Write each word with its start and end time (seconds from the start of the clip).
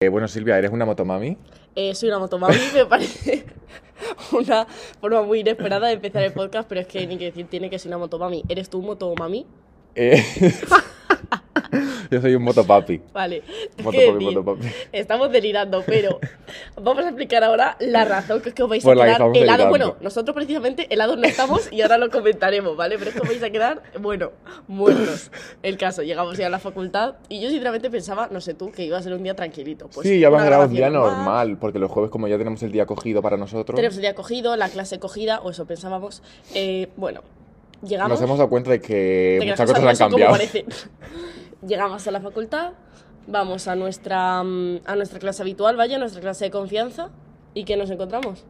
Eh, 0.00 0.10
bueno, 0.10 0.28
Silvia, 0.28 0.56
¿eres 0.56 0.70
una 0.70 0.84
motomami? 0.84 1.36
Eh, 1.74 1.92
soy 1.92 2.08
una 2.08 2.20
motomami, 2.20 2.54
me 2.72 2.86
parece 2.86 3.44
una 4.30 4.64
forma 5.00 5.22
muy 5.22 5.40
inesperada 5.40 5.88
de 5.88 5.94
empezar 5.94 6.22
el 6.22 6.32
podcast, 6.32 6.68
pero 6.68 6.80
es 6.80 6.86
que 6.86 7.04
ni 7.04 7.18
que 7.18 7.24
decir 7.24 7.48
tiene 7.48 7.68
que 7.68 7.80
ser 7.80 7.90
una 7.90 7.98
motomami. 7.98 8.44
¿Eres 8.48 8.70
tú 8.70 8.80
motomami? 8.80 9.44
Eh, 9.96 10.22
Yo 12.10 12.20
soy 12.20 12.34
un 12.34 12.42
motopapi. 12.42 13.00
Vale. 13.12 13.42
Motopapi, 13.82 14.24
motopapi. 14.24 14.66
Estamos 14.92 15.30
delirando, 15.30 15.82
pero 15.86 16.18
vamos 16.80 17.04
a 17.04 17.08
explicar 17.08 17.44
ahora 17.44 17.76
la 17.80 18.04
razón 18.04 18.40
que 18.40 18.50
es 18.50 18.54
que 18.54 18.62
os 18.62 18.68
vais 18.68 18.82
Por 18.82 18.92
a 18.92 19.00
que 19.00 19.06
quedar 19.06 19.16
helados. 19.20 19.34
delirando. 19.34 19.68
Bueno, 19.68 19.96
nosotros 20.00 20.34
precisamente 20.34 20.86
helados 20.92 21.18
no 21.18 21.24
estamos 21.24 21.72
y 21.72 21.82
ahora 21.82 21.98
lo 21.98 22.10
comentaremos, 22.10 22.76
¿vale? 22.76 22.98
Pero 22.98 23.10
es 23.10 23.16
que 23.16 23.22
os 23.22 23.28
vais 23.28 23.42
a 23.42 23.50
quedar, 23.50 23.82
bueno, 24.00 24.32
muertos. 24.66 25.30
El 25.62 25.76
caso, 25.76 26.02
llegamos 26.02 26.36
ya 26.38 26.46
a 26.46 26.50
la 26.50 26.58
facultad 26.58 27.16
y 27.28 27.40
yo 27.40 27.48
sinceramente 27.48 27.90
pensaba, 27.90 28.28
no 28.30 28.40
sé 28.40 28.54
tú, 28.54 28.70
que 28.70 28.84
iba 28.84 28.98
a 28.98 29.02
ser 29.02 29.12
un 29.12 29.22
día 29.22 29.34
tranquilito. 29.34 29.88
Pues 29.92 30.08
sí, 30.08 30.18
ya 30.20 30.30
una 30.30 30.42
ha 30.42 30.44
quedado 30.46 30.64
un 30.64 30.72
día 30.74 30.90
normal, 30.90 31.58
porque 31.58 31.78
los 31.78 31.90
jueves, 31.90 32.10
como 32.10 32.28
ya 32.28 32.38
tenemos 32.38 32.62
el 32.62 32.72
día 32.72 32.86
cogido 32.86 33.22
para 33.22 33.36
nosotros, 33.36 33.76
Tenemos 33.76 33.96
el 33.96 34.02
día 34.02 34.14
cogido, 34.14 34.56
la 34.56 34.68
clase 34.68 34.98
cogida, 34.98 35.40
o 35.40 35.50
eso 35.50 35.66
pensábamos. 35.66 36.22
Eh, 36.54 36.88
bueno, 36.96 37.22
llegamos. 37.82 38.10
nos 38.12 38.22
hemos 38.22 38.38
dado 38.38 38.48
cuenta 38.50 38.70
de 38.70 38.80
que 38.80 39.38
de 39.40 39.46
muchas 39.46 39.66
cosas 39.70 39.82
no 39.82 39.88
han 39.88 39.96
cambiado. 39.96 40.36
Llegamos 41.66 42.06
a 42.06 42.12
la 42.12 42.20
facultad, 42.20 42.72
vamos 43.26 43.66
a 43.66 43.74
nuestra, 43.74 44.42
mm, 44.44 44.82
a 44.84 44.94
nuestra 44.94 45.18
clase 45.18 45.42
habitual, 45.42 45.76
vaya, 45.76 45.96
a 45.96 45.98
nuestra 45.98 46.20
clase 46.20 46.44
de 46.44 46.50
confianza. 46.52 47.10
¿Y 47.52 47.64
qué 47.64 47.76
nos 47.76 47.90
encontramos? 47.90 48.44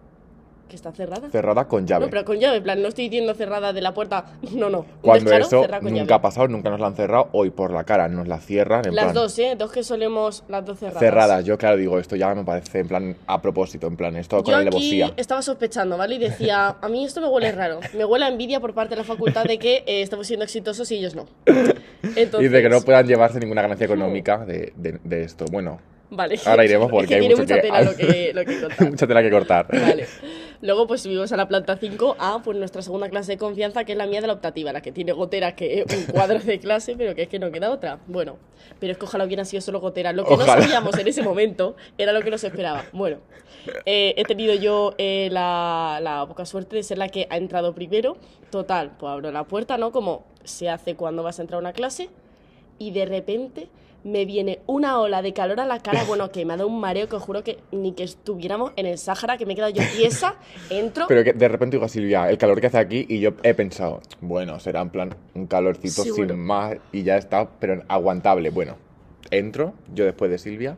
Que 0.69 0.77
está 0.77 0.93
cerrada. 0.93 1.31
Cerrada 1.31 1.67
con 1.67 1.87
llave. 1.87 2.05
No, 2.05 2.11
pero 2.11 2.25
con 2.27 2.39
llave, 2.39 2.59
en 2.59 2.63
plan, 2.63 2.83
no 2.83 2.89
estoy 2.89 3.05
diciendo 3.09 3.33
cerrada 3.35 3.73
de 3.73 3.81
la 3.81 3.95
puerta. 3.95 4.27
No, 4.53 4.69
no. 4.69 4.85
Cuando 5.01 5.31
descaro, 5.31 5.47
eso 5.67 5.79
nunca 5.81 5.91
llave. 6.03 6.13
ha 6.15 6.21
pasado, 6.21 6.49
nunca 6.49 6.69
nos 6.69 6.79
la 6.79 6.89
han 6.89 6.95
cerrado, 6.95 7.31
hoy 7.33 7.49
por 7.51 7.73
la 7.73 7.85
cara 7.85 8.07
nos 8.09 8.29
la 8.29 8.39
cierran, 8.39 8.87
en 8.87 8.95
Las 8.95 9.07
plan, 9.07 9.15
dos, 9.15 9.39
¿eh? 9.39 9.55
Dos 9.57 9.73
que 9.73 9.83
solemos, 9.83 10.45
las 10.49 10.67
dos 10.67 10.79
cerradas. 10.79 11.01
cerradas. 11.01 11.45
Yo, 11.47 11.57
claro, 11.57 11.79
digo, 11.79 11.99
esto 11.99 12.17
ya 12.17 12.35
me 12.35 12.45
parece 12.45 12.81
en 12.81 12.89
plan 12.89 13.17
a 13.27 13.41
propósito, 13.41 13.87
en 13.87 13.97
plan, 13.97 14.15
esto 14.17 14.37
con 14.43 14.53
Yo 14.53 14.57
aquí 14.59 14.67
alevosía. 14.69 15.13
estaba 15.17 15.41
sospechando, 15.41 15.97
¿vale? 15.97 16.17
Y 16.17 16.19
decía, 16.19 16.77
a 16.83 16.89
mí 16.91 17.05
esto 17.05 17.21
me 17.23 17.29
huele 17.29 17.51
raro. 17.53 17.81
Me 17.97 18.05
huele 18.05 18.27
a 18.27 18.29
envidia 18.29 18.61
por 18.61 18.75
parte 18.75 18.91
de 18.95 19.01
la 19.01 19.05
facultad 19.05 19.45
de 19.45 19.59
que 19.59 19.77
eh, 19.87 20.03
estamos 20.03 20.27
siendo 20.27 20.45
exitosos 20.45 20.91
y 20.93 20.97
ellos 20.97 21.15
no. 21.15 21.25
Entonces, 22.15 22.47
Y 22.47 22.53
de 22.53 22.63
que 22.63 22.69
no 22.69 22.83
puedan 22.83 23.07
llevarse 23.07 23.41
ninguna 23.41 23.63
ganancia 23.63 23.87
económica 23.87 24.45
de, 24.45 24.73
de- 24.77 24.99
de 25.03 25.23
esto. 25.23 25.47
Bueno, 25.51 25.81
Vale. 26.11 26.39
ahora 26.47 26.65
iremos 26.65 26.87
Es 26.89 26.93
porque 26.93 27.07
que 27.09 27.15
hay 27.17 27.23
mucho 27.29 27.39
mucha 27.39 27.55
que- 27.57 27.61
tela 27.63 27.83
lo 27.83 27.97
que, 27.97 28.33
lo 28.35 28.45
que 28.45 28.61
contar. 28.61 28.91
mucha 28.91 29.07
tela 29.07 29.23
que 29.23 29.31
cortar. 29.31 29.67
Vale. 29.73 30.07
Luego 30.61 30.87
pues 30.89 31.03
subimos 31.03 31.31
a 31.33 31.37
la 31.37 31.47
planta 31.47 31.77
5 31.77 32.17
a 32.19 32.43
pues 32.43 32.59
nuestra 32.59 32.83
segunda 32.83 33.09
clase 33.09 33.33
de 33.33 33.39
confianza, 33.39 33.85
que 33.85 33.93
es 33.93 33.99
la 33.99 34.07
mía 34.07 34.21
de 34.21 34.27
la 34.27 34.33
optativa, 34.33 34.73
la 34.73 34.81
que 34.81 34.91
tiene 34.91 35.13
gotera, 35.13 35.55
que 35.55 35.81
es 35.81 35.97
un 35.97 36.13
cuadro 36.13 36.41
de 36.41 36.59
clase, 36.59 36.97
pero 36.97 37.15
que 37.15 37.23
es 37.23 37.29
que 37.29 37.39
no 37.39 37.53
queda 37.53 37.71
otra. 37.71 38.01
Bueno, 38.09 38.39
pero 38.81 38.93
es 38.93 38.99
que 38.99 39.05
ojalá 39.05 39.25
hubiera 39.25 39.45
sido 39.45 39.61
solo 39.61 39.81
gotera. 39.81 40.13
Lo 40.13 40.25
que 40.25 40.35
Ojalá. 40.35 40.57
no 40.57 40.63
sabíamos 40.63 40.99
en 40.99 41.07
ese 41.07 41.23
momento 41.23 41.77
era 41.97 42.13
lo 42.13 42.23
que 42.23 42.31
nos 42.31 42.43
esperaba. 42.43 42.85
Bueno, 42.93 43.19
eh, 43.87 44.15
he 44.17 44.25
tenido 44.25 44.55
yo 44.55 44.95
eh, 44.99 45.29
la, 45.31 46.01
la 46.03 46.27
poca 46.27 46.45
suerte 46.45 46.77
de 46.77 46.83
ser 46.83 46.99
la 46.99 47.09
que 47.09 47.29
ha 47.31 47.37
entrado 47.37 47.75
primero. 47.75 48.17
Total, 48.51 48.97
pues 48.99 49.13
abro 49.13 49.31
la 49.31 49.45
puerta, 49.45 49.79
¿no? 49.79 49.93
Como 49.93 50.25
se 50.43 50.69
hace 50.69 50.97
cuando 50.97 51.23
vas 51.23 51.39
a 51.39 51.43
entrar 51.43 51.59
a 51.59 51.61
una 51.61 51.73
clase. 51.73 52.09
Y 52.79 52.91
de 52.91 53.07
repente 53.07 53.69
me 54.05 54.25
viene 54.25 54.61
una 54.67 55.01
ola 55.01 55.23
de 55.23 55.33
calor 55.33 55.61
a 55.61 55.67
la 55.67 55.81
cara, 55.81 56.05
bueno, 56.05 56.31
que 56.31 56.45
me 56.45 56.55
ha 56.55 56.57
dado 56.57 56.69
un 56.69 56.81
mareo 56.81 57.09
que 57.09 57.17
os 57.17 57.23
juro 57.23 57.43
que 57.43 57.59
ni 57.73 57.93
que 57.93 58.05
estuviéramos 58.05 58.73
en 58.77 58.87
el 58.87 58.99
Sáhara, 58.99 59.37
que 59.37 59.47
me 59.47 59.53
he 59.53 59.57
quedado 59.57 59.73
yo 59.73 59.83
tiesa, 59.97 60.37
entro... 60.71 61.07
Pero 61.09 61.25
que 61.25 61.33
de 61.33 61.49
repente 61.49 61.77
digo 61.77 61.87
a 61.87 61.89
Silvia, 61.89 62.31
el 62.31 62.39
calor 62.39 62.61
que 62.61 62.69
hace 62.69 62.79
aquí, 62.79 63.07
y 63.09 63.21
yo 63.21 63.33
he 63.43 63.55
pensado, 63.55 64.01
bueno, 64.21 64.61
será 64.61 64.81
en 64.81 64.91
plan 64.91 65.15
un 65.35 65.47
calorcito 65.47 66.03
Seguro. 66.03 66.29
sin 66.29 66.39
más 66.39 66.77
y 66.93 67.03
ya 67.03 67.17
está, 67.17 67.49
pero 67.59 67.83
aguantable. 67.89 68.51
Bueno, 68.51 68.77
entro, 69.31 69.75
yo 69.95 70.05
después 70.05 70.31
de 70.31 70.39
Silvia, 70.39 70.77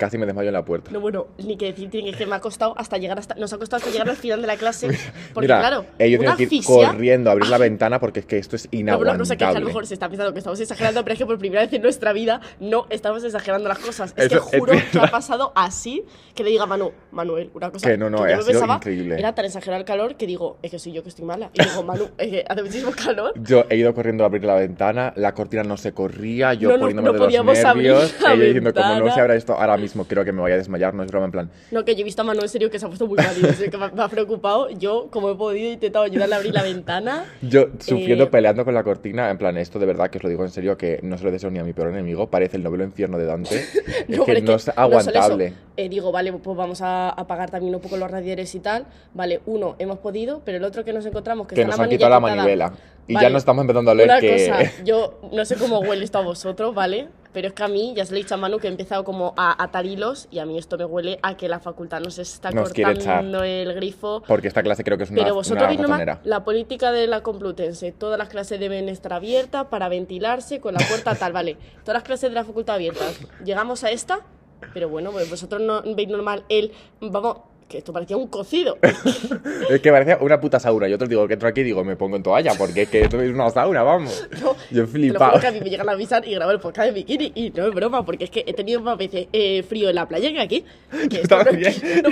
casi 0.00 0.16
me 0.18 0.24
desmayo 0.26 0.48
en 0.48 0.54
la 0.54 0.64
puerta. 0.64 0.90
No, 0.90 0.98
bueno, 1.00 1.28
ni 1.38 1.56
que 1.56 1.66
decir, 1.66 1.90
tiene 1.90 2.10
que 2.12 2.16
que 2.20 2.26
me 2.26 2.34
ha 2.34 2.40
costado 2.40 2.74
hasta 2.76 2.96
llegar 2.98 3.18
hasta... 3.18 3.34
Nos 3.36 3.52
ha 3.52 3.58
costado 3.58 3.78
hasta 3.78 3.90
llegar 3.90 4.08
al 4.10 4.16
final 4.16 4.40
de 4.40 4.46
la 4.46 4.56
clase, 4.56 4.88
porque 5.34 5.46
Mira, 5.46 5.60
claro, 5.60 5.84
ellos 5.98 6.18
tienen 6.20 6.36
que 6.36 6.42
ir 6.42 6.46
asfixia... 6.48 6.88
corriendo 6.88 7.30
a 7.30 7.32
abrir 7.34 7.48
la 7.48 7.58
ventana 7.58 8.00
porque 8.00 8.20
es 8.20 8.26
que 8.26 8.38
esto 8.38 8.56
es 8.56 8.64
No, 8.72 8.78
inaguantable. 8.78 9.04
bueno, 9.10 9.18
no 9.18 9.24
sé 9.26 9.34
qué, 9.36 9.44
que 9.44 9.44
a 9.44 9.60
lo 9.60 9.66
mejor 9.66 9.86
se 9.86 9.94
está 9.94 10.08
pensando 10.08 10.32
que 10.32 10.38
estamos 10.38 10.58
exagerando, 10.60 11.02
pero 11.04 11.12
es 11.12 11.18
que 11.18 11.26
por 11.26 11.38
primera 11.38 11.62
vez 11.62 11.72
en 11.72 11.82
nuestra 11.82 12.12
vida 12.12 12.40
no 12.58 12.86
estamos 12.90 13.22
exagerando 13.24 13.68
las 13.68 13.78
cosas. 13.78 14.12
Es 14.16 14.26
Eso 14.32 14.48
que 14.50 14.56
es 14.56 14.60
juro 14.60 14.72
que 14.90 14.98
ha 14.98 15.06
pasado 15.10 15.52
así 15.54 16.04
que 16.34 16.42
le 16.44 16.50
diga 16.50 16.64
a 16.64 16.66
Manu, 16.66 16.92
Manuel, 17.12 17.50
una 17.54 17.70
cosa 17.70 17.88
Que 17.88 17.98
no, 17.98 18.08
no, 18.10 18.18
yo 18.18 18.24
me 18.24 18.30
sido 18.36 18.46
pensaba, 18.46 18.74
increíble. 18.76 19.18
Era 19.18 19.34
tan 19.34 19.44
exagerado 19.44 19.80
el 19.80 19.86
calor 19.86 20.16
que 20.16 20.26
digo, 20.26 20.58
es 20.62 20.70
que 20.70 20.78
soy 20.78 20.92
yo 20.92 21.02
que 21.02 21.08
estoy 21.10 21.24
mala. 21.24 21.50
Y 21.54 21.62
digo, 21.62 21.82
Manu, 21.82 22.08
es 22.18 22.28
que 22.28 22.44
hace 22.48 22.62
muchísimo 22.62 22.92
calor. 22.92 23.32
Yo 23.42 23.64
he 23.68 23.76
ido 23.76 23.92
corriendo 23.94 24.24
a 24.24 24.26
abrir 24.26 24.44
la 24.44 24.54
ventana, 24.54 25.12
la 25.16 25.34
cortina 25.34 25.62
no 25.62 25.76
se 25.76 25.92
corría, 25.92 26.54
yo 26.54 26.68
No, 26.70 26.74
no, 26.76 26.80
poniéndome 26.82 27.06
no 27.08 27.12
de 27.12 27.18
los 27.18 27.26
podíamos 27.26 27.64
abrir 27.64 27.88
nervios, 27.90 28.14
la 28.20 28.34
ella 28.34 28.44
diciendo, 28.44 28.72
como 28.74 28.86
no 28.86 28.94
ventana". 28.94 29.14
se 29.14 29.20
abra 29.20 29.34
esto 29.34 29.52
ahora 29.54 29.76
mismo, 29.76 29.89
creo 30.08 30.24
que 30.24 30.32
me 30.32 30.40
voy 30.40 30.52
a 30.52 30.56
desmayar, 30.56 30.94
no 30.94 31.02
es 31.02 31.10
broma, 31.10 31.26
en 31.26 31.32
plan, 31.32 31.50
No, 31.70 31.84
que 31.84 31.94
yo 31.94 32.00
he 32.00 32.04
visto 32.04 32.22
a 32.22 32.24
Manu 32.24 32.40
en 32.42 32.48
serio 32.48 32.70
que 32.70 32.78
se 32.78 32.84
ha 32.86 32.88
puesto 32.88 33.06
muy 33.06 33.16
pálido, 33.16 33.48
que 33.70 33.76
me 33.78 33.84
ha- 33.86 33.90
me 33.90 34.02
ha 34.02 34.08
preocupado. 34.08 34.70
Yo, 34.70 35.08
como 35.10 35.30
he 35.30 35.34
podido, 35.34 35.68
he 35.68 35.72
intentado 35.72 36.04
ayudarle 36.04 36.34
a 36.34 36.38
abrir 36.38 36.54
la 36.54 36.62
ventana. 36.62 37.24
Yo 37.42 37.66
sufriendo, 37.78 38.24
Eh, 38.24 38.26
peleando 38.28 38.64
con 38.64 38.74
la 38.74 38.82
cortina, 38.82 39.30
en 39.30 39.38
plan, 39.38 39.56
esto 39.56 39.78
de 39.78 39.86
verdad 39.86 40.10
que 40.10 40.18
os 40.18 40.24
lo 40.24 40.30
digo 40.30 40.44
en 40.44 40.50
serio, 40.50 40.76
que 40.76 41.00
no 41.02 41.16
se 41.18 41.24
lo 41.24 41.30
deseo 41.30 41.50
ni 41.50 41.58
a 41.58 41.64
mi 41.64 41.72
peor 41.72 41.88
enemigo, 41.88 42.28
parece 42.30 42.56
el 42.56 42.62
novelo 42.62 42.84
infierno 42.84 43.18
de 43.18 43.26
Dante. 43.26 43.56
es 43.56 44.08
No, 44.08 44.24
que 44.24 44.32
pero 44.34 44.46
no 44.46 44.54
es 44.54 44.68
aguantable. 44.76 45.52
Eh, 45.76 45.88
digo, 45.88 46.12
vale, 46.12 46.32
pues 46.32 46.56
vamos 46.56 46.82
a 46.82 47.10
apagar 47.10 47.50
también 47.50 47.74
un 47.74 47.80
poco 47.80 47.96
los 47.96 48.10
radiadores 48.10 48.54
y 48.54 48.60
tal. 48.60 48.86
Vale, 49.14 49.40
uno, 49.46 49.76
hemos 49.78 49.98
podido, 49.98 50.42
pero 50.44 50.58
el 50.58 50.64
otro 50.64 50.84
que 50.84 50.92
nos 50.92 51.06
encontramos, 51.06 51.46
que, 51.46 51.54
Que 51.54 51.62
está 51.62 51.70
nos 51.70 51.78
la 51.78 51.84
han 51.84 51.90
quitado 51.90 52.10
la 52.10 52.20
manivela. 52.20 52.72
Y 53.06 53.14
Vale, 53.14 53.26
ya 53.26 53.30
no 53.30 53.38
estamos 53.38 53.62
empezando 53.62 53.90
a 53.90 53.94
oler 53.94 54.06
Una 54.06 54.20
que. 54.20 54.48
cosa, 54.48 54.84
yo 54.84 55.18
no 55.32 55.44
sé 55.44 55.56
cómo 55.56 55.80
huele 55.80 56.04
esto 56.04 56.18
a 56.18 56.22
vosotros, 56.22 56.74
¿vale? 56.74 57.08
Pero 57.32 57.48
es 57.48 57.54
que 57.54 57.62
a 57.62 57.68
mí, 57.68 57.92
ya 57.96 58.04
se 58.04 58.12
lo 58.12 58.18
he 58.18 58.22
dicho 58.22 58.34
a 58.34 58.38
Manu, 58.38 58.58
que 58.58 58.66
he 58.66 58.70
empezado 58.70 59.04
como 59.04 59.34
a 59.36 59.62
atar 59.62 59.86
hilos 59.86 60.26
y 60.30 60.38
a 60.40 60.46
mí 60.46 60.58
esto 60.58 60.76
me 60.76 60.84
huele 60.84 61.18
a 61.22 61.36
que 61.36 61.48
la 61.48 61.60
facultad 61.60 62.00
nos 62.00 62.18
está 62.18 62.50
Nos 62.50 62.72
cortando 62.72 63.44
el 63.44 63.72
grifo. 63.74 64.22
Porque 64.26 64.48
esta 64.48 64.62
clase 64.62 64.82
creo 64.82 64.98
que 64.98 65.04
es 65.04 65.10
una, 65.10 65.22
Pero 65.22 65.34
vosotros 65.34 65.62
una 65.62 65.68
veis 65.68 65.80
nomás 65.80 66.18
la 66.24 66.44
política 66.44 66.92
de 66.92 67.06
la 67.06 67.22
Complutense. 67.22 67.92
Todas 67.92 68.18
las 68.18 68.28
clases 68.28 68.58
deben 68.58 68.88
estar 68.88 69.12
abiertas 69.12 69.66
para 69.66 69.88
ventilarse 69.88 70.60
con 70.60 70.74
la 70.74 70.86
puerta 70.86 71.14
tal, 71.14 71.32
vale. 71.32 71.56
Todas 71.84 71.94
las 71.94 72.02
clases 72.02 72.30
de 72.30 72.34
la 72.34 72.44
facultad 72.44 72.76
abiertas. 72.76 73.20
Llegamos 73.44 73.84
a 73.84 73.90
esta, 73.90 74.20
pero 74.74 74.88
bueno, 74.88 75.12
pues 75.12 75.30
vosotros 75.30 75.60
no 75.60 75.82
veis 75.94 76.08
normal 76.08 76.44
el, 76.48 76.72
vamos, 77.00 77.38
que 77.70 77.78
esto 77.78 77.92
parecía 77.92 78.16
un 78.18 78.26
cocido. 78.28 78.76
Es 79.70 79.80
que 79.80 79.90
parecía 79.92 80.18
una 80.20 80.40
puta 80.40 80.58
sauna. 80.58 80.88
Yo 80.88 80.98
te 80.98 81.06
digo 81.06 81.26
que 81.28 81.34
entro 81.34 81.48
aquí 81.48 81.60
y 81.60 81.64
digo, 81.64 81.84
me 81.84 81.94
pongo 81.96 82.16
en 82.16 82.22
toalla, 82.22 82.52
porque 82.58 82.82
es 82.82 82.88
que 82.88 83.02
esto 83.02 83.20
es 83.22 83.32
una 83.32 83.48
sauna, 83.50 83.82
vamos. 83.82 84.28
No, 84.42 84.56
Yo 84.70 84.82
he 84.82 84.86
lo 84.86 84.88
flipado. 84.88 85.30
juro 85.32 85.40
que 85.40 85.46
a 85.46 85.52
mí 85.52 85.60
me 85.60 85.70
llegan 85.70 85.88
a 85.88 85.92
avisar 85.92 86.26
y 86.26 86.34
grabo 86.34 86.50
el 86.50 86.58
podcast 86.60 86.88
de 86.88 86.92
bikini 86.94 87.32
y 87.34 87.50
no 87.50 87.66
es 87.68 87.74
broma, 87.74 88.04
porque 88.04 88.24
es 88.24 88.30
que 88.30 88.42
he 88.46 88.52
tenido 88.52 88.80
más 88.80 88.98
veces 88.98 89.28
eh, 89.32 89.62
frío 89.62 89.88
en 89.88 89.94
la 89.94 90.08
playa 90.08 90.30
que 90.32 90.40
aquí. 90.40 90.64
Que 91.10 91.20
esto 91.20 91.36
no, 91.38 91.44
pero 91.44 91.58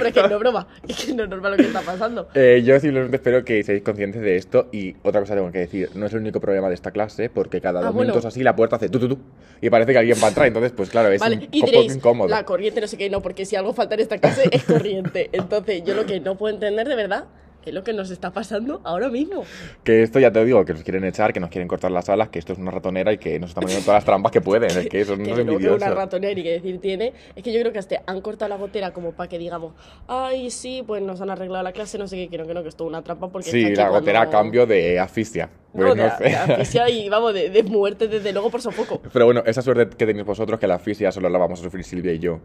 es 0.07 0.15
que 0.15 0.23
no 0.23 0.35
es 0.35 0.39
broma, 0.39 0.69
es 0.87 1.05
que 1.05 1.13
no 1.15 1.25
es 1.25 1.29
normal 1.29 1.53
lo 1.53 1.57
que 1.57 1.65
está 1.65 1.81
pasando. 1.81 2.29
Eh, 2.35 2.63
yo 2.65 2.79
simplemente 2.81 3.17
espero 3.17 3.45
que 3.45 3.63
seáis 3.65 3.83
conscientes 3.83 4.23
de 4.23 4.37
esto 4.37 4.69
y 4.73 4.95
otra 5.03 5.21
cosa 5.21 5.35
tengo 5.35 5.51
que 5.51 5.59
decir, 5.59 5.91
no 5.95 6.07
es 6.07 6.13
el 6.13 6.21
único 6.21 6.41
problema 6.41 6.69
de 6.69 6.75
esta 6.75 6.91
clase 6.93 7.29
porque 7.31 7.61
cada 7.61 7.81
Ah, 7.81 7.85
dos 7.85 7.95
bueno. 7.95 8.09
minutos 8.11 8.25
así 8.25 8.43
la 8.43 8.55
puerta 8.57 8.77
hace 8.77 8.89
tu 8.89 8.99
tu 8.99 9.09
tu 9.09 9.19
y 9.61 9.71
parece 9.71 9.93
que 9.93 9.99
alguien 9.99 10.17
va 10.23 10.27
a 10.27 10.29
entrar, 10.29 10.47
entonces 10.47 10.73
pues 10.73 10.89
claro, 10.91 11.09
es 11.11 11.21
Vale, 11.21 11.37
un 11.37 11.43
y 11.43 11.61
poco 11.61 11.67
diréis, 11.73 11.97
incómodo. 11.97 12.29
la 12.29 12.45
corriente 12.45 12.81
no 12.81 12.87
sé 12.87 12.97
qué, 12.97 13.11
no, 13.11 13.21
porque 13.21 13.45
si 13.45 13.57
algo 13.57 13.73
falta 13.73 13.95
en 13.95 14.01
esta 14.01 14.19
clase 14.19 14.49
es 14.51 14.63
corriente. 14.65 15.29
Entonces, 15.33 15.48
yo 15.85 15.95
lo 15.95 16.07
que 16.07 16.21
no 16.21 16.37
puedo 16.37 16.55
entender 16.55 16.89
de 16.89 16.97
verdad 16.97 17.25
es 17.67 17.75
lo 17.75 17.85
que 17.85 17.93
nos 17.93 18.11
está 18.11 18.33
pasando 18.33 18.81
ahora 18.85 19.11
mismo. 19.11 19.45
Que 19.85 20.03
esto 20.03 20.19
ya 20.19 20.33
te 20.33 20.43
digo, 20.43 20.65
que 20.65 20.73
nos 20.73 20.83
quieren 20.85 21.05
echar, 21.05 21.35
que 21.35 21.41
nos 21.41 21.51
quieren 21.51 21.69
cortar 21.69 21.91
las 21.91 22.09
alas, 22.09 22.31
que 22.31 22.39
esto 22.39 22.55
es 22.55 22.59
una 22.59 22.71
ratonera 22.71 23.13
y 23.13 23.19
que 23.19 23.39
nos 23.39 23.51
están 23.51 23.61
poniendo 23.61 23.85
todas 23.85 23.99
las 23.99 24.05
trampas 24.07 24.33
que 24.33 24.41
pueden, 24.41 24.71
es 24.71 24.89
que 24.89 25.03
unos 25.03 25.19
no, 25.19 25.25
que 25.35 25.41
envidiosos. 25.43 25.77
una 25.83 25.91
ratonera 25.91 26.41
y 26.41 26.43
que 26.43 26.53
decir 26.53 26.81
tiene. 26.81 27.13
Es 27.37 27.43
que 27.43 27.53
yo 27.53 27.61
creo 27.61 27.71
que 27.71 27.79
hasta 27.79 28.01
han 28.07 28.23
cortado 28.23 28.49
la 28.49 28.57
gotera 28.57 28.93
como 28.93 29.13
para 29.13 29.29
que 29.29 29.37
digamos, 29.39 29.75
ay, 30.07 30.51
sí, 30.51 30.83
pues 30.87 31.03
nos 31.03 31.21
han 31.21 31.29
arreglado 31.29 31.63
la 31.63 31.73
clase, 31.73 31.99
no 31.99 32.09
sé 32.09 32.17
qué, 32.17 32.29
quiero 32.29 32.47
que 32.47 32.55
no, 32.55 32.63
que 32.63 32.71
esto 32.71 32.85
es 32.85 32.89
una 32.89 33.03
trampa 33.03 33.29
porque 33.29 33.49
es 33.49 33.55
que 33.55 33.61
Sí, 33.67 33.75
la 33.75 33.83
cuando- 33.89 34.01
gotera 34.01 34.23
a 34.23 34.31
cambio 34.31 34.65
de 34.65 34.99
asfixia. 34.99 35.51
No, 35.75 35.83
Pues 35.85 35.95
de, 35.97 36.03
no 36.05 36.17
sé. 36.17 36.25
de 36.25 36.37
asfixia 36.37 36.89
y 36.89 37.09
vamos, 37.11 37.35
de, 37.35 37.51
de 37.51 37.63
muerte 37.65 38.09
desde 38.09 38.33
luego 38.33 38.51
por 38.51 38.63
sofoco. 38.63 39.03
Pero 39.13 39.27
bueno, 39.27 39.43
esa 39.45 39.61
suerte 39.61 39.95
que 39.95 40.07
tenéis 40.07 40.25
vosotros, 40.25 40.59
que 40.59 40.67
la 40.67 40.77
asfixia 40.77 41.13
solo 41.13 41.29
la 41.29 41.37
vamos 41.39 41.61
a 41.61 41.65
sufrir 41.65 41.85
Silvia 41.85 42.15
y 42.15 42.19
yo. 42.19 42.41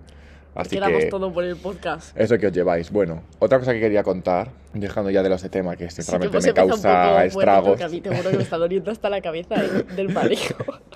Así 0.56 0.80
que 0.80 1.06
todo 1.08 1.34
por 1.34 1.44
el 1.44 1.55
podcast. 1.55 2.16
eso 2.17 2.38
que 2.38 2.47
os 2.47 2.53
lleváis. 2.53 2.91
Bueno, 2.91 3.23
otra 3.40 3.58
cosa 3.59 3.73
que 3.73 3.79
quería 3.79 4.03
contar, 4.03 4.52
dejando 4.73 5.09
ya 5.09 5.23
de 5.23 5.29
los 5.29 5.41
de 5.41 5.50
tema, 5.50 5.76
que 5.76 5.90
Sí 5.90 5.96
que 5.97 6.02
sinceramente 6.03 6.38
hemos 6.38 6.46
me 6.46 6.53
causa 6.53 7.26
estragos. 7.26 7.82
a 7.82 7.90
mí 7.90 8.02
te 8.02 8.16
juro 8.16 8.29
que 8.29 8.38
me 8.38 8.44
está 8.44 8.58
doliendo 8.58 8.91
hasta 8.91 9.09
la 9.09 9.22
cabeza 9.22 9.55
del 9.96 10.09
mareo. 10.09 10.38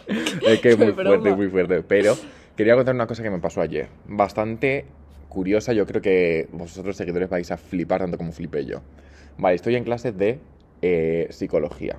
Es 0.48 0.62
que 0.62 0.70
es 0.70 0.78
muy 0.78 0.92
broma. 0.92 1.10
fuerte, 1.10 1.36
muy 1.36 1.48
fuerte. 1.50 1.82
Pero 1.82 2.16
quería 2.56 2.76
contar 2.76 2.94
una 2.96 3.08
cosa 3.08 3.24
que 3.24 3.30
me 3.30 3.40
pasó 3.40 3.62
ayer. 3.62 3.88
Bastante 4.08 4.86
curiosa. 5.28 5.74
Yo 5.74 5.86
creo 5.86 6.02
que 6.02 6.48
vosotros 6.52 6.96
seguidores 6.96 7.30
vais 7.30 7.50
a 7.52 7.58
flipar 7.58 8.02
tanto 8.02 8.18
como 8.18 8.32
flipé 8.32 8.66
yo. 8.66 8.82
Vale, 9.38 9.56
estoy 9.56 9.76
en 9.76 9.84
clases 9.84 10.18
de 10.18 10.40
eh, 10.82 11.28
psicología. 11.32 11.98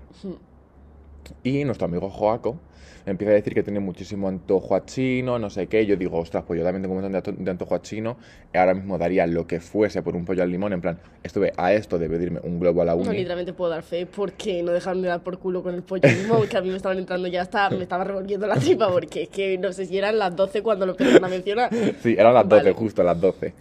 Y 1.43 1.65
nuestro 1.65 1.87
amigo 1.87 2.09
Joaco 2.09 2.57
empieza 3.07 3.33
a 3.33 3.35
decir 3.35 3.55
que 3.55 3.63
tiene 3.63 3.81
muchísimo 3.81 4.29
antojo 4.29 4.75
a 4.75 4.85
chino, 4.85 5.39
no 5.39 5.51
sé 5.51 5.67
qué. 5.67 5.87
Yo 5.87 5.97
digo, 5.97 6.19
ostras, 6.19 6.45
pues 6.47 6.59
yo 6.59 6.65
también 6.65 6.83
tengo 6.83 6.95
un 6.95 7.03
montón 7.03 7.37
de, 7.45 7.51
antojo 7.51 7.75
a 7.75 7.83
chino. 7.83 8.17
Y 8.53 8.59
ahora 8.59 8.75
mismo 8.75 8.99
daría 8.99 9.27
lo 9.27 9.47
que 9.47 9.61
fuese 9.61 10.03
por 10.03 10.17
un 10.17 10.25
pollo 10.25 10.43
al 10.43 10.51
limón. 10.51 10.73
En 10.73 10.81
plan, 10.81 10.99
estuve 11.23 11.53
a 11.57 11.73
esto 11.73 11.99
de 11.99 12.09
pedirme 12.09 12.41
un 12.43 12.61
globo 12.61 12.83
a 12.83 12.85
la 12.85 12.95
No, 12.95 13.03
uni. 13.03 13.19
literalmente 13.19 13.53
puedo 13.53 13.71
dar 13.71 13.83
fe 13.83 14.07
porque 14.07 14.63
no 14.63 14.73
dejaron 14.73 15.03
de 15.03 15.09
dar 15.09 15.23
por 15.23 15.39
culo 15.39 15.63
con 15.63 15.75
el 15.75 15.83
pollo 15.83 16.09
mismo, 16.09 16.41
que 16.49 16.57
a 16.57 16.61
mí 16.61 16.71
me 16.71 16.77
estaban 16.77 16.99
entrando 16.99 17.29
ya 17.29 17.43
hasta, 17.43 17.71
me 17.71 17.83
estaba 17.83 18.05
revolviendo 18.05 18.47
la 18.47 18.57
tripa 18.57 18.91
porque 18.91 19.23
es 19.25 19.29
que 19.29 19.59
no 19.59 19.73
sé 19.73 19.87
si 19.87 19.99
eran 19.99 20.19
las 20.19 20.35
12 20.35 20.63
cuando 20.63 20.87
lo 20.87 20.93
empezaron 20.93 21.25
a 21.25 21.29
mencionar. 21.29 21.71
Sí, 22.03 22.15
eran 22.19 22.35
las 22.35 22.49
12, 22.49 22.63
Vale. 22.65 22.75
justo 22.75 23.03
las 23.03 23.21
12. 23.21 23.53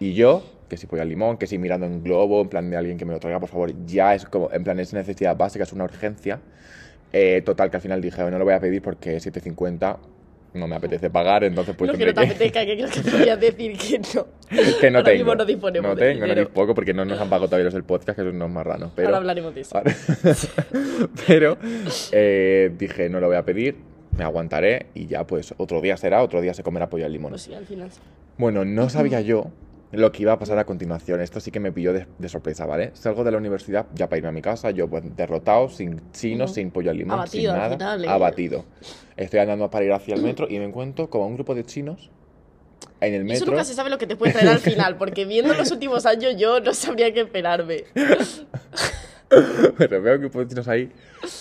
Y 0.00 0.12
yo, 0.14 0.42
que 0.68 0.76
si 0.76 0.86
pollo 0.86 1.02
al 1.02 1.08
limón, 1.08 1.38
que 1.38 1.46
si 1.46 1.58
mirando 1.58 1.86
en 1.86 2.02
globo, 2.02 2.40
en 2.42 2.48
plan 2.48 2.68
de 2.70 2.76
alguien 2.76 2.98
que 2.98 3.04
me 3.04 3.12
lo 3.12 3.20
traiga, 3.20 3.40
por 3.40 3.48
favor, 3.48 3.72
ya 3.86 4.14
es 4.14 4.24
como, 4.26 4.50
en 4.52 4.62
plan, 4.64 4.78
es 4.80 4.92
necesidad 4.92 5.36
básica, 5.36 5.64
es 5.64 5.72
una 5.72 5.84
urgencia. 5.84 6.40
Eh, 7.12 7.42
total, 7.44 7.70
que 7.70 7.76
al 7.76 7.82
final 7.82 8.00
dije, 8.00 8.22
no 8.30 8.38
lo 8.38 8.44
voy 8.44 8.54
a 8.54 8.60
pedir 8.60 8.82
porque 8.82 9.16
7.50 9.18 9.96
no 10.54 10.66
me 10.66 10.76
apetece 10.76 11.10
pagar, 11.10 11.44
entonces 11.44 11.74
pues 11.76 11.92
no 11.92 11.98
que 11.98 12.06
no 12.06 12.14
te 12.14 12.20
apetezca, 12.24 12.64
que 12.64 12.76
creo 12.76 12.88
que 12.90 13.00
podrías 13.10 13.38
decir 13.40 13.76
que 13.76 13.98
no. 13.98 14.26
que 14.80 14.90
no 14.90 14.98
Ahora 14.98 15.10
tengo. 15.10 15.18
mismo 15.24 15.34
no 15.34 15.44
disponemos 15.44 15.90
no 15.90 15.94
de 15.94 16.06
tengo, 16.06 16.20
no 16.20 16.26
dinero. 16.26 16.40
dispongo 16.46 16.74
porque 16.74 16.94
no 16.94 17.04
nos 17.04 17.20
han 17.20 17.28
pagado 17.28 17.46
todavía 17.46 17.64
los 17.66 17.74
del 17.74 17.84
podcast, 17.84 18.18
que 18.18 18.24
son 18.24 18.36
unos 18.36 18.50
marranos. 18.50 18.90
Pero, 18.96 19.08
Ahora 19.08 19.18
hablaremos 19.18 19.54
de 19.54 19.60
eso. 19.60 19.78
Pero 21.26 21.58
eh, 22.12 22.72
dije, 22.78 23.08
no 23.08 23.20
lo 23.20 23.26
voy 23.28 23.36
a 23.36 23.44
pedir, 23.44 23.76
me 24.16 24.24
aguantaré 24.24 24.86
y 24.94 25.06
ya 25.06 25.26
pues 25.26 25.54
otro 25.58 25.80
día 25.80 25.96
será, 25.96 26.22
otro 26.22 26.40
día 26.40 26.54
se 26.54 26.62
comerá 26.62 26.88
pollo 26.88 27.04
al 27.06 27.12
limón. 27.12 27.30
Pues 27.32 27.42
sí, 27.42 27.54
al 27.54 27.66
final. 27.66 27.90
Bueno, 28.38 28.64
no 28.64 28.88
sabía 28.88 29.20
yo 29.20 29.50
lo 29.92 30.12
que 30.12 30.22
iba 30.22 30.32
a 30.32 30.38
pasar 30.38 30.58
a 30.58 30.64
continuación. 30.64 31.20
Esto 31.20 31.40
sí 31.40 31.50
que 31.50 31.60
me 31.60 31.72
pilló 31.72 31.92
de, 31.92 32.06
de 32.18 32.28
sorpresa, 32.28 32.66
¿vale? 32.66 32.90
Salgo 32.94 33.24
de 33.24 33.30
la 33.30 33.38
universidad 33.38 33.86
ya 33.94 34.08
para 34.08 34.18
irme 34.18 34.28
a 34.28 34.32
mi 34.32 34.42
casa, 34.42 34.70
yo 34.70 34.88
pues 34.88 35.04
derrotado, 35.16 35.68
sin 35.68 36.12
chinos, 36.12 36.50
Ujú. 36.50 36.54
sin 36.56 36.70
pollo 36.70 36.90
al 36.90 36.98
limón, 36.98 37.14
Abatido 37.20 37.52
sin 37.52 37.60
nada, 37.60 37.74
final, 37.76 38.08
abatido. 38.08 38.64
Estoy 39.16 39.40
andando 39.40 39.70
para 39.70 39.84
ir 39.84 39.92
hacia 39.92 40.14
el 40.14 40.22
metro 40.22 40.46
y 40.48 40.58
me 40.58 40.64
encuentro 40.64 41.08
como 41.08 41.24
a 41.24 41.26
un 41.28 41.34
grupo 41.34 41.54
de 41.54 41.64
chinos 41.64 42.10
en 43.00 43.14
el 43.14 43.22
Y 43.26 43.32
Eso 43.32 43.40
metro. 43.44 43.52
nunca 43.52 43.64
se 43.64 43.74
sabe 43.74 43.88
lo 43.90 43.98
que 43.98 44.06
te 44.06 44.16
puede 44.16 44.32
traer 44.32 44.48
al 44.48 44.58
final, 44.60 44.96
porque 44.98 45.24
viendo 45.24 45.54
los 45.54 45.70
últimos 45.70 46.04
años 46.06 46.36
yo 46.36 46.60
no 46.60 46.74
sabría 46.74 47.12
qué 47.14 47.20
esperarme. 47.20 47.84
Pero 49.78 50.00
veo 50.02 50.18
grupo 50.18 50.40
de 50.40 50.48
chinos 50.48 50.68
ahí, 50.68 50.92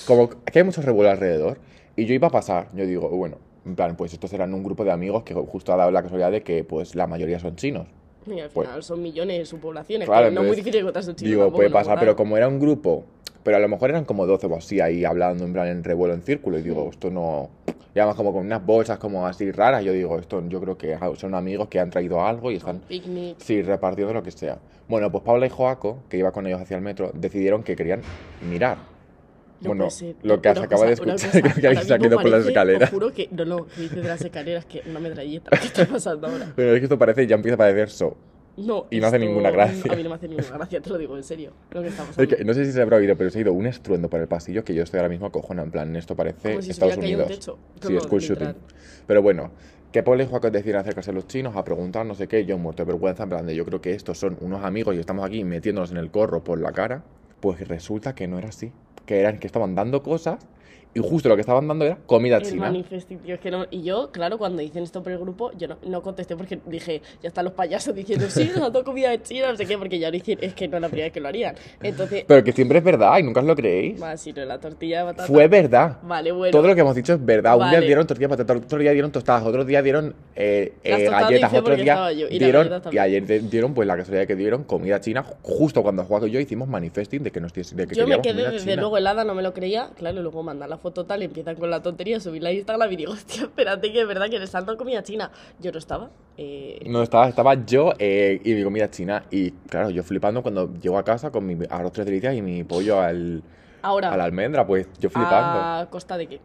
como 0.07 0.29
que 0.29 0.59
hay 0.59 0.63
mucho 0.65 0.81
revuelo 0.81 1.09
alrededor. 1.11 1.59
Y 1.95 2.05
yo 2.05 2.13
iba 2.13 2.27
a 2.27 2.31
pasar, 2.31 2.69
yo 2.73 2.85
digo, 2.85 3.09
bueno, 3.09 3.37
en 3.65 3.75
plan, 3.75 3.95
pues 3.95 4.11
estos 4.13 4.31
eran 4.33 4.53
un 4.53 4.63
grupo 4.63 4.83
de 4.83 4.91
amigos 4.91 5.23
que 5.23 5.33
justo 5.33 5.71
ha 5.73 5.77
dado 5.77 5.91
la 5.91 6.01
casualidad 6.03 6.31
de 6.31 6.41
que 6.43 6.63
pues 6.63 6.95
la 6.95 7.07
mayoría 7.07 7.39
son 7.39 7.55
chinos. 7.55 7.87
Y 8.35 8.39
al 8.39 8.49
Pues- 8.49 8.67
final 8.67 8.83
son 8.83 9.01
millones 9.01 9.47
su 9.47 9.59
población, 9.59 10.01
es 10.01 10.07
Claro, 10.07 10.29
que 10.29 10.35
no 10.35 10.41
es 10.41 10.47
muy 10.47 10.55
difícil 10.55 10.79
encontrarse 10.79 11.09
un 11.11 11.15
chino. 11.15 11.29
Digo, 11.29 11.51
puede 11.53 11.69
pasar, 11.69 11.99
pero 11.99 12.15
como 12.15 12.37
era 12.37 12.47
un 12.47 12.59
grupo, 12.59 13.03
pero 13.43 13.57
a 13.57 13.59
lo 13.59 13.67
mejor 13.67 13.91
eran 13.91 14.05
como 14.05 14.25
12 14.25 14.47
o 14.47 14.55
así 14.55 14.79
ahí 14.81 15.05
hablando 15.05 15.45
en 15.45 15.53
plan 15.53 15.67
en 15.67 15.83
revuelo 15.83 16.13
en 16.13 16.21
círculo. 16.23 16.57
Y 16.57 16.63
digo, 16.63 16.89
esto 16.91 17.09
no. 17.11 17.49
Y 17.93 17.99
además, 17.99 18.15
como 18.15 18.33
con 18.33 18.45
unas 18.45 18.65
bolsas 18.65 18.97
como 18.97 19.25
así 19.25 19.51
raras. 19.51 19.83
Yo 19.83 19.93
digo, 19.93 20.17
esto 20.19 20.43
yo 20.49 20.59
creo 20.59 20.77
que 20.77 20.97
son 21.15 21.33
amigos 21.35 21.67
que 21.69 21.79
han 21.79 21.89
traído 21.91 22.21
algo 22.25 22.51
y 22.51 22.55
están. 22.55 22.79
Picnic. 22.79 23.37
Sí, 23.39 23.61
repartiendo 23.61 24.13
lo 24.13 24.21
que 24.23 24.31
sea. 24.31 24.57
Bueno, 24.89 25.11
pues 25.11 25.23
Paula 25.23 25.45
y 25.45 25.49
Joaco, 25.49 25.99
que 26.09 26.17
iba 26.17 26.31
con 26.31 26.45
ellos 26.45 26.59
hacia 26.59 26.75
el 26.75 26.81
metro, 26.83 27.11
decidieron 27.13 27.63
que 27.63 27.75
querían 27.75 28.01
mirar. 28.49 28.77
No 29.61 29.69
bueno, 29.69 29.89
ser. 29.89 30.15
lo 30.23 30.41
que 30.41 30.53
se 30.53 30.59
acaba 30.59 30.85
de 30.85 30.91
cosa, 30.97 31.03
una 31.03 31.13
escuchar, 31.15 31.31
cosa. 31.31 31.41
creo 31.41 31.55
que 31.61 31.69
mismo 31.69 31.83
salido 31.83 32.17
por 32.19 32.29
las 32.29 32.45
escaleras. 32.45 32.89
Juro 32.89 33.13
que. 33.13 33.29
No, 33.31 33.45
no, 33.45 33.65
que 33.67 33.81
dices 33.81 34.01
de 34.03 34.07
las 34.09 34.21
escaleras, 34.21 34.65
que 34.65 34.81
una 34.89 34.99
metralleta. 34.99 35.49
¿Qué 35.51 35.67
está 35.67 35.85
pasando 35.85 36.27
ahora? 36.27 36.51
Pero 36.55 36.73
es 36.73 36.79
que 36.79 36.85
esto 36.85 36.97
parece, 36.99 37.25
ya 37.27 37.35
empieza 37.35 37.55
a 37.55 37.57
parecer 37.57 37.89
so. 37.89 38.15
No. 38.57 38.85
Y 38.89 39.01
no 39.01 39.07
hace 39.07 39.19
ninguna 39.19 39.51
gracia. 39.51 39.91
A 39.91 39.95
mí 39.97 40.03
no 40.03 40.09
me 40.09 40.15
hace 40.15 40.29
ninguna 40.29 40.49
gracia, 40.57 40.79
te 40.81 40.89
lo 40.89 40.97
digo 40.97 41.17
en 41.17 41.23
serio. 41.23 41.51
Lo 41.71 41.81
que 41.81 41.89
está 41.89 42.03
Es 42.09 42.09
pasando. 42.09 42.37
que 42.37 42.45
no 42.45 42.53
sé 42.53 42.63
si 42.65 42.71
se 42.71 42.81
habrá 42.81 42.97
oído, 42.97 43.15
pero 43.17 43.29
se 43.29 43.39
ha 43.39 43.41
ido 43.41 43.51
un 43.53 43.65
estruendo 43.65 44.09
por 44.09 44.21
el 44.21 44.27
pasillo 44.27 44.63
que 44.63 44.73
yo 44.73 44.83
estoy 44.83 44.99
ahora 44.99 45.09
mismo 45.09 45.25
acojonado. 45.27 45.65
En 45.65 45.71
plan, 45.71 45.95
esto 45.95 46.15
parece 46.15 46.49
Como 46.51 46.61
si 46.61 46.67
se 46.67 46.71
Estados 46.71 46.95
un 46.97 47.03
Unidos. 47.03 47.27
techo. 47.27 47.57
Sí, 47.85 47.99
school 47.99 48.21
shooting. 48.21 48.55
Pero 49.07 49.21
bueno, 49.21 49.51
que 49.91 50.03
Paul 50.03 50.21
y 50.21 50.25
Joaquín 50.25 50.51
deciden 50.53 50.77
acercarse 50.77 51.11
a 51.11 51.13
los 51.13 51.27
chinos 51.27 51.55
a 51.57 51.63
preguntar, 51.65 52.05
no 52.05 52.15
sé 52.15 52.27
qué, 52.29 52.45
yo 52.45 52.57
muerto 52.57 52.83
de 52.83 52.87
vergüenza, 52.93 53.23
en 53.23 53.29
plan 53.29 53.45
de 53.45 53.55
yo 53.55 53.65
creo 53.65 53.81
que 53.81 53.91
estos 53.91 54.17
son 54.17 54.37
unos 54.39 54.63
amigos 54.63 54.95
y 54.95 54.99
estamos 54.99 55.25
aquí 55.25 55.43
metiéndonos 55.43 55.91
en 55.91 55.97
el 55.97 56.09
corro 56.09 56.43
por 56.43 56.59
la 56.59 56.71
cara. 56.71 57.03
Pues 57.41 57.65
resulta 57.67 58.15
que 58.15 58.27
no 58.27 58.37
era 58.39 58.49
así. 58.49 58.71
Que 59.05 59.19
eran 59.19 59.39
que 59.39 59.47
estaban 59.47 59.75
dando 59.75 60.01
cosas 60.03 60.39
y 60.95 61.01
justo 61.01 61.27
lo 61.29 61.35
que 61.35 61.41
estaban 61.41 61.67
dando 61.67 61.83
era 61.85 61.97
comida 62.07 62.37
El 62.37 62.43
china. 62.43 62.71
tío, 62.71 63.35
es 63.35 63.39
que 63.41 63.51
no- 63.51 63.65
Y 63.69 63.83
yo, 63.83 64.11
claro, 64.11 64.37
cuando 64.37 64.61
dicen 64.61 64.81
esto 64.83 65.03
por 65.03 65.11
el 65.11 65.19
grupo, 65.19 65.51
yo 65.57 65.67
no, 65.67 65.77
no 65.85 66.01
contesté 66.01 66.37
porque 66.37 66.57
dije, 66.65 67.01
ya 67.21 67.27
están 67.27 67.43
los 67.45 67.53
payasos 67.53 67.93
diciendo, 67.93 68.27
sí, 68.29 68.45
nos 68.55 68.71
dado 68.71 68.83
comida 68.85 69.09
de 69.09 69.21
China, 69.21 69.51
no 69.51 69.57
sé 69.57 69.65
qué, 69.65 69.77
porque 69.77 69.99
ya 69.99 70.09
hicieron, 70.09 70.43
es 70.43 70.53
que 70.53 70.67
no 70.69 70.77
es 70.77 70.81
la 70.81 70.87
primera 70.87 71.07
vez 71.07 71.13
que 71.13 71.19
lo 71.19 71.27
harían. 71.27 71.55
Entonces, 71.83 72.23
Pero 72.25 72.43
que 72.45 72.53
siempre 72.53 72.77
es 72.77 72.83
verdad 72.83 73.17
y 73.19 73.23
nunca 73.23 73.41
os 73.41 73.45
lo 73.45 73.55
creéis. 73.55 73.99
más 73.99 74.21
si 74.21 74.31
no 74.31 74.45
la 74.45 74.57
tortilla 74.59 74.99
de 74.99 75.03
batata. 75.03 75.27
Fue 75.27 75.47
verdad. 75.49 75.97
Vale, 76.03 76.31
bueno. 76.31 76.51
Todo 76.51 76.67
lo 76.67 76.73
que 76.75 76.81
hemos 76.81 76.95
dicho 76.95 77.13
es 77.13 77.25
verdad. 77.25 77.55
Un 77.57 77.63
día 77.69 77.73
Vale. 77.79 77.85
dieron 77.85 78.07
tortilla 78.07 78.29
patata, 78.29 78.53
otro 78.53 78.79
día 78.79 78.91
dieron 78.91 79.11
tostadas, 79.11 79.43
otro 79.45 79.65
día 79.65 79.81
dieron 79.81 80.15
eh, 80.35 80.73
eh, 80.83 81.09
galletas, 81.09 81.53
otro 81.53 81.75
día 81.75 82.09
y 82.13 82.39
dieron 82.39 82.69
y 82.91 82.97
ayer 82.97 83.25
de- 83.25 83.39
dieron 83.41 83.73
pues 83.73 83.85
la 83.87 83.97
casualidad 83.97 84.25
que 84.27 84.35
dieron 84.37 84.63
comida 84.63 85.01
china 85.01 85.25
justo 85.41 85.83
cuando 85.83 86.05
Juaco 86.05 86.27
y 86.27 86.31
yo 86.31 86.39
hicimos 86.39 86.69
manifesting 86.69 87.21
de 87.23 87.31
que 87.31 87.41
nos 87.41 87.51
de 87.53 87.87
que 87.87 87.95
Yo 87.95 88.07
me 88.07 88.21
quedé 88.21 88.49
desde 88.51 88.59
china. 88.69 88.81
luego 88.81 88.97
helada, 88.97 89.23
no 89.25 89.33
me 89.35 89.41
lo 89.43 89.53
creía. 89.53 89.89
Claro, 89.97 90.21
luego 90.21 90.41
mandan 90.43 90.69
la 90.69 90.77
foto 90.85 91.03
tal, 91.05 91.23
y 91.23 91.25
empiezan 91.25 91.55
con 91.55 91.71
la 91.71 91.81
tontería, 91.81 92.19
subirla 92.19 92.49
a 92.49 92.53
Instagram 92.53 92.91
y 92.91 92.95
digo, 92.95 93.13
hostia, 93.13 93.41
espérate 93.43 93.91
que 93.91 94.01
es 94.01 94.07
verdad 94.07 94.29
que 94.29 94.37
les 94.37 94.53
han 94.53 94.65
dado 94.67 94.77
comida 94.77 95.01
china. 95.01 95.31
Yo 95.59 95.71
no 95.71 95.79
estaba. 95.79 96.11
eh, 96.37 96.79
No 96.85 97.01
estaba, 97.01 97.27
estaba 97.27 97.55
yo 97.65 97.93
eh, 97.97 98.39
y 98.43 98.53
mi 98.53 98.63
comida 98.63 98.91
china 98.91 99.23
y 99.31 99.49
claro, 99.69 99.89
yo 99.89 100.03
flipando 100.03 100.43
cuando 100.43 100.71
llego 100.79 100.99
a 100.99 101.03
casa 101.03 101.31
con 101.31 101.45
mi 101.47 101.57
arroz 101.71 101.91
tres 101.93 102.05
delicias 102.05 102.35
y 102.35 102.41
mi 102.43 102.63
pollo 102.63 103.01
al, 103.01 103.41
Ahora, 103.81 104.13
a 104.13 104.17
la 104.17 104.25
almendra, 104.25 104.67
pues 104.67 104.87
yo 104.99 105.09
flipando. 105.09 105.59
¿a 105.59 105.87
costa 105.89 106.17
de 106.17 106.27
qué? 106.27 106.39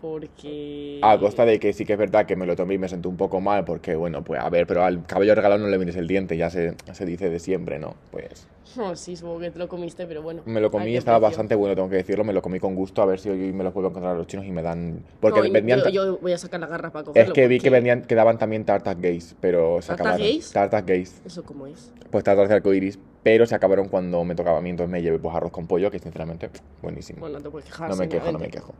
Porque... 0.00 0.98
A 1.02 1.18
costa 1.18 1.44
de 1.44 1.58
que 1.60 1.72
sí 1.72 1.84
que 1.84 1.92
es 1.94 1.98
verdad 1.98 2.26
que 2.26 2.36
me 2.36 2.46
lo 2.46 2.56
tomé 2.56 2.74
y 2.74 2.78
me 2.78 2.88
sentí 2.88 3.06
un 3.08 3.16
poco 3.16 3.40
mal 3.40 3.64
porque, 3.64 3.94
bueno, 3.96 4.22
pues 4.24 4.40
a 4.40 4.48
ver, 4.48 4.66
pero 4.66 4.82
al 4.84 5.04
cabello 5.06 5.34
regalado 5.34 5.60
no 5.62 5.68
le 5.68 5.78
mires 5.78 5.96
el 5.96 6.06
diente, 6.06 6.36
ya 6.36 6.48
se, 6.50 6.74
se 6.92 7.04
dice 7.06 7.28
de 7.30 7.38
siempre, 7.38 7.78
¿no? 7.78 7.94
Pues 8.10 8.46
Oh, 8.78 8.94
sí, 8.94 9.16
supongo 9.16 9.40
que 9.40 9.50
te 9.50 9.58
lo 9.58 9.66
comiste, 9.68 10.06
pero 10.06 10.22
bueno. 10.22 10.42
me 10.46 10.60
lo 10.60 10.68
¿a 10.68 10.70
comí 10.70 10.92
y 10.92 10.96
estaba 10.96 11.18
precio? 11.18 11.28
bastante 11.30 11.54
bueno, 11.56 11.74
tengo 11.74 11.88
que 11.90 11.96
decirlo, 11.96 12.22
me 12.22 12.32
lo 12.32 12.40
comí 12.40 12.60
con 12.60 12.76
gusto, 12.76 13.02
a 13.02 13.06
ver 13.06 13.18
si 13.18 13.28
hoy 13.28 13.52
me 13.52 13.64
los 13.64 13.72
puedo 13.72 13.88
encontrar 13.88 14.14
a 14.14 14.18
los 14.18 14.28
chinos 14.28 14.46
y 14.46 14.52
me 14.52 14.62
dan... 14.62 15.02
Porque 15.20 15.40
No, 15.40 15.50
vendían... 15.50 15.82
yo, 15.90 16.18
voy 16.18 16.32
a 16.32 16.38
sacar 16.38 16.60
la 16.60 16.68
garra 16.68 16.90
para 16.92 17.04
cogerlo. 17.04 17.32
Es 17.32 17.34
que 17.34 17.48
vi 17.48 17.58
que 17.58 17.68
vendían, 17.68 18.02
que 18.02 18.14
daban 18.14 18.38
también 18.38 18.64
tartas 18.64 19.00
gays, 19.00 19.34
pero 19.40 19.82
se 19.82 19.88
¿Tartas 19.88 20.06
acabaron. 20.06 20.26
gays? 20.26 20.52
Tartas 20.52 20.86
gays. 20.86 21.20
¿Eso 21.24 21.42
cómo 21.42 21.66
es? 21.66 21.92
Pues 22.10 22.22
tartas 22.22 22.48
de 22.48 22.54
arcoiris, 22.54 22.98
pero 23.24 23.44
se 23.44 23.54
acabaron 23.56 23.88
cuando 23.88 24.22
me 24.24 24.36
tocaba 24.36 24.58
a 24.58 24.60
mí, 24.60 24.70
entonces 24.70 24.90
me 24.92 25.02
llevé 25.02 25.18
pues 25.18 25.34
arroz 25.34 25.50
con 25.50 25.66
pollo, 25.66 25.90
que 25.90 25.98
sinceramente, 25.98 26.48
buenísimo. 26.80 27.20
Bueno, 27.20 27.38
no 27.38 27.42
te 27.42 27.50
puedes 27.50 27.66
quejar. 27.68 27.90
no 27.90 27.96
me 27.96 28.08
quejo, 28.08 28.30
no 28.30 28.38
me 28.38 28.48
quejo. 28.50 28.72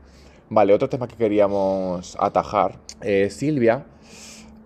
Vale, 0.53 0.75
otro 0.75 0.89
tema 0.89 1.07
que 1.07 1.15
queríamos 1.17 2.17
atajar. 2.19 2.79
Eh, 3.03 3.31
Silvia, 3.31 3.87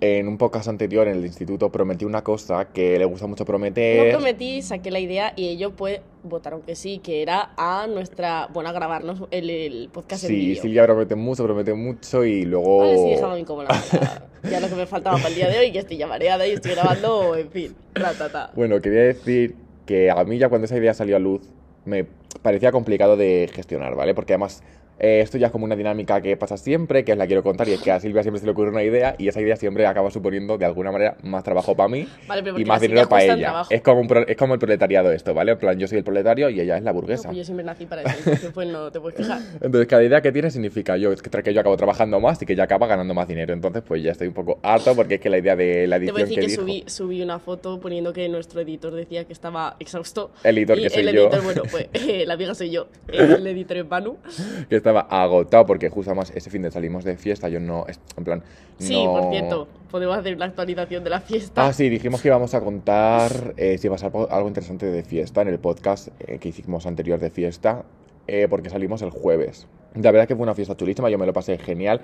en 0.00 0.28
un 0.28 0.38
podcast 0.38 0.66
anterior 0.68 1.06
en 1.08 1.16
el 1.18 1.26
instituto, 1.26 1.70
prometió 1.70 2.08
una 2.08 2.24
cosa 2.24 2.68
que 2.72 2.98
le 2.98 3.04
gusta 3.04 3.26
mucho 3.26 3.42
No 3.44 3.46
prometer. 3.46 4.10
prometí, 4.12 4.62
saqué 4.62 4.90
la 4.90 4.98
idea 4.98 5.34
y 5.36 5.48
ellos 5.48 5.72
pues 5.76 6.00
votaron 6.22 6.62
que 6.62 6.74
sí, 6.74 7.00
que 7.00 7.20
era 7.20 7.52
a 7.58 7.86
nuestra, 7.86 8.48
bueno, 8.52 8.70
a 8.70 8.72
grabarnos 8.72 9.24
el, 9.30 9.50
el 9.50 9.90
podcast 9.92 10.24
en 10.24 10.28
Sí, 10.30 10.36
vídeo. 10.36 10.62
Silvia 10.62 10.84
promete 10.84 11.14
mucho, 11.16 11.44
promete 11.44 11.74
mucho 11.74 12.24
y 12.24 12.44
luego... 12.46 12.78
Vale, 12.78 12.96
sí, 12.98 13.10
déjame 13.10 13.38
incómoda. 13.40 13.68
ya 14.50 14.60
lo 14.60 14.68
que 14.68 14.74
me 14.76 14.86
faltaba 14.86 15.16
para 15.16 15.28
el 15.28 15.34
día 15.34 15.48
de 15.50 15.58
hoy, 15.58 15.70
que 15.70 15.80
estoy 15.80 15.98
ya 15.98 16.06
mareada 16.06 16.46
y 16.46 16.52
estoy 16.52 16.72
grabando, 16.72 17.36
en 17.36 17.50
fin, 17.50 17.76
ta, 17.92 18.14
ta, 18.14 18.32
ta. 18.32 18.50
Bueno, 18.56 18.80
quería 18.80 19.02
decir 19.02 19.54
que 19.84 20.10
a 20.10 20.24
mí 20.24 20.38
ya 20.38 20.48
cuando 20.48 20.64
esa 20.64 20.78
idea 20.78 20.94
salió 20.94 21.16
a 21.16 21.18
luz 21.18 21.42
me 21.84 22.06
parecía 22.40 22.72
complicado 22.72 23.18
de 23.18 23.50
gestionar, 23.52 23.94
¿vale? 23.94 24.14
Porque 24.14 24.32
además 24.32 24.62
eh, 24.98 25.20
esto 25.20 25.38
ya 25.38 25.46
es 25.46 25.52
como 25.52 25.64
una 25.64 25.76
dinámica 25.76 26.20
que 26.20 26.36
pasa 26.36 26.56
siempre, 26.56 27.04
que 27.04 27.12
os 27.12 27.18
la 27.18 27.26
quiero 27.26 27.42
contar, 27.42 27.68
y 27.68 27.72
es 27.72 27.80
que 27.82 27.90
a 27.90 28.00
Silvia 28.00 28.22
siempre 28.22 28.40
se 28.40 28.46
le 28.46 28.52
ocurre 28.52 28.70
una 28.70 28.82
idea 28.82 29.14
y 29.18 29.28
esa 29.28 29.40
idea 29.40 29.56
siempre 29.56 29.86
acaba 29.86 30.10
suponiendo 30.10 30.56
de 30.58 30.64
alguna 30.64 30.92
manera 30.92 31.16
más 31.22 31.42
trabajo 31.44 31.74
para 31.76 31.88
mí 31.88 32.06
Vale, 32.26 32.52
y 32.56 32.64
más 32.64 32.80
dinero 32.80 33.08
para 33.08 33.24
ella. 33.24 33.62
Es 33.70 33.82
como, 33.82 34.00
un 34.00 34.08
pro- 34.08 34.26
es 34.26 34.36
como 34.36 34.54
el 34.54 34.60
proletariado 34.60 35.10
esto, 35.12 35.34
¿vale? 35.34 35.52
En 35.52 35.58
plan, 35.58 35.78
yo 35.78 35.86
soy 35.88 35.98
el 35.98 36.04
proletario 36.04 36.48
y 36.50 36.60
ella 36.60 36.76
es 36.76 36.82
la 36.82 36.92
No, 36.92 37.00
burguesa. 37.00 37.28
pues 37.28 37.38
yo 37.38 37.44
siempre 37.44 37.64
nací 37.64 37.86
para 37.86 38.02
eso, 38.02 38.16
entonces 38.18 38.50
pues 38.52 38.68
no 38.68 38.90
te 38.90 39.00
puedes 39.00 39.16
quejar. 39.18 39.40
Entonces, 39.60 39.86
cada 39.88 40.02
idea 40.04 40.20
que 40.20 40.32
tiene 40.32 40.50
significa 40.50 40.96
yo, 40.96 41.12
es 41.12 41.22
que, 41.22 41.30
que 41.42 41.52
yo 41.54 41.60
acabo 41.60 41.76
trabajando 41.76 42.20
más 42.20 42.40
y 42.42 42.46
que 42.46 42.52
ella 42.52 42.64
acaba 42.64 42.86
ganando 42.86 43.14
más 43.14 43.26
dinero. 43.28 43.52
Entonces, 43.52 43.82
pues 43.86 44.02
ya 44.02 44.12
estoy 44.12 44.28
un 44.28 44.34
poco 44.34 44.58
harto 44.62 44.94
porque 44.94 45.14
es 45.16 45.20
que 45.20 45.30
la 45.30 45.38
idea 45.38 45.56
de 45.56 45.86
la 45.86 45.98
Te 45.98 46.10
voy 46.12 46.22
a 46.22 46.24
edición 46.24 46.28
decir 46.28 46.34
que, 46.36 46.40
que, 46.40 46.50
dijo... 46.50 46.62
subí, 46.62 46.84
subí 46.86 47.22
una 47.22 47.38
foto 47.38 47.80
poniendo 47.80 48.12
que 48.12 48.28
nuestro 48.28 48.60
editor 48.60 48.92
decía 48.94 49.24
que 49.24 49.32
estaba 49.32 49.76
exhausto. 49.80 50.30
El 50.44 50.58
editor 50.58 50.78
y 50.78 50.82
que 50.82 50.90
soy 50.90 51.08
el 51.08 51.14
yo. 51.14 51.22
editor, 51.22 51.42
bueno, 51.42 51.62
pues 51.70 51.88
eh, 51.94 52.24
la 52.26 52.36
vieja 52.36 52.54
soy 52.54 52.70
yo. 52.70 52.86
El 53.08 53.46
editor 53.46 53.76
es 53.78 53.84
que 54.68 54.76
estaba 54.84 55.00
agotado 55.08 55.64
porque 55.64 55.88
justo 55.88 56.10
además 56.10 56.30
ese 56.34 56.50
fin 56.50 56.60
de 56.62 56.70
salimos 56.70 57.04
de 57.04 57.16
fiesta, 57.16 57.48
yo 57.48 57.58
no, 57.58 57.86
es- 57.88 57.98
en 58.18 58.24
plan, 58.24 58.42
Sí, 58.78 59.02
no- 59.04 59.12
por 59.12 59.30
cierto, 59.30 59.68
podemos 59.90 60.18
hacer 60.18 60.34
una 60.36 60.44
actualización 60.44 61.02
de 61.04 61.10
la 61.10 61.20
fiesta. 61.20 61.66
Ah, 61.66 61.72
sí, 61.72 61.88
dijimos 61.88 62.20
que 62.20 62.28
íbamos 62.28 62.52
a 62.54 62.60
contar 62.60 63.54
eh, 63.56 63.78
si 63.78 63.88
pasar 63.88 64.12
po- 64.12 64.28
algo 64.30 64.48
interesante 64.48 64.86
de 64.86 65.02
fiesta 65.02 65.40
en 65.42 65.48
el 65.48 65.58
podcast 65.58 66.08
eh, 66.20 66.38
que 66.38 66.50
hicimos 66.50 66.84
anterior 66.86 67.18
de 67.18 67.30
fiesta, 67.30 67.84
eh, 68.26 68.46
porque 68.50 68.68
salimos 68.68 69.00
el 69.02 69.10
jueves. 69.10 69.66
La 69.94 70.10
verdad 70.10 70.26
que 70.28 70.34
fue 70.36 70.42
una 70.42 70.54
fiesta 70.54 70.76
chulísima, 70.76 71.08
yo 71.08 71.18
me 71.18 71.24
lo 71.26 71.32
pasé 71.32 71.56
genial. 71.56 72.00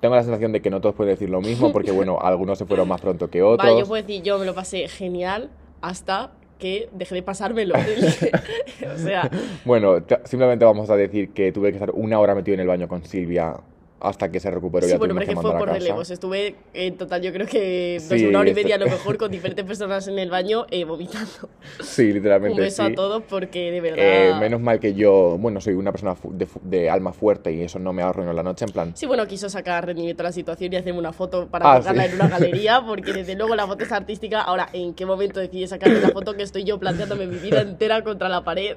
Tengo 0.00 0.14
la 0.16 0.22
sensación 0.22 0.50
de 0.52 0.60
que 0.60 0.70
no 0.70 0.80
todos 0.80 0.94
pueden 0.94 1.14
decir 1.14 1.30
lo 1.30 1.40
mismo, 1.40 1.70
porque 1.72 1.90
bueno, 1.92 2.18
algunos 2.20 2.58
se 2.58 2.64
fueron 2.66 2.88
más 2.88 3.00
pronto 3.00 3.28
que 3.30 3.42
otros. 3.42 3.66
Vale, 3.68 3.80
yo 3.80 3.86
puedo 3.86 4.02
decir, 4.02 4.22
yo 4.22 4.38
me 4.38 4.46
lo 4.46 4.54
pasé 4.54 4.88
genial 4.88 5.50
hasta 5.80 6.32
que 6.58 6.88
deje 6.92 7.14
de 7.14 7.22
pasármelo. 7.22 7.74
o 8.94 8.98
sea, 8.98 9.30
Bueno, 9.64 10.02
simplemente 10.24 10.64
vamos 10.64 10.90
a 10.90 10.96
decir 10.96 11.30
que 11.30 11.52
tuve 11.52 11.70
que 11.70 11.76
estar 11.76 11.90
una 11.92 12.18
hora 12.18 12.34
metido 12.34 12.54
en 12.54 12.60
el 12.60 12.66
baño 12.66 12.88
con 12.88 13.04
Silvia 13.04 13.54
hasta 14.00 14.30
que 14.30 14.40
se 14.40 14.50
recuperó 14.50 14.84
sí, 14.86 14.92
ya 14.92 14.98
bueno, 14.98 15.14
pero 15.14 15.26
que 15.26 15.36
fue 15.36 15.52
por 15.58 15.68
relevos. 15.68 16.10
Estuve 16.10 16.54
en 16.74 16.96
total, 16.96 17.22
yo 17.22 17.32
creo 17.32 17.46
que 17.46 17.98
Sí, 18.00 18.26
una 18.26 18.40
hora 18.40 18.50
y 18.50 18.54
media 18.54 18.74
a 18.74 18.78
lo 18.78 18.86
mejor 18.90 19.16
con 19.16 19.30
diferentes 19.30 19.64
personas 19.64 20.06
en 20.08 20.18
el 20.18 20.30
baño 20.30 20.66
eh, 20.70 20.84
vomitando. 20.84 21.48
Sí, 21.80 22.12
literalmente 22.12 22.60
Un 22.60 22.64
beso 22.66 22.84
sí. 22.86 22.92
a 22.92 22.94
todos 22.94 23.22
porque 23.22 23.70
de 23.70 23.80
verdad. 23.80 23.98
Eh, 23.98 24.34
menos 24.38 24.60
mal 24.60 24.78
que 24.80 24.94
yo, 24.94 25.36
bueno, 25.38 25.60
soy 25.60 25.74
una 25.74 25.92
persona 25.92 26.14
de, 26.30 26.46
de 26.62 26.90
alma 26.90 27.12
fuerte 27.12 27.52
y 27.52 27.62
eso 27.62 27.78
no 27.78 27.92
me 27.92 28.02
arruinó 28.02 28.32
la 28.32 28.42
noche, 28.42 28.64
en 28.66 28.72
plan... 28.72 28.92
Sí, 28.96 29.06
bueno, 29.06 29.26
quiso 29.26 29.48
sacar 29.48 29.86
rendimiento 29.86 30.22
a 30.22 30.24
la 30.24 30.32
situación 30.32 30.72
y 30.72 30.76
hacerme 30.76 30.98
una 30.98 31.12
foto 31.12 31.46
para 31.48 31.72
Ah, 31.72 31.76
colgarla 31.76 32.04
sí. 32.04 32.08
en 32.10 32.14
una 32.16 32.28
galería, 32.28 32.82
porque 32.86 33.12
desde 33.12 33.34
luego 33.34 33.54
la 33.56 33.66
foto 33.66 33.84
es 33.84 33.92
artística. 33.92 34.42
Ahora, 34.42 34.68
¿en 34.72 34.94
qué 34.94 35.06
momento 35.06 35.40
decidí 35.40 35.66
sacarme 35.66 36.00
la 36.00 36.10
foto 36.10 36.34
que 36.34 36.42
estoy 36.42 36.64
yo 36.64 36.78
planteándome 36.78 37.26
mi 37.26 37.36
vida 37.38 37.60
entera 37.62 38.02
contra 38.04 38.28
la 38.28 38.44
pared, 38.44 38.76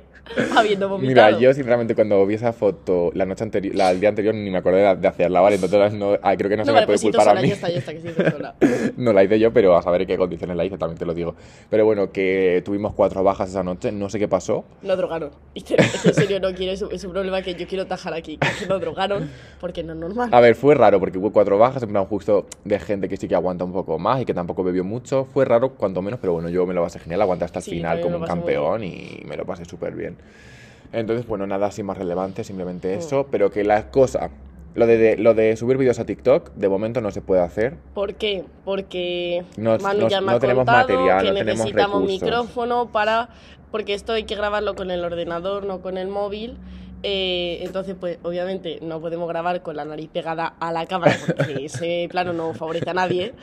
habiendo 0.56 0.88
vomitado? 0.90 1.28
Mira, 1.28 1.40
yo 1.40 1.54
sinceramente 1.54 1.94
cuando 1.96 2.26
vi 2.26 2.36
esa 2.36 2.54
foto 2.54 3.12
la 3.14 3.26
noche 3.26 3.44
anterior, 3.44 3.76
la, 3.76 3.92
el 3.92 4.00
día 4.00 4.10
anterior 4.10 4.34
ni 4.34 4.50
me 4.50 4.60
acordé 4.60 4.78
de, 4.82 4.96
de 4.96 5.08
hacerla, 5.10 5.42
¿vale? 5.42 5.56
Entonces 5.56 5.94
no, 5.94 6.14
ah, 6.22 6.36
creo 6.38 6.50
que 6.50 6.58
no, 6.58 6.62
No, 6.64 6.66
se 6.66 6.72
vale, 6.72 6.82
me 6.82 6.86
puede 6.88 7.00
pues 7.00 7.02
tú 7.02 7.08
culpar 7.08 7.28
a 7.28 7.32
sola, 7.32 7.42
mí. 7.42 7.48
ya 7.50 7.54
está, 7.56 7.70
ya 7.70 7.78
está, 7.80 7.94
que 7.94 8.02
sí, 8.02 8.10
sola. 8.32 8.56
no 8.98 9.14
la 9.14 9.24
hice 9.24 9.40
yo, 9.40 9.52
pero 9.54 9.76
a 9.76 9.82
saber 9.82 10.02
en 10.02 10.08
qué 10.08 10.18
condiciones 10.18 10.56
la 10.58 10.66
hice, 10.66 10.78
también 10.78 10.98
te 10.98 11.06
lo 11.06 11.14
digo. 11.14 11.36
Pero 11.70 11.86
bueno, 11.86 12.12
que 12.12 12.62
tuvimos 12.66 12.94
cuatro 12.94 13.24
bajas 13.24 13.50
esa 13.50 13.64
noche, 13.64 13.92
no 13.92 14.10
sé 14.10 14.20
qué 14.20 14.28
pasó. 14.28 14.64
No 14.82 14.96
drogaron. 14.96 15.32
Es 15.56 15.64
que 15.64 15.76
en 15.76 16.14
serio 16.14 16.40
no 16.40 16.54
quiero, 16.54 16.72
es 16.90 17.04
un, 17.04 17.12
problema 17.12 17.42
que 17.42 17.54
yo 17.56 17.68
quiero 17.68 17.86
tajar 17.86 18.14
aquí, 18.14 18.38
que, 18.38 18.66
no 18.68 18.80
drogaron, 18.80 19.30
porque 19.60 19.84
no 19.84 19.94
es 19.94 20.00
normal. 20.00 20.30
A 20.32 20.40
ver, 20.40 20.56
fue 20.56 20.76
raro 20.76 21.00
porque 21.00 21.18
hubo 21.18 21.32
cuatro 21.32 21.58
bajas, 21.58 21.84
en 21.84 21.90
plan 21.90 22.06
justo 22.06 22.46
de 22.64 22.80
gente 22.80 23.10
que 23.10 23.18
sí 23.18 23.28
que 23.28 23.36
aguanta 23.36 23.64
un 23.66 23.74
poco 23.74 24.00
más 24.00 24.22
y 24.22 24.26
que 24.26 24.34
tampoco 24.34 24.64
bebió 24.64 24.84
mucho. 24.84 25.26
Fue 25.34 25.44
raro, 25.46 25.72
cuanto 25.74 26.02
menos, 26.02 26.20
pero 26.20 26.34
bueno, 26.34 26.50
yo 26.50 26.66
me 26.66 26.74
lo 26.74 26.84
pasé 26.84 27.00
genial, 27.00 27.22
aguanté 27.22 27.46
hasta 27.46 27.60
el 27.60 27.64
Sí, 27.66 27.72
final 27.72 28.00
como 28.02 28.18
un 28.18 28.24
campeón 28.26 28.84
y 28.84 29.22
me 29.26 29.36
lo 29.36 29.46
pasé 29.46 29.66
súper 29.66 29.94
bien. 29.96 30.16
Entonces, 30.92 31.28
bueno, 31.28 31.46
nada 31.46 31.68
así 31.68 31.84
más 31.84 31.98
relevante, 31.98 32.44
simplemente 32.44 32.96
Mm. 32.96 33.00
eso, 33.00 33.28
pero 33.30 33.52
que 33.52 33.64
la 33.64 33.92
cosa, 33.92 34.30
lo 34.76 34.86
de, 34.88 34.98
de- 34.98 35.18
lo 35.18 35.34
de 35.34 35.56
subir 35.58 35.78
vídeos 35.78 36.00
a 36.00 36.06
TikTok, 36.06 36.52
de 36.54 36.70
momento 36.70 37.02
no 37.02 37.12
se 37.12 37.22
puede 37.22 37.42
hacer. 37.42 37.76
¿Por 37.94 38.16
qué? 38.16 38.44
Porque 38.66 39.44
No- 39.58 39.78
Manu 39.80 40.02
no- 40.02 40.10
ya 40.10 40.22
me 40.22 40.28
no 40.28 40.32
ha 40.34 40.40
tenemos 40.40 40.66
material, 40.66 41.22
que 41.24 41.30
no 41.30 41.34
tenemos 41.38 41.58
necesitamos 41.66 42.02
recursos. 42.02 42.22
micrófono 42.22 42.92
para... 42.92 43.30
Porque 43.72 43.94
esto 43.94 44.14
hay 44.14 44.24
que 44.24 44.36
grabarlo 44.36 44.74
con 44.76 44.90
el 44.90 45.04
ordenador, 45.04 45.66
no 45.66 45.82
con 45.82 45.98
el 46.00 46.08
móvil. 46.08 46.58
Eh, 47.02 47.60
entonces, 47.64 47.96
pues 48.00 48.20
obviamente 48.24 48.80
no 48.82 49.00
podemos 49.00 49.28
grabar 49.30 49.62
con 49.62 49.76
la 49.78 49.86
nariz 49.86 50.10
pegada 50.12 50.56
a 50.60 50.74
la 50.74 50.86
cámara 50.86 51.16
porque 51.26 51.66
ese 51.66 52.08
plano 52.10 52.34
no 52.34 52.54
favorece 52.54 52.90
a 52.90 52.94
nadie. 52.94 53.34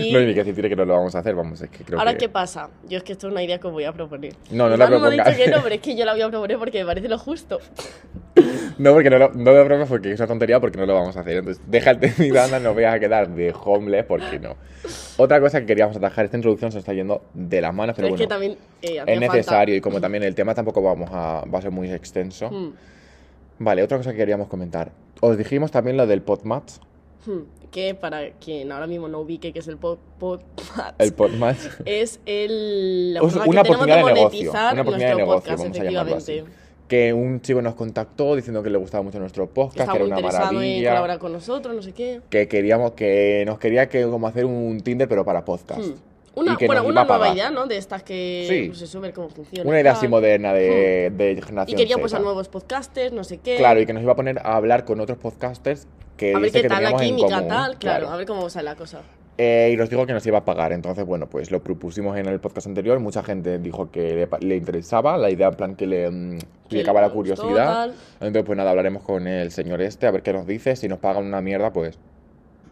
Y 0.00 0.12
No 0.12 0.18
hay 0.18 0.26
ni 0.26 0.34
que 0.34 0.42
decir 0.42 0.68
que 0.68 0.74
no 0.74 0.84
lo 0.84 0.94
vamos 0.94 1.14
a 1.14 1.20
hacer, 1.20 1.34
vamos, 1.34 1.60
es 1.60 1.70
que 1.70 1.84
creo 1.84 1.98
ahora, 1.98 2.12
que... 2.12 2.18
¿qué 2.18 2.28
pasa? 2.28 2.70
Yo 2.88 2.98
es 2.98 3.04
que 3.04 3.12
esto 3.12 3.28
es 3.28 3.32
una 3.32 3.42
idea 3.42 3.58
que 3.58 3.66
os 3.68 3.72
voy 3.72 3.84
a 3.84 3.92
proponer. 3.92 4.32
No, 4.50 4.68
no 4.68 4.76
la 4.76 4.88
Manu 4.88 5.00
me 5.00 5.06
ha 5.20 5.24
dicho 5.24 5.36
que 5.36 5.48
no, 5.50 5.62
pero 5.62 5.74
es 5.76 5.80
que 5.80 5.94
yo 5.96 6.04
la 6.04 6.12
voy 6.12 6.22
a 6.22 6.28
proponer 6.28 6.58
porque 6.58 6.80
me 6.80 6.86
parece 6.86 7.08
lo 7.08 7.18
justo. 7.18 7.60
No, 8.76 8.92
porque 8.92 9.08
no, 9.08 9.18
lo- 9.18 9.30
no 9.32 9.52
lo 9.52 9.64
bromas 9.64 9.88
porque 9.88 10.10
es 10.10 10.18
una 10.18 10.26
tontería 10.26 10.58
porque 10.58 10.76
no 10.76 10.84
lo 10.86 10.94
vamos 10.94 11.16
a 11.16 11.20
hacer. 11.20 11.36
Entonces, 11.36 11.62
déjate 11.68 12.12
mi 12.18 12.32
banda, 12.32 12.58
no 12.58 12.74
vayas 12.74 12.94
a 12.94 12.98
quedar 12.98 13.28
de 13.28 13.54
homeless 13.64 14.04
porque 14.04 14.40
no. 14.40 14.56
Otra 15.16 15.40
cosa 15.40 15.60
que 15.60 15.66
queríamos 15.66 15.96
atajar, 15.96 16.24
esta 16.24 16.36
introducción 16.36 16.72
se 16.72 16.80
está 16.80 16.92
yendo 16.92 17.22
de 17.32 17.60
las 17.60 17.72
manos, 17.72 17.94
pero 17.94 18.08
Pero 18.08 18.16
es 18.16 18.20
que 18.20 18.26
bueno, 18.26 18.34
también 18.34 18.52
eh, 18.82 18.96
es 19.06 19.20
falta. 19.20 19.36
necesario 19.36 19.76
y 19.76 19.80
como 19.80 20.00
también 20.00 20.24
el 20.24 20.34
tema 20.34 20.52
tampoco 20.56 20.82
vamos 20.82 21.08
a, 21.12 21.44
va 21.44 21.58
a 21.60 21.62
ser 21.62 21.70
muy 21.70 21.92
extenso. 21.92 22.50
Hmm, 22.50 22.72
Vale, 23.58 23.82
otra 23.82 23.98
cosa 23.98 24.10
que 24.12 24.16
queríamos 24.18 24.48
comentar. 24.48 24.92
Os 25.20 25.36
dijimos 25.38 25.70
también 25.70 25.96
lo 25.96 26.06
del 26.06 26.22
podmatch. 26.22 26.74
hmm, 27.26 27.38
Que 27.70 27.94
para 27.94 28.30
quien 28.32 28.70
ahora 28.72 28.86
mismo 28.86 29.08
no 29.08 29.20
ubique 29.20 29.52
que 29.52 29.58
es 29.60 29.68
el 29.68 29.76
pod, 29.78 29.98
podmatch, 30.18 30.94
El 30.98 31.12
podmatch. 31.12 31.58
es 31.84 32.20
el, 32.26 33.14
la 33.14 33.20
Es 33.20 33.26
forma 33.32 33.46
una 33.46 33.62
que 33.62 33.68
tenemos 33.70 33.86
de 33.86 33.94
negocio, 34.14 34.22
monetizar 34.52 34.72
una 34.74 34.82
oportunidad 34.82 35.08
de 35.10 35.14
nuestro 35.14 35.26
negocio, 35.26 35.50
podcast, 35.56 35.76
efectivamente. 35.76 36.44
que 36.88 37.12
un 37.14 37.40
chico 37.40 37.62
nos 37.62 37.74
contactó 37.74 38.36
diciendo 38.36 38.62
que 38.62 38.70
le 38.70 38.78
gustaba 38.78 39.02
mucho 39.02 39.18
nuestro 39.18 39.48
podcast, 39.48 39.80
Está 39.80 39.92
que 39.92 39.98
era 39.98 40.06
una 40.06 40.18
en 40.18 40.24
maravilla. 40.24 40.88
colaborar 40.90 41.18
con 41.18 41.32
nosotros, 41.32 41.74
no 41.74 41.82
sé 41.82 41.92
qué. 41.92 42.20
que 42.28 42.46
queríamos 42.48 42.92
que 42.92 43.44
nos 43.46 43.58
quería 43.58 43.88
que 43.88 44.04
como 44.04 44.26
hacer 44.26 44.44
un 44.44 44.80
Tinder 44.80 45.08
pero 45.08 45.24
para 45.24 45.44
podcast. 45.44 45.80
Hmm. 45.80 45.94
Una, 46.36 46.56
bueno, 46.66 46.84
una 46.84 47.04
nueva 47.04 47.28
idea, 47.28 47.50
¿no? 47.50 47.66
De 47.66 47.76
estas 47.76 48.02
que 48.02 48.46
Sí. 48.48 48.68
pues 48.68 48.82
eso, 48.82 49.00
ver 49.00 49.12
cómo 49.12 49.28
funciona. 49.28 49.68
Una 49.68 49.80
idea 49.80 49.92
así 49.92 50.08
moderna 50.08 50.52
de, 50.52 51.10
de 51.10 51.40
generación 51.42 51.68
Y 51.68 51.80
quería 51.80 51.96
pues 51.98 52.10
Z. 52.12 52.20
a 52.20 52.24
nuevos 52.24 52.48
podcasters, 52.48 53.12
no 53.12 53.22
sé 53.24 53.38
qué. 53.38 53.56
Claro, 53.56 53.80
y 53.80 53.86
que 53.86 53.92
nos 53.92 54.02
iba 54.02 54.12
a 54.12 54.16
poner 54.16 54.38
a 54.38 54.56
hablar 54.56 54.84
con 54.84 55.00
otros 55.00 55.18
podcasters 55.18 55.86
que 56.16 56.34
a 56.34 56.38
ver 56.38 56.50
qué 56.50 56.62
que 56.62 56.68
tal 56.68 56.82
la 56.82 56.96
química, 56.96 57.36
común. 57.36 57.48
tal, 57.48 57.78
claro, 57.78 58.08
a 58.08 58.16
ver 58.16 58.26
cómo 58.26 58.48
sale 58.50 58.64
la 58.64 58.76
cosa. 58.76 59.00
Eh, 59.36 59.70
y 59.72 59.76
nos 59.76 59.90
dijo 59.90 60.06
que 60.06 60.12
nos 60.12 60.24
iba 60.26 60.38
a 60.38 60.44
pagar. 60.44 60.72
Entonces, 60.72 61.04
bueno, 61.04 61.26
pues 61.28 61.50
lo 61.50 61.60
propusimos 61.62 62.16
en 62.16 62.26
el 62.26 62.38
podcast 62.38 62.68
anterior. 62.68 63.00
Mucha 63.00 63.22
gente 63.22 63.58
dijo 63.58 63.90
que 63.90 64.28
le, 64.40 64.56
interesaba 64.56 65.18
la 65.18 65.30
idea, 65.30 65.48
en 65.48 65.54
plan 65.54 65.74
que 65.74 65.86
le 65.86 66.08
mm, 66.08 66.38
Que 66.68 66.84
la 66.84 66.92
le 66.92 67.00
gustó, 67.00 67.12
curiosidad. 67.14 67.90
Entonces, 68.20 68.44
pues 68.44 68.56
nada, 68.56 68.70
hablaremos 68.70 69.02
con 69.02 69.26
el 69.26 69.50
señor 69.50 69.82
este, 69.82 70.06
a 70.06 70.12
ver 70.12 70.22
qué 70.22 70.32
nos 70.32 70.46
dice. 70.46 70.76
Si 70.76 70.88
nos 70.88 70.98
pagan 71.00 71.26
una 71.26 71.40
mierda, 71.40 71.72
pues 71.72 71.98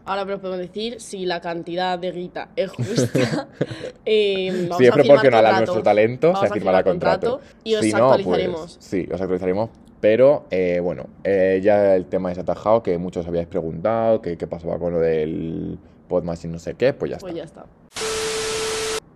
Ahora 0.05 0.25
pero 0.25 0.39
podemos 0.39 0.59
decir 0.59 0.99
si 0.99 1.25
la 1.25 1.39
cantidad 1.39 1.97
de 1.97 2.11
guita 2.11 2.49
es 2.55 2.71
justa. 2.71 3.47
eh, 4.05 4.49
vamos 4.63 4.77
si 4.77 4.85
es 4.85 4.91
a 4.91 4.93
firmar 4.93 5.05
proporcional 5.05 5.45
a 5.45 5.49
contrato. 5.49 5.65
nuestro 5.65 5.83
talento, 5.83 6.27
Vamos 6.33 6.47
se 6.47 6.53
firmará 6.53 6.77
firmar 6.79 6.83
contrato. 6.83 7.41
Y 7.63 7.75
os 7.75 7.81
Si 7.81 7.93
no, 7.93 8.11
actualizaremos. 8.11 8.75
pues, 8.75 8.77
sí, 8.79 9.07
os 9.11 9.21
actualizaremos. 9.21 9.69
Pero 10.01 10.45
eh, 10.51 10.81
bueno, 10.81 11.07
eh, 11.23 11.61
ya 11.63 11.95
el 11.95 12.05
tema 12.07 12.31
es 12.31 12.37
atajado, 12.37 12.83
que 12.83 12.97
muchos 12.97 13.25
habíais 13.25 13.47
preguntado, 13.47 14.21
que 14.21 14.37
qué 14.37 14.47
pasaba 14.47 14.77
con 14.77 14.93
lo 14.93 14.99
del 14.99 15.79
Podmatch 16.09 16.43
y 16.43 16.47
no 16.49 16.59
sé 16.59 16.73
qué, 16.73 16.91
pues 16.91 17.11
ya 17.11 17.15
está. 17.15 17.25
Pues 17.25 17.35
ya 17.35 17.43
está. 17.43 17.65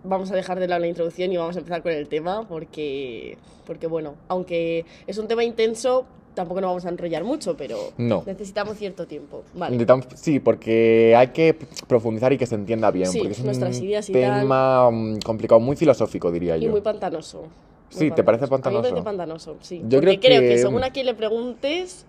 Vamos 0.04 0.30
a 0.30 0.34
dejar 0.34 0.58
de 0.58 0.68
lado 0.68 0.80
la 0.80 0.86
introducción 0.86 1.30
y 1.30 1.36
vamos 1.36 1.56
a 1.56 1.58
empezar 1.58 1.82
con 1.82 1.92
el 1.92 2.08
tema 2.08 2.48
porque, 2.48 3.36
porque 3.66 3.86
bueno, 3.86 4.14
aunque 4.28 4.86
es 5.06 5.18
un 5.18 5.28
tema 5.28 5.44
intenso, 5.44 6.06
tampoco 6.38 6.60
nos 6.60 6.68
vamos 6.70 6.84
a 6.86 6.88
enrollar 6.90 7.24
mucho, 7.24 7.56
pero 7.56 7.76
No. 7.98 8.22
necesitamos 8.24 8.78
cierto 8.78 9.08
tiempo. 9.08 9.42
Vale. 9.54 9.84
Sí, 10.14 10.38
porque 10.38 11.14
hay 11.16 11.28
que 11.28 11.56
profundizar 11.88 12.32
y 12.32 12.38
que 12.38 12.46
se 12.46 12.54
entienda 12.54 12.92
bien. 12.92 13.08
Sí, 13.08 13.18
porque 13.18 13.32
es 13.32 13.42
nuestras 13.44 13.76
un 13.78 13.84
ideas 13.84 14.08
y 14.08 14.12
tema 14.12 14.88
mm, 14.88 15.18
complicado, 15.24 15.58
muy 15.60 15.74
filosófico, 15.74 16.30
diría 16.30 16.56
Y 16.56 16.62
yo. 16.62 16.70
muy 16.70 16.80
pantanoso. 16.80 17.40
Muy 17.40 17.48
Sí, 17.90 18.10
¿te 18.12 18.22
parece 18.22 18.44
A 18.44 18.46
mí 18.46 18.50
me 18.50 18.62
pantanoso? 18.62 18.82
parece 18.88 19.02
pantanoso, 19.04 19.56
sí. 19.62 19.78
Yo 19.88 19.98
Porque 19.98 20.20
creo 20.20 20.20
creo 20.20 20.40
que... 20.42 20.48
que- 20.50 20.58
según 20.58 20.84
a 20.84 20.90
quien 20.90 21.06
le 21.06 21.14
preguntes, 21.14 22.06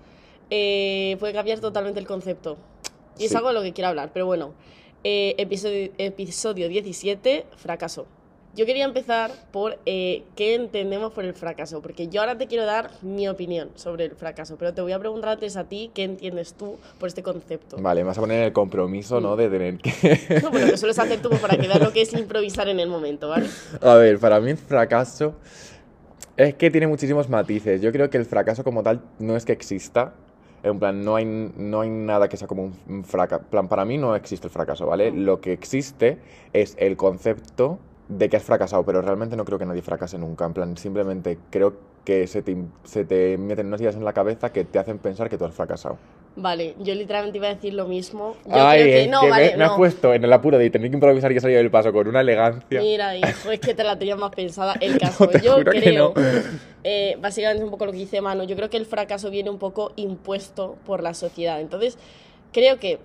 eh, 0.51 1.17
puede 1.19 1.33
cambiar 1.33 1.59
totalmente 1.59 1.99
el 1.99 2.05
concepto. 2.05 2.57
Y 3.17 3.25
es 3.25 3.35
algo 3.35 3.47
de 3.47 3.55
lo 3.55 3.61
que 3.63 3.73
quiero 3.73 3.87
hablar, 3.87 4.11
pero 4.13 4.27
bueno. 4.27 4.51
Eh, 5.03 5.33
episodio, 5.39 5.89
episodio 5.97 6.67
17, 6.69 7.45
fracaso. 7.55 8.05
Yo 8.55 8.65
quería 8.65 8.83
empezar 8.85 9.31
por 9.51 9.77
eh, 9.85 10.23
qué 10.35 10.55
entendemos 10.55 11.13
por 11.13 11.23
el 11.23 11.33
fracaso, 11.33 11.81
porque 11.81 12.07
yo 12.07 12.19
ahora 12.21 12.37
te 12.37 12.47
quiero 12.47 12.65
dar 12.65 12.89
mi 13.03 13.27
opinión 13.29 13.69
sobre 13.75 14.05
el 14.05 14.15
fracaso, 14.15 14.57
pero 14.57 14.73
te 14.73 14.81
voy 14.81 14.91
a 14.91 14.99
preguntar 14.99 15.29
antes 15.29 15.55
a 15.55 15.65
ti 15.65 15.91
qué 15.93 16.03
entiendes 16.03 16.53
tú 16.55 16.77
por 16.99 17.07
este 17.07 17.21
concepto. 17.21 17.77
Vale, 17.79 18.01
me 18.01 18.07
vas 18.07 18.17
a 18.17 18.21
poner 18.21 18.43
el 18.43 18.51
compromiso, 18.51 19.21
¿no? 19.21 19.35
Mm. 19.35 19.37
De 19.37 19.49
tener 19.49 19.77
que... 19.77 19.91
No, 20.43 20.51
pero 20.51 20.65
lo 20.65 20.71
que 20.71 20.77
sueles 20.77 20.97
hacer 20.97 21.21
tú 21.21 21.29
pues, 21.29 21.41
para 21.41 21.57
que 21.57 21.67
veas 21.67 21.79
lo 21.79 21.93
que 21.93 22.01
es 22.01 22.11
improvisar 22.13 22.67
en 22.69 22.79
el 22.79 22.89
momento, 22.89 23.29
¿vale? 23.29 23.47
A 23.81 23.93
ver, 23.95 24.17
para 24.19 24.39
mí 24.41 24.49
el 24.51 24.57
fracaso 24.57 25.35
es 26.35 26.55
que 26.55 26.71
tiene 26.71 26.87
muchísimos 26.87 27.29
matices. 27.29 27.81
Yo 27.81 27.91
creo 27.91 28.09
que 28.09 28.17
el 28.17 28.25
fracaso 28.25 28.63
como 28.63 28.81
tal 28.81 28.99
no 29.19 29.35
es 29.37 29.45
que 29.45 29.51
exista. 29.53 30.13
En 30.63 30.79
plan, 30.79 31.05
no 31.05 31.15
hay, 31.15 31.23
no 31.23 31.81
hay 31.81 31.89
nada 31.89 32.27
que 32.27 32.35
sea 32.35 32.47
como 32.47 32.63
un- 32.63 32.75
un 32.89 33.03
fracaso. 33.05 33.43
plan, 33.49 33.67
para 33.69 33.85
mí 33.85 33.97
no 33.97 34.15
existe 34.15 34.47
el 34.47 34.51
fracaso, 34.51 34.87
¿vale? 34.87 35.11
Mm. 35.11 35.23
Lo 35.23 35.39
que 35.39 35.53
existe 35.53 36.17
es 36.51 36.75
el 36.79 36.97
concepto 36.97 37.79
de 38.09 38.29
que 38.29 38.37
has 38.37 38.43
fracasado, 38.43 38.85
pero 38.85 39.01
realmente 39.01 39.37
no 39.37 39.45
creo 39.45 39.59
que 39.59 39.65
nadie 39.67 39.83
fracase 39.83 40.17
nunca. 40.19 40.45
En 40.45 40.53
plan, 40.53 40.77
simplemente 40.77 41.39
creo 41.51 41.75
que 42.05 42.27
se 42.27 42.41
te, 42.43 42.53
im- 42.53 42.71
se 42.83 43.05
te 43.05 43.37
meten 43.37 43.67
unas 43.67 43.81
ideas 43.81 43.95
en 43.95 44.05
la 44.05 44.13
cabeza 44.13 44.51
que 44.53 44.65
te 44.65 44.79
hacen 44.79 44.99
pensar 44.99 45.29
que 45.29 45.37
tú 45.37 45.45
has 45.45 45.55
fracasado. 45.55 45.99
Vale, 46.35 46.75
yo 46.79 46.95
literalmente 46.95 47.37
iba 47.37 47.47
a 47.47 47.53
decir 47.55 47.73
lo 47.73 47.85
mismo. 47.87 48.37
Yo 48.45 48.67
Ay, 48.67 48.67
creo 48.67 48.89
que 48.89 49.03
es 49.03 49.09
no, 49.09 49.19
que 49.19 49.27
vale, 49.27 49.53
me, 49.53 49.55
me 49.57 49.63
has 49.65 49.71
puesto 49.73 50.13
en 50.13 50.23
el 50.23 50.33
apuro 50.33 50.57
de 50.57 50.69
tener 50.69 50.89
que 50.89 50.95
improvisar 50.95 51.31
y 51.31 51.37
he 51.37 51.39
salido 51.39 51.59
del 51.59 51.71
paso 51.71 51.93
con 51.93 52.07
una 52.07 52.21
elegancia. 52.21 52.87
Mira, 52.87 53.17
hijo, 53.17 53.49
es 53.51 53.61
que 53.61 53.73
te 53.73 53.83
la 53.83 53.97
tenía 53.97 54.15
más 54.15 54.31
pensada. 54.31 54.77
El 54.79 54.97
caso, 54.97 55.31
te 55.31 55.39
yo 55.39 55.53
juro 55.53 55.73
que 55.79 55.81
creo, 55.81 56.13
no. 56.13 56.13
eh, 56.83 57.17
básicamente 57.19 57.59
es 57.63 57.65
un 57.65 57.71
poco 57.71 57.85
lo 57.85 57.91
que 57.91 57.97
dice 57.97 58.21
Manu, 58.21 58.43
yo 58.45 58.55
creo 58.55 58.69
que 58.69 58.77
el 58.77 58.85
fracaso 58.85 59.29
viene 59.31 59.49
un 59.49 59.57
poco 59.59 59.93
impuesto 59.95 60.79
por 60.85 61.01
la 61.01 61.13
sociedad. 61.15 61.61
Entonces, 61.61 61.97
creo 62.51 62.79
que 62.79 62.99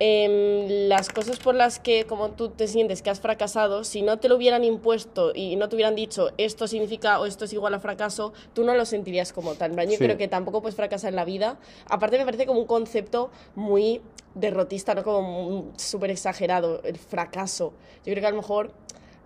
em, 0.00 0.88
las 0.88 1.08
cosas 1.08 1.38
por 1.38 1.54
las 1.54 1.78
que 1.78 2.04
como 2.04 2.30
tú 2.30 2.50
te 2.50 2.68
sientes 2.68 3.02
que 3.02 3.10
has 3.10 3.20
fracasado, 3.20 3.84
si 3.84 4.02
no 4.02 4.18
te 4.18 4.28
lo 4.28 4.36
hubieran 4.36 4.64
impuesto 4.64 5.32
y 5.34 5.56
no 5.56 5.68
te 5.68 5.76
hubieran 5.76 5.94
dicho 5.94 6.30
esto 6.38 6.68
significa 6.68 7.18
o 7.20 7.26
esto 7.26 7.44
es 7.46 7.52
igual 7.52 7.74
a 7.74 7.80
fracaso, 7.80 8.32
tú 8.54 8.64
no 8.64 8.74
lo 8.74 8.84
sentirías 8.84 9.32
como 9.32 9.54
tal. 9.54 9.74
Yo 9.76 9.90
Sí. 9.92 9.98
creo 9.98 10.16
que 10.16 10.28
tampoco 10.28 10.60
puedes 10.62 10.76
fracasar 10.76 11.10
en 11.10 11.16
la 11.16 11.24
vida. 11.24 11.58
Aparte 11.88 12.18
me 12.18 12.24
parece 12.24 12.46
como 12.46 12.60
un 12.60 12.66
concepto 12.66 13.30
muy 13.54 14.00
derrotista, 14.34 14.94
¿no? 14.94 15.02
Como 15.02 15.72
súper 15.76 16.10
exagerado, 16.10 16.80
el 16.84 16.96
fracaso. 16.96 17.72
Yo 18.04 18.12
creo 18.12 18.20
que 18.20 18.26
a 18.26 18.30
lo 18.30 18.36
mejor 18.36 18.72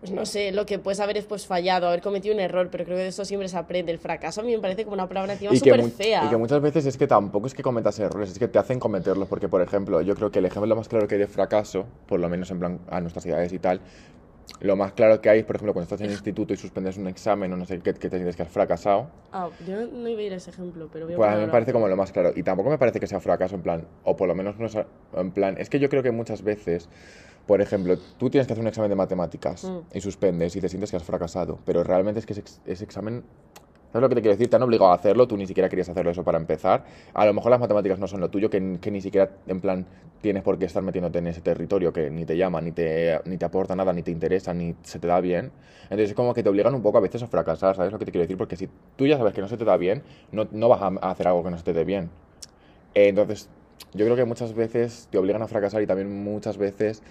pues 0.02 0.10
no 0.10 0.26
sé, 0.26 0.50
lo 0.50 0.66
que 0.66 0.80
puedes 0.80 0.98
haber 0.98 1.16
es 1.16 1.26
pues 1.26 1.46
fallado, 1.46 1.86
haber 1.86 2.00
cometido 2.00 2.34
un 2.34 2.40
error, 2.40 2.68
pero 2.72 2.84
creo 2.84 2.96
que 2.96 3.04
de 3.04 3.08
eso 3.10 3.24
siempre 3.24 3.48
se 3.48 3.56
aprende. 3.56 3.92
El 3.92 4.00
fracaso 4.00 4.40
a 4.40 4.44
mí 4.44 4.50
me 4.50 4.58
parece 4.58 4.82
como 4.82 4.94
una 4.94 5.06
palabra 5.06 5.34
encima 5.34 5.54
súper 5.54 5.80
fea. 5.90 6.24
y 6.24 6.28
que 6.28 6.36
muchas 6.36 6.60
veces 6.60 6.86
es 6.86 6.96
que 6.98 7.06
tampoco 7.06 7.46
es 7.46 7.54
que 7.54 7.62
cometas 7.62 8.00
errores, 8.00 8.32
es 8.32 8.38
que 8.40 8.48
te 8.48 8.58
hacen 8.58 8.80
cometerlos. 8.80 9.28
Porque, 9.28 9.48
por 9.48 9.62
ejemplo, 9.62 10.00
yo 10.00 10.16
creo 10.16 10.32
que 10.32 10.40
el 10.40 10.46
ejemplo 10.46 10.74
más 10.74 10.88
claro 10.88 11.06
que 11.06 11.14
hay 11.14 11.20
de 11.20 11.28
fracaso, 11.28 11.86
por 12.08 12.18
lo 12.18 12.28
menos 12.28 12.50
en 12.50 12.58
plan 12.58 12.80
a 12.90 13.00
nuestras 13.00 13.22
ciudades 13.22 13.52
y 13.52 13.60
tal, 13.60 13.80
lo 14.58 14.74
más 14.74 14.92
claro 14.92 15.20
que 15.20 15.30
hay 15.30 15.38
es, 15.38 15.44
por 15.44 15.54
ejemplo, 15.54 15.72
cuando 15.72 15.84
estás 15.84 16.00
en 16.00 16.06
el 16.06 16.12
instituto 16.14 16.52
y 16.52 16.56
suspendes 16.56 16.96
un 16.96 17.06
examen 17.06 17.52
o 17.52 17.56
no 17.56 17.64
sé 17.64 17.78
qué, 17.78 17.94
que 17.94 18.10
te 18.10 18.16
tienes 18.16 18.34
que 18.34 18.42
has 18.42 18.48
fracasado. 18.48 19.08
Ah, 19.30 19.50
yo 19.64 19.86
no 19.86 20.08
iba 20.08 20.20
a 20.20 20.24
ir 20.24 20.32
a 20.32 20.36
ese 20.36 20.50
ejemplo, 20.50 20.88
pero 20.92 21.04
voy 21.06 21.14
a 21.14 21.16
Pues 21.16 21.28
a 21.28 21.30
mí 21.30 21.36
me 21.36 21.42
ahora. 21.42 21.52
parece 21.52 21.72
como 21.72 21.86
lo 21.86 21.96
más 21.96 22.10
claro. 22.10 22.32
Y 22.34 22.42
tampoco 22.42 22.70
me 22.70 22.78
parece 22.78 22.98
que 22.98 23.06
sea 23.06 23.20
fracaso 23.20 23.54
en 23.54 23.62
plan, 23.62 23.86
o 24.02 24.16
por 24.16 24.26
lo 24.26 24.34
menos 24.34 24.58
no 24.58 24.66
es 24.66 24.76
en 25.14 25.30
plan. 25.30 25.54
Es 25.58 25.70
que 25.70 25.78
yo 25.78 25.88
creo 25.88 26.02
que 26.02 26.10
muchas 26.10 26.42
veces, 26.42 26.88
por 27.46 27.60
ejemplo, 27.60 27.96
tú 28.18 28.30
tienes 28.30 28.46
que 28.46 28.52
hacer 28.52 28.62
un 28.62 28.68
examen 28.68 28.88
de 28.90 28.96
matemáticas 28.96 29.64
Mm. 29.64 29.78
y 29.96 30.00
suspendes 30.00 30.54
y 30.56 30.60
te 30.60 30.68
sientes 30.68 30.90
que 30.90 30.96
has 30.96 31.04
fracasado, 31.04 31.58
pero 31.64 31.82
realmente 31.84 32.20
es 32.20 32.26
que 32.26 32.32
ese, 32.32 32.40
ex- 32.40 32.60
ese 32.64 32.84
examen. 32.84 33.24
¿Sabes 33.92 34.04
lo 34.04 34.08
que 34.08 34.14
te 34.14 34.20
quiero 34.22 34.34
decir? 34.34 34.48
Te 34.48 34.56
han 34.56 34.62
obligado 34.62 34.90
a 34.90 34.94
hacerlo, 34.94 35.28
tú 35.28 35.36
ni 35.36 35.46
siquiera 35.46 35.68
querías 35.68 35.86
hacerlo 35.86 36.10
eso 36.12 36.24
para 36.24 36.38
empezar. 36.38 36.82
A 37.12 37.26
lo 37.26 37.34
mejor 37.34 37.50
las 37.50 37.60
matemáticas 37.60 37.98
no 37.98 38.08
son 38.08 38.20
lo 38.20 38.30
tuyo, 38.30 38.48
que, 38.48 38.78
que 38.80 38.90
ni 38.90 39.02
siquiera, 39.02 39.30
en 39.46 39.60
plan, 39.60 39.84
tienes 40.22 40.42
por 40.42 40.58
qué 40.58 40.64
estar 40.64 40.82
metiéndote 40.82 41.18
en 41.18 41.26
ese 41.26 41.42
territorio 41.42 41.92
que 41.92 42.08
ni 42.08 42.24
te 42.24 42.34
llama, 42.38 42.62
ni 42.62 42.72
te, 42.72 43.20
ni 43.26 43.36
te 43.36 43.44
aporta 43.44 43.76
nada, 43.76 43.92
ni 43.92 44.02
te 44.02 44.10
interesa, 44.10 44.54
ni 44.54 44.74
se 44.82 44.98
te 44.98 45.08
da 45.08 45.20
bien. 45.20 45.50
Entonces 45.84 46.08
es 46.08 46.14
como 46.14 46.32
que 46.32 46.42
te 46.42 46.48
obligan 46.48 46.74
un 46.74 46.80
poco 46.80 46.96
a 46.96 47.00
veces 47.02 47.22
a 47.22 47.26
fracasar, 47.26 47.76
¿sabes 47.76 47.92
lo 47.92 47.98
que 47.98 48.06
te 48.06 48.12
quiero 48.12 48.22
decir? 48.22 48.38
Porque 48.38 48.56
si 48.56 48.66
tú 48.96 49.06
ya 49.06 49.18
sabes 49.18 49.34
que 49.34 49.42
no 49.42 49.48
se 49.48 49.58
te 49.58 49.64
da 49.66 49.76
bien, 49.76 50.02
no, 50.30 50.48
no 50.52 50.70
vas 50.70 50.80
a 50.80 50.86
a 51.02 51.10
hacer 51.10 51.28
algo 51.28 51.44
que 51.44 51.50
no 51.50 51.58
se 51.58 51.64
te 51.64 51.74
dé 51.74 51.84
bien. 51.84 52.08
Eh, 52.94 53.08
Entonces, 53.08 53.50
yo 53.94 54.04
creo 54.04 54.16
que 54.16 54.24
muchas 54.24 54.54
veces 54.54 55.08
te 55.10 55.18
obligan 55.18 55.42
a 55.42 55.48
fracasar 55.48 55.82
y 55.82 55.86
también 55.86 56.24
muchas 56.24 56.56
veces 56.56 57.02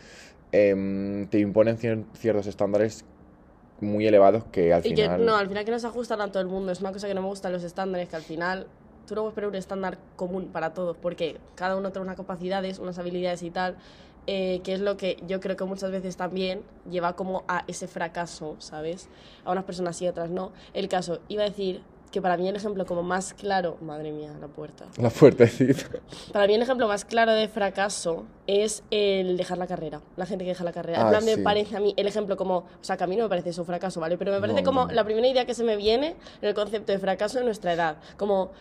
em, 0.51 1.27
te 1.27 1.39
imponen 1.39 1.77
cier- 1.77 2.03
ciertos 2.15 2.47
estándares 2.47 3.03
muy 3.79 4.05
elevados 4.07 4.43
que 4.51 4.73
al 4.73 4.85
Y 4.85 4.93
que 4.93 5.03
final... 5.03 5.25
no, 5.25 5.35
al 5.35 5.47
final 5.47 5.65
que 5.65 5.71
no 5.71 5.79
se 5.79 5.87
ajustan 5.87 6.21
a 6.21 6.27
todo 6.31 6.41
el 6.41 6.47
mundo. 6.47 6.71
Es 6.71 6.81
una 6.81 6.91
cosa 6.91 7.07
que 7.07 7.13
no 7.13 7.21
me 7.21 7.27
gustan 7.27 7.51
los 7.51 7.63
estándares, 7.63 8.09
que 8.09 8.15
al 8.15 8.21
final 8.21 8.67
tú 9.07 9.15
no 9.15 9.21
puedes 9.21 9.35
poner 9.35 9.49
un 9.49 9.55
estándar 9.55 9.97
común 10.15 10.47
para 10.51 10.73
todos, 10.73 10.97
porque 10.97 11.37
cada 11.55 11.75
uno 11.75 11.91
tiene 11.91 12.05
unas 12.05 12.17
capacidades, 12.17 12.79
unas 12.79 12.97
habilidades 12.99 13.41
y 13.43 13.49
tal, 13.49 13.75
eh, 14.27 14.61
que 14.63 14.73
es 14.73 14.79
lo 14.81 14.97
que 14.97 15.17
yo 15.27 15.39
creo 15.39 15.55
que 15.57 15.63
muchas 15.65 15.91
veces 15.91 16.15
también 16.15 16.61
lleva 16.89 17.15
como 17.15 17.43
a 17.47 17.63
ese 17.67 17.87
fracaso, 17.87 18.55
¿sabes? 18.59 19.07
A 19.45 19.51
unas 19.51 19.63
personas 19.63 19.97
sí, 19.97 20.07
otras 20.07 20.29
no. 20.29 20.51
El 20.73 20.87
caso, 20.87 21.19
iba 21.27 21.43
a 21.43 21.49
decir 21.49 21.81
que 22.11 22.21
para 22.21 22.35
mí 22.37 22.47
el 22.47 22.55
ejemplo 22.55 22.85
como 22.85 23.03
más 23.03 23.33
claro, 23.33 23.77
madre 23.81 24.11
mía, 24.11 24.31
la 24.39 24.47
puerta. 24.47 24.85
La 24.97 25.09
fuertecita. 25.09 25.85
Para 26.33 26.45
mí 26.45 26.53
el 26.55 26.61
ejemplo 26.61 26.87
más 26.87 27.05
claro 27.05 27.31
de 27.31 27.47
fracaso 27.47 28.25
es 28.47 28.83
el 28.91 29.37
dejar 29.37 29.57
la 29.57 29.65
carrera, 29.67 30.01
la 30.17 30.25
gente 30.25 30.43
que 30.43 30.49
deja 30.49 30.63
la 30.65 30.73
carrera. 30.73 30.99
En 31.01 31.07
Ah, 31.07 31.09
plan, 31.11 31.25
me 31.25 31.37
parece 31.37 31.77
a 31.77 31.79
mí 31.79 31.93
el 31.95 32.07
ejemplo 32.07 32.35
como, 32.35 32.57
o 32.57 32.65
sea, 32.81 32.97
que 32.97 33.05
a 33.05 33.07
mí 33.07 33.15
no 33.15 33.23
me 33.23 33.29
parece 33.29 33.49
eso 33.51 33.61
un 33.61 33.67
fracaso, 33.67 33.99
¿vale? 34.01 34.17
Pero 34.17 34.31
me 34.33 34.41
parece 34.41 34.61
No, 34.61 34.65
como 34.65 34.85
no. 34.87 34.91
la 34.93 35.03
primera 35.05 35.25
idea 35.27 35.45
que 35.45 35.53
se 35.53 35.63
me 35.63 35.77
viene 35.77 36.15
en 36.41 36.49
el 36.49 36.53
concepto 36.53 36.91
de 36.91 36.99
fracaso 36.99 37.39
en 37.39 37.45
nuestra 37.45 37.71
edad. 37.73 37.97
Como, 38.17 38.51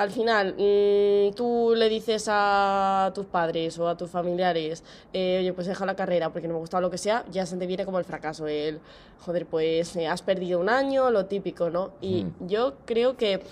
al 0.00 0.10
final, 0.10 0.54
mm, 0.56 1.34
tú 1.34 1.74
le 1.76 1.90
dices 1.90 2.24
a 2.30 3.12
tus 3.14 3.26
padres 3.26 3.78
o 3.78 3.86
a 3.86 3.96
tus 3.98 4.08
familiares, 4.10 4.82
eh, 5.12 5.38
oye, 5.40 5.52
pues 5.52 5.66
deja 5.66 5.84
la 5.84 5.94
carrera 5.94 6.30
porque 6.32 6.48
no 6.48 6.54
me 6.54 6.60
gusta 6.60 6.80
lo 6.80 6.90
que 6.90 6.96
sea, 6.96 7.22
ya 7.30 7.44
se 7.44 7.58
te 7.58 7.66
viene 7.66 7.84
como 7.84 7.98
el 7.98 8.06
fracaso, 8.06 8.46
el, 8.46 8.80
joder, 9.26 9.44
pues 9.44 9.94
eh, 9.96 10.06
has 10.08 10.22
perdido 10.22 10.58
un 10.58 10.70
año, 10.70 11.10
lo 11.10 11.26
típico, 11.26 11.68
¿no? 11.68 11.90
Y 12.00 12.24
Mm. 12.24 12.46
yo 12.46 12.76
creo 12.86 13.18
que 13.18 13.42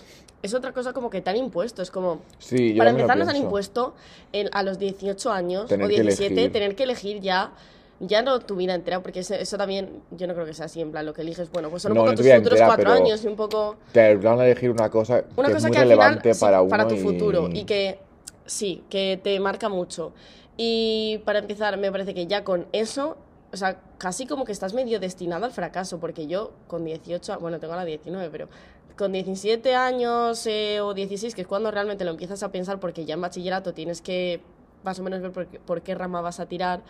es 0.43 0.55
otra 0.55 0.73
cosa 0.73 0.95
como 0.95 1.11
que 1.11 1.21
te 1.21 1.29
han 1.29 1.37
impuesto, 1.37 1.83
es 1.83 1.91
como... 1.91 2.23
Sí, 2.39 2.73
Para 2.79 2.91
empezar, 2.91 3.19
nos 3.19 3.29
han 3.29 3.37
impuesto 3.37 3.95
el- 4.33 4.49
a 4.55 4.63
los 4.63 4.79
18 4.79 5.31
años 5.31 5.69
Tener 5.69 5.85
o 5.85 5.89
que 5.91 6.01
17 6.01 6.33
elegir. 6.33 6.53
tener 6.53 6.77
que 6.77 6.85
elegir 6.85 7.21
ya, 7.21 7.53
ya 8.01 8.23
no 8.23 8.39
tu 8.41 8.57
vida 8.57 8.75
entera, 8.75 9.03
porque 9.03 9.21
eso, 9.21 9.35
eso 9.35 9.57
también 9.59 10.03
yo 10.13 10.27
no 10.27 10.35
creo 10.35 10.47
que 10.47 10.55
sea 10.55 10.67
así, 10.67 10.81
en 10.81 10.91
plan, 10.93 11.05
lo 11.07 11.13
que 11.15 11.23
eliges, 11.23 11.51
bueno, 11.51 11.69
pues 11.71 11.83
son 11.83 11.93
un 11.93 11.97
No, 11.97 12.03
poco 12.03 12.13
no 12.13 12.17
tus 12.17 12.27
futuros 12.27 12.45
entera, 12.53 12.67
cuatro 12.67 12.91
años 12.93 13.25
y 13.25 13.27
un 13.27 13.37
poco 13.37 13.77
Te 13.93 14.15
van 14.17 14.41
a 14.41 14.45
elegir 14.47 14.71
una 14.71 14.89
cosa 14.91 15.25
una 15.37 15.49
que 15.49 15.55
cosa 15.55 15.57
es 15.57 15.63
muy 15.65 15.73
que 15.73 15.79
al 15.79 15.89
final 15.89 15.99
relevante 15.99 16.35
sí, 16.35 16.41
para 16.41 16.63
uno 16.63 16.87
tu 16.89 16.95
y- 16.95 16.99
futuro 16.99 17.49
y 17.53 17.65
que 17.65 17.99
sí, 18.47 18.85
que 18.89 19.21
te 19.23 19.39
marca 19.41 19.69
mucho. 19.69 20.13
Y 20.57 21.21
para 21.25 21.39
empezar, 21.41 21.77
me 21.79 21.91
parece 21.93 22.15
que 22.15 22.27
ya 22.27 22.43
con 22.45 22.67
eso, 22.73 23.17
o 23.53 23.57
sea, 23.57 23.81
casi 23.99 24.27
como 24.27 24.45
que 24.45 24.53
estás 24.53 24.75
medio 24.75 24.99
destinado 25.01 25.45
al 25.45 25.53
fracaso, 25.53 25.99
porque 25.99 26.27
yo 26.27 26.53
con 26.67 26.85
18, 26.85 27.39
bueno, 27.41 27.59
tengo 27.61 27.75
la 27.77 27.85
19, 27.85 28.29
pero 28.31 28.49
con 28.97 29.13
17 29.13 29.75
años 29.77 30.45
eh, 30.47 30.81
o 30.81 30.95
16, 30.95 31.35
que 31.35 31.43
es 31.43 31.47
cuando 31.47 31.71
realmente 31.71 32.05
lo 32.05 32.11
empiezas 32.11 32.43
a 32.43 32.51
pensar, 32.51 32.81
porque 32.81 33.05
ya 33.05 33.15
en 33.15 33.21
bachillerato 33.21 33.73
tienes 33.75 34.01
que 34.03 34.41
más 34.83 34.99
o 34.99 35.03
menos 35.03 35.21
ver 35.21 35.33
por 35.33 35.47
qué, 35.47 35.59
por 35.59 35.83
qué 35.83 35.95
rama 35.95 36.21
vas 36.21 36.41
a 36.41 36.47
tirar, 36.47 36.81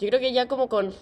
yo 0.00 0.08
creo 0.08 0.20
que 0.20 0.32
ya 0.32 0.48
como 0.48 0.68
con 0.68 0.92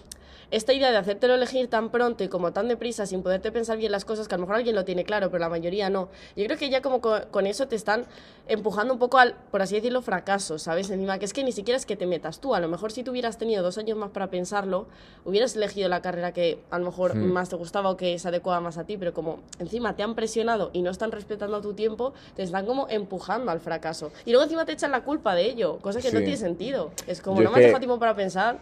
esta 0.51 0.71
idea 0.71 0.91
de 0.91 0.97
hacértelo 0.97 1.33
elegir 1.33 1.67
tan 1.67 1.89
pronto 1.89 2.23
y 2.23 2.27
como 2.27 2.53
tan 2.53 2.67
deprisa 2.67 3.07
sin 3.07 3.23
poderte 3.23 3.51
pensar 3.51 3.77
bien 3.77 3.91
las 3.91 4.05
cosas, 4.05 4.27
que 4.27 4.35
a 4.35 4.37
lo 4.37 4.41
mejor 4.41 4.57
alguien 4.57 4.75
lo 4.75 4.85
tiene 4.85 5.03
claro, 5.03 5.31
pero 5.31 5.39
la 5.39 5.49
mayoría 5.49 5.89
no. 5.89 6.09
Yo 6.35 6.45
creo 6.45 6.57
que 6.59 6.69
ya 6.69 6.81
como 6.83 7.01
co- 7.01 7.21
con, 7.31 7.47
eso 7.47 7.67
te 7.67 7.75
están 7.75 8.05
empujando 8.47 8.93
un 8.93 8.99
poco 8.99 9.17
al, 9.17 9.33
por 9.49 9.63
así 9.63 9.73
decirlo, 9.75 10.03
fracaso, 10.03 10.59
¿sabes? 10.59 10.91
Encima, 10.91 11.17
que 11.17 11.25
es 11.25 11.33
que 11.33 11.43
ni 11.43 11.51
siquiera 11.53 11.75
es 11.77 11.87
que 11.87 11.95
te 11.95 12.05
metas 12.05 12.39
tú. 12.39 12.53
A 12.53 12.59
lo 12.59 12.67
mejor 12.67 12.91
si 12.91 13.03
tú 13.03 13.11
hubieras 13.11 13.37
tenido 13.39 13.63
dos 13.63 13.79
años 13.79 13.97
más 13.97 14.11
para 14.11 14.29
pensarlo, 14.29 14.85
hubieras 15.25 15.55
elegido 15.55 15.89
la 15.89 16.03
carrera 16.03 16.33
que 16.33 16.59
a 16.69 16.77
lo 16.77 16.85
mejor 16.85 17.15
Hmm. 17.15 17.31
más 17.31 17.49
te 17.49 17.55
gustaba 17.55 17.89
o 17.89 17.97
que 17.97 18.19
se 18.19 18.27
adecuaba 18.27 18.59
más 18.61 18.77
a 18.77 18.83
ti, 18.83 18.95
pero 18.97 19.11
como 19.13 19.39
encima 19.57 19.95
te 19.95 20.03
han 20.03 20.13
presionado 20.13 20.69
y 20.73 20.83
no 20.83 20.91
están 20.91 21.11
respetando 21.11 21.61
tu 21.61 21.73
tiempo, 21.73 22.13
te 22.35 22.43
están 22.43 22.67
como 22.67 22.87
empujando 22.89 23.49
al 23.49 23.59
fracaso. 23.59 24.11
Y 24.25 24.29
luego 24.31 24.43
encima 24.43 24.65
te 24.65 24.73
echan 24.73 24.91
la 24.91 25.03
culpa 25.03 25.33
de 25.33 25.45
ello, 25.49 25.79
cosa 25.79 25.99
que 25.99 26.11
no 26.11 26.19
Sí. 26.19 26.25
Tiene 26.37 26.49
sentido. 26.49 26.91
Es 27.07 27.21
como, 27.21 27.37
Yo 27.37 27.43
no 27.45 27.51
me 27.51 27.57
has 27.57 27.61
dejado 27.63 27.79
tiempo 27.79 27.99
para 27.99 28.15
pensar. 28.15 28.57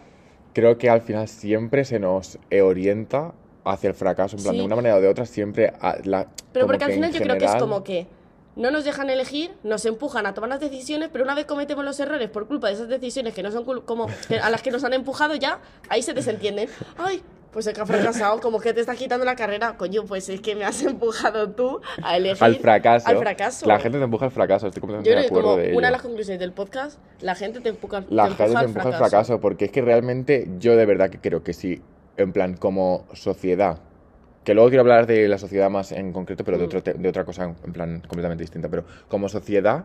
Creo 0.52 0.76
que 0.78 0.90
al 0.90 1.00
final 1.00 1.28
siempre 1.28 1.84
se 1.84 1.98
nos 1.98 2.38
eh, 2.50 2.60
orienta 2.62 3.32
hacia 3.64 3.88
el 3.88 3.94
fracaso, 3.94 4.36
en 4.36 4.42
plan, 4.42 4.54
Sí. 4.54 4.60
de 4.60 4.66
una 4.66 4.76
manera 4.76 4.96
o 4.96 5.00
de 5.00 5.08
otra, 5.08 5.24
siempre 5.24 5.72
a 5.80 5.96
la... 6.04 6.26
Pero 6.52 6.66
porque 6.66 6.84
al 6.84 6.92
final 6.92 7.10
yo 7.12 7.20
creo 7.20 7.38
que 7.38 7.44
es 7.44 7.50
general- 7.52 7.60
como 7.60 7.84
que 7.84 8.06
no 8.54 8.70
nos 8.70 8.84
dejan 8.84 9.08
elegir, 9.08 9.52
nos 9.62 9.86
empujan 9.86 10.26
a 10.26 10.34
tomar 10.34 10.50
las 10.50 10.60
decisiones, 10.60 11.08
pero 11.10 11.24
una 11.24 11.34
vez 11.34 11.46
cometemos 11.46 11.84
los 11.86 11.98
errores 12.00 12.28
por 12.28 12.46
culpa 12.48 12.66
de 12.68 12.74
esas 12.74 12.88
decisiones 12.88 13.32
que 13.32 13.42
no 13.42 13.50
son 13.50 13.64
como 13.64 14.08
que 14.28 14.38
a 14.40 14.50
las 14.50 14.60
que 14.60 14.70
nos 14.70 14.84
han 14.84 14.92
empujado 14.92 15.34
ya, 15.36 15.58
ahí 15.88 16.02
se 16.02 16.12
desentienden. 16.12 16.68
Ay, 16.98 17.22
pues 17.52 17.66
es 17.66 17.74
que 17.74 17.80
ha 17.80 17.86
fracasado, 17.86 18.40
como 18.40 18.58
que 18.60 18.72
te 18.72 18.80
estás 18.80 18.96
quitando 18.96 19.24
la 19.24 19.36
carrera. 19.36 19.76
Coño, 19.76 20.04
pues 20.04 20.28
es 20.28 20.40
que 20.40 20.54
me 20.56 20.64
has 20.64 20.82
empujado 20.82 21.50
tú 21.50 21.80
a 22.02 22.16
elegir 22.16 22.42
Al 22.42 22.56
fracaso. 22.56 23.08
Al 23.08 23.18
fracaso. 23.18 23.66
La 23.66 23.78
gente 23.78 23.98
te 23.98 24.04
empuja 24.04 24.24
al 24.26 24.30
fracaso, 24.32 24.66
estoy 24.68 24.80
yo 24.80 24.86
completamente 24.88 25.10
creo 25.10 25.22
de 25.22 25.22
que 25.22 25.28
acuerdo 25.28 25.48
como 25.50 25.56
de 25.60 25.68
ello. 25.68 25.78
una 25.78 25.86
de 25.88 25.92
las 25.92 26.02
conclusiones 26.02 26.40
del 26.40 26.52
podcast, 26.52 26.98
la 27.20 27.34
gente 27.34 27.60
te 27.60 27.68
empuja, 27.68 28.04
La 28.08 28.24
te 28.24 28.28
gente 28.30 28.42
empuja 28.44 28.60
te 28.60 28.66
empuja 28.66 28.88
al 28.88 28.94
fracaso, 28.94 29.40
porque 29.40 29.66
es 29.66 29.70
que 29.70 29.82
realmente 29.82 30.48
yo 30.58 30.76
de 30.76 30.86
verdad 30.86 31.10
que 31.10 31.18
creo 31.18 31.42
que 31.42 31.52
sí, 31.52 31.82
en 32.16 32.32
plan, 32.32 32.56
como 32.56 33.06
sociedad, 33.12 33.78
que 34.44 34.54
luego 34.54 34.70
quiero 34.70 34.80
hablar 34.80 35.06
de 35.06 35.28
la 35.28 35.38
sociedad 35.38 35.70
más 35.70 35.92
en 35.92 36.12
concreto, 36.12 36.44
pero 36.44 36.56
de, 36.58 36.64
Mm. 36.64 36.66
otro 36.66 36.82
te- 36.82 36.94
de 36.94 37.08
otra 37.08 37.24
cosa 37.24 37.44
en 37.64 37.72
plan 37.72 38.00
completamente 38.00 38.42
distinta, 38.42 38.68
pero 38.68 38.84
como 39.08 39.28
sociedad 39.28 39.84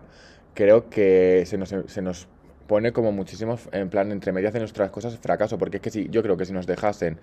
creo 0.54 0.90
que 0.90 1.44
se 1.46 1.58
nos, 1.58 1.76
se 1.86 2.02
nos 2.02 2.28
pone 2.66 2.92
como 2.92 3.12
muchísimos, 3.12 3.70
en 3.72 3.90
plan, 3.90 4.12
entre 4.12 4.32
medias 4.32 4.52
de 4.54 4.60
nuestras 4.60 4.90
cosas 4.90 5.18
fracaso, 5.20 5.58
porque 5.58 5.78
es 5.78 5.82
que 5.84 5.90
si, 5.92 6.10
yo 6.10 6.22
creo 6.24 6.36
que 6.38 6.46
si 6.46 6.52
nos 6.54 6.66
dejasen 6.66 7.18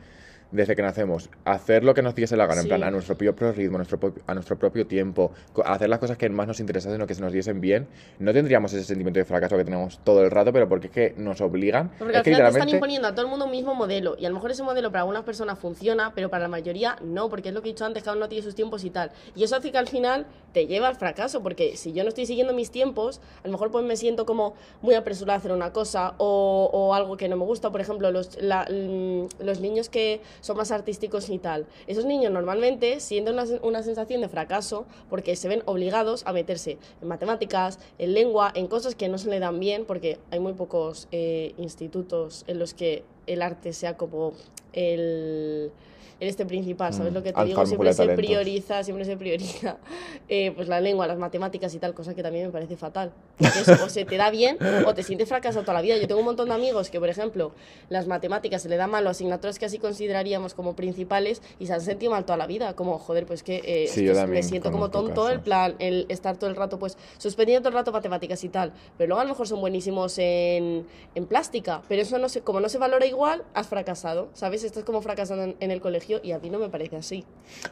desde 0.55 0.77
que 0.77 0.83
nacemos, 0.83 1.29
hacer 1.45 1.83
lo 1.83 1.95
que 1.95 2.03
nos 2.03 2.15
diese 2.15 2.37
la 2.37 2.47
gana, 2.47 2.61
en 2.61 2.69
plan, 2.69 2.83
a 2.85 2.91
nuestro 2.93 3.17
propio 3.17 3.53
ritmo, 3.53 3.77
a 3.77 3.79
nuestro, 3.79 3.99
a 4.27 4.35
nuestro 4.35 4.57
propio 4.57 4.87
tiempo, 4.87 5.33
hacer 5.65 5.89
las 5.89 5.99
cosas 5.99 6.17
que 6.17 6.29
más 6.29 6.47
nos 6.47 6.61
interesasen 6.61 7.03
o 7.03 7.07
que 7.07 7.15
se 7.15 7.21
nos 7.21 7.33
diesen 7.33 7.61
bien, 7.61 7.89
no 8.21 8.33
tendríamos 8.33 8.73
ese 8.73 8.85
sentimiento 8.85 9.19
de 9.19 9.25
fracaso 9.25 9.57
que 9.57 9.65
tenemos 9.65 9.99
todo 10.05 10.23
el 10.23 10.31
rato, 10.31 10.53
pero 10.53 10.69
porque 10.69 10.87
es 10.87 10.93
que 10.93 11.15
nos 11.17 11.41
obligan. 11.41 11.91
Porque 11.99 12.13
es 12.13 12.19
al 12.19 12.23
que 12.25 12.31
final 12.31 12.43
te 12.53 12.59
están 12.59 12.69
imponiendo 12.77 13.09
a 13.09 13.13
todo 13.15 13.23
el 13.25 13.31
mundo 13.31 13.47
un 13.47 13.51
mismo 13.51 13.75
modelo. 13.75 14.17
Y 14.19 14.27
a 14.27 14.29
lo 14.29 14.35
mejor 14.37 14.53
ese 14.53 14.63
modelo 14.63 14.91
para 14.93 15.01
algunas 15.01 15.25
personas 15.25 15.59
funciona, 15.59 16.13
pero 16.15 16.31
para 16.31 16.45
la 16.45 16.49
mayoría 16.49 16.97
no, 17.03 17.29
porque 17.29 17.49
es 17.49 17.55
lo 17.55 17.61
que 17.61 17.71
he 17.71 17.73
dicho 17.73 17.85
antes, 17.85 18.03
cada 18.05 18.17
uno 18.17 18.29
tiene 18.29 18.45
sus 18.45 18.55
tiempos 18.55 18.85
y 18.85 18.91
tal. 18.91 19.11
Y 19.35 19.43
eso 19.43 19.57
hace 19.57 19.73
que 19.73 19.79
al 19.79 19.89
final 19.89 20.27
te 20.53 20.67
lleva 20.69 20.87
al 20.87 20.95
fracaso, 20.95 21.43
porque 21.43 21.77
si 21.77 21.93
yo 21.93 22.05
no 22.05 22.11
estoy 22.11 22.27
siguiendo 22.27 22.53
mis 22.55 22.71
tiempos, 22.71 23.21
a 23.43 23.49
lo 23.49 23.53
mejor 23.53 23.73
pues 23.73 23.85
me 23.85 23.97
siento 23.97 24.25
como 24.25 24.55
muy 24.83 24.95
apresurada 24.95 25.35
a 25.35 25.39
hacer 25.39 25.51
una 25.51 25.73
cosa 25.73 26.15
o, 26.19 26.71
o 26.73 26.95
algo 26.95 27.17
que 27.17 27.29
no 27.29 27.37
me 27.37 27.45
gusta. 27.45 27.73
Por 27.73 27.81
ejemplo, 27.81 28.13
los, 28.13 28.41
la- 28.41 28.69
mm, 28.71 29.43
los 29.45 29.59
niños 29.61 29.89
que 29.89 30.21
son 30.45 30.59
más 30.59 30.71
artísticos 30.71 31.31
y 31.31 31.39
tal. 31.39 31.67
Esos 31.87 32.05
niños 32.05 32.31
normalmente 32.31 33.01
sienten 33.01 33.33
una, 33.33 33.45
una 33.63 33.83
sensación 33.83 34.21
de 34.21 34.29
fracaso 34.29 34.85
porque 35.09 35.37
se 35.37 35.49
ven 35.49 35.63
obligados 35.65 36.23
a 36.27 36.35
meterse 36.35 36.77
en 37.01 37.09
matemáticas, 37.09 37.79
en 37.99 38.13
lengua, 38.13 38.53
en 38.55 38.67
cosas 38.67 38.95
que 38.95 39.09
no 39.09 39.17
se 39.17 39.31
le 39.31 39.39
dan 39.39 39.59
bien, 39.59 39.87
porque 39.87 40.19
hay 40.31 40.41
muy 40.41 40.53
pocos 40.53 41.09
eh, 41.13 41.55
institutos 41.57 42.45
en 42.47 42.59
los 42.59 42.75
que 42.75 43.05
el 43.27 43.41
arte 43.41 43.73
sea 43.73 43.97
como 43.97 44.35
el, 44.75 45.73
el 46.21 46.29
este 46.29 46.47
principal, 46.47 46.93
¿sabes 46.93 47.13
Mm, 47.13 47.15
lo 47.15 47.23
que 47.23 47.33
te 47.33 47.45
digo? 47.45 47.67
Siempre 47.67 47.93
se 47.93 48.03
talentos. 48.03 48.25
prioriza, 48.25 48.83
siempre 48.85 49.05
se 49.05 49.17
prioriza 49.17 49.77
eh, 50.29 50.53
pues 50.55 50.69
la 50.69 50.81
lengua, 50.81 51.07
las 51.07 51.19
matemáticas 51.19 51.75
y 51.75 51.79
tal, 51.79 51.95
cosa 51.95 52.15
que 52.15 52.23
también 52.23 52.47
me 52.47 52.53
parece 52.53 52.77
fatal. 52.77 53.13
Eso 53.39 53.73
o 53.85 53.89
se 53.89 54.05
te 54.05 54.17
da 54.17 54.31
bien 54.31 54.57
o 54.87 54.95
te 54.95 55.03
sientes 55.03 55.29
fracasado 55.29 55.63
toda 55.63 55.75
la 55.75 55.83
vida. 55.83 55.97
Yo 55.97 56.07
tengo 56.07 56.21
un 56.21 56.27
montón 56.27 56.49
de 56.49 56.55
amigos 56.55 56.91
que, 56.91 57.01
por 57.01 57.09
ejemplo, 57.09 57.53
las 57.89 58.07
matemáticas 58.07 58.63
se 58.63 58.69
le 58.69 58.77
da 58.77 58.87
mal 58.87 59.07
o 59.07 59.11
asignaturas 59.11 59.59
que 59.59 59.67
así 59.67 59.79
consideraríamos 59.79 60.55
como 60.55 60.75
principales 60.77 61.43
y 61.59 61.67
se 61.67 61.73
han 61.73 61.81
sentido 61.81 62.13
mal 62.13 62.25
toda 62.25 62.37
la 62.37 62.47
vida. 62.47 62.75
Como, 62.75 62.99
joder, 62.99 63.27
pues 63.27 63.43
que 63.43 63.63
eh, 63.65 63.89
Sí, 63.89 64.07
es 64.09 64.19
que 64.19 64.27
me 64.27 64.43
siento 64.43 64.71
como 64.73 64.91
tonto 64.91 65.29
el 65.29 65.41
plan, 65.41 65.75
el 65.79 66.07
estar 66.09 66.37
todo 66.37 66.49
el 66.51 66.57
rato, 66.57 66.79
pues, 66.79 66.97
suspendiendo 67.19 67.63
todo 67.63 67.69
el 67.71 67.75
rato 67.75 67.93
matemáticas 67.93 68.43
y 68.45 68.49
tal. 68.49 68.73
Pero 68.97 69.09
luego 69.09 69.21
a 69.21 69.25
lo 69.25 69.31
mejor 69.31 69.49
son 69.49 69.61
buenísimos 69.61 70.19
en, 70.19 70.87
en 71.15 71.27
plástica. 71.27 71.83
Pero 71.89 72.03
eso 72.03 72.19
no 72.19 72.29
se, 72.29 72.41
como 72.41 72.61
no 72.61 72.69
se 72.69 72.79
valora 72.79 73.07
igual, 73.07 73.43
has 73.55 73.67
fracasado. 73.67 74.29
¿Sabes? 74.35 74.65
Estás 74.65 74.85
como 74.85 75.03
fracasando 75.03 75.45
en, 75.45 75.57
en 75.61 75.71
el 75.71 75.81
colegio 75.81 76.14
y 76.23 76.33
a 76.33 76.39
mí 76.39 76.51
no 76.51 76.59
me 76.59 76.69
parece 76.69 76.97
así. 76.97 77.25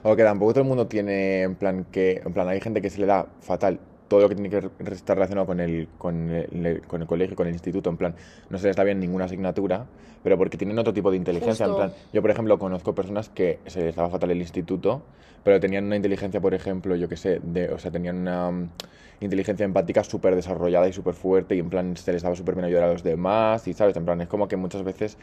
O 0.02 0.16
que 0.16 0.22
tampoco 0.22 0.52
todo 0.52 0.62
el 0.62 0.68
mundo 0.68 0.86
tiene, 0.86 1.42
en 1.42 1.54
plan, 1.54 1.84
que, 1.90 2.22
en 2.24 2.32
plan, 2.32 2.48
hay 2.48 2.60
gente 2.60 2.80
que 2.80 2.90
se 2.90 3.00
le 3.00 3.06
da 3.06 3.26
fatal 3.40 3.78
todo 4.12 4.20
lo 4.20 4.28
que 4.28 4.34
tiene 4.34 4.50
que 4.50 4.70
estar 4.92 5.16
relacionado 5.16 5.46
con 5.46 5.58
el, 5.58 5.88
con, 5.96 6.30
el, 6.30 6.82
con 6.86 7.00
el 7.00 7.08
colegio, 7.08 7.34
con 7.34 7.46
el 7.46 7.54
instituto, 7.54 7.88
en 7.88 7.96
plan, 7.96 8.14
no 8.50 8.58
se 8.58 8.66
les 8.66 8.76
da 8.76 8.84
bien 8.84 9.00
ninguna 9.00 9.24
asignatura, 9.24 9.86
pero 10.22 10.36
porque 10.36 10.58
tienen 10.58 10.78
otro 10.78 10.92
tipo 10.92 11.10
de 11.10 11.16
inteligencia. 11.16 11.64
En 11.64 11.74
plan, 11.74 11.92
yo, 12.12 12.20
por 12.20 12.30
ejemplo, 12.30 12.58
conozco 12.58 12.94
personas 12.94 13.30
que 13.30 13.58
se 13.66 13.82
les 13.82 13.96
daba 13.96 14.10
fatal 14.10 14.30
el 14.30 14.38
instituto, 14.38 15.00
pero 15.42 15.60
tenían 15.60 15.86
una 15.86 15.96
inteligencia, 15.96 16.42
por 16.42 16.52
ejemplo, 16.52 16.94
yo 16.94 17.08
qué 17.08 17.16
sé, 17.16 17.40
de, 17.42 17.70
o 17.70 17.78
sea, 17.78 17.90
tenían 17.90 18.18
una 18.18 18.50
mm, 18.50 18.68
inteligencia 19.20 19.64
empática 19.64 20.04
súper 20.04 20.36
desarrollada 20.36 20.86
y 20.88 20.92
súper 20.92 21.14
fuerte, 21.14 21.54
y 21.54 21.60
en 21.60 21.70
plan, 21.70 21.96
se 21.96 22.12
les 22.12 22.22
daba 22.22 22.36
súper 22.36 22.54
bien 22.54 22.66
ayudar 22.66 22.84
a 22.84 22.92
los 22.92 23.02
demás, 23.02 23.66
y 23.66 23.72
sabes, 23.72 23.96
en 23.96 24.04
plan, 24.04 24.20
es 24.20 24.28
como 24.28 24.46
que 24.46 24.56
muchas 24.56 24.84
veces. 24.84 25.16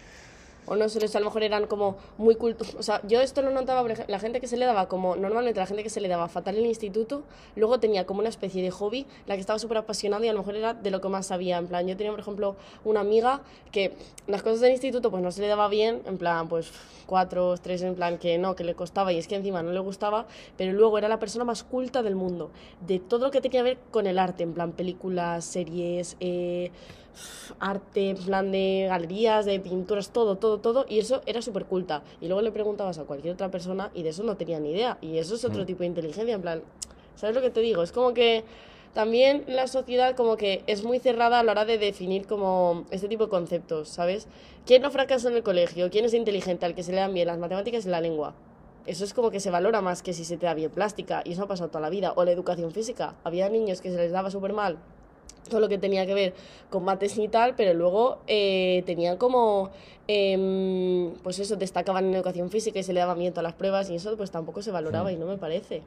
O 0.69 0.75
no 0.75 0.87
sé, 0.87 0.99
a 0.99 1.19
lo 1.19 1.25
mejor 1.25 1.43
eran 1.43 1.65
como 1.65 1.97
muy 2.17 2.35
cultos. 2.35 2.75
O 2.75 2.83
sea, 2.83 3.01
yo 3.07 3.19
esto 3.21 3.41
lo 3.41 3.49
notaba, 3.49 3.87
la 4.07 4.19
gente 4.19 4.39
que 4.39 4.47
se 4.47 4.55
le 4.55 4.65
daba 4.65 4.87
como, 4.87 5.15
normalmente 5.15 5.59
la 5.59 5.65
gente 5.65 5.83
que 5.83 5.89
se 5.89 5.99
le 5.99 6.07
daba 6.07 6.29
fatal 6.29 6.55
en 6.55 6.61
el 6.61 6.67
instituto, 6.67 7.23
luego 7.55 7.79
tenía 7.79 8.05
como 8.05 8.19
una 8.19 8.29
especie 8.29 8.61
de 8.61 8.69
hobby, 8.69 9.07
la 9.25 9.35
que 9.35 9.41
estaba 9.41 9.57
súper 9.57 9.77
apasionada 9.77 10.25
y 10.25 10.29
a 10.29 10.33
lo 10.33 10.39
mejor 10.39 10.55
era 10.55 10.73
de 10.73 10.91
lo 10.91 11.01
que 11.01 11.09
más 11.09 11.25
sabía. 11.25 11.57
En 11.57 11.67
plan, 11.67 11.87
yo 11.87 11.97
tenía, 11.97 12.11
por 12.11 12.19
ejemplo, 12.19 12.55
una 12.85 12.99
amiga 12.99 13.41
que 13.71 13.93
las 14.27 14.43
cosas 14.43 14.61
del 14.61 14.71
instituto 14.71 15.09
pues 15.11 15.23
no 15.23 15.31
se 15.31 15.41
le 15.41 15.47
daba 15.47 15.67
bien, 15.67 16.01
en 16.05 16.17
plan, 16.17 16.47
pues 16.47 16.71
cuatro, 17.09 17.55
tres, 17.57 17.81
en 17.81 17.95
plan 17.95 18.19
que 18.19 18.37
no, 18.37 18.55
que 18.55 18.63
le 18.63 18.75
costaba 18.75 19.11
y 19.11 19.17
es 19.17 19.27
que 19.27 19.35
encima 19.35 19.63
no 19.63 19.71
le 19.71 19.79
gustaba, 19.79 20.27
pero 20.57 20.73
luego 20.73 20.99
era 20.99 21.07
la 21.07 21.17
persona 21.17 21.43
más 21.43 21.63
culta 21.63 22.03
del 22.03 22.13
mundo, 22.13 22.51
de 22.85 22.99
todo 22.99 23.25
lo 23.25 23.31
que 23.31 23.41
tenía 23.41 23.59
que 23.59 23.63
ver 23.63 23.77
con 23.89 24.05
el 24.05 24.19
arte, 24.19 24.43
en 24.43 24.53
plan 24.53 24.73
películas, 24.73 25.43
series, 25.43 26.15
eh, 26.19 26.71
arte, 27.59 28.11
en 28.11 28.17
plan 28.17 28.51
de 28.51 28.85
galerías, 28.89 29.45
de 29.45 29.59
pinturas, 29.59 30.11
todo, 30.11 30.37
todo, 30.37 30.59
todo, 30.59 30.85
y 30.87 30.99
eso 30.99 31.21
era 31.25 31.41
súper 31.41 31.65
culta. 31.65 32.03
Y 32.21 32.27
luego 32.27 32.41
le 32.41 32.51
preguntabas 32.51 32.97
a 32.99 33.03
cualquier 33.03 33.33
otra 33.33 33.49
persona 33.49 33.91
y 33.93 34.03
de 34.03 34.09
eso 34.09 34.23
no 34.23 34.37
tenía 34.37 34.59
ni 34.59 34.71
idea. 34.71 34.97
Y 35.01 35.17
eso 35.17 35.35
es 35.35 35.45
otro 35.45 35.63
Mm. 35.63 35.65
tipo 35.65 35.79
de 35.79 35.87
inteligencia, 35.87 36.33
en 36.35 36.41
plan, 36.41 36.61
¿sabes 37.15 37.35
lo 37.35 37.41
que 37.41 37.49
te 37.49 37.59
digo? 37.61 37.83
Es 37.83 37.91
como 37.91 38.13
que 38.13 38.43
también 38.93 39.43
la 39.47 39.67
sociedad 39.67 40.15
como 40.15 40.35
que 40.35 40.63
es 40.67 40.83
muy 40.83 40.99
cerrada 40.99 41.39
a 41.39 41.43
la 41.43 41.51
hora 41.51 41.65
de 41.65 41.77
definir 41.77 42.25
como 42.25 42.85
este 42.91 43.07
tipo 43.07 43.25
de 43.25 43.29
conceptos, 43.29 43.89
¿sabes? 43.89 44.27
¿Quién 44.65 44.81
no 44.81 44.89
fracasa 44.89 45.29
en 45.29 45.35
el 45.35 45.43
colegio? 45.43 45.89
¿Quién 45.91 46.05
es 46.05 46.13
inteligente? 46.13 46.65
Al 46.65 46.73
que 46.75 46.83
se 46.83 46.91
le 46.91 46.97
dan 46.97 47.13
bien 47.13 47.27
las 47.27 47.37
matemáticas 47.37 47.85
y 47.85 47.89
la 47.89 48.01
lengua. 48.01 48.33
Eso 48.87 49.03
es 49.03 49.13
como 49.13 49.29
que 49.29 49.39
se 49.39 49.51
valora 49.51 49.81
más 49.81 50.01
que 50.01 50.13
si 50.13 50.23
se 50.23 50.37
te 50.37 50.47
da 50.47 50.55
bien 50.55 50.71
plástica, 50.71 51.21
y 51.23 51.33
eso 51.33 51.43
ha 51.43 51.47
pasado 51.47 51.69
toda 51.69 51.81
la 51.81 51.89
vida. 51.89 52.13
O 52.15 52.23
la 52.23 52.31
educación 52.31 52.71
física. 52.71 53.13
Había 53.23 53.47
niños 53.49 53.81
que 53.81 53.91
se 53.91 53.97
les 53.97 54.11
daba 54.11 54.31
súper 54.31 54.53
mal 54.53 54.79
todo 55.47 55.59
lo 55.59 55.69
que 55.69 55.77
tenía 55.77 56.05
que 56.05 56.13
ver 56.13 56.33
con 56.69 56.83
mates 56.83 57.17
y 57.17 57.27
tal, 57.27 57.55
pero 57.55 57.73
luego 57.73 58.19
eh, 58.27 58.83
tenían 58.85 59.17
como, 59.17 59.69
em, 60.07 61.13
pues 61.23 61.39
eso, 61.39 61.55
destacaban 61.55 62.05
en 62.05 62.13
educación 62.15 62.49
física 62.49 62.79
y 62.79 62.83
se 62.83 62.93
le 62.93 62.99
daban 62.99 63.19
bien 63.19 63.31
todas 63.33 63.43
las 63.43 63.53
pruebas 63.53 63.89
y 63.89 63.95
eso 63.95 64.15
pues 64.17 64.31
tampoco 64.31 64.61
se 64.61 64.71
valoraba 64.71 65.11
y 65.11 65.15
no 65.17 65.25
me 65.25 65.37
parece. 65.37 65.81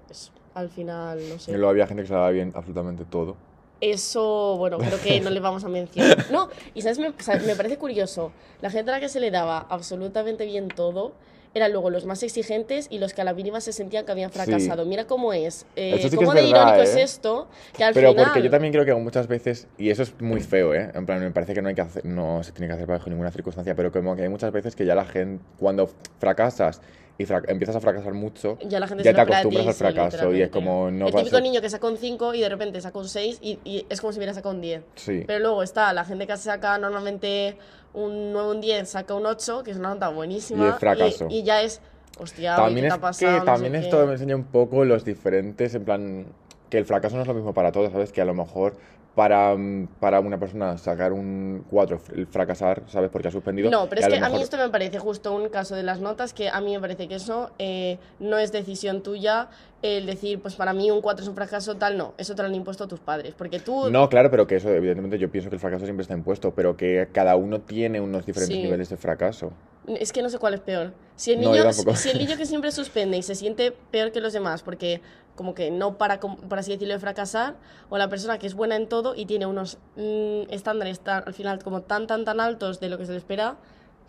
Al 0.54 0.68
final, 0.68 1.18
no 1.28 1.34
Y 1.36 1.38
sé. 1.38 1.52
luego 1.52 1.68
había 1.70 1.86
gente 1.86 2.02
que 2.02 2.08
se 2.08 2.14
le 2.14 2.18
daba 2.18 2.30
bien 2.30 2.52
absolutamente 2.54 3.04
todo. 3.04 3.36
Eso, 3.80 4.56
bueno, 4.58 4.78
creo 4.78 5.00
que 5.02 5.20
no 5.20 5.30
le 5.30 5.40
vamos 5.40 5.64
a 5.64 5.68
mencionar. 5.68 6.26
No, 6.30 6.48
y 6.74 6.82
sabes, 6.82 6.98
me, 7.00 7.12
sea, 7.18 7.38
me 7.40 7.56
parece 7.56 7.78
curioso, 7.78 8.30
la 8.60 8.70
gente 8.70 8.90
a 8.92 8.94
la 8.94 9.00
que 9.00 9.08
se 9.08 9.18
le 9.18 9.30
daba 9.32 9.58
absolutamente 9.68 10.44
bien 10.46 10.68
todo 10.68 11.12
eran 11.54 11.72
luego 11.72 11.90
los 11.90 12.06
más 12.06 12.22
exigentes 12.22 12.86
y 12.90 12.98
los 12.98 13.12
que 13.12 13.20
a 13.20 13.24
la 13.24 13.34
mínima 13.34 13.60
se 13.60 13.72
sentían 13.72 14.04
que 14.04 14.12
habían 14.12 14.30
fracasado. 14.30 14.84
Mira 14.86 15.06
cómo 15.06 15.32
es, 15.32 15.66
eh, 15.76 16.08
sí 16.08 16.16
cómo 16.16 16.32
es 16.32 16.36
de 16.36 16.50
verdad, 16.50 16.74
irónico 16.76 16.82
es 16.82 16.96
¿eh? 16.96 17.02
esto, 17.02 17.48
que 17.76 17.84
al 17.84 17.94
Pero 17.94 18.10
final... 18.10 18.24
porque 18.26 18.42
yo 18.42 18.50
también 18.50 18.72
creo 18.72 18.84
que 18.84 18.94
muchas 18.94 19.28
veces, 19.28 19.68
y 19.78 19.90
eso 19.90 20.02
es 20.02 20.18
muy 20.20 20.40
feo, 20.40 20.74
¿eh? 20.74 20.90
En 20.94 21.06
plan, 21.06 21.20
me 21.20 21.30
parece 21.30 21.54
que 21.54 21.62
no 21.62 21.68
hay 21.68 21.74
que 21.74 21.82
hacer, 21.82 22.04
no 22.04 22.42
se 22.42 22.52
tiene 22.52 22.68
que 22.68 22.74
hacer 22.74 22.86
bajo 22.86 23.10
ninguna 23.10 23.30
circunstancia, 23.30 23.74
pero 23.74 23.92
como 23.92 24.16
que 24.16 24.22
hay 24.22 24.28
muchas 24.28 24.52
veces 24.52 24.74
que 24.74 24.86
ya 24.86 24.94
la 24.94 25.04
gente, 25.04 25.42
cuando 25.58 25.90
fracasas 26.18 26.80
y 27.18 27.24
empiezas 27.48 27.76
a 27.76 27.80
fracasar 27.80 28.14
mucho, 28.14 28.58
Ya 28.66 28.80
la 28.80 28.88
gente 28.88 29.04
ya 29.04 29.12
te 29.14 29.20
acostumbras 29.20 29.62
ti, 29.64 29.68
al 29.68 29.74
sí, 29.74 29.78
fracaso 29.78 30.34
y 30.34 30.42
es 30.42 30.48
como 30.50 30.90
no 30.90 31.06
El 31.08 31.14
típico 31.14 31.40
niño 31.40 31.60
que 31.60 31.68
saca 31.70 31.86
un 31.86 31.96
5 31.98 32.34
y 32.34 32.40
de 32.40 32.48
repente 32.48 32.80
saca 32.80 32.98
un 32.98 33.08
6 33.08 33.38
y, 33.42 33.58
y 33.64 33.86
es 33.88 34.00
como 34.00 34.12
si 34.12 34.18
hubiera 34.18 34.34
sacado 34.34 34.54
un 34.54 34.60
10. 34.60 34.82
Sí. 34.96 35.24
Pero 35.26 35.38
luego 35.40 35.62
está 35.62 35.92
la 35.92 36.04
gente 36.04 36.26
que 36.26 36.36
saca 36.36 36.78
normalmente 36.78 37.56
un 37.94 38.32
9, 38.32 38.50
un 38.50 38.60
10, 38.60 38.88
saca 38.88 39.14
un 39.14 39.26
8, 39.26 39.62
que 39.62 39.70
es 39.72 39.76
una 39.76 39.90
nota 39.90 40.08
buenísima. 40.08 40.64
Y 40.66 40.68
es 40.70 40.74
fracaso. 40.76 41.26
Y, 41.28 41.38
y 41.38 41.42
ya 41.42 41.62
es, 41.62 41.80
hostia, 42.18 42.56
También 42.56 42.86
¿qué 42.88 42.94
es 42.94 42.98
pasado? 42.98 43.32
que 43.32 43.38
No 43.40 43.44
también 43.44 43.72
sé 43.74 43.78
esto 43.80 44.00
qué. 44.00 44.06
me 44.06 44.12
enseña 44.12 44.34
un 44.36 44.44
poco 44.44 44.84
los 44.84 45.04
diferentes, 45.04 45.74
en 45.74 45.84
plan, 45.84 46.26
que 46.70 46.78
el 46.78 46.86
fracaso 46.86 47.16
no 47.16 47.22
es 47.22 47.28
lo 47.28 47.34
mismo 47.34 47.52
para 47.52 47.70
todos, 47.72 47.92
¿sabes? 47.92 48.10
Que 48.12 48.22
a 48.22 48.24
lo 48.24 48.34
mejor 48.34 48.74
para, 49.14 49.54
para 50.00 50.20
una 50.20 50.38
persona 50.38 50.78
sacar 50.78 51.12
un 51.12 51.64
4, 51.70 52.00
el 52.14 52.26
fracasar, 52.26 52.82
¿sabes? 52.86 53.10
Porque 53.10 53.28
ha 53.28 53.30
suspendido. 53.30 53.70
No, 53.70 53.86
pero 53.88 54.00
es 54.00 54.06
que 54.08 54.14
a 54.14 54.16
mí 54.20 54.22
mejor- 54.24 54.40
esto 54.42 54.56
me 54.56 54.70
parece 54.70 54.98
justo 54.98 55.34
un 55.34 55.48
caso 55.50 55.74
de 55.74 55.82
las 55.82 56.00
notas 56.00 56.32
que 56.32 56.48
a 56.48 56.60
mí 56.62 56.72
me 56.72 56.80
parece 56.80 57.08
que 57.08 57.16
eso 57.16 57.50
eh, 57.58 57.98
no 58.20 58.38
es 58.38 58.52
decisión 58.52 59.02
tuya 59.02 59.48
el 59.82 60.06
decir, 60.06 60.40
pues 60.40 60.54
para 60.54 60.72
mí 60.72 60.90
un 60.90 61.02
4 61.02 61.24
es 61.24 61.28
un 61.28 61.34
fracaso, 61.34 61.76
tal, 61.76 61.98
no, 61.98 62.14
eso 62.16 62.34
te 62.34 62.42
lo 62.42 62.48
han 62.48 62.54
impuesto 62.54 62.86
tus 62.88 63.00
padres, 63.00 63.34
porque 63.36 63.58
tú... 63.58 63.90
No, 63.90 64.08
claro, 64.08 64.30
pero 64.30 64.46
que 64.46 64.56
eso, 64.56 64.70
evidentemente, 64.70 65.18
yo 65.18 65.28
pienso 65.30 65.50
que 65.50 65.56
el 65.56 65.60
fracaso 65.60 65.84
siempre 65.84 66.02
está 66.02 66.14
impuesto, 66.14 66.52
pero 66.54 66.76
que 66.76 67.08
cada 67.12 67.34
uno 67.36 67.60
tiene 67.60 68.00
unos 68.00 68.24
diferentes 68.24 68.56
Sí. 68.56 68.62
niveles 68.62 68.88
de 68.90 68.96
fracaso. 68.96 69.52
Es 69.88 70.12
que 70.12 70.22
no 70.22 70.28
sé 70.30 70.38
cuál 70.38 70.54
es 70.54 70.60
peor. 70.60 70.92
Si 71.16 71.32
el 71.32 71.40
No, 71.40 71.50
niño, 71.50 71.64
tampoco. 71.64 71.96
si 71.96 72.10
el 72.10 72.18
niño 72.18 72.36
que 72.36 72.46
siempre 72.46 72.70
suspende 72.70 73.16
y 73.16 73.22
se 73.24 73.34
siente 73.34 73.72
peor 73.90 74.12
que 74.12 74.20
los 74.20 74.32
demás 74.32 74.62
porque 74.62 75.00
como 75.34 75.54
que 75.54 75.70
no 75.70 75.96
para, 75.98 76.20
por 76.20 76.58
así 76.58 76.72
decirlo, 76.72 76.94
de 76.94 77.00
fracasar, 77.00 77.54
o 77.88 77.98
la 77.98 78.08
persona 78.08 78.38
que 78.38 78.46
es 78.46 78.54
buena 78.54 78.76
en 78.76 78.86
todo 78.88 79.14
y 79.14 79.26
tiene 79.26 79.46
unos 79.46 79.78
mm, 79.96 80.50
estándares 80.50 81.00
tan, 81.00 81.22
al 81.26 81.34
final 81.34 81.62
como 81.62 81.82
tan, 81.82 82.06
tan, 82.06 82.24
tan 82.24 82.38
altos 82.40 82.80
de 82.80 82.88
lo 82.88 82.98
que 82.98 83.06
se 83.06 83.12
le 83.12 83.18
espera, 83.18 83.56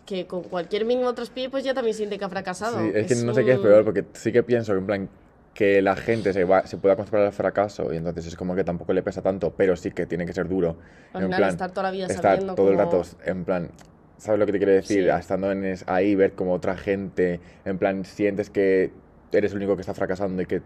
que 0.05 0.27
con 0.27 0.43
cualquier 0.43 0.83
mínimo 0.85 1.13
traspié 1.13 1.49
pues 1.49 1.63
ya 1.63 1.73
también 1.73 1.95
siente 1.95 2.17
que 2.19 2.25
ha 2.25 2.29
fracasado. 2.29 2.79
Sí, 2.79 2.91
es 2.93 3.07
que 3.07 3.15
no 3.25 3.33
sé 3.33 3.45
qué 3.45 3.51
es 3.53 3.57
un- 3.57 3.63
peor, 3.63 3.85
porque 3.85 4.05
sí 4.13 4.31
que 4.33 4.43
pienso 4.43 4.73
que 4.73 4.79
en 4.79 4.85
plan 4.85 5.09
que 5.53 5.81
la 5.81 5.95
gente 5.95 6.33
se, 6.33 6.43
va, 6.45 6.65
se 6.65 6.77
pueda 6.77 6.95
acostumbrar 6.95 7.27
al 7.27 7.31
fracaso 7.31 7.93
y 7.93 7.97
entonces 7.97 8.25
es 8.25 8.35
como 8.35 8.55
que 8.55 8.63
tampoco 8.63 8.91
le 8.91 9.03
pesa 9.03 9.21
tanto, 9.21 9.53
pero 9.55 9.75
sí 9.75 9.91
que 9.91 10.05
tiene 10.07 10.25
que 10.25 10.33
ser 10.33 10.49
duro. 10.49 10.75
Al 11.13 11.21
en 11.21 11.27
final 11.27 11.37
plan, 11.37 11.49
estar 11.51 11.71
toda 11.71 11.83
la 11.83 11.91
vida 11.91 12.07
estar 12.07 12.39
todo 12.39 12.49
el 12.71 12.75
cómo- 12.75 12.79
rato, 12.79 13.03
en 13.23 13.45
plan, 13.45 13.69
¿sabes 14.17 14.39
lo 14.39 14.45
que 14.47 14.51
te 14.51 14.57
quiero 14.57 14.73
decir? 14.73 15.03
Sí. 15.05 15.09
Estando 15.09 15.51
en 15.51 15.63
es- 15.63 15.85
ahí, 15.87 16.15
ver 16.15 16.33
como 16.33 16.53
otra 16.53 16.75
gente, 16.75 17.39
en 17.65 17.77
plan, 17.77 18.03
sientes 18.03 18.49
que 18.49 18.91
eres 19.33 19.51
el 19.51 19.57
único 19.57 19.75
que 19.75 19.81
está 19.81 19.93
fracasando 19.93 20.41
y 20.41 20.45
que 20.45 20.61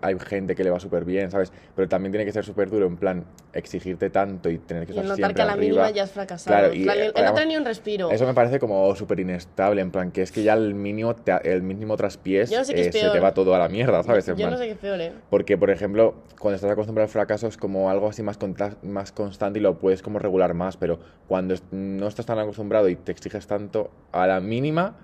hay 0.00 0.16
gente 0.18 0.54
que 0.54 0.64
le 0.64 0.70
va 0.70 0.80
súper 0.80 1.04
bien, 1.04 1.30
¿sabes? 1.30 1.52
Pero 1.74 1.88
también 1.88 2.12
tiene 2.12 2.24
que 2.24 2.32
ser 2.32 2.44
súper 2.44 2.70
duro, 2.70 2.86
en 2.86 2.96
plan, 2.96 3.24
exigirte 3.52 4.10
tanto 4.10 4.48
y 4.50 4.58
tener 4.58 4.86
que 4.86 4.92
Y 4.92 4.96
estar 4.96 5.04
notar 5.04 5.16
siempre 5.16 5.34
que 5.34 5.42
a 5.42 5.44
la 5.46 5.52
arriba. 5.52 5.82
mínima 5.82 5.90
ya 5.90 6.02
has 6.04 6.12
fracasado. 6.12 6.56
Claro, 6.58 6.74
y, 6.74 6.84
plan, 6.84 6.98
eh, 6.98 7.06
el- 7.06 7.12
el 7.16 7.24
no 7.24 7.32
tener 7.34 7.48
ni 7.48 7.56
un 7.56 7.64
respiro. 7.64 8.10
Eso 8.10 8.26
me 8.26 8.34
parece 8.34 8.58
como 8.58 8.94
súper 8.94 9.20
inestable, 9.20 9.80
en 9.80 9.90
plan, 9.90 10.10
que 10.12 10.22
es 10.22 10.32
que 10.32 10.42
ya 10.42 10.54
el 10.54 10.74
mínimo, 10.74 11.14
te- 11.16 11.52
el 11.52 11.62
mínimo 11.62 11.96
traspiés 11.96 12.50
Yo 12.50 12.58
no 12.58 12.64
sé 12.64 12.72
eh, 12.78 12.92
se 12.92 13.10
te 13.10 13.20
va 13.20 13.34
todo 13.34 13.54
a 13.54 13.58
la 13.58 13.68
mierda, 13.68 14.02
¿sabes? 14.02 14.28
En 14.28 14.36
Yo 14.36 14.50
no 14.50 14.56
sé 14.56 14.66
qué 14.66 14.70
es 14.72 14.78
peor, 14.78 15.00
¿eh? 15.00 15.12
Porque, 15.30 15.56
por 15.58 15.70
ejemplo, 15.70 16.14
cuando 16.38 16.56
estás 16.56 16.70
acostumbrado 16.70 17.04
al 17.06 17.10
fracaso 17.10 17.46
es 17.46 17.56
como 17.56 17.90
algo 17.90 18.08
así 18.08 18.22
más, 18.22 18.38
más 18.82 19.12
constante 19.12 19.58
y 19.58 19.62
lo 19.62 19.78
puedes 19.78 20.02
como 20.02 20.18
regular 20.18 20.54
más, 20.54 20.76
pero 20.76 20.98
cuando 21.26 21.54
no 21.70 22.06
estás 22.08 22.26
tan 22.26 22.38
acostumbrado 22.38 22.88
y 22.88 22.96
te 22.96 23.12
exiges 23.12 23.46
tanto 23.46 23.90
a 24.12 24.26
la 24.26 24.40
mínima 24.40 24.96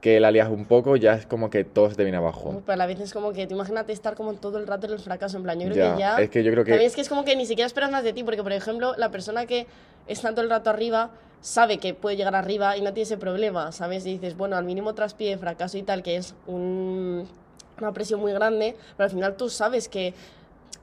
que 0.00 0.18
la 0.20 0.30
lías 0.30 0.48
un 0.48 0.64
poco, 0.64 0.96
ya 0.96 1.14
es 1.14 1.26
como 1.26 1.50
que 1.50 1.64
todo 1.64 1.90
se 1.90 1.96
te 1.96 2.02
viene 2.04 2.16
abajo. 2.18 2.50
Uf, 2.50 2.62
Pero 2.64 2.72
a 2.72 2.76
la 2.76 2.86
vez 2.86 3.00
es 3.00 3.12
como 3.12 3.32
que, 3.32 3.46
tú 3.46 3.54
imagínate 3.54 3.92
estar 3.92 4.14
como 4.14 4.32
todo 4.34 4.58
el 4.58 4.66
rato 4.66 4.86
en 4.86 4.94
el 4.94 4.98
fracaso, 4.98 5.36
en 5.36 5.42
plan, 5.42 5.60
yo 5.60 5.66
creo 5.68 5.76
Ya, 5.76 5.92
que 5.94 5.98
ya... 6.00 6.16
es 6.22 6.30
que 6.30 6.42
yo 6.42 6.50
creo 6.52 6.64
que- 6.64 6.70
También 6.72 6.88
es 6.88 6.94
que 6.94 7.02
es 7.02 7.08
como 7.08 7.24
que 7.24 7.36
ni 7.36 7.44
siquiera 7.46 7.66
esperas 7.66 7.90
más 7.90 8.02
de 8.02 8.12
ti, 8.12 8.24
porque 8.24 8.42
por 8.42 8.52
ejemplo, 8.52 8.94
la 8.96 9.10
persona 9.10 9.46
que 9.46 9.66
está 10.06 10.30
todo 10.30 10.42
el 10.42 10.50
rato 10.50 10.70
arriba 10.70 11.10
sabe 11.42 11.78
que 11.78 11.94
puede 11.94 12.16
llegar 12.16 12.34
arriba 12.34 12.76
y 12.76 12.80
no 12.82 12.92
tiene 12.92 13.02
ese 13.04 13.16
problema, 13.18 13.72
¿sabes? 13.72 14.04
Y 14.06 14.12
dices, 14.14 14.36
bueno, 14.36 14.56
al 14.56 14.64
mínimo 14.64 14.94
traspié, 14.94 15.36
fracaso 15.38 15.76
y 15.78 15.82
tal, 15.82 16.02
que 16.02 16.16
es 16.16 16.34
un- 16.46 17.26
una 17.80 17.92
presión 17.92 18.20
muy 18.20 18.32
grande, 18.32 18.76
pero 18.96 19.04
al 19.04 19.10
final 19.10 19.36
tú 19.36 19.48
sabes 19.48 19.88
que 19.88 20.12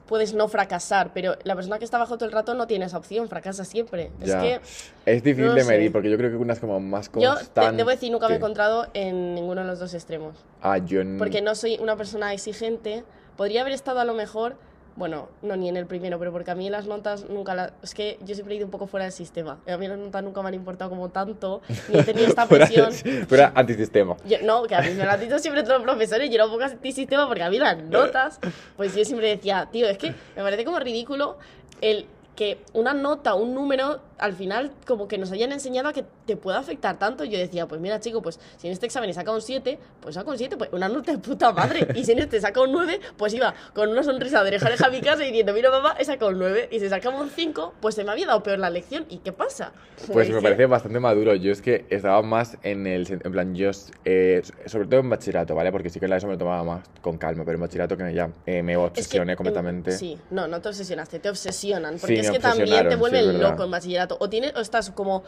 puedes 0.06 0.32
no 0.34 0.48
fracasar, 0.48 1.10
pero 1.12 1.36
la 1.44 1.54
persona 1.54 1.78
que 1.78 1.84
está 1.84 1.98
abajo 1.98 2.16
todo 2.16 2.24
el 2.26 2.32
rato 2.32 2.54
no 2.54 2.66
tiene 2.66 2.86
esa 2.86 2.96
opción, 2.96 3.28
fracasa 3.28 3.64
siempre. 3.64 4.10
Ya. 4.20 4.42
Es 4.44 4.60
Es 5.04 5.22
difícil 5.22 5.46
no 5.48 5.54
de 5.54 5.62
sé. 5.64 5.68
medir 5.70 5.92
porque 5.92 6.10
yo 6.10 6.16
creo 6.16 6.30
que 6.30 6.36
una 6.36 6.54
es 6.54 6.60
como 6.60 6.80
más 6.80 7.08
que 7.10 7.20
yo 7.20 7.34
constante. 7.34 7.70
te, 7.72 7.76
debo 7.76 7.90
decir, 7.90 8.10
nunca 8.10 8.26
me 8.28 8.34
he 8.34 8.36
encontrado 8.38 8.86
en 8.94 9.34
ninguno 9.34 9.60
de 9.60 9.66
los 9.66 9.78
dos 9.78 9.92
extremos. 9.94 10.34
Ah, 10.62 10.78
yo 10.78 11.00
en- 11.02 11.18
porque 11.18 11.42
no 11.42 11.54
soy 11.54 11.76
una 11.80 11.96
persona 11.96 12.32
exigente. 12.32 13.04
Podría 13.36 13.60
haber 13.60 13.72
estado 13.74 14.00
a 14.00 14.04
lo 14.04 14.14
mejor, 14.14 14.56
bueno, 14.98 15.28
no 15.42 15.56
ni 15.56 15.68
en 15.68 15.76
el 15.76 15.86
primero, 15.86 16.18
pero 16.18 16.32
porque 16.32 16.50
a 16.50 16.54
mí 16.56 16.68
las 16.70 16.86
notas 16.86 17.28
nunca 17.30 17.54
las... 17.54 17.72
Es 17.82 17.94
que 17.94 18.18
yo 18.24 18.34
siempre 18.34 18.54
he 18.54 18.58
ido 18.58 18.66
un 18.66 18.70
poco 18.72 18.86
fuera 18.86 19.04
del 19.04 19.12
sistema. 19.12 19.58
A 19.66 19.76
mí 19.76 19.86
las 19.86 19.96
notas 19.96 20.22
nunca 20.24 20.42
me 20.42 20.48
han 20.48 20.54
importado 20.54 20.90
como 20.90 21.08
tanto, 21.10 21.62
ni 21.88 22.00
he 22.00 22.02
tenido 22.02 22.26
esta 22.26 22.46
fuera, 22.48 22.66
presión. 22.66 22.92
fuera 23.28 23.52
antisistema. 23.54 24.16
Yo- 24.26 24.38
no, 24.42 24.64
que 24.64 24.74
a 24.74 24.80
mí 24.82 24.90
me 24.90 25.04
lo 25.04 25.10
han 25.12 25.20
dicho 25.20 25.38
siempre 25.38 25.62
todos 25.62 25.76
los 25.76 25.84
profesores, 25.84 26.28
yo 26.28 26.34
era 26.34 26.46
un 26.46 26.50
poco 26.52 26.64
antisistema 26.64 27.26
porque 27.28 27.42
a 27.44 27.50
mí 27.50 27.58
las 27.58 27.78
notas, 27.78 28.40
pues 28.76 28.94
yo 28.96 29.04
siempre 29.04 29.28
decía, 29.28 29.68
tío, 29.70 29.88
es 29.88 29.98
que 29.98 30.10
me 30.36 30.42
parece 30.42 30.64
como 30.64 30.78
ridículo 30.80 31.38
el 31.80 32.06
que 32.34 32.58
una 32.72 32.92
nota, 32.94 33.34
un 33.34 33.54
número 33.54 34.00
al 34.18 34.34
final 34.34 34.72
como 34.86 35.08
que 35.08 35.18
nos 35.18 35.32
hayan 35.32 35.52
enseñado 35.52 35.88
a 35.88 35.92
que 35.92 36.04
te 36.26 36.36
puede 36.36 36.58
afectar 36.58 36.98
tanto. 36.98 37.24
Yo 37.24 37.38
decía, 37.38 37.66
pues 37.66 37.80
mira, 37.80 38.00
chico, 38.00 38.22
pues 38.22 38.38
si 38.56 38.66
en 38.66 38.72
este 38.72 38.86
examen 38.86 39.10
he 39.10 39.14
sacado 39.14 39.36
un 39.36 39.42
7, 39.42 39.78
pues 40.00 40.14
saco 40.14 40.30
un 40.30 40.38
7, 40.38 40.56
pues 40.56 40.70
una 40.72 40.88
nota 40.88 41.12
de 41.12 41.18
puta 41.18 41.52
madre. 41.52 41.86
Y 41.94 42.04
si 42.04 42.12
en 42.12 42.20
este 42.20 42.40
saca 42.40 42.60
un 42.60 42.72
9, 42.72 43.00
pues 43.16 43.34
iba 43.34 43.54
con 43.74 43.88
una 43.88 44.02
sonrisa 44.02 44.42
de 44.42 44.48
oreja 44.48 44.86
a 44.86 44.90
mi 44.90 45.00
casa 45.00 45.22
y 45.22 45.28
diciendo, 45.28 45.52
mira, 45.52 45.70
mamá, 45.70 45.94
he 45.98 46.04
sacado 46.04 46.30
un 46.30 46.38
9. 46.38 46.68
Y 46.70 46.80
si 46.80 46.88
sacaba 46.88 47.20
un 47.20 47.30
5, 47.30 47.74
pues 47.80 47.94
se 47.94 48.04
me 48.04 48.12
había 48.12 48.26
dado 48.26 48.42
peor 48.42 48.58
la 48.58 48.70
lección. 48.70 49.06
¿Y 49.08 49.18
qué 49.18 49.32
pasa? 49.32 49.72
Pues 50.12 50.30
me 50.30 50.40
parece 50.40 50.66
bastante 50.66 51.00
maduro. 51.00 51.34
Yo 51.34 51.52
es 51.52 51.62
que 51.62 51.86
estaba 51.90 52.22
más 52.22 52.58
en 52.62 52.86
el. 52.86 53.06
En 53.10 53.32
plan, 53.32 53.54
yo. 53.54 53.70
Eh, 54.04 54.42
sobre 54.66 54.86
todo 54.86 55.00
en 55.00 55.10
bachillerato, 55.10 55.54
¿vale? 55.54 55.72
Porque 55.72 55.90
sí 55.90 55.98
que 55.98 56.06
en 56.06 56.10
la 56.10 56.16
ESO 56.16 56.26
me 56.26 56.34
lo 56.34 56.38
tomaba 56.38 56.64
más 56.64 56.88
con 57.00 57.18
calma, 57.18 57.44
pero 57.44 57.56
en 57.56 57.60
bachillerato 57.62 57.96
que 57.96 58.04
me, 58.04 58.14
ya 58.14 58.30
eh, 58.46 58.62
me 58.62 58.76
obsesioné 58.76 59.36
completamente. 59.36 59.92
sí, 59.92 60.18
no, 60.30 60.46
no 60.46 60.60
te 60.60 60.68
obsesionaste, 60.68 61.18
te 61.18 61.28
obsesionan. 61.28 61.98
Porque 61.98 62.20
es 62.20 62.30
que 62.30 62.38
también 62.38 62.88
te 62.88 62.96
vuelven 62.96 63.40
loco 63.40 63.64
en 63.64 63.70
bachillerato. 63.70 64.07
O, 64.20 64.28
tienes, 64.28 64.54
o 64.56 64.60
estás 64.60 64.90
como. 64.90 65.22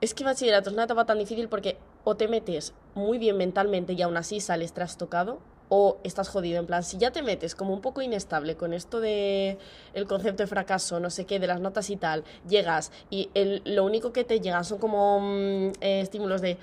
Es 0.00 0.14
que 0.14 0.24
bachillerato 0.24 0.70
es 0.70 0.74
una 0.74 0.84
etapa 0.84 1.06
tan 1.06 1.18
difícil 1.18 1.48
porque 1.48 1.76
o 2.04 2.16
te 2.16 2.28
metes 2.28 2.72
muy 2.94 3.18
bien 3.18 3.36
mentalmente 3.36 3.92
y 3.92 4.02
aún 4.02 4.16
así 4.16 4.40
sales 4.40 4.72
trastocado, 4.72 5.40
o 5.68 5.98
estás 6.04 6.28
jodido. 6.28 6.58
En 6.58 6.66
plan, 6.66 6.82
si 6.82 6.98
ya 6.98 7.10
te 7.10 7.22
metes 7.22 7.54
como 7.54 7.72
un 7.72 7.80
poco 7.80 8.02
inestable 8.02 8.56
con 8.56 8.72
esto 8.72 9.00
de 9.00 9.58
el 9.94 10.06
concepto 10.06 10.42
de 10.42 10.46
fracaso, 10.46 11.00
no 11.00 11.10
sé 11.10 11.26
qué, 11.26 11.38
de 11.38 11.46
las 11.46 11.60
notas 11.60 11.90
y 11.90 11.96
tal, 11.96 12.24
llegas 12.48 12.92
y 13.10 13.30
lo 13.64 13.84
único 13.84 14.12
que 14.12 14.24
te 14.24 14.40
llega 14.40 14.62
son 14.64 14.78
como 14.78 15.20
mm, 15.20 15.72
eh, 15.80 16.00
estímulos 16.00 16.40
de 16.40 16.58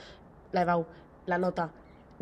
la 0.52 0.62
EBAU, 0.62 0.86
la 1.26 1.38
nota, 1.38 1.72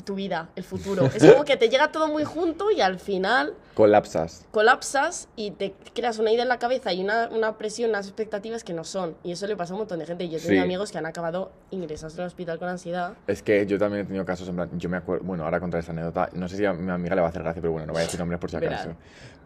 tu 0.03 0.15
vida, 0.15 0.49
el 0.56 0.63
futuro. 0.63 1.06
Es 1.06 1.23
como 1.23 1.45
que 1.45 1.58
te 1.58 1.69
llega 1.69 1.91
todo 1.91 2.08
muy 2.08 2.23
junto 2.23 2.71
y 2.71 2.82
al 2.82 2.99
final... 2.99 3.53
Colapsas. 3.73 4.45
Colapsas 4.51 5.27
y 5.36 5.51
te 5.51 5.73
creas 5.93 6.19
una 6.19 6.32
idea 6.32 6.43
en 6.43 6.49
la 6.49 6.60
cabeza 6.60 6.93
y 6.93 7.03
una, 7.03 7.29
una 7.29 7.58
presión, 7.58 7.89
unas 7.89 8.08
expectativas 8.08 8.63
que 8.63 8.73
no 8.73 8.84
son. 8.84 9.15
Y 9.23 9.32
eso 9.32 9.47
le 9.47 9.56
pasa 9.56 9.73
a 9.73 9.75
un 9.75 9.82
montón 9.82 9.99
de 9.99 10.06
gente. 10.06 10.27
Yo 10.29 10.39
tengo 10.39 10.62
amigos 10.62 10.91
que 10.91 10.97
han 10.97 11.06
acabado 11.06 11.51
ingresados 11.71 12.15
en 12.15 12.21
el 12.21 12.27
hospital 12.27 12.60
con 12.60 12.69
ansiedad. 12.69 13.13
Es 13.27 13.41
que 13.41 13.65
yo 13.65 13.77
también 13.77 14.03
he 14.03 14.06
tenido 14.06 14.25
casos, 14.25 14.47
en 14.47 14.56
plan, 14.56 14.69
yo 14.73 14.89
me 14.89 14.97
acuerdo, 14.97 15.23
bueno, 15.25 15.43
ahora 15.43 15.60
contar 15.60 15.79
esta 15.79 15.91
anécdota, 15.91 16.29
no 16.34 16.47
sé 16.47 16.58
si 16.58 16.65
a 16.65 16.73
mi 16.73 16.91
amiga 16.91 17.15
le 17.15 17.21
va 17.21 17.27
a 17.27 17.29
hacer 17.29 17.43
gracia, 17.43 17.62
pero 17.62 17.71
bueno, 17.71 17.88
no 17.88 17.93
voy 17.93 18.01
a 18.01 18.06
decir 18.06 18.19
nombres 18.19 18.39
por 18.39 18.49
si 18.49 18.58
acaso. 18.58 18.95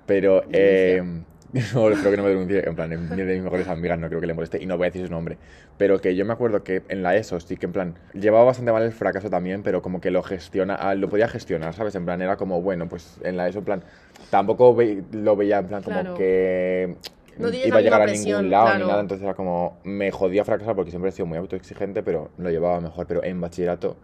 Pero... 0.05 0.43
Eh, 0.51 1.23
no, 1.73 1.89
espero 1.89 2.11
que 2.11 2.17
no 2.17 2.23
me 2.23 2.29
denuncie, 2.29 2.67
en 2.67 2.75
plan, 2.75 2.89
ni 2.89 3.23
de 3.23 3.35
mis 3.35 3.43
mejores 3.43 3.67
amigas 3.67 3.97
no 3.97 4.07
creo 4.09 4.19
que 4.19 4.27
le 4.27 4.33
moleste 4.33 4.61
y 4.61 4.65
no 4.65 4.77
voy 4.77 4.87
a 4.87 4.89
decir 4.89 5.07
su 5.07 5.11
nombre. 5.11 5.37
Pero 5.77 6.01
que 6.01 6.15
yo 6.15 6.25
me 6.25 6.33
acuerdo 6.33 6.63
que 6.63 6.83
en 6.89 7.03
la 7.03 7.15
ESO 7.15 7.39
sí 7.39 7.55
que 7.55 7.67
en 7.67 7.71
plan, 7.71 7.95
llevaba 8.13 8.43
bastante 8.45 8.71
mal 8.71 8.83
el 8.83 8.91
fracaso 8.91 9.29
también, 9.29 9.63
pero 9.63 9.81
como 9.81 10.01
que 10.01 10.11
lo 10.11 10.23
gestiona, 10.23 10.75
ah, 10.75 10.95
lo 10.95 11.09
podía 11.09 11.27
gestionar, 11.27 11.73
¿sabes? 11.73 11.95
En 11.95 12.05
plan, 12.05 12.21
era 12.21 12.35
como, 12.35 12.61
bueno, 12.61 12.89
pues 12.89 13.19
en 13.23 13.37
la 13.37 13.47
ESO 13.47 13.59
en 13.59 13.65
plan, 13.65 13.83
tampoco 14.29 14.75
lo 15.11 15.35
veía 15.35 15.59
en 15.59 15.67
plan 15.67 15.83
como 15.83 16.15
que 16.15 16.95
iba 17.39 17.77
a 17.77 17.81
llegar 17.81 18.01
a 18.01 18.07
ningún 18.07 18.49
lado 18.49 18.77
ni 18.77 18.85
nada, 18.85 18.99
entonces 18.99 19.23
era 19.23 19.33
como, 19.33 19.79
me 19.83 20.11
jodía 20.11 20.43
fracasar 20.43 20.75
porque 20.75 20.91
siempre 20.91 21.09
he 21.09 21.13
sido 21.13 21.27
muy 21.27 21.37
autoexigente, 21.37 22.03
pero 22.03 22.31
lo 22.37 22.49
llevaba 22.49 22.81
mejor, 22.81 23.07
pero 23.07 23.23
en 23.23 23.39
bachillerato 23.39 23.95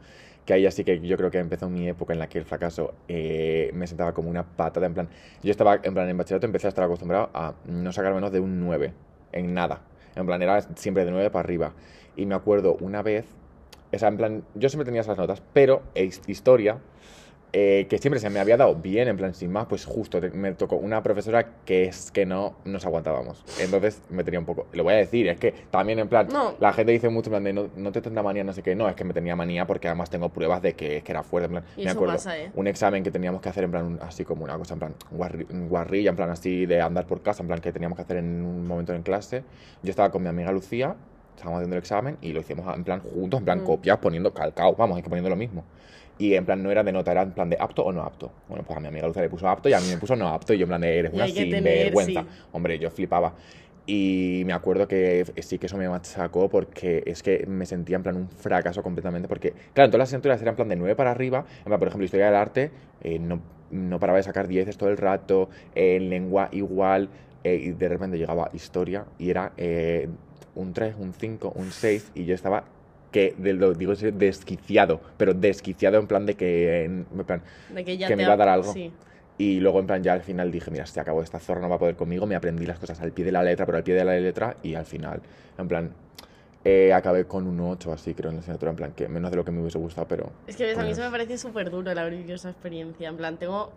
que 0.45 0.53
ahí 0.53 0.65
así 0.65 0.83
que 0.83 0.99
yo 0.99 1.17
creo 1.17 1.31
que 1.31 1.39
empezó 1.39 1.69
mi 1.69 1.87
época 1.87 2.13
en 2.13 2.19
la 2.19 2.27
que 2.27 2.37
el 2.37 2.45
fracaso 2.45 2.93
eh, 3.07 3.71
me 3.73 3.87
sentaba 3.87 4.13
como 4.13 4.29
una 4.29 4.43
patada, 4.43 4.85
en 4.85 4.93
plan, 4.93 5.09
yo 5.41 5.51
estaba, 5.51 5.79
en 5.81 5.93
plan, 5.93 6.09
en 6.09 6.17
bachillerato 6.17 6.45
empecé 6.45 6.67
a 6.67 6.69
estar 6.69 6.83
acostumbrado 6.83 7.29
a 7.33 7.53
no 7.65 7.91
sacar 7.91 8.13
menos 8.13 8.31
de 8.31 8.39
un 8.39 8.59
9, 8.59 8.93
en 9.31 9.53
nada, 9.53 9.81
en 10.15 10.25
plan, 10.25 10.41
era 10.41 10.61
siempre 10.75 11.05
de 11.05 11.11
9 11.11 11.29
para 11.29 11.45
arriba, 11.45 11.73
y 12.15 12.25
me 12.25 12.35
acuerdo 12.35 12.75
una 12.79 13.01
vez, 13.01 13.25
o 13.93 13.97
sea, 13.97 14.09
en 14.09 14.17
plan, 14.17 14.43
yo 14.55 14.69
siempre 14.69 14.85
tenía 14.85 15.01
esas 15.01 15.17
notas, 15.17 15.41
pero 15.53 15.83
historia, 16.27 16.79
eh, 17.55 17.85
que 17.87 17.99
siempre 17.99 18.19
se 18.19 18.31
me 18.31 18.39
había 18.39 18.57
dado 18.57 18.73
bien, 18.73 19.07
en 19.07 19.15
plan, 19.15 19.35
sin 19.35 19.51
más, 19.51 19.67
pues 19.67 19.85
justo 19.85 20.19
me 20.33 20.53
tocó 20.53 20.75
una 20.75 21.03
profesora 21.03 21.57
que 21.63 21.85
es 21.85 22.09
que 22.09 22.25
no 22.25 22.55
nos 22.65 22.83
aguantábamos. 22.83 23.45
Entonces 23.59 24.01
me 24.09 24.23
tenía 24.23 24.39
un 24.39 24.45
poco. 24.47 24.65
Lo 24.73 24.83
voy 24.83 24.95
a 24.95 24.97
decir, 24.97 25.27
es 25.27 25.37
que 25.37 25.51
también, 25.69 25.99
en 25.99 26.07
plan, 26.07 26.27
la 26.59 26.73
gente 26.73 26.91
dice 26.91 27.09
mucho, 27.09 27.27
en 27.27 27.43
plan, 27.43 27.43
de 27.43 27.69
no, 27.75 27.91
te 27.91 28.01
tendrá 28.01 28.23
manía, 28.23 28.43
no 28.43 28.53
sé 28.53 28.63
qué. 28.63 28.73
No, 28.73 28.89
es 28.89 28.95
que 28.95 29.03
me 29.03 29.13
tenía 29.13 29.35
manía 29.35 29.67
porque 29.67 29.87
además 29.87 30.09
tengo 30.09 30.29
pruebas 30.29 30.63
de 30.63 30.73
que, 30.73 31.03
que 31.03 31.11
era 31.11 31.21
fuerte. 31.21 31.45
En 31.45 31.51
plan, 31.51 31.65
me 31.77 31.89
acuerdo, 31.91 32.17
¿eh? 32.31 32.49
un 32.55 32.65
examen 32.65 33.03
que 33.03 33.11
teníamos 33.11 33.39
que 33.39 33.49
hacer, 33.49 33.65
en 33.65 33.71
plan, 33.71 33.99
así 34.01 34.25
como 34.25 34.43
una 34.45 34.57
cosa, 34.57 34.73
en 34.73 34.79
plan, 34.79 34.95
guarrilla, 35.11 36.09
en 36.09 36.15
plan, 36.15 36.31
así 36.31 36.65
de 36.65 36.81
andar 36.81 37.05
por 37.05 37.21
casa, 37.21 37.43
en 37.43 37.47
plan, 37.47 37.61
que 37.61 37.71
teníamos 37.71 37.95
que 37.97 38.01
hacer 38.01 38.17
en 38.17 38.43
un 38.43 38.65
momento 38.65 38.95
en 38.95 39.03
clase. 39.03 39.43
Yo 39.83 39.91
estaba 39.91 40.09
con 40.09 40.23
mi 40.23 40.29
amiga 40.29 40.51
Lucía, 40.51 40.95
estábamos 41.35 41.59
haciendo 41.59 41.75
el 41.75 41.81
examen 41.81 42.17
y 42.19 42.33
lo 42.33 42.39
hicimos 42.39 42.75
en 42.75 42.83
plan 42.83 42.99
juntos, 42.99 43.39
en 43.39 43.45
plan, 43.45 43.61
mm. 43.61 43.65
copias, 43.65 43.99
poniendo 43.99 44.33
calcao, 44.33 44.75
vamos, 44.75 44.97
es 44.97 45.03
que 45.03 45.09
poniendo 45.09 45.29
lo 45.29 45.35
mismo. 45.35 45.63
Y 46.17 46.35
en 46.35 46.45
plan, 46.45 46.61
no 46.61 46.69
era 46.71 46.83
de 46.83 46.91
nota, 46.91 47.11
era 47.11 47.23
en 47.23 47.31
plan 47.31 47.49
de 47.49 47.57
apto 47.59 47.83
o 47.83 47.91
no 47.91 48.03
apto. 48.03 48.31
Bueno, 48.47 48.63
pues 48.65 48.77
a 48.77 48.79
mi 48.79 48.87
amiga 48.87 49.07
Lucia 49.07 49.21
le 49.21 49.29
puso 49.29 49.47
apto 49.47 49.69
y 49.69 49.73
a 49.73 49.79
mí 49.79 49.87
me 49.89 49.97
puso 49.97 50.15
no 50.15 50.27
apto. 50.29 50.53
Y 50.53 50.57
yo 50.57 50.63
en 50.63 50.69
plan 50.69 50.81
de, 50.81 50.99
eres 50.99 51.13
una 51.13 51.27
sinvergüenza. 51.27 52.25
Hombre, 52.51 52.77
yo 52.79 52.89
flipaba. 52.91 53.33
Y 53.85 54.43
me 54.45 54.53
acuerdo 54.53 54.87
que 54.87 55.25
sí 55.41 55.57
que 55.57 55.65
eso 55.65 55.77
me 55.77 55.89
machacó 55.89 56.49
porque 56.49 57.03
es 57.05 57.21
que 57.21 57.45
me 57.47 57.65
sentía 57.65 57.97
en 57.97 58.03
plan 58.03 58.15
un 58.15 58.29
fracaso 58.29 58.81
completamente. 58.81 59.27
Porque, 59.27 59.51
claro, 59.73 59.85
en 59.85 59.91
todas 59.91 59.99
las 59.99 60.09
asignaturas 60.09 60.41
eran 60.41 60.53
en 60.53 60.55
plan 60.55 60.69
de 60.69 60.75
9 60.77 60.95
para 60.95 61.11
arriba. 61.11 61.45
En 61.59 61.65
plan, 61.65 61.79
por 61.79 61.87
ejemplo, 61.89 62.05
historia 62.05 62.27
del 62.27 62.35
arte, 62.35 62.71
eh, 63.01 63.19
no, 63.19 63.41
no 63.71 63.99
paraba 63.99 64.17
de 64.17 64.23
sacar 64.23 64.47
10 64.47 64.77
todo 64.77 64.89
el 64.89 64.97
rato. 64.97 65.49
en 65.75 66.09
lengua 66.09 66.47
igual. 66.51 67.09
Eh, 67.43 67.55
y 67.55 67.71
de 67.71 67.89
repente 67.89 68.17
llegaba 68.17 68.49
historia 68.53 69.03
y 69.19 69.29
era 69.29 69.51
eh, 69.57 70.07
un 70.55 70.71
3, 70.71 70.95
un 70.97 71.13
5, 71.13 71.53
un 71.55 71.71
6. 71.71 72.11
Y 72.15 72.23
yo 72.23 72.35
estaba 72.35 72.63
que 73.13 73.35
lo 73.37 73.73
digo 73.73 73.93
desquiciado, 73.95 74.99
pero 75.15 75.33
desquiciado 75.33 75.99
en 75.99 76.07
plan 76.07 76.25
de 76.25 76.33
que, 76.33 76.83
en 76.83 77.05
plan, 77.25 77.41
que, 77.85 78.15
me 78.15 78.23
iba 78.23 78.33
a 78.33 78.37
dar 78.37 78.49
algo. 78.49 78.73
Y 79.37 79.59
luego 79.59 79.79
en 79.79 79.87
plan 79.87 80.03
ya 80.03 80.13
al 80.13 80.21
final 80.21 80.51
dije, 80.51 80.69
mira, 80.71 80.85
se 80.85 80.99
acabó 80.99 81.21
esta 81.21 81.39
zorra, 81.39 81.61
no 81.61 81.69
va 81.69 81.75
a 81.75 81.79
poder 81.79 81.95
conmigo, 81.95 82.25
me 82.25 82.35
aprendí 82.35 82.65
las 82.65 82.79
cosas 82.79 82.99
al 83.01 83.11
pie 83.11 83.23
de 83.23 83.31
la 83.31 83.43
letra, 83.43 83.65
pero 83.65 83.77
al 83.77 83.83
pie 83.83 83.93
de 83.93 84.03
la 84.03 84.15
letra 84.15 84.57
y 84.63 84.73
al 84.75 84.85
final, 84.85 85.21
en 85.57 85.67
plan, 85.67 85.91
eh, 86.65 86.91
acabé 86.91 87.25
con 87.25 87.47
un 87.47 87.59
8 87.59 87.93
así, 87.93 88.13
creo, 88.13 88.31
en 88.31 88.37
la 88.37 88.41
asignatura, 88.41 88.71
en 88.71 88.77
plan, 88.77 88.91
que 88.93 89.07
menos 89.07 89.31
de 89.31 89.37
lo 89.37 89.45
que 89.45 89.51
me 89.51 89.61
hubiese 89.61 89.77
gustado, 89.77 90.07
pero... 90.07 90.31
Es 90.47 90.55
que 90.55 90.71
a 90.71 90.83
mí 90.83 90.91
eso 90.91 91.01
me 91.01 91.11
parece 91.11 91.37
súper 91.37 91.69
duro 91.69 91.91
el 91.91 91.97
abrir 91.97 92.29
esa 92.31 92.49
experiencia, 92.49 93.09
en 93.09 93.17
plan, 93.17 93.37
tengo... 93.37 93.71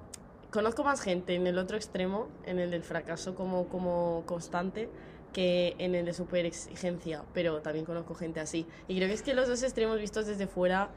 Conozco 0.50 0.84
más 0.84 1.00
gente 1.00 1.34
en 1.34 1.46
el 1.46 1.58
otro 1.58 1.76
extremo, 1.76 2.28
en 2.46 2.58
el 2.58 2.70
del 2.70 2.82
fracaso 2.82 3.34
como, 3.34 3.68
como 3.68 4.22
constante, 4.24 4.88
que 5.32 5.74
en 5.78 5.94
el 5.94 6.06
de 6.06 6.12
super 6.12 6.46
exigencia, 6.46 7.22
pero 7.34 7.60
también 7.60 7.84
conozco 7.84 8.14
gente 8.14 8.40
así. 8.40 8.66
Y 8.88 8.96
creo 8.96 9.08
que 9.08 9.14
es 9.14 9.22
que 9.22 9.34
los 9.34 9.48
dos 9.48 9.62
extremos 9.62 9.98
vistos 9.98 10.26
desde 10.26 10.46
fuera 10.46 10.90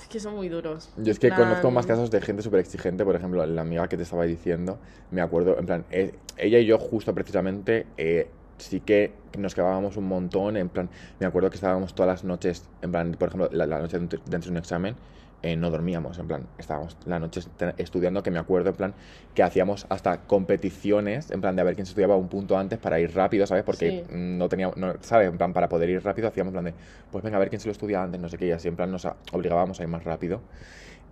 es 0.00 0.08
que 0.08 0.20
son 0.20 0.34
muy 0.36 0.48
duros. 0.48 0.90
Yo 0.96 1.12
es 1.12 1.18
que 1.18 1.30
conozco 1.30 1.70
más 1.70 1.86
casos 1.86 2.10
de 2.10 2.20
gente 2.20 2.42
súper 2.42 2.60
exigente, 2.60 3.04
por 3.04 3.16
ejemplo, 3.16 3.44
la 3.44 3.62
amiga 3.62 3.88
que 3.88 3.96
te 3.96 4.04
estaba 4.04 4.24
diciendo, 4.24 4.78
me 5.10 5.20
acuerdo, 5.20 5.58
en 5.58 5.66
plan, 5.66 5.84
eh, 5.90 6.14
ella 6.36 6.58
y 6.58 6.66
yo 6.66 6.78
justo 6.78 7.14
precisamente 7.14 7.86
eh, 7.96 8.28
sí 8.58 8.80
que 8.80 9.12
nos 9.38 9.54
quedábamos 9.54 9.96
un 9.96 10.06
montón, 10.06 10.56
en 10.56 10.68
plan, 10.68 10.88
me 11.18 11.26
acuerdo 11.26 11.50
que 11.50 11.56
estábamos 11.56 11.94
todas 11.94 12.08
las 12.08 12.24
noches, 12.24 12.64
en 12.82 12.92
plan, 12.92 13.16
por 13.18 13.28
ejemplo, 13.28 13.48
la, 13.52 13.66
la 13.66 13.80
noche 13.80 13.98
dentro 13.98 14.20
de 14.24 14.50
un 14.50 14.56
examen, 14.56 14.96
eh, 15.42 15.56
no 15.56 15.70
dormíamos, 15.70 16.18
en 16.18 16.26
plan, 16.26 16.46
estábamos 16.58 16.96
la 17.06 17.18
noche 17.18 17.40
estudiando, 17.78 18.22
que 18.22 18.30
me 18.30 18.38
acuerdo, 18.38 18.70
en 18.70 18.76
plan, 18.76 18.94
que 19.34 19.42
hacíamos 19.42 19.86
hasta 19.88 20.22
competiciones, 20.22 21.30
en 21.30 21.40
plan, 21.40 21.56
de 21.56 21.62
a 21.62 21.64
ver 21.64 21.74
quién 21.74 21.86
se 21.86 21.90
estudiaba 21.90 22.16
un 22.16 22.28
punto 22.28 22.58
antes 22.58 22.78
para 22.78 23.00
ir 23.00 23.14
rápido, 23.14 23.46
¿sabes? 23.46 23.64
Porque 23.64 24.04
no 24.10 24.48
teníamos, 24.48 24.76
no, 24.76 24.94
¿sabes? 25.00 25.28
En 25.28 25.38
plan, 25.38 25.52
para 25.52 25.68
poder 25.68 25.88
ir 25.88 26.04
rápido 26.04 26.28
hacíamos, 26.28 26.50
en 26.50 26.60
plan, 26.60 26.64
de, 26.66 26.74
pues 27.10 27.24
venga, 27.24 27.36
a 27.36 27.40
ver 27.40 27.48
quién 27.48 27.60
se 27.60 27.68
lo 27.68 27.72
estudia 27.72 28.02
antes, 28.02 28.20
no 28.20 28.28
sé 28.28 28.36
qué, 28.38 28.46
y 28.46 28.50
así, 28.50 28.68
en 28.68 28.76
plan, 28.76 28.90
nos 28.90 29.06
obligábamos 29.32 29.80
a 29.80 29.82
ir 29.82 29.88
más 29.88 30.04
rápido. 30.04 30.42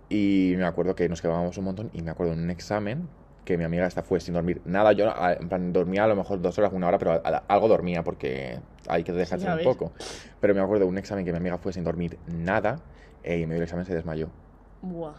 Y 0.09 0.53
me 0.57 0.65
acuerdo 0.65 0.95
que 0.95 1.09
nos 1.09 1.21
quedábamos 1.21 1.57
un 1.57 1.65
montón, 1.65 1.89
y 1.93 2.01
me 2.01 2.11
acuerdo 2.11 2.33
en 2.33 2.39
un 2.39 2.49
examen, 2.49 3.07
que 3.45 3.57
mi 3.57 3.63
amiga 3.63 3.87
esta 3.87 4.03
fue 4.03 4.19
sin 4.19 4.35
dormir 4.35 4.61
nada, 4.65 4.91
yo, 4.91 5.11
en 5.39 5.49
plan, 5.49 5.73
dormía 5.73 6.03
a 6.03 6.07
lo 6.07 6.15
mejor 6.15 6.39
dos 6.39 6.55
horas, 6.59 6.71
una 6.71 6.87
hora, 6.87 6.99
pero 6.99 7.19
algo 7.47 7.67
dormía, 7.67 8.03
porque 8.03 8.59
hay 8.87 9.03
que 9.03 9.11
dejarse 9.11 9.49
un 9.49 9.63
poco. 9.63 9.91
Pero 10.39 10.53
me 10.53 10.61
acuerdo 10.61 10.85
de 10.85 10.89
un 10.91 10.99
examen 10.99 11.25
que 11.25 11.31
mi 11.31 11.37
amiga 11.37 11.57
fue 11.57 11.73
sin 11.73 11.83
dormir 11.83 12.19
nada, 12.27 12.79
y 13.23 13.29
en 13.43 13.49
medio 13.49 13.55
del 13.55 13.63
examen 13.63 13.85
se 13.85 13.93
desmayó. 13.93 14.29
Buah. 14.81 15.15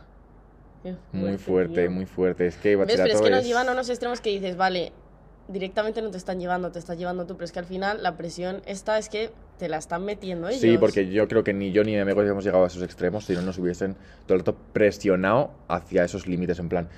muy 1.13 1.37
fuerte, 1.37 1.89
muy 1.89 2.07
fuerte. 2.07 2.47
Es 2.47 2.57
que 2.57 2.77
¿Ves? 2.77 2.87
Pero 2.97 3.05
es 3.05 3.21
que 3.21 3.31
nos 3.31 3.45
llevan 3.45 3.69
a 3.69 3.73
unos 3.73 3.89
extremos 3.89 4.21
que 4.21 4.31
dices, 4.31 4.57
vale, 4.57 4.93
directamente 5.49 6.01
no 6.01 6.11
te 6.11 6.17
están 6.17 6.39
llevando, 6.39 6.71
te 6.71 6.79
estás 6.79 6.97
llevando 6.97 7.27
tú, 7.27 7.35
pero 7.35 7.45
es 7.45 7.53
que 7.53 7.59
al 7.59 7.65
final 7.65 8.03
la 8.03 8.17
presión 8.17 8.63
esta 8.67 8.99
es 8.99 9.09
que 9.09 9.31
te 9.59 9.69
la 9.69 9.77
están 9.77 10.05
metiendo 10.05 10.49
ellos. 10.49 10.61
Sí, 10.61 10.79
porque 10.79 11.11
yo 11.11 11.29
creo 11.29 11.45
que 11.45 11.53
ni 11.53 11.73
yo 11.73 11.85
ni 11.85 11.93
mi 11.93 11.99
amigo 11.99 12.23
hemos 12.23 12.45
llegado 12.45 12.65
a 12.65 12.67
esos 12.69 12.83
extremos 12.83 13.25
si 13.25 13.35
no 13.35 13.43
nos 13.43 13.59
hubiesen 13.59 13.97
todo 14.27 14.35
el 14.35 14.41
rato 14.41 14.57
presionado 14.73 15.51
hacia 15.69 16.05
esos 16.05 16.27
límites, 16.27 16.59
en 16.59 16.69
plan, 16.69 16.89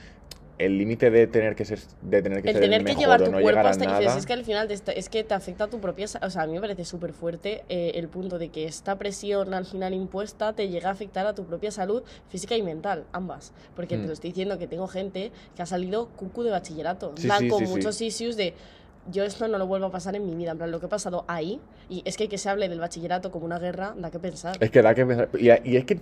el 0.65 0.79
límite 0.79 1.11
de 1.11 1.27
tener 1.27 1.55
que 1.55 1.65
ser 1.65 1.81
de 2.03 2.23
tener 2.23 2.43
que 2.43 2.51
el 2.51 2.55
ser 2.55 2.63
tener 2.63 2.81
el 2.81 2.87
que 2.87 2.95
llevar 2.95 3.23
tu 3.23 3.31
cuerpo 3.31 3.67
hasta 3.67 3.85
nada. 3.85 4.17
es 4.17 4.27
que 4.27 4.33
al 4.33 4.45
final 4.45 4.71
es 4.71 5.09
que 5.09 5.25
te 5.25 5.35
afecta 5.35 5.65
a 5.65 5.71
tu 5.71 5.81
propia 5.81 6.07
o 6.23 6.31
sea 6.31 6.43
a 6.43 6.47
mí 6.47 6.53
me 6.53 6.61
parece 6.61 6.85
súper 6.85 7.13
fuerte 7.13 7.65
eh, 7.69 7.93
el 7.95 8.09
punto 8.09 8.39
de 8.39 8.49
que 8.49 8.65
esta 8.65 8.97
presión 8.97 9.55
al 9.55 9.67
final 9.67 9.95
impuesta 9.95 10.53
te 10.53 10.69
llega 10.69 10.89
a 10.89 10.93
afectar 10.93 11.27
a 11.27 11.35
tu 11.35 11.45
propia 11.45 11.71
salud 11.71 12.03
física 12.29 12.57
y 12.57 12.63
mental 12.63 13.05
ambas 13.13 13.53
porque 13.75 13.97
te 13.97 14.05
mm. 14.05 14.07
lo 14.07 14.13
estoy 14.13 14.31
diciendo 14.31 14.59
que 14.59 14.67
tengo 14.67 14.89
gente 14.89 15.33
que 15.57 15.63
ha 15.63 15.67
salido 15.67 16.09
cucu 16.09 16.43
de 16.43 16.51
bachillerato 16.51 17.15
con 17.49 17.65
muchos 17.65 18.01
issues 18.01 18.37
de 18.37 18.55
yo 19.11 19.25
esto 19.25 19.49
no 19.49 19.59
lo 19.59 19.67
vuelvo 19.67 19.87
a 19.87 19.91
pasar 19.91 20.15
en 20.17 20.25
mi 20.27 20.35
vida. 20.35 20.53
En 20.53 20.59
plan, 20.59 20.71
lo 20.71 20.81
que 20.81 20.87
he 20.87 20.89
pasado 20.89 21.25
ahí, 21.29 21.61
y 21.89 22.03
es 22.05 22.17
que 22.17 22.29
que 22.29 22.39
se 22.39 22.49
hable 22.49 22.69
del 22.69 22.81
bachillerato 22.81 23.31
como 23.31 23.45
una 23.47 23.59
guerra, 23.59 23.95
da 23.97 24.11
que 24.11 24.19
pensar. 24.19 24.57
Es 24.61 24.71
que 24.71 24.83
da 24.83 24.95
que 24.95 25.05
pensar. 25.05 25.29
Y, 25.39 25.47
y 25.71 25.77
es 25.77 25.85
que 25.85 26.01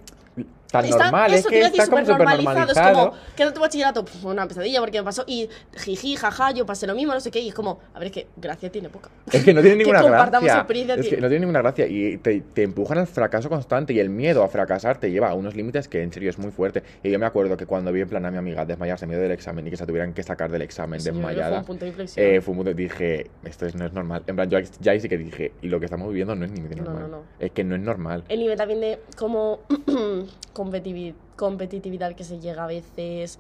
tan 0.71 0.85
Está- 0.85 1.05
normal, 1.05 1.35
es 1.35 1.45
que 1.47 1.61
está 1.63 1.87
como 1.89 2.07
súper 2.07 2.19
normalizado. 2.19 2.71
Es 2.73 2.79
como, 2.79 3.13
¿qué 3.37 3.43
era 3.43 3.53
tu 3.53 3.61
bachillerato? 3.61 4.05
Una 4.23 4.47
pesadilla 4.47 4.79
porque 4.79 4.99
me 5.01 5.05
pasó. 5.05 5.25
Y 5.27 5.49
jiji, 5.77 6.15
jaja, 6.17 6.53
yo 6.53 6.65
pasé 6.65 6.87
lo 6.87 6.95
mismo, 6.95 7.13
no 7.13 7.19
sé 7.21 7.31
qué. 7.33 7.41
Y 7.41 7.49
es 7.49 7.55
como, 7.55 7.81
a 7.93 7.99
ver, 7.99 8.07
es 8.09 8.13
que 8.13 8.27
gracia 8.37 8.71
tiene 8.71 8.89
poca. 8.89 9.11
Es 9.33 9.43
que 9.45 9.53
no 9.53 9.61
tiene 9.63 9.77
ninguna 9.83 10.03
gracia. 10.03 10.67
Es 10.97 11.09
que 11.09 11.17
no 11.17 11.27
tiene 11.29 11.41
ninguna 11.41 11.63
gracia. 11.63 11.87
Y 11.89 12.19
te, 12.19 12.41
te 12.41 12.63
empujan 12.63 12.99
al 12.99 13.09
fracaso 13.09 13.49
constante. 13.49 13.93
Y 13.93 13.99
el 13.99 14.11
miedo 14.11 14.45
a 14.45 14.49
fracasar 14.49 14.99
te 14.99 15.11
lleva 15.11 15.31
a 15.31 15.35
unos 15.35 15.57
límites 15.57 15.89
que 15.89 16.03
en 16.03 16.13
serio 16.13 16.31
es 16.31 16.39
muy 16.39 16.53
fuerte. 16.53 16.85
Y 17.03 17.11
yo 17.11 17.19
me 17.19 17.27
acuerdo 17.27 17.57
que 17.57 17.67
cuando 17.67 17.91
vi 17.91 18.03
en 18.03 18.09
plan 18.09 18.25
a 18.27 18.31
mi 18.31 18.39
amiga 18.39 18.65
desmayarse 18.65 19.07
en 19.07 19.11
medio 19.11 19.23
del 19.23 19.33
examen 19.33 19.67
y 19.67 19.71
que 19.71 19.77
se 19.77 19.87
tuvieran 19.87 20.13
que 20.13 20.23
sacar 20.23 20.53
del 20.53 20.63
examen 20.63 21.01
Sí, 21.01 21.07
que 21.07 21.13
fue 21.13 21.19
desmayada. 21.21 21.59
un 21.59 21.65
punto 21.65 21.85
de 21.85 21.89
inflexión. 21.89 22.25
eh, 22.27 22.41
fue 22.41 22.53
un 22.53 22.59
punto 22.59 22.71
dije, 22.91 23.31
esto 23.45 23.67
es- 23.67 23.75
no 23.75 23.87
es 23.87 23.93
normal. 23.93 24.23
En 24.27 24.37
plan, 24.37 24.51
yo 24.51 24.59
ya 24.81 24.93
ahí 24.93 25.01
sí 25.01 25.09
que 25.09 25.17
dije, 25.19 25.53
y 25.63 25.69
lo 25.69 25.79
que 25.79 25.87
estamos 25.87 26.09
viviendo 26.09 26.35
no 26.35 26.45
es 26.45 26.51
ni 26.53 26.61
medio 26.61 26.77
No, 26.79 26.85
normal. 26.91 27.11
no, 27.11 27.17
no. 27.19 27.23
Es 27.39 27.51
que 27.53 27.65
no 27.65 27.75
es 27.75 27.81
normal. 27.81 28.25
el 28.29 28.39
nivel 28.41 28.57
también 28.59 28.81
de 28.81 28.99
como 29.17 29.61
competitivi- 30.55 31.15
competitividad 31.37 32.15
que 32.15 32.25
se 32.25 32.39
llega 32.41 32.65
a 32.65 32.67
veces. 32.67 33.39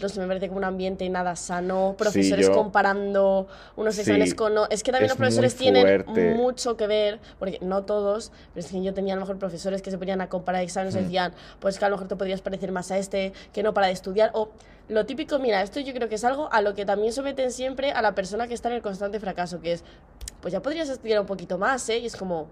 No 0.00 0.08
sé, 0.08 0.20
me 0.20 0.26
parece 0.26 0.48
como 0.48 0.58
un 0.58 0.64
ambiente 0.64 1.08
nada 1.08 1.36
sano, 1.36 1.94
profesores 1.98 2.46
yo- 2.46 2.52
comparando 2.54 3.46
unos 3.76 3.94
Sí, 3.94 4.00
exámenes 4.02 4.34
con... 4.34 4.54
no- 4.54 4.66
Es 4.70 4.82
que 4.82 4.92
también 4.92 5.06
es 5.06 5.10
los 5.10 5.18
profesores 5.18 5.54
tienen 5.56 6.04
mucho 6.36 6.76
que 6.76 6.86
ver, 6.86 7.20
porque 7.38 7.58
no 7.60 7.84
todos, 7.84 8.32
pero 8.54 8.64
es 8.66 8.72
que 8.72 8.82
yo 8.82 8.94
tenía 8.94 9.14
a 9.14 9.16
lo 9.16 9.22
mejor 9.22 9.38
profesores 9.38 9.82
que 9.82 9.90
se 9.90 9.98
ponían 9.98 10.20
a 10.20 10.28
comparar 10.28 10.62
exámenes 10.62 10.94
y 10.94 10.98
Mm. 10.98 11.02
decían, 11.02 11.34
pues 11.60 11.78
que 11.78 11.84
a 11.84 11.88
lo 11.88 11.96
mejor 11.96 12.08
te 12.08 12.16
podrías 12.16 12.40
parecer 12.40 12.72
más 12.72 12.90
a 12.90 12.98
este, 12.98 13.32
que 13.52 13.62
no 13.62 13.74
para 13.74 13.88
de 13.88 13.92
estudiar, 13.92 14.30
o 14.34 14.50
lo 14.88 15.06
típico, 15.06 15.38
mira, 15.38 15.62
esto 15.62 15.80
yo 15.80 15.92
creo 15.94 16.08
que 16.08 16.14
es 16.16 16.24
algo 16.24 16.48
a 16.52 16.62
lo 16.62 16.74
que 16.74 16.84
también 16.84 17.12
someten 17.12 17.52
siempre 17.52 17.92
a 17.92 18.02
la 18.02 18.14
persona 18.14 18.48
que 18.48 18.54
está 18.54 18.68
en 18.70 18.76
el 18.76 18.82
constante 18.82 19.20
fracaso, 19.20 19.60
que 19.60 19.72
es, 19.72 19.84
pues 20.40 20.52
ya 20.52 20.62
podrías 20.62 20.88
estudiar 20.88 21.20
un 21.20 21.26
poquito 21.26 21.58
más, 21.58 21.88
¿eh? 21.90 21.98
Y 21.98 22.06
es 22.06 22.16
como, 22.16 22.48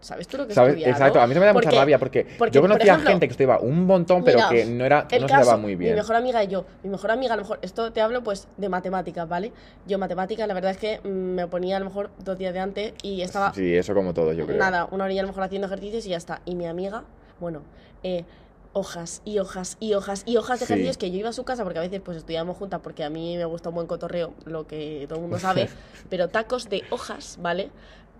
¿sabes 0.00 0.28
tú 0.28 0.36
lo 0.36 0.46
que 0.46 0.54
¿Sabes? 0.54 0.70
estudiado? 0.74 0.92
Exacto, 0.92 1.20
a 1.20 1.26
mí 1.26 1.34
se 1.34 1.40
me 1.40 1.46
da 1.46 1.52
mucha 1.52 1.64
Porque- 1.64 1.78
rabia 1.78 1.98
porque, 1.98 2.26
porque, 2.38 2.54
yo 2.54 2.60
por 2.60 2.70
conocía 2.70 2.92
ejemplo, 2.92 3.10
gente 3.10 3.26
que 3.26 3.32
estudiaba 3.32 3.58
un 3.60 3.84
montón, 3.86 4.22
pero 4.24 4.40
que 4.48 4.64
no 4.66 4.84
era 4.84 5.02
no 5.02 5.08
caso, 5.08 5.26
se 5.26 5.34
daba 5.46 5.56
muy 5.56 5.74
bien. 5.74 5.92
Mi 5.94 5.96
mejor 6.00 6.16
amiga 6.16 6.42
y 6.44 6.48
yo. 6.48 6.64
Mi 6.82 6.90
mejor 6.90 7.10
amiga, 7.10 7.34
a 7.34 7.36
lo 7.36 7.42
mejor, 7.42 7.58
esto 7.62 7.92
te 7.92 8.00
hablo 8.00 8.22
pues 8.22 8.48
de 8.56 8.68
matemáticas, 8.68 9.28
¿vale? 9.28 9.52
Yo 9.86 9.98
matemáticas, 9.98 10.46
la 10.46 10.54
verdad 10.54 10.70
es 10.70 10.78
que 10.78 11.00
mm, 11.02 11.08
me 11.08 11.46
ponía 11.48 11.76
a 11.76 11.80
lo 11.80 11.86
mejor 11.86 12.10
dos 12.24 12.38
días 12.38 12.52
de 12.54 12.60
antes 12.60 12.92
y 13.02 13.22
estaba 13.22 13.52
Sí, 13.54 13.74
eso 13.76 13.94
como 13.94 14.14
todo, 14.14 14.32
yo 14.32 14.46
creo. 14.46 14.58
nada, 14.58 14.86
una 14.90 15.04
orilla 15.04 15.20
a 15.20 15.24
lo 15.24 15.28
mejor 15.28 15.42
haciendo 15.44 15.66
ejercicios 15.66 16.06
y 16.06 16.10
ya 16.10 16.16
está. 16.16 16.40
Y 16.44 16.54
mi 16.54 16.66
amiga, 16.66 17.04
bueno, 17.40 17.62
eh, 18.02 18.24
hojas 18.74 19.22
y 19.24 19.38
hojas 19.40 19.76
y 19.80 19.94
hojas 19.94 20.22
y 20.26 20.36
hojas 20.36 20.60
de 20.60 20.66
Sí. 20.66 20.72
ejercicios 20.72 20.98
que 20.98 21.10
yo 21.10 21.18
iba 21.18 21.30
a 21.30 21.32
su 21.32 21.42
casa 21.44 21.64
porque 21.64 21.78
a 21.80 21.82
veces 21.82 22.00
pues 22.04 22.18
estudiábamos 22.18 22.56
juntas 22.56 22.80
porque 22.82 23.02
a 23.02 23.10
mí 23.10 23.36
me 23.36 23.44
gusta 23.46 23.70
un 23.70 23.74
buen 23.74 23.86
cotorreo, 23.88 24.34
lo 24.44 24.66
que 24.66 25.06
todo 25.08 25.16
el 25.18 25.22
mundo 25.22 25.38
sabe, 25.38 25.68
pero 26.10 26.28
tacos 26.28 26.68
de 26.68 26.82
hojas, 26.90 27.38
¿vale? 27.40 27.70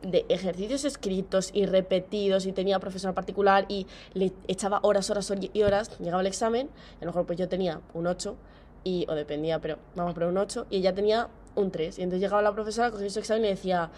De 0.02 0.24
ejercicios 0.28 0.84
escritos 0.84 1.50
y 1.52 1.66
repetidos 1.66 2.46
y 2.46 2.52
tenía 2.52 2.78
profesora 2.78 3.14
particular 3.14 3.66
y 3.68 3.86
le 4.14 4.32
echaba 4.46 4.80
horas, 4.82 5.10
horas 5.10 5.32
y 5.52 5.62
horas, 5.62 5.98
llegaba 5.98 6.20
el 6.20 6.26
examen, 6.26 6.68
y 7.00 7.02
a 7.02 7.06
lo 7.06 7.06
mejor 7.06 7.26
pues 7.26 7.38
yo 7.38 7.48
tenía 7.48 7.80
un 7.94 8.06
8 8.06 8.36
y, 8.84 9.06
o 9.08 9.14
dependía, 9.14 9.60
pero 9.60 9.78
vamos, 9.96 10.14
pero 10.14 10.28
un 10.28 10.38
8 10.38 10.66
y 10.70 10.76
ella 10.78 10.94
tenía 10.94 11.28
un 11.56 11.72
3 11.72 11.98
y 11.98 12.02
entonces 12.02 12.20
llegaba 12.20 12.40
la 12.40 12.52
profesora, 12.52 12.92
cogía 12.92 13.10
su 13.10 13.18
examen 13.18 13.44
y 13.46 13.48
decía 13.48 13.90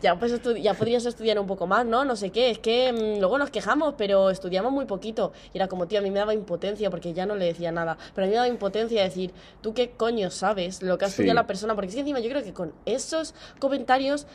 ya, 0.00 0.18
pues 0.18 0.40
ya 0.62 0.72
podrías 0.72 1.04
estudiar 1.04 1.38
un 1.38 1.46
poco 1.46 1.66
más, 1.66 1.84
¿no? 1.84 2.06
No 2.06 2.16
sé 2.16 2.30
qué, 2.30 2.50
es 2.50 2.58
que 2.58 2.90
mm, 2.90 3.20
luego 3.20 3.36
nos 3.36 3.50
quejamos, 3.50 3.94
pero 3.98 4.30
estudiamos 4.30 4.72
muy 4.72 4.86
poquito. 4.86 5.32
Y 5.52 5.58
era 5.58 5.68
como, 5.68 5.86
tío, 5.86 5.98
a 5.98 6.02
mí 6.02 6.10
me 6.10 6.20
daba 6.20 6.32
impotencia 6.32 6.88
porque 6.88 7.12
ya 7.12 7.26
no 7.26 7.36
le 7.36 7.44
decía 7.44 7.70
nada. 7.70 7.98
Pero 8.14 8.24
a 8.24 8.26
mí 8.26 8.30
me 8.30 8.36
daba 8.36 8.48
impotencia 8.48 9.02
decir, 9.02 9.32
¿tú 9.60 9.74
qué 9.74 9.90
coño 9.90 10.30
sabes 10.30 10.82
lo 10.82 10.96
que 10.96 11.04
ha 11.04 11.08
estudiado 11.08 11.34
Sí. 11.34 11.42
la 11.42 11.46
persona? 11.46 11.74
Porque 11.74 11.88
es 11.88 11.94
que 11.94 12.00
encima 12.00 12.20
yo 12.20 12.30
creo 12.30 12.42
que 12.42 12.54
con 12.54 12.72
esos 12.86 13.34
comentarios 13.58 14.26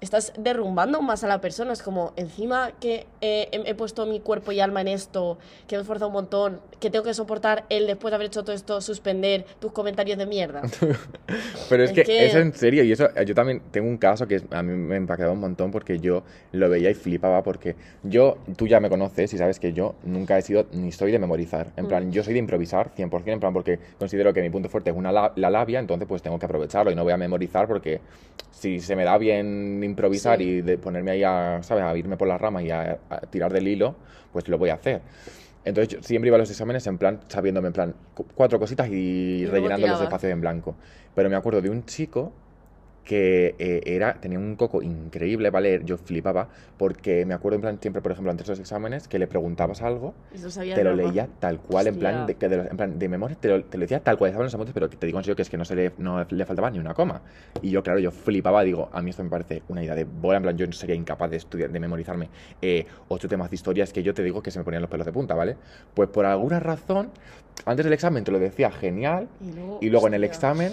estás 0.00 0.32
derrumbando 0.38 1.02
más 1.02 1.24
a 1.24 1.28
la 1.28 1.40
persona. 1.40 1.72
Es 1.72 1.82
como, 1.82 2.12
encima 2.16 2.72
que 2.80 3.06
eh, 3.20 3.48
he, 3.52 3.70
he 3.70 3.74
puesto 3.74 4.06
mi 4.06 4.20
cuerpo 4.20 4.52
y 4.52 4.60
alma 4.60 4.80
en 4.80 4.88
esto, 4.88 5.38
que 5.66 5.76
me 5.76 5.80
he 5.80 5.82
esforzado 5.82 6.08
un 6.08 6.14
montón, 6.14 6.60
que 6.80 6.90
tengo 6.90 7.04
que 7.04 7.14
soportar 7.14 7.64
el 7.68 7.86
después 7.86 8.10
de 8.10 8.14
haber 8.16 8.28
hecho 8.28 8.42
todo 8.42 8.54
esto, 8.54 8.80
suspender 8.80 9.44
tus 9.58 9.72
comentarios 9.72 10.16
de 10.18 10.26
mierda. 10.26 10.62
Pero 11.68 11.84
es, 11.84 11.90
Es 11.90 11.94
que, 11.96 12.02
que- 12.04 12.26
es 12.26 12.34
en 12.34 12.52
serio, 12.54 12.82
y 12.84 12.92
eso, 12.92 13.08
eh, 13.14 13.24
yo 13.24 13.34
también 13.34 13.60
tengo 13.70 13.88
un 13.88 13.98
caso 13.98 14.26
que 14.26 14.42
a 14.50 14.62
mí 14.62 14.72
me 14.74 14.96
impactaba 14.96 15.32
un 15.32 15.40
montón 15.40 15.70
porque 15.70 15.98
yo 15.98 16.22
lo 16.52 16.68
veía 16.68 16.90
y 16.90 16.94
flipaba 16.94 17.42
porque 17.42 17.76
yo, 18.02 18.38
tú 18.56 18.66
ya 18.66 18.80
me 18.80 18.88
conoces 18.88 19.32
y 19.34 19.38
sabes 19.38 19.60
que 19.60 19.72
yo 19.72 19.94
nunca 20.04 20.36
he 20.38 20.42
sido 20.42 20.66
ni 20.72 20.92
soy 20.92 21.12
de 21.12 21.18
memorizar. 21.18 21.72
En 21.76 21.84
Mm. 21.84 21.88
plan, 21.88 22.12
yo 22.12 22.22
soy 22.24 22.32
de 22.32 22.38
improvisar 22.40 22.90
100%, 22.94 23.34
en 23.34 23.40
plan 23.40 23.52
porque 23.52 23.78
considero 23.98 24.32
que 24.32 24.42
mi 24.42 24.50
punto 24.50 24.68
fuerte 24.68 24.90
es 24.90 24.96
una 24.96 25.12
la, 25.12 25.32
la 25.36 25.50
labia, 25.50 25.78
entonces 25.78 26.08
pues 26.08 26.22
tengo 26.22 26.38
que 26.38 26.46
aprovecharlo 26.46 26.90
y 26.90 26.94
no 26.94 27.04
voy 27.04 27.12
a 27.12 27.16
memorizar 27.16 27.66
porque 27.68 28.00
si 28.50 28.80
se 28.80 28.96
me 28.96 29.04
da 29.04 29.16
bien 29.16 29.82
improvisar 29.90 30.38
Sí. 30.38 30.44
y 30.44 30.60
de 30.62 30.78
ponerme 30.78 31.10
ahí 31.12 31.22
a, 31.24 31.58
¿sabes? 31.62 31.84
A 31.84 31.96
irme 31.96 32.16
por 32.16 32.26
las 32.28 32.40
ramas 32.40 32.62
y 32.64 32.70
a, 32.70 32.98
a 33.10 33.20
tirar 33.22 33.52
del 33.52 33.68
hilo, 33.68 33.94
pues 34.32 34.48
lo 34.48 34.56
voy 34.58 34.70
a 34.70 34.74
hacer. 34.74 35.00
Entonces 35.64 35.94
yo 35.94 36.02
siempre 36.02 36.28
iba 36.28 36.36
a 36.36 36.38
los 36.38 36.50
exámenes 36.50 36.86
en 36.86 36.96
plan, 36.96 37.20
sabiéndome 37.28 37.66
en 37.68 37.72
plan 37.74 37.94
cu- 38.14 38.24
cuatro 38.34 38.58
cositas 38.58 38.88
y, 38.88 38.92
Y 39.42 39.46
rellenando 39.46 39.86
los 39.86 40.00
espacios 40.00 40.32
en 40.32 40.40
blanco. 40.40 40.74
Pero 41.14 41.28
me 41.28 41.36
acuerdo 41.36 41.60
de 41.60 41.68
un 41.68 41.84
chico 41.84 42.32
que 43.04 43.56
eh, 43.58 43.80
era, 43.86 44.14
tenía 44.20 44.38
un 44.38 44.54
coco 44.56 44.82
increíble 44.82 45.50
para 45.50 45.62
leer, 45.62 45.84
yo 45.84 45.96
flipaba, 45.96 46.48
porque 46.76 47.24
me 47.26 47.34
acuerdo 47.34 47.56
en 47.56 47.60
plan 47.62 47.78
siempre, 47.80 48.00
por 48.02 48.12
ejemplo, 48.12 48.30
antes 48.30 48.46
de 48.46 48.52
los 48.52 48.60
exámenes, 48.60 49.08
que 49.08 49.18
le 49.18 49.26
preguntabas 49.26 49.82
algo, 49.82 50.14
te 50.76 50.84
lo 50.84 50.90
leía 50.94 51.28
tal 51.40 51.58
cual, 51.60 51.86
en 51.88 51.94
plan, 51.98 52.26
de, 52.26 52.34
que 52.36 52.48
de, 52.48 52.56
los- 52.58 52.66
en 52.70 52.76
plan, 52.76 52.98
de 52.98 53.08
memoria, 53.08 53.36
te 53.40 53.48
lo, 53.48 53.64
te 53.64 53.78
lo 53.78 53.82
decía 53.82 54.00
tal 54.00 54.16
cual, 54.18 54.28
estaban 54.30 54.44
los 54.44 54.54
apuntes, 54.54 54.74
pero 54.74 54.88
te 54.88 55.06
digo 55.06 55.18
en 55.18 55.24
serio 55.24 55.34
que 55.34 55.42
es 55.42 55.50
que 55.50 55.56
no, 55.56 55.64
se 55.64 55.74
le, 55.74 55.92
no 55.98 56.24
le 56.28 56.44
faltaba 56.44 56.70
ni 56.70 56.78
una 56.78 56.94
coma. 56.94 57.22
Y 57.62 57.70
yo, 57.70 57.82
claro, 57.82 57.98
yo 57.98 58.10
flipaba, 58.12 58.62
digo, 58.62 58.88
a 58.92 59.02
mí 59.02 59.10
esto 59.10 59.24
me 59.24 59.30
parece 59.30 59.62
una 59.68 59.82
idea 59.82 59.94
de 59.94 60.04
bola, 60.04 60.36
en 60.36 60.42
plan, 60.44 60.56
yo 60.56 60.66
no 60.66 60.72
sería 60.72 60.94
incapaz 60.94 61.30
de 61.30 61.38
estudiar, 61.38 61.70
de 61.70 61.80
memorizarme 61.80 62.28
eh, 62.62 62.86
ocho 63.08 63.28
temas 63.28 63.50
de 63.50 63.56
historias 63.56 63.92
que 63.92 64.02
yo 64.02 64.14
te 64.14 64.22
digo 64.22 64.42
que 64.42 64.50
se 64.50 64.58
me 64.58 64.64
ponían 64.64 64.82
los 64.82 64.90
pelos 64.90 65.06
de 65.06 65.12
punta, 65.12 65.34
¿vale? 65.34 65.56
Pues 65.94 66.08
por 66.10 66.26
alguna 66.26 66.60
razón, 66.60 67.10
antes 67.64 67.84
del 67.84 67.92
examen 67.92 68.22
te 68.24 68.30
lo 68.30 68.38
decía 68.38 68.70
genial, 68.70 69.26
Y 69.40 69.52
luego, 69.52 69.78
y 69.82 69.88
luego 69.90 70.06
en 70.06 70.14
el 70.14 70.24
examen, 70.24 70.72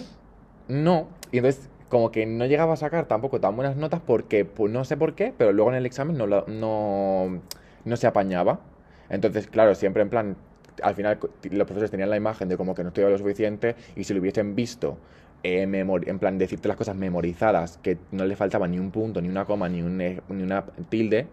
no. 0.67 1.07
Y 1.31 1.37
entonces, 1.37 1.69
como 1.89 2.11
que 2.11 2.25
no 2.25 2.45
llegaba 2.45 2.73
a 2.73 2.77
sacar 2.77 3.07
tampoco 3.07 3.39
tan 3.39 3.55
buenas 3.55 3.75
notas 3.77 4.01
porque, 4.05 4.45
pues 4.45 4.71
no 4.71 4.83
sé 4.85 4.97
por 4.97 5.15
qué, 5.15 5.33
pero 5.37 5.51
luego 5.53 5.71
en 5.71 5.77
el 5.77 5.85
examen 5.85 6.17
no, 6.17 6.27
no, 6.27 7.41
no 7.85 7.97
se 7.97 8.07
apañaba. 8.07 8.59
Entonces, 9.09 9.47
claro, 9.47 9.73
siempre 9.75 10.01
en 10.01 10.09
plan, 10.09 10.37
al 10.83 10.95
final 10.95 11.19
los 11.51 11.65
profesores 11.65 11.91
tenían 11.91 12.09
la 12.09 12.17
imagen 12.17 12.49
de 12.49 12.57
como 12.57 12.75
que 12.75 12.83
no 12.83 12.89
estudiaba 12.89 13.11
lo 13.11 13.17
suficiente 13.17 13.75
y 13.95 14.03
si 14.03 14.13
lo 14.13 14.19
hubiesen 14.21 14.55
visto, 14.55 14.97
eh, 15.43 15.61
en 15.63 16.19
plan, 16.19 16.37
decirte 16.37 16.67
las 16.67 16.77
cosas 16.77 16.95
memorizadas, 16.95 17.77
que 17.77 17.97
no 18.11 18.25
le 18.25 18.35
faltaba 18.35 18.67
ni 18.67 18.79
un 18.79 18.91
punto, 18.91 19.21
ni 19.21 19.29
una 19.29 19.45
coma, 19.45 19.69
ni, 19.69 19.81
un, 19.81 20.01
e- 20.01 20.21
ni 20.29 20.43
una 20.43 20.65
tilde, 20.89 21.27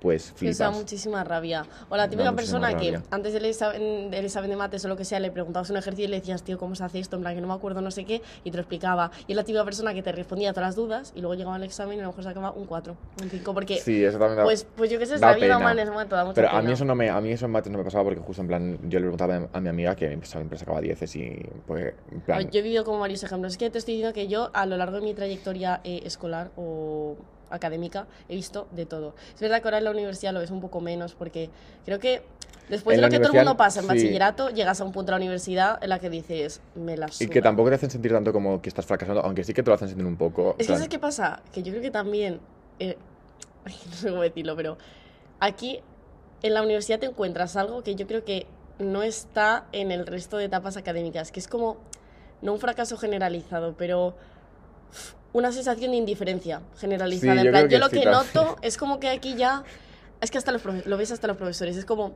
pues 0.00 0.32
Que 0.32 0.48
Eso 0.48 0.64
da 0.64 0.70
flipas. 0.70 0.82
muchísima 0.82 1.24
rabia. 1.24 1.66
O 1.88 1.96
la 1.96 2.08
típica 2.08 2.32
persona 2.32 2.68
que 2.70 2.92
rabia. 2.92 3.02
antes 3.10 3.32
del 3.34 3.44
examen, 3.44 4.10
del 4.10 4.24
examen 4.24 4.50
de 4.50 4.56
mates 4.56 4.84
o 4.84 4.88
lo 4.88 4.96
que 4.96 5.04
sea 5.04 5.20
le 5.20 5.30
preguntabas 5.30 5.68
un 5.70 5.76
ejercicio 5.76 6.06
y 6.06 6.08
le 6.08 6.20
decías, 6.20 6.42
tío, 6.42 6.58
¿cómo 6.58 6.74
se 6.74 6.84
hace 6.84 6.98
esto? 7.00 7.16
En 7.16 7.22
plan, 7.22 7.34
que 7.34 7.40
no 7.40 7.48
me 7.48 7.54
acuerdo, 7.54 7.80
no 7.82 7.90
sé 7.90 8.04
qué, 8.04 8.22
y 8.42 8.50
te 8.50 8.56
lo 8.56 8.62
explicaba. 8.62 9.10
Y 9.26 9.32
es 9.32 9.36
la 9.36 9.44
típica 9.44 9.64
persona 9.64 9.92
que 9.94 10.02
te 10.02 10.10
respondía 10.12 10.50
a 10.50 10.52
todas 10.54 10.68
las 10.68 10.76
dudas 10.76 11.12
y 11.14 11.20
luego 11.20 11.34
llegaba 11.34 11.56
al 11.56 11.62
examen 11.64 11.98
y 11.98 12.00
a 12.00 12.04
lo 12.04 12.08
mejor 12.08 12.24
sacaba 12.24 12.52
un 12.52 12.64
4, 12.66 12.96
un 13.22 13.28
5, 13.30 13.52
porque, 13.54 13.76
Sí, 13.78 14.02
eso 14.02 14.18
también 14.18 14.38
da- 14.38 14.44
pues, 14.44 14.66
pues 14.76 14.90
yo 14.90 14.98
qué 14.98 15.06
sé, 15.06 15.16
es 15.16 15.20
la 15.20 15.34
vida 15.34 15.56
humana 15.58 15.84
momento, 15.90 16.16
da 16.16 16.24
mucha 16.24 16.34
Pero 16.34 16.48
a 16.50 16.62
mí 16.62 16.72
eso 16.72 16.84
no 16.84 16.94
me, 16.94 17.10
a 17.10 17.20
mí 17.20 17.30
eso 17.32 17.44
en 17.46 17.52
mates 17.52 17.70
no 17.70 17.78
me 17.78 17.84
pasaba 17.84 18.04
porque 18.04 18.20
justo 18.20 18.40
en 18.42 18.48
plan, 18.48 18.78
yo 18.88 18.98
le 18.98 19.04
preguntaba 19.04 19.48
a 19.52 19.60
mi 19.60 19.68
amiga 19.68 19.94
que 19.96 20.18
siempre 20.22 20.56
sacaba 20.58 20.80
10 20.80 21.14
y 21.16 21.42
pues 21.66 21.94
en 22.10 22.20
plan, 22.20 22.50
Yo 22.50 22.60
he 22.60 22.62
vivido 22.62 22.84
como 22.84 22.98
varios 23.00 23.22
ejemplos. 23.22 23.52
Es 23.52 23.58
que 23.58 23.68
te 23.70 23.78
estoy 23.78 23.94
diciendo 23.94 24.14
que 24.14 24.28
yo, 24.28 24.50
a 24.54 24.64
lo 24.66 24.76
largo 24.76 24.96
de 24.96 25.02
mi 25.02 25.14
trayectoria 25.14 25.80
eh, 25.84 26.02
escolar 26.04 26.50
o 26.56 27.16
académica, 27.50 28.06
he 28.28 28.34
visto 28.34 28.68
de 28.72 28.86
todo. 28.86 29.14
Es 29.34 29.40
verdad 29.40 29.60
que 29.60 29.68
ahora 29.68 29.78
en 29.78 29.84
la 29.84 29.90
universidad 29.90 30.32
lo 30.32 30.40
ves 30.40 30.50
un 30.50 30.60
poco 30.60 30.80
menos, 30.80 31.14
porque 31.14 31.50
creo 31.84 31.98
que 31.98 32.22
después 32.68 32.94
En 32.94 33.00
de 33.02 33.06
lo 33.06 33.10
que 33.10 33.18
todo 33.18 33.32
el 33.32 33.38
mundo 33.38 33.56
pasa 33.56 33.80
en 33.80 33.86
sí. 33.86 33.88
bachillerato, 33.88 34.50
llegas 34.50 34.80
a 34.80 34.84
un 34.84 34.92
punto 34.92 35.06
de 35.06 35.12
la 35.12 35.16
universidad 35.24 35.82
en 35.82 35.88
la 35.88 35.98
que 35.98 36.08
dices, 36.10 36.60
me 36.74 36.96
la 36.96 37.06
y 37.06 37.12
suda. 37.12 37.28
que 37.30 37.42
tampoco 37.42 37.68
te 37.68 37.74
hacen 37.76 37.90
sentir 37.90 38.12
tanto 38.12 38.32
como 38.32 38.62
que 38.62 38.68
estás 38.68 38.86
fracasando, 38.86 39.22
aunque 39.22 39.44
sí 39.44 39.52
que 39.52 39.62
te 39.62 39.70
lo 39.70 39.74
hacen 39.74 39.88
sentir 39.88 40.06
un 40.06 40.16
poco. 40.16 40.54
Es 40.58 40.66
que 40.66 40.72
¿sabes 40.74 40.88
qué 40.88 40.98
pasa? 40.98 41.42
Que 41.52 41.62
yo 41.62 41.72
creo 41.72 41.82
que 41.82 41.90
también, 41.90 42.40
eh, 42.78 42.96
no 43.64 43.92
sé 43.92 44.08
cómo 44.10 44.22
decirlo, 44.22 44.56
pero 44.56 44.78
aquí 45.40 45.80
en 46.42 46.54
la 46.54 46.62
universidad 46.62 46.98
te 46.98 47.06
encuentras 47.06 47.56
algo 47.56 47.82
que 47.82 47.94
yo 47.96 48.06
creo 48.06 48.24
que 48.24 48.46
no 48.78 49.02
está 49.02 49.66
en 49.72 49.90
el 49.90 50.06
resto 50.06 50.38
de 50.38 50.46
etapas 50.46 50.76
académicas, 50.78 51.32
que 51.32 51.40
es 51.40 51.48
como, 51.48 51.76
no 52.40 52.54
un 52.54 52.60
fracaso 52.60 52.96
generalizado, 52.96 53.74
pero 53.76 54.14
una 55.32 55.52
sensación 55.52 55.92
de 55.92 55.96
indiferencia 55.98 56.60
generalizada. 56.78 57.34
Sí, 57.34 57.38
en 57.40 57.44
yo 57.46 57.50
plan, 57.52 57.68
yo 57.68 57.78
lo 57.78 57.88
que 57.90 58.04
noto 58.04 58.56
es 58.62 58.76
como 58.76 58.98
que 59.00 59.08
aquí 59.08 59.34
ya, 59.36 59.62
es 60.20 60.30
que 60.30 60.38
hasta 60.38 60.52
los 60.52 60.62
lo 60.86 60.96
ves 60.96 61.12
hasta 61.12 61.26
los 61.28 61.36
profesores, 61.36 61.76
es 61.76 61.84
como, 61.84 62.14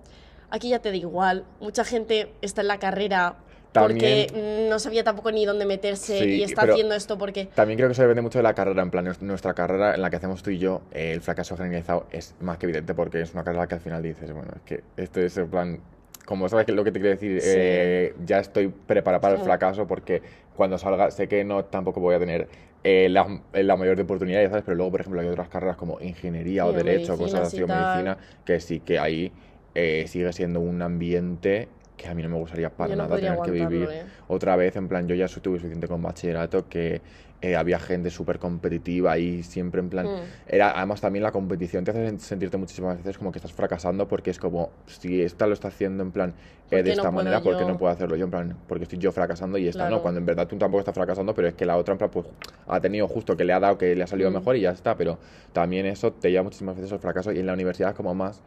aquí 0.51 0.69
ya 0.71 0.81
te 0.81 0.91
da 0.91 0.97
igual, 0.97 1.45
mucha 1.61 1.85
gente 1.85 2.33
está 2.43 2.61
en 2.63 2.69
la 2.69 2.79
carrera 2.79 3.37
También- 3.73 4.27
porque 4.29 4.67
no 4.69 4.79
sabía 4.79 5.03
tampoco 5.05 5.31
ni 5.33 5.45
dónde 5.47 5.65
meterse 5.67 6.19
Sí, 6.19 6.25
y 6.37 6.43
está 6.43 6.63
haciendo 6.63 6.95
esto 6.95 7.17
porque... 7.19 7.47
También 7.55 7.77
creo 7.77 7.89
que 7.89 7.93
eso 7.93 8.03
depende 8.03 8.23
mucho 8.23 8.39
de 8.39 8.43
la 8.45 8.55
carrera, 8.55 8.83
en 8.83 8.91
plan, 8.91 9.05
nues- 9.07 9.21
nuestra 9.21 9.55
carrera 9.55 9.95
en 9.95 10.03
la 10.03 10.11
que 10.11 10.17
hacemos 10.17 10.43
tú 10.43 10.51
y 10.51 10.59
yo, 10.59 10.83
eh, 10.93 11.13
el 11.13 11.21
fracaso 11.21 11.57
generalizado 11.57 12.07
es 12.11 12.35
más 12.41 12.59
que 12.59 12.67
evidente 12.67 12.95
porque 12.95 13.21
es 13.21 13.33
una 13.33 13.43
carrera 13.45 13.67
que 13.69 13.75
al 13.77 13.81
final 13.81 14.03
dices, 14.03 14.33
bueno, 14.33 14.51
es 14.57 14.63
que 14.63 14.83
esto 14.97 15.21
es 15.21 15.37
en 15.37 15.49
plan, 15.51 15.81
como 16.27 16.49
sabes 16.49 16.67
que 16.67 16.73
lo 16.73 16.85
que 16.85 16.93
te 16.93 17.01
quiero 17.01 17.11
decir, 17.15 17.41
Sí. 17.41 17.51
eh, 17.53 18.15
ya 18.25 18.39
estoy 18.39 18.69
preparado 18.69 19.21
para 19.21 19.35
el 19.35 19.41
fracaso 19.41 19.87
porque 19.87 20.23
cuando 20.55 20.79
salga 20.79 21.11
sé 21.11 21.29
que 21.29 21.45
no 21.45 21.65
tampoco 21.67 22.01
voy 22.01 22.15
a 22.15 22.19
tener 22.19 22.49
eh, 22.83 23.09
la, 23.11 23.43
la 23.53 23.77
mayor 23.77 23.97
de 23.97 24.03
oportunidades, 24.03 24.49
¿sabes? 24.51 24.65
Pero 24.65 24.77
luego, 24.77 24.91
por 24.93 25.01
ejemplo, 25.01 25.21
hay 25.21 25.29
otras 25.29 25.49
carreras 25.49 25.77
como 25.77 26.01
ingeniería 26.01 26.67
o 26.67 26.71
Sí, 26.71 26.75
o 26.75 26.75
derecho, 26.75 27.13
medicina, 27.13 27.19
cosas 27.19 27.41
así, 27.49 27.57
sí, 27.57 27.63
o 27.63 27.69
medicina, 27.69 28.19
que 28.45 28.61
sí 28.61 28.81
que 28.81 28.99
ahí 28.99 29.33
eh, 29.75 30.05
sigue 30.09 30.33
siendo 30.33 30.61
un 30.61 30.83
ambiente 30.83 31.69
que 31.97 32.09
a 32.09 32.15
mí 32.15 32.23
no 32.23 32.29
me 32.29 32.37
gustaría 32.37 32.71
para 32.71 32.91
Yo 32.91 32.97
nada 32.97 33.19
tener 33.19 33.41
que 33.41 33.51
vivir 33.51 33.89
¿eh? 33.91 34.05
otra 34.27 34.57
vez, 34.57 34.77
en 34.77 34.89
plan, 34.89 35.07
yo 35.07 35.15
ya 35.15 35.29
tuve 35.29 35.59
suficiente 35.59 35.89
con 35.89 36.03
bachillerato 36.03 36.69
que 36.69 37.03
eh, 37.44 37.57
había 37.57 37.78
gente 37.78 38.09
súper 38.09 38.38
competitiva 38.38 39.18
y 39.18 39.42
siempre 39.42 39.80
en 39.80 39.90
plan, 39.90 40.07
Mm. 40.07 40.18
era 40.48 40.70
además 40.78 41.02
también 41.02 41.22
la 41.22 41.30
competición 41.30 41.85
te 41.85 41.90
hace 41.90 42.09
sen- 42.09 42.18
sentirte 42.18 42.57
muchísimas 42.57 42.96
veces 42.96 43.18
como 43.18 43.33
que 43.33 43.38
estás 43.38 43.52
fracasando 43.52 44.09
porque 44.09 44.30
es 44.30 44.38
como, 44.38 44.70
si 44.87 45.20
esta 45.20 45.46
lo 45.46 45.52
está 45.52 45.68
haciendo 45.68 46.02
en 46.02 46.11
plan 46.11 46.33
¿Por 46.70 46.78
eh, 46.78 46.83
de 46.83 46.90
no 46.90 46.92
esta 46.92 47.02
puedo 47.02 47.12
manera, 47.12 47.42
¿por 47.42 47.59
qué 47.59 47.64
no 47.66 47.76
puedo 47.76 47.92
hacerlo 47.92 48.16
yo? 48.16 48.24
En 48.24 48.30
plan, 48.30 48.57
porque 48.66 48.85
estoy 48.85 48.98
yo 48.98 49.12
fracasando 49.12 49.59
y 49.59 49.68
esta 49.68 49.83
no, 49.85 49.88
Claro. 49.88 50.02
cuando 50.02 50.20
en 50.20 50.26
verdad 50.26 50.46
tú 50.48 50.57
tampoco 50.57 50.78
estás 50.80 50.94
fracasando, 50.94 51.35
pero 51.35 51.48
es 51.48 51.54
que 51.54 51.66
la 51.66 51.76
otra 51.76 51.92
en 51.92 51.98
plan, 51.98 52.11
pues 52.11 52.26
ha 52.66 52.80
tenido 52.80 53.07
justo 53.09 53.37
que 53.37 53.44
le 53.44 53.52
ha 53.52 53.61
dado, 53.61 53.76
que 53.76 53.94
le 53.94 54.02
ha 54.02 54.07
salido 54.07 54.30
Mm. 54.30 54.35
mejor 54.35 54.57
y 54.57 54.62
ya 54.62 54.70
está, 54.70 54.97
pero 54.97 55.18
también 55.53 55.84
eso 55.84 56.12
te 56.12 56.30
lleva 56.30 56.42
muchísimas 56.45 56.76
veces 56.76 56.90
al 56.92 57.01
fracaso 57.01 57.30
y 57.30 57.40
en 57.40 57.47
la 57.47 57.53
universidad 57.53 57.90
es 57.90 57.97
como 57.97 58.14
más 58.14 58.40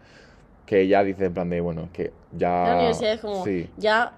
que 0.66 0.88
ya 0.88 1.04
dices 1.04 1.22
en 1.28 1.34
plan 1.34 1.50
de, 1.50 1.62
bueno, 1.62 1.90
que 1.94 2.12
ya... 2.32 2.50
La 2.66 2.76
universidad 2.76 3.14
es 3.14 3.22
como, 3.22 3.44
Sí. 3.46 3.70
ya 3.78 4.14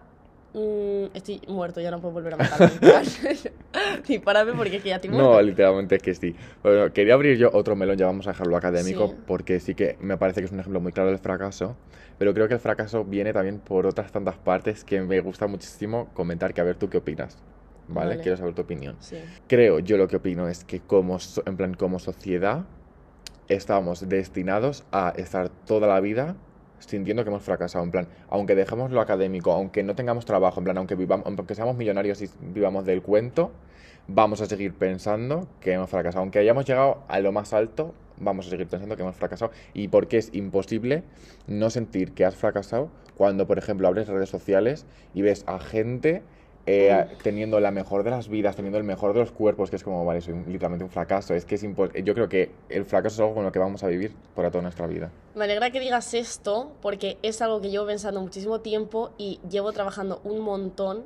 mm, 0.54 1.16
estoy 1.16 1.42
muerto, 1.48 1.80
ya 1.82 1.92
no 1.92 2.00
puedo 2.00 2.14
volver 2.14 2.34
a 2.34 2.38
matarme. 2.38 2.70
Dispárame 4.08 4.54
porque 4.54 4.78
es 4.78 4.84
que 4.84 4.90
ya 4.90 4.96
estoy 4.96 5.10
muerto. 5.12 5.32
No, 5.34 5.42
literalmente 5.42 5.96
es 5.96 6.02
que 6.04 6.16
sí. 6.16 6.36
Bueno, 6.64 6.92
quería 6.94 7.14
abrir 7.14 7.38
yo 7.38 7.50
otro 7.54 7.76
melón, 7.76 7.98
ya 7.98 8.06
vamos 8.06 8.28
a 8.28 8.32
dejarlo 8.32 8.58
académico, 8.58 9.08
Sí. 9.10 9.16
porque 9.28 9.60
sí 9.60 9.76
que 9.76 9.98
me 10.00 10.18
parece 10.18 10.42
que 10.42 10.46
es 10.46 10.52
un 10.52 10.60
ejemplo 10.60 10.80
muy 10.80 10.92
claro 10.92 11.10
del 11.10 11.20
fracaso, 11.20 11.76
pero 12.18 12.34
creo 12.34 12.48
que 12.48 12.56
el 12.56 12.60
fracaso 12.60 13.04
viene 13.06 13.32
también 13.34 13.60
por 13.60 13.86
otras 13.86 14.12
tantas 14.12 14.36
partes 14.38 14.84
que 14.84 15.02
me 15.02 15.20
gusta 15.22 15.48
muchísimo 15.48 16.10
comentar, 16.14 16.54
que 16.54 16.62
a 16.62 16.64
ver 16.64 16.76
tú 16.76 16.90
qué 16.90 16.98
opinas, 16.98 17.38
¿vale? 17.88 18.10
Vale. 18.12 18.22
Quiero 18.22 18.38
saber 18.38 18.54
tu 18.56 18.62
opinión. 18.64 18.96
Sí. 19.00 19.18
Creo, 19.48 19.80
yo 19.80 19.98
lo 19.98 20.08
que 20.08 20.18
opino 20.18 20.48
es 20.48 20.64
que 20.64 20.80
como, 20.80 21.18
en 21.46 21.58
plan, 21.58 21.74
como 21.76 22.00
sociedad 22.00 22.66
estamos 23.48 24.08
destinados 24.10 24.84
a 24.92 25.14
estar 25.16 25.50
toda 25.50 25.88
la 25.88 26.00
vida 26.00 26.36
sintiendo 26.80 27.24
que 27.24 27.30
hemos 27.30 27.44
fracasado, 27.44 27.84
en 27.84 27.92
plan, 27.92 28.08
aunque 28.30 28.56
dejemos 28.56 28.92
lo 28.92 29.02
académico, 29.02 29.52
aunque 29.52 29.84
no 29.84 29.96
tengamos 29.96 30.26
trabajo, 30.26 30.60
en 30.60 30.66
plan, 30.66 30.78
aunque 30.78 30.96
vivamos, 30.96 31.26
aunque 31.26 31.56
seamos 31.56 31.78
millonarios 31.78 32.22
y 32.22 32.30
vivamos 32.42 32.86
del 32.86 33.02
cuento, 33.02 33.52
vamos 34.08 34.42
a 34.42 34.46
seguir 34.46 34.74
pensando 34.74 35.48
que 35.62 35.74
hemos 35.74 35.90
fracasado. 35.90 36.22
Aunque 36.22 36.40
hayamos 36.40 36.66
llegado 36.66 37.04
a 37.08 37.20
lo 37.20 37.32
más 37.32 37.54
alto, 37.54 37.94
vamos 38.18 38.48
a 38.48 38.50
seguir 38.50 38.68
pensando 38.68 38.96
que 38.96 39.04
hemos 39.04 39.16
fracasado. 39.16 39.52
Y 39.74 39.88
porque 39.88 40.18
es 40.18 40.30
imposible 40.34 41.04
no 41.48 41.70
sentir 41.70 42.14
que 42.14 42.26
has 42.26 42.36
fracasado 42.36 42.90
cuando, 43.16 43.48
por 43.48 43.58
ejemplo, 43.58 43.88
abres 43.88 44.08
redes 44.08 44.30
sociales 44.30 44.86
y 45.14 45.22
ves 45.22 45.44
a 45.48 45.60
gente 45.60 46.24
eh, 46.72 47.06
teniendo 47.24 47.60
la 47.60 47.72
mejor 47.72 48.04
de 48.04 48.12
las 48.12 48.28
vidas, 48.30 48.56
teniendo 48.56 48.78
el 48.78 48.84
mejor 48.84 49.14
de 49.14 49.20
los 49.22 49.32
cuerpos, 49.32 49.70
que 49.72 49.76
es 49.78 49.84
como, 49.84 50.06
vale, 50.06 50.22
soy 50.22 50.34
un- 50.34 50.46
literalmente 50.48 50.84
un 50.84 50.92
fracaso. 50.92 51.34
Es 51.34 51.46
que 51.46 51.56
es 51.56 51.64
yo 52.04 52.14
creo 52.14 52.30
que 52.30 52.52
el 52.70 52.86
fracaso 52.86 53.16
es 53.16 53.20
algo 53.22 53.34
con 53.34 53.44
lo 53.44 53.52
que 53.52 53.60
vamos 53.60 53.84
a 53.84 53.88
vivir 53.88 54.14
por 54.36 54.46
toda 54.52 54.62
nuestra 54.62 54.86
vida. 54.86 55.10
Me 55.36 55.46
alegra 55.46 55.72
que 55.72 55.80
digas 55.80 56.14
esto 56.14 56.72
porque 56.82 57.18
es 57.24 57.42
algo 57.42 57.60
que 57.62 57.70
llevo 57.70 57.88
pensando 57.88 58.22
muchísimo 58.22 58.60
tiempo 58.60 59.12
y 59.18 59.40
llevo 59.50 59.72
trabajando 59.72 60.22
un 60.24 60.42
montón 60.42 61.04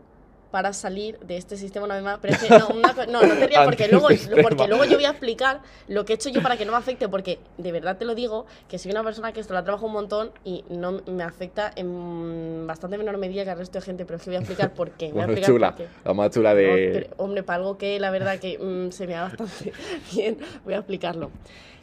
para 0.54 0.72
salir 0.72 1.18
de 1.18 1.36
este 1.38 1.58
sistema 1.58 1.88
una 1.88 1.96
vez 1.96 2.04
más. 2.04 2.20
Pero 2.22 2.36
es 2.36 2.44
que 2.44 2.48
no, 2.48 2.68
una 2.68 2.94
no, 3.08 3.24
no 3.24 3.34
te 3.34 3.48
rías 3.48 3.66
porque 3.66 3.88
luego, 3.88 4.08
porque 4.44 4.68
luego 4.68 4.86
yo 4.86 4.98
voy 4.98 5.06
a 5.06 5.10
explicar 5.10 5.62
lo 5.88 6.06
que 6.06 6.14
he 6.14 6.16
hecho 6.16 6.30
yo 6.30 6.44
para 6.44 6.58
que 6.58 6.64
no 6.64 6.74
me 6.74 6.78
afecte 6.78 7.10
porque 7.10 7.40
de 7.58 7.72
verdad 7.72 7.98
te 7.98 8.06
lo 8.06 8.14
digo 8.14 8.46
que 8.70 8.78
soy 8.78 8.92
una 8.92 9.04
persona 9.04 9.34
que 9.34 9.40
esto 9.40 9.56
la 9.56 9.64
trabajo 9.64 9.88
un 9.88 9.94
montón 9.94 10.32
y 10.46 10.64
no 10.70 11.02
me 11.08 11.24
afecta 11.24 11.72
en 11.76 12.68
bastante 12.68 13.00
menor 13.00 13.18
medida 13.18 13.44
que 13.44 13.50
al 13.50 13.58
resto 13.58 13.80
de 13.80 13.86
gente, 13.86 14.06
pero 14.06 14.18
es 14.18 14.24
que 14.24 14.30
voy 14.30 14.36
a 14.36 14.40
explicar 14.42 14.76
por 14.76 14.92
qué. 14.92 15.12
Voy 15.12 15.22
a 15.22 15.26
explicar 15.26 15.50
chula, 15.50 15.76
por 15.76 15.86
qué. 15.86 15.92
la 16.06 16.14
más 16.14 16.30
chula 16.30 16.52
No, 16.52 16.56
de... 16.58 16.90
pero, 16.94 17.16
hombre, 17.18 17.42
para 17.42 17.58
algo 17.58 17.80
que 17.80 18.00
la 18.00 18.12
verdad 18.12 18.38
que 18.38 18.60
mm, 18.60 18.92
se 18.92 19.08
me 19.08 19.14
da 19.14 19.24
bastante 19.24 19.74
bien, 20.14 20.38
voy 20.64 20.76
a 20.76 20.78
explicarlo. 20.78 21.32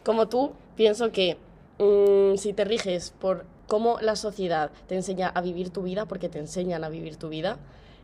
Como 0.04 0.28
tú, 0.28 0.52
pienso 0.76 1.10
que 1.10 1.38
mm, 1.78 2.36
si 2.36 2.52
te 2.52 2.64
riges 2.64 3.12
por 3.18 3.46
cómo 3.66 3.98
la 4.00 4.14
sociedad 4.14 4.70
te 4.86 4.94
enseña 4.94 5.26
a 5.26 5.40
vivir 5.40 5.70
tu 5.70 5.82
vida, 5.82 6.06
porque 6.06 6.28
te 6.28 6.38
enseñan 6.38 6.84
a 6.84 6.88
vivir 6.88 7.16
tu 7.16 7.30
vida, 7.30 7.58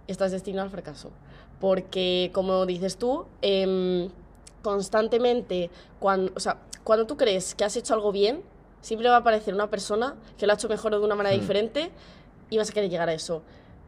estás 0.08 0.32
destinado 0.32 0.64
al 0.64 0.70
fracaso. 0.70 1.10
Porque, 1.60 2.30
como 2.34 2.66
dices 2.66 2.96
tú, 2.96 3.26
em, 3.42 4.08
constantemente, 4.62 5.70
cuando, 5.98 6.32
o 6.36 6.40
sea, 6.40 6.58
cuando 6.84 7.06
tú 7.06 7.16
crees 7.16 7.54
que 7.54 7.64
has 7.64 7.76
hecho 7.76 7.94
algo 7.94 8.12
bien, 8.12 8.42
siempre 8.80 9.08
va 9.08 9.16
a 9.16 9.18
aparecer 9.20 9.54
una 9.54 9.70
persona 9.70 10.14
que 10.38 10.46
lo 10.46 10.52
ha 10.52 10.56
hecho 10.56 10.68
mejor 10.68 10.94
o 10.94 10.98
de 11.00 11.04
una 11.06 11.14
manera 11.14 11.34
Hmm. 11.36 11.40
diferente 11.40 11.90
y 12.50 12.58
vas 12.58 12.70
a 12.70 12.72
querer 12.72 12.90
llegar 12.90 13.08
a 13.08 13.14
eso. 13.14 13.42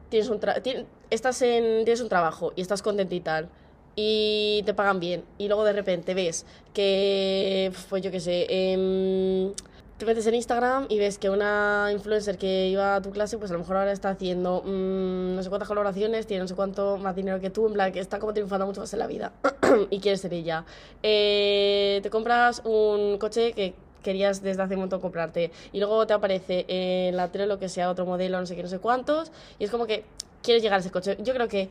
Tienes 0.09 0.29
un, 0.31 0.41
tra- 0.41 0.63
tien- 0.63 0.87
estás 1.11 1.43
en, 1.43 1.85
tienes 1.85 2.01
un 2.01 2.09
trabajo 2.09 2.53
y 2.57 2.63
estás 2.63 2.81
contento 2.83 3.15
y 3.15 3.21
tal, 3.21 3.49
y 3.95 4.63
te 4.65 4.73
pagan 4.75 4.99
bien, 5.01 5.25
y 5.39 5.49
luego 5.49 5.65
de 5.65 5.73
repente 5.73 6.15
ves 6.15 6.47
que, 6.73 7.71
pues 7.91 8.03
yo 8.03 8.11
qué 8.11 8.21
sé, 8.21 8.47
em, 8.49 9.53
te 9.99 10.07
metes 10.07 10.29
en 10.29 10.37
Instagram 10.37 10.87
y 10.89 10.99
ves 11.01 11.19
que 11.19 11.29
una 11.29 11.89
influencer 11.93 12.39
que 12.39 12.69
iba 12.69 12.95
a 12.95 13.03
tu 13.03 13.11
clase, 13.11 13.37
pues 13.37 13.51
a 13.51 13.55
lo 13.55 13.61
mejor 13.61 13.79
ahora 13.79 13.91
está 13.91 14.11
haciendo 14.11 14.63
mm, 14.65 15.35
no 15.35 15.43
sé 15.43 15.49
cuántas 15.49 15.67
colaboraciones, 15.67 16.25
tiene 16.29 16.43
no 16.43 16.49
sé 16.49 16.55
cuánto 16.55 16.99
más 16.99 17.17
dinero 17.17 17.41
que 17.41 17.51
tú, 17.51 17.67
en 17.67 17.73
plan 17.73 17.91
que 17.91 17.99
está 17.99 18.21
como 18.21 18.33
triunfando 18.33 18.65
mucho 18.65 18.81
más 18.81 18.93
en 18.93 19.01
la 19.01 19.09
vida 19.09 19.33
y 19.91 19.99
quieres 19.99 20.21
ser 20.21 20.33
ella. 20.33 20.65
Eh, 21.03 21.99
te 22.01 22.11
compras 22.11 22.63
un 22.65 23.19
coche 23.19 23.53
que 23.53 23.75
querías 24.05 24.41
desde 24.41 24.63
hace 24.63 24.75
un 24.75 24.83
montón 24.83 25.01
comprarte 25.01 25.51
y 25.73 25.81
luego 25.81 26.07
te 26.07 26.15
aparece 26.15 26.65
en 26.69 27.17
la 27.17 27.33
tele 27.33 27.47
lo 27.47 27.59
que 27.59 27.69
sea 27.69 27.91
otro 27.91 28.07
modelo, 28.07 28.39
no 28.39 28.47
sé 28.47 28.55
qué, 28.55 28.63
no 28.63 28.69
sé 28.69 28.79
cuántos 28.79 29.33
y 29.59 29.65
es 29.65 29.71
como 29.73 29.87
que 29.87 30.05
quieres 30.43 30.63
llegar 30.63 30.77
a 30.77 30.81
ese 30.81 30.93
coche. 30.93 31.17
Yo 31.21 31.35
creo 31.35 31.49
que 31.49 31.71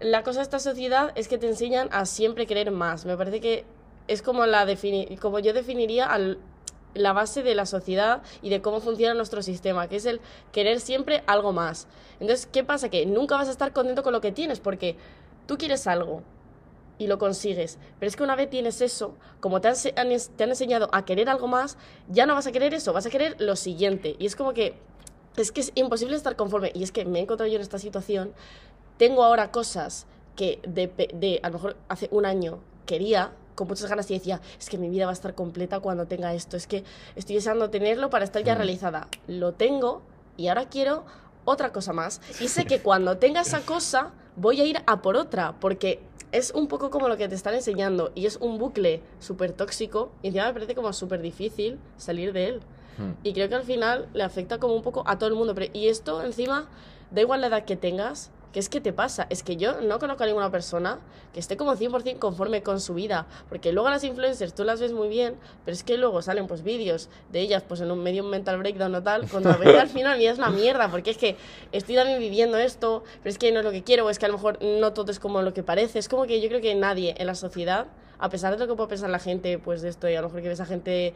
la 0.00 0.24
cosa 0.24 0.40
de 0.40 0.42
esta 0.42 0.58
sociedad 0.58 1.12
es 1.14 1.28
que 1.28 1.38
te 1.38 1.46
enseñan 1.46 1.88
a 1.92 2.04
siempre 2.04 2.48
querer 2.48 2.72
más. 2.72 3.04
Me 3.04 3.16
parece 3.16 3.40
que 3.40 3.64
es 4.08 4.22
como, 4.22 4.44
la 4.46 4.66
defini 4.66 5.16
como 5.18 5.38
yo 5.38 5.52
definiría 5.52 6.06
al, 6.06 6.38
la 6.94 7.12
base 7.12 7.42
de 7.42 7.54
la 7.54 7.66
sociedad 7.66 8.22
y 8.42 8.50
de 8.50 8.60
cómo 8.60 8.80
funciona 8.80 9.14
nuestro 9.14 9.42
sistema, 9.42 9.88
que 9.88 9.96
es 9.96 10.06
el 10.06 10.20
querer 10.52 10.80
siempre 10.80 11.22
algo 11.26 11.52
más. 11.52 11.86
Entonces, 12.20 12.46
¿qué 12.46 12.64
pasa? 12.64 12.88
Que 12.88 13.06
nunca 13.06 13.36
vas 13.36 13.48
a 13.48 13.52
estar 13.52 13.72
contento 13.72 14.02
con 14.02 14.12
lo 14.12 14.20
que 14.20 14.32
tienes, 14.32 14.60
porque 14.60 14.96
tú 15.46 15.58
quieres 15.58 15.86
algo 15.86 16.22
y 16.98 17.06
lo 17.06 17.18
consigues, 17.18 17.78
pero 17.98 18.08
es 18.08 18.16
que 18.16 18.22
una 18.22 18.36
vez 18.36 18.50
tienes 18.50 18.82
eso, 18.82 19.14
como 19.40 19.60
te 19.62 19.68
han, 19.68 19.74
te 19.74 20.44
han 20.44 20.50
enseñado 20.50 20.90
a 20.92 21.04
querer 21.06 21.30
algo 21.30 21.48
más, 21.48 21.78
ya 22.08 22.26
no 22.26 22.34
vas 22.34 22.46
a 22.46 22.52
querer 22.52 22.74
eso, 22.74 22.92
vas 22.92 23.06
a 23.06 23.10
querer 23.10 23.36
lo 23.38 23.56
siguiente. 23.56 24.16
Y 24.18 24.26
es 24.26 24.36
como 24.36 24.52
que 24.52 24.74
es 25.36 25.52
que 25.52 25.60
es 25.60 25.72
imposible 25.74 26.16
estar 26.16 26.36
conforme. 26.36 26.72
Y 26.74 26.82
es 26.82 26.92
que 26.92 27.04
me 27.04 27.18
he 27.18 27.22
encontrado 27.22 27.48
yo 27.48 27.56
en 27.56 27.62
esta 27.62 27.78
situación. 27.78 28.32
Tengo 28.96 29.24
ahora 29.24 29.50
cosas 29.50 30.06
que 30.36 30.60
de, 30.66 30.88
de 30.88 31.40
a 31.42 31.48
lo 31.48 31.54
mejor 31.54 31.76
hace 31.88 32.08
un 32.10 32.26
año 32.26 32.60
quería 32.86 33.32
con 33.60 33.68
muchas 33.68 33.90
ganas 33.90 34.10
y 34.10 34.14
decía, 34.14 34.40
es 34.58 34.70
que 34.70 34.78
mi 34.78 34.88
vida 34.88 35.04
va 35.04 35.10
a 35.10 35.12
estar 35.12 35.34
completa 35.34 35.80
cuando 35.80 36.06
tenga 36.06 36.32
esto, 36.32 36.56
es 36.56 36.66
que 36.66 36.82
estoy 37.14 37.34
deseando 37.36 37.68
tenerlo 37.68 38.08
para 38.08 38.24
estar 38.24 38.42
ya 38.42 38.54
Mm. 38.54 38.56
realizada. 38.56 39.08
Lo 39.26 39.52
tengo 39.52 40.00
y 40.38 40.48
ahora 40.48 40.70
quiero 40.70 41.04
otra 41.44 41.70
cosa 41.72 41.92
más. 41.92 42.22
Y 42.40 42.48
sé 42.48 42.64
que 42.64 42.80
cuando 42.80 43.18
tenga 43.18 43.42
esa 43.42 43.60
cosa 43.60 44.12
voy 44.36 44.62
a 44.62 44.64
ir 44.64 44.78
a 44.86 45.02
por 45.02 45.16
otra, 45.16 45.56
porque 45.60 46.00
es 46.32 46.52
un 46.52 46.68
poco 46.68 46.88
como 46.90 47.08
lo 47.08 47.18
que 47.18 47.28
te 47.28 47.34
están 47.34 47.54
enseñando 47.54 48.12
y 48.14 48.24
es 48.24 48.36
un 48.36 48.56
bucle 48.56 49.02
súper 49.18 49.52
tóxico 49.52 50.10
y 50.22 50.28
encima 50.28 50.46
me 50.46 50.52
parece 50.54 50.74
como 50.74 50.92
súper 50.94 51.20
difícil 51.20 51.78
salir 51.98 52.32
de 52.32 52.46
él. 52.46 52.60
Hmm. 52.96 53.12
Y 53.22 53.34
creo 53.34 53.48
que 53.50 53.56
al 53.56 53.64
final 53.64 54.08
le 54.14 54.22
afecta 54.22 54.58
como 54.58 54.74
un 54.74 54.82
poco 54.82 55.02
a 55.06 55.18
todo 55.18 55.28
el 55.28 55.34
mundo. 55.34 55.54
Pero, 55.54 55.70
y 55.74 55.88
esto 55.88 56.22
encima, 56.22 56.66
da 57.10 57.20
igual 57.20 57.40
la 57.42 57.48
edad 57.48 57.64
que 57.66 57.76
tengas, 57.76 58.30
que 58.52 58.60
es 58.60 58.68
que 58.68 58.80
te 58.80 58.92
pasa. 58.92 59.26
Es 59.30 59.42
que 59.42 59.56
yo 59.56 59.80
no 59.80 59.98
conozco 59.98 60.24
a 60.24 60.26
ninguna 60.26 60.50
persona 60.50 60.98
que 61.32 61.40
esté 61.40 61.56
como 61.56 61.74
100% 61.74 62.18
conforme 62.18 62.62
con 62.62 62.80
su 62.80 62.94
vida. 62.94 63.26
Porque 63.48 63.72
luego 63.72 63.90
las 63.90 64.04
influencers 64.04 64.54
tú 64.54 64.64
las 64.64 64.80
ves 64.80 64.92
muy 64.92 65.08
bien, 65.08 65.36
pero 65.64 65.74
es 65.74 65.82
que 65.82 65.96
luego 65.96 66.22
salen 66.22 66.46
pues 66.46 66.62
vídeos 66.62 67.08
de 67.30 67.40
ellas 67.40 67.62
pues 67.66 67.80
en 67.80 67.90
un 67.90 68.02
medio 68.02 68.24
mental 68.24 68.58
breakdown 68.58 68.94
o 68.94 69.02
tal, 69.02 69.28
cuando 69.28 69.50
al 69.50 69.88
final 69.88 70.18
mira 70.18 70.32
es 70.32 70.38
una 70.38 70.50
mierda, 70.50 70.90
porque 70.90 71.10
es 71.10 71.18
que 71.18 71.36
estoy 71.72 71.94
también 71.94 72.18
viviendo 72.18 72.58
esto, 72.58 73.04
pero 73.22 73.30
es 73.30 73.38
que 73.38 73.52
no 73.52 73.60
es 73.60 73.64
lo 73.64 73.70
que 73.70 73.82
quiero, 73.82 74.06
o 74.06 74.10
es 74.10 74.18
que 74.18 74.26
a 74.26 74.28
lo 74.28 74.34
mejor 74.34 74.58
no 74.62 74.92
todo 74.92 75.10
es 75.10 75.18
como 75.18 75.42
lo 75.42 75.54
que 75.54 75.62
parece. 75.62 75.98
Es 75.98 76.08
como 76.08 76.26
que 76.26 76.40
yo 76.40 76.48
creo 76.48 76.60
que 76.60 76.74
nadie 76.74 77.14
en 77.18 77.26
la 77.26 77.34
sociedad, 77.34 77.86
a 78.18 78.28
pesar 78.28 78.52
de 78.52 78.58
lo 78.58 78.66
que 78.66 78.74
puede 78.74 78.88
pensar 78.88 79.10
la 79.10 79.18
gente 79.18 79.58
pues 79.58 79.82
de 79.82 79.88
esto, 79.88 80.08
y 80.08 80.14
a 80.14 80.20
lo 80.20 80.28
mejor 80.28 80.42
que 80.42 80.48
ves 80.48 80.60
a 80.60 80.66
gente 80.66 81.14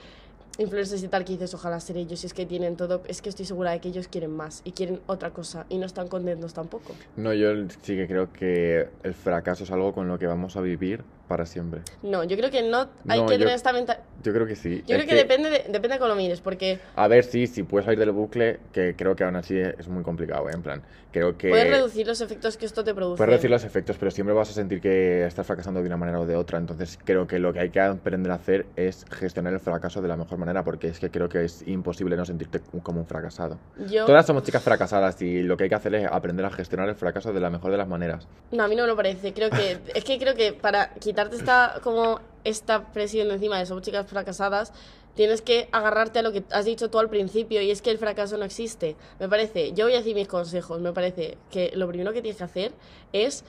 influencers 0.58 1.02
y 1.02 1.08
tal 1.08 1.24
que 1.24 1.32
dices 1.32 1.54
ojalá 1.54 1.80
ser 1.80 1.96
ellos 1.96 2.22
y 2.22 2.26
es 2.26 2.34
que 2.34 2.46
tienen 2.46 2.76
todo 2.76 3.02
es 3.08 3.22
que 3.22 3.28
estoy 3.28 3.44
segura 3.44 3.72
de 3.72 3.80
que 3.80 3.88
ellos 3.88 4.08
quieren 4.08 4.30
más 4.30 4.62
y 4.64 4.72
quieren 4.72 5.00
otra 5.06 5.30
cosa 5.30 5.66
y 5.68 5.78
no 5.78 5.86
están 5.86 6.08
contentos 6.08 6.54
tampoco. 6.54 6.94
No, 7.16 7.32
yo 7.32 7.50
sí 7.82 7.96
que 7.96 8.06
creo 8.06 8.32
que 8.32 8.88
el 9.02 9.14
fracaso 9.14 9.64
es 9.64 9.70
algo 9.70 9.92
con 9.92 10.08
lo 10.08 10.18
que 10.18 10.26
vamos 10.26 10.56
a 10.56 10.60
vivir 10.60 11.04
para 11.28 11.46
siempre. 11.46 11.80
No, 12.02 12.24
yo 12.24 12.36
creo 12.36 12.50
que 12.50 12.62
no 12.62 12.88
hay 13.08 13.20
No, 13.20 13.26
que 13.26 13.34
yo- 13.34 13.38
tener 13.40 13.54
esta 13.54 13.72
mentalidad. 13.72 14.04
Yo 14.22 14.32
creo 14.32 14.46
que 14.46 14.56
sí. 14.56 14.82
Yo 14.86 14.96
Es 14.96 15.02
creo 15.02 15.06
que, 15.06 15.14
depende, 15.16 15.50
de, 15.50 15.58
depende 15.68 15.88
de 15.90 15.98
cómo 15.98 16.08
lo 16.08 16.14
mires, 16.16 16.40
porque 16.40 16.78
A 16.96 17.08
ver, 17.08 17.24
sí, 17.24 17.46
si 17.46 17.62
puedes 17.62 17.84
salir 17.84 17.98
del 17.98 18.10
bucle, 18.12 18.58
que 18.72 18.94
creo 18.96 19.14
que 19.14 19.24
aún 19.24 19.36
así 19.36 19.58
es 19.58 19.86
muy 19.88 20.02
complicado, 20.02 20.48
¿eh? 20.48 20.52
En 20.54 20.62
plan, 20.62 20.82
creo 21.12 21.36
que... 21.36 21.50
puedes 21.50 21.68
reducir 21.68 22.06
los 22.06 22.20
efectos 22.22 22.56
que 22.56 22.64
esto 22.66 22.82
te 22.84 22.94
produce. 22.94 23.18
Puedes 23.18 23.28
reducir 23.30 23.50
los 23.50 23.64
efectos, 23.64 23.96
pero 23.98 24.10
siempre 24.10 24.34
vas 24.34 24.48
a 24.50 24.52
sentir 24.54 24.80
que 24.80 25.26
estás 25.26 25.46
fracasando 25.46 25.80
de 25.80 25.86
una 25.86 25.96
manera 25.98 26.20
o 26.20 26.26
de 26.26 26.36
otra. 26.36 26.58
Entonces, 26.58 26.98
creo 27.04 27.26
que 27.26 27.38
lo 27.38 27.52
que 27.52 27.60
hay 27.60 27.70
que 27.70 27.80
aprender 27.80 28.32
a 28.32 28.36
hacer 28.36 28.64
es 28.76 29.04
gestionar 29.10 29.52
el 29.52 29.60
fracaso 29.60 30.00
de 30.00 30.08
la 30.08 30.16
mejor 30.16 30.38
manera, 30.38 30.64
porque 30.64 30.88
es 30.88 30.98
que 30.98 31.10
creo 31.10 31.28
que 31.28 31.44
es 31.44 31.62
imposible 31.66 32.16
no 32.16 32.24
sentirte 32.24 32.60
como 32.82 33.00
un 33.00 33.06
fracasado. 33.06 33.58
Yo, 33.90 34.06
Todas 34.06 34.24
somos 34.26 34.42
chicas 34.44 34.62
fracasadas 34.62 35.20
y 35.20 35.42
lo 35.42 35.56
que 35.56 35.64
hay 35.64 35.68
que 35.68 35.74
hacer 35.74 35.94
es 35.96 36.06
aprender 36.10 36.46
a 36.46 36.50
gestionar 36.50 36.88
el 36.88 36.94
fracaso 36.94 37.32
de 37.32 37.40
la 37.40 37.50
mejor 37.50 37.70
de 37.72 37.76
las 37.78 37.88
maneras. 37.88 38.26
no, 38.52 38.62
a 38.64 38.68
mí 38.68 38.74
no 38.76 38.82
me 38.84 38.88
lo 38.88 38.96
parece. 38.96 39.32
Creo 39.34 39.50
que 39.50 39.78
es 39.94 40.04
que 40.04 40.18
creo 40.18 40.34
que 40.34 40.52
para 40.54 40.90
quitarte 41.14 41.36
esta 41.36 41.80
como 41.84 42.18
esta 42.42 42.92
presión 42.92 43.30
encima 43.30 43.56
de 43.56 43.66
somos 43.66 43.84
chicas 43.84 44.04
fracasadas, 44.04 44.72
tienes 45.14 45.42
que 45.42 45.68
agarrarte 45.70 46.18
a 46.18 46.22
lo 46.22 46.32
que 46.32 46.42
has 46.50 46.64
dicho 46.64 46.90
tú 46.90 46.98
al 46.98 47.08
principio 47.08 47.62
y 47.62 47.70
es 47.70 47.82
que 47.82 47.92
el 47.92 47.98
fracaso 47.98 48.36
no 48.36 48.44
existe. 48.44 48.96
Me 49.20 49.28
parece, 49.28 49.72
yo 49.74 49.84
voy 49.84 49.94
a 49.94 49.98
decir 49.98 50.16
mis 50.16 50.26
consejos, 50.26 50.80
me 50.80 50.92
parece 50.92 51.38
que 51.52 51.70
lo 51.76 51.86
primero 51.86 52.12
que 52.12 52.20
tienes 52.20 52.38
que 52.38 52.44
hacer 52.44 52.72
es 53.12 53.44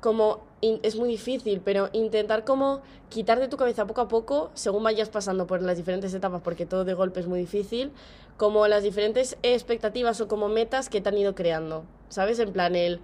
como 0.00 0.44
es 0.62 0.94
muy 0.94 1.08
difícil, 1.08 1.60
pero 1.60 1.88
intentar 1.92 2.44
como 2.44 2.82
quitar 3.08 3.40
de 3.40 3.48
tu 3.48 3.56
cabeza 3.56 3.84
poco 3.84 4.02
a 4.02 4.08
poco, 4.08 4.52
según 4.54 4.84
vayas 4.84 5.08
pasando 5.08 5.48
por 5.48 5.60
las 5.62 5.76
diferentes 5.76 6.14
etapas, 6.14 6.40
porque 6.42 6.66
todo 6.66 6.84
de 6.84 6.94
golpe 6.94 7.18
es 7.18 7.26
muy 7.26 7.40
difícil, 7.40 7.90
como 8.36 8.68
las 8.68 8.84
diferentes 8.84 9.36
expectativas 9.42 10.20
o 10.20 10.28
como 10.28 10.48
metas 10.48 10.88
que 10.88 11.00
te 11.00 11.08
han 11.08 11.18
ido 11.18 11.34
creando. 11.34 11.84
¿Sabes? 12.08 12.38
En 12.38 12.52
plan, 12.52 12.76
el, 12.76 13.00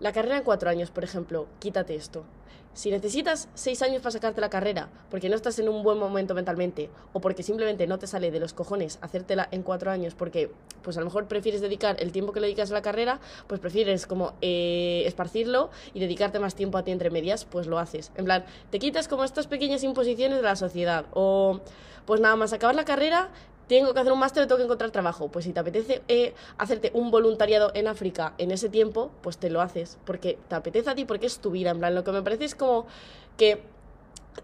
la 0.00 0.12
carrera 0.12 0.38
en 0.38 0.44
cuatro 0.44 0.70
años, 0.70 0.90
por 0.90 1.04
ejemplo, 1.04 1.46
quítate 1.58 1.94
esto. 1.94 2.24
Si 2.76 2.90
necesitas 2.90 3.48
seis 3.54 3.80
años 3.80 4.02
para 4.02 4.10
sacarte 4.10 4.42
la 4.42 4.50
carrera, 4.50 4.90
porque 5.10 5.30
no 5.30 5.34
estás 5.34 5.58
en 5.58 5.70
un 5.70 5.82
buen 5.82 5.96
momento 5.96 6.34
mentalmente, 6.34 6.90
o 7.14 7.20
porque 7.22 7.42
simplemente 7.42 7.86
no 7.86 7.98
te 7.98 8.06
sale 8.06 8.30
de 8.30 8.38
los 8.38 8.52
cojones 8.52 8.98
hacértela 9.00 9.48
en 9.50 9.62
cuatro 9.62 9.90
años, 9.90 10.14
porque 10.14 10.50
pues 10.82 10.98
a 10.98 11.00
lo 11.00 11.06
mejor 11.06 11.26
prefieres 11.26 11.62
dedicar 11.62 11.96
el 12.00 12.12
tiempo 12.12 12.32
que 12.32 12.40
le 12.40 12.48
dedicas 12.48 12.70
a 12.72 12.74
la 12.74 12.82
carrera, 12.82 13.18
pues 13.46 13.60
prefieres 13.60 14.06
como 14.06 14.34
eh, 14.42 15.04
esparcirlo 15.06 15.70
y 15.94 16.00
dedicarte 16.00 16.38
más 16.38 16.54
tiempo 16.54 16.76
a 16.76 16.84
ti 16.84 16.90
entre 16.90 17.08
medias, 17.08 17.46
pues 17.46 17.66
lo 17.66 17.78
haces. 17.78 18.12
En 18.14 18.26
plan, 18.26 18.44
te 18.68 18.78
quitas 18.78 19.08
como 19.08 19.24
estas 19.24 19.46
pequeñas 19.46 19.82
imposiciones 19.82 20.36
de 20.36 20.42
la 20.42 20.54
sociedad, 20.54 21.06
o 21.14 21.60
pues 22.04 22.20
nada 22.20 22.36
más 22.36 22.52
acabar 22.52 22.74
la 22.74 22.84
carrera, 22.84 23.30
tengo 23.66 23.92
que 23.94 24.00
hacer 24.00 24.12
un 24.12 24.18
máster, 24.18 24.46
tengo 24.46 24.58
que 24.58 24.64
encontrar 24.64 24.90
trabajo. 24.90 25.28
Pues 25.28 25.44
si 25.44 25.52
te 25.52 25.60
apetece 25.60 26.02
eh, 26.08 26.34
hacerte 26.58 26.90
un 26.94 27.10
voluntariado 27.10 27.72
en 27.74 27.88
África 27.88 28.34
en 28.38 28.50
ese 28.50 28.68
tiempo, 28.68 29.10
pues 29.22 29.38
te 29.38 29.50
lo 29.50 29.60
haces. 29.60 29.98
Porque 30.04 30.38
te 30.48 30.54
apetece 30.54 30.90
a 30.90 30.94
ti, 30.94 31.04
porque 31.04 31.26
es 31.26 31.38
tu 31.38 31.50
vida. 31.50 31.70
En 31.70 31.78
plan, 31.78 31.94
lo 31.94 32.04
que 32.04 32.12
me 32.12 32.22
parece 32.22 32.44
es 32.44 32.54
como 32.54 32.86
que 33.36 33.60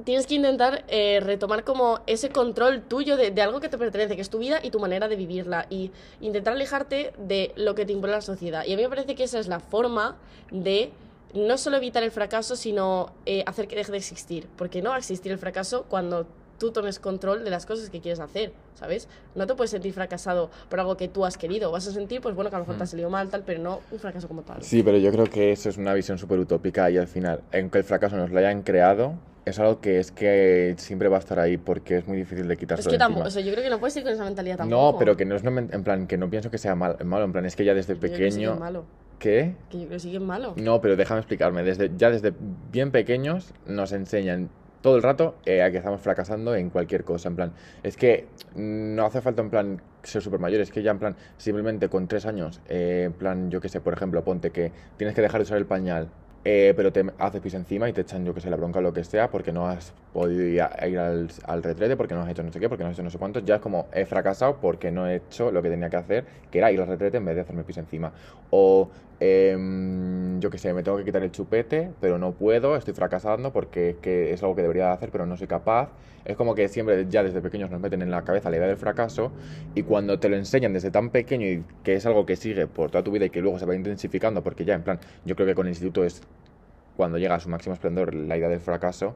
tienes 0.05 0.27
que 0.27 0.35
intentar 0.35 0.85
eh, 0.89 1.21
retomar 1.23 1.65
como 1.65 2.01
ese 2.07 2.31
control 2.31 2.83
tuyo 2.83 3.17
de, 3.17 3.41
algo 3.43 3.61
que 3.61 3.69
te 3.69 3.79
pertenece, 3.79 4.17
que 4.17 4.23
es 4.23 4.31
tu 4.31 4.39
vida 4.39 4.61
y 4.63 4.71
tu 4.71 4.81
manera 4.81 5.07
de 5.09 5.17
vivirla. 5.17 5.67
Y 5.71 5.93
intentar 6.21 6.55
alejarte 6.55 7.13
de 7.19 7.53
lo 7.57 7.75
que 7.75 7.87
te 7.87 7.93
impone 7.93 8.13
la 8.13 8.23
sociedad. 8.23 8.65
Y 8.67 8.73
a 8.73 8.77
mí 8.77 8.83
me 8.83 8.89
parece 8.89 9.15
que 9.15 9.25
esa 9.25 9.39
es 9.39 9.47
la 9.47 9.61
forma 9.61 10.17
de 10.51 10.91
no 11.33 11.57
solo 11.57 11.77
evitar 11.77 12.03
el 12.03 12.11
fracaso, 12.11 12.57
sino 12.57 13.13
eh, 13.25 13.45
hacer 13.47 13.69
que 13.69 13.77
deje 13.77 13.93
de 13.93 13.99
existir. 13.99 14.49
Porque 14.57 14.83
no 14.83 14.91
va 14.91 14.97
a 14.97 14.99
existir 14.99 15.31
el 15.31 15.39
fracaso 15.39 15.85
cuando 15.89 16.27
tú 16.63 16.71
tomes 16.71 17.01
control 17.01 17.43
de 17.43 17.51
las 17.51 17.67
cosas 17.67 17.91
que 17.91 18.01
quieres 18.01 18.21
hacer, 18.21 18.53
¿sabes? 18.77 19.09
No 19.35 19.49
te 19.49 19.57
puedes 19.57 19.73
sentir 19.73 19.93
fracasado 19.93 20.49
por 20.69 20.79
algo 20.79 20.97
que 20.97 21.09
tú 21.09 21.25
has 21.25 21.37
querido. 21.37 21.73
Vas 21.73 21.89
a 21.89 21.91
sentir, 21.91 22.21
pues 22.21 22.37
bueno, 22.37 22.51
que 22.51 22.55
a 22.55 22.61
lo 22.61 22.65
mejor 22.65 22.77
te 22.77 22.85
ha 22.85 22.87
salido 22.87 23.11
mal, 23.11 23.29
tal, 23.31 23.43
pero 23.45 23.61
no 23.61 23.81
un 23.91 23.99
fracaso 23.99 24.29
como 24.29 24.43
tal. 24.43 24.63
Sí, 24.63 24.85
pero 24.85 24.97
yo 24.97 25.11
creo 25.11 25.25
que 25.27 25.51
eso 25.51 25.69
es 25.69 25.77
una 25.77 25.93
visión 25.93 26.19
súper 26.19 26.39
utópica 26.39 26.89
y 26.89 26.99
al 26.99 27.09
final, 27.09 27.41
aunque 27.53 27.79
el 27.79 27.85
fracaso 27.85 28.17
nos 28.17 28.31
lo 28.31 28.39
hayan 28.39 28.63
creado, 28.63 29.15
es 29.45 29.59
algo 29.59 29.81
que 29.81 29.99
es 29.99 30.13
que 30.13 30.77
siempre 30.79 31.09
va 31.09 31.17
a 31.17 31.19
estar 31.19 31.41
ahí 31.41 31.57
porque 31.57 31.97
es 31.97 32.07
muy 32.07 32.19
difícil 32.19 32.47
de 32.47 32.57
quitarse 32.57 32.83
Es 32.83 32.87
que 32.87 32.97
tampoco, 32.97 33.27
o 33.27 33.31
sea, 33.33 33.43
yo 33.43 33.51
creo 33.51 33.65
que 33.65 33.71
no 33.71 33.81
puedes 33.81 33.97
ir 33.97 34.05
con 34.05 34.13
esa 34.13 34.23
mentalidad 34.25 34.59
tampoco. 34.59 34.93
No, 34.93 34.99
pero 35.01 35.17
que 35.17 35.25
no 35.25 35.35
es 35.35 35.43
una 35.43 35.67
en 35.69 35.83
plan 35.83 36.07
que 36.07 36.17
no 36.17 36.31
pienso 36.31 36.49
que 36.49 36.59
sea 36.59 36.77
mal- 36.77 36.97
malo, 37.05 37.25
en 37.25 37.33
plan 37.33 37.45
es 37.45 37.57
que 37.57 37.65
ya 37.65 37.75
desde 37.75 37.95
Yo 37.95 37.99
creo 37.99 38.13
que 38.13 38.17
sí 38.17 38.21
que 38.23 38.29
es 38.29 38.35
pequeño 38.37 38.57
malo. 38.57 38.85
¿Qué? 39.19 39.57
Que 39.69 39.79
yo 39.81 39.87
creo 39.87 39.97
que 39.97 40.01
sí 40.01 40.11
que 40.11 40.17
es 40.19 40.23
malo. 40.23 40.55
No, 40.57 40.81
pero 40.81 40.95
déjame 40.95 41.19
explicarme. 41.19 41.65
Desde, 41.65 41.91
ya 41.97 42.11
desde 42.11 42.33
bien 42.71 42.93
pequeños 42.93 43.53
nos 43.67 43.91
enseñan 43.91 44.49
todo 44.83 44.97
el 44.97 45.03
rato 45.03 45.37
eh, 45.47 45.63
a 45.63 45.71
que 45.71 45.79
estamos 45.79 46.01
fracasando 46.03 46.55
en 46.55 46.69
cualquier 46.69 47.05
cosa. 47.05 47.29
En 47.29 47.37
plan, 47.37 47.53
es 47.83 47.97
que 47.97 48.27
no 48.55 49.07
hace 49.07 49.23
falta 49.23 49.41
en 49.41 49.51
plan 49.51 49.83
ser 50.03 50.21
súper 50.21 50.41
mayor, 50.41 50.61
es 50.61 50.71
que 50.71 50.83
ya 50.83 50.91
en 50.91 50.99
plan, 50.99 51.17
simplemente 51.39 51.89
con 51.89 52.09
tres 52.09 52.27
años, 52.27 52.61
eh, 52.69 53.05
en 53.07 53.13
plan, 53.13 53.51
yo 53.51 53.61
qué 53.61 53.69
sé, 53.69 53.81
por 53.81 53.95
ejemplo, 53.95 54.23
ponte 54.25 54.51
que 54.51 54.73
tienes 54.97 55.15
que 55.15 55.23
dejar 55.23 55.41
de 55.41 55.45
usar 55.45 55.59
el 55.59 55.67
pañal, 55.67 56.09
eh, 56.45 56.75
pero 56.77 56.93
te 56.93 57.07
haces 57.19 57.41
pis 57.41 57.55
encima 57.55 57.89
y 57.89 57.93
te 57.93 58.01
echan, 58.01 58.25
yo 58.25 58.35
que 58.35 58.41
sé, 58.41 58.51
la 58.51 58.57
bronca 58.57 58.81
o 58.81 58.83
lo 58.83 58.93
que 58.93 59.05
sea, 59.05 59.31
porque 59.31 59.53
no 59.53 59.69
has 59.69 59.95
podido 60.13 60.45
ir, 60.45 60.61
al, 60.61 61.29
al 61.45 61.63
retrete, 61.63 61.97
porque 61.97 62.15
no 62.15 62.23
has 62.23 62.31
hecho 62.31 62.43
no 62.43 62.53
sé 62.53 62.61
qué, 62.61 62.69
porque 62.69 62.85
no 62.85 62.91
has 62.91 62.97
hecho 62.97 63.03
no 63.03 63.11
sé 63.11 63.19
cuánto, 63.19 63.41
ya 63.41 63.57
es 63.57 63.61
como 63.61 63.87
he 63.93 64.05
fracasado 64.05 64.57
porque 64.61 64.91
no 64.91 65.09
he 65.09 65.17
hecho 65.17 65.51
lo 65.51 65.63
que 65.63 65.71
tenía 65.71 65.89
que 65.89 65.97
hacer, 65.97 66.25
que 66.51 66.59
era 66.59 66.71
ir 66.71 66.81
al 66.81 66.87
retrete 66.87 67.17
en 67.17 67.25
vez 67.25 67.35
de 67.35 67.41
hacerme 67.43 67.65
pis 67.65 67.79
encima. 67.79 68.13
O, 68.51 68.91
em, 69.21 70.39
yo 70.41 70.51
que 70.51 70.59
sé, 70.59 70.75
me 70.75 70.83
tengo 70.83 70.99
que 70.99 71.05
quitar 71.05 71.23
el 71.23 71.33
chupete, 71.33 71.91
pero 72.01 72.19
no 72.19 72.33
puedo, 72.33 72.77
estoy 72.77 72.95
fracasando 72.95 73.53
porque 73.53 73.91
es 73.91 73.97
que 73.97 74.33
es 74.33 74.43
algo 74.43 74.55
que 74.55 74.63
debería 74.63 74.93
hacer, 74.93 75.11
pero 75.11 75.27
no 75.27 75.37
soy 75.37 75.47
capaz. 75.47 75.91
Es 76.25 76.37
como 76.37 76.55
que 76.55 76.69
siempre, 76.69 77.07
ya 77.09 77.23
desde 77.23 77.41
pequeños, 77.41 77.71
nos 77.71 77.81
meten 77.81 78.03
en 78.03 78.11
la 78.11 78.23
cabeza 78.23 78.51
la 78.51 78.57
idea 78.57 78.69
del 78.69 78.77
fracaso 78.77 79.33
y 79.75 79.83
cuando 79.83 80.19
te 80.19 80.29
lo 80.29 80.37
enseñan 80.37 80.73
desde 80.73 80.91
tan 80.91 81.11
pequeño 81.11 81.47
y 81.47 81.65
que 81.83 81.95
es 81.95 82.07
algo 82.07 82.27
que 82.27 82.37
sigue 82.37 82.67
por 82.67 82.91
toda 82.91 83.03
tu 83.03 83.11
vida 83.11 83.25
y 83.25 83.31
que 83.31 83.41
luego 83.41 83.59
se 83.59 83.67
va 83.67 83.75
intensificando, 83.75 84.43
porque 84.43 84.65
ya, 84.65 84.75
en 84.75 84.83
plan, 84.83 85.01
yo 85.25 85.35
creo 85.35 85.49
que 85.49 85.55
con 85.55 85.67
el 85.67 85.71
instituto 85.71 86.05
es 86.05 86.23
cuando 86.97 87.19
llega 87.19 87.35
a 87.35 87.41
su 87.41 87.49
máximo 87.49 87.75
esplendor 87.75 88.15
la 88.15 88.37
idea 88.37 88.49
del 88.49 88.61
fracaso. 88.61 89.15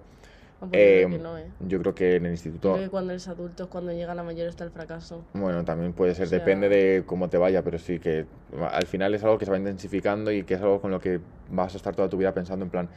Yo 0.62 0.68
creo 0.70 1.08
em, 1.08 1.22
no, 1.22 1.38
¿eh? 1.38 1.46
Yo 1.60 1.78
creo 1.80 1.94
que 1.94 2.16
en 2.16 2.24
el 2.26 2.30
Yo 2.30 2.32
instituto, 2.32 2.72
creo 2.72 2.84
que 2.84 2.90
cuando 2.90 3.12
eres 3.12 3.28
adulto 3.28 3.64
es 3.64 3.68
cuando 3.68 3.92
llega 3.92 4.14
la 4.14 4.22
mayor 4.22 4.48
está 4.48 4.64
el 4.64 4.70
fracaso. 4.70 5.22
bueno, 5.34 5.64
también 5.64 5.92
puede 5.92 6.14
ser, 6.14 6.26
O 6.26 6.28
sea- 6.28 6.38
depende 6.38 6.68
de 6.68 7.04
cómo 7.06 7.28
te 7.28 7.36
vaya, 7.38 7.62
pero 7.62 7.78
sí 7.78 7.98
que 7.98 8.26
al 8.72 8.86
final 8.86 9.14
es 9.14 9.22
algo 9.22 9.38
que 9.38 9.44
se 9.44 9.50
va 9.50 9.58
intensificando 9.58 10.32
y 10.32 10.44
que 10.44 10.54
es 10.54 10.60
algo 10.60 10.80
con 10.80 10.90
lo 10.90 11.00
que 11.00 11.20
vas 11.50 11.74
a 11.74 11.76
estar 11.76 11.94
toda 11.94 12.08
tu 12.08 12.16
vida 12.16 12.32
pensando 12.32 12.64
en 12.64 12.70
plan, 12.70 12.88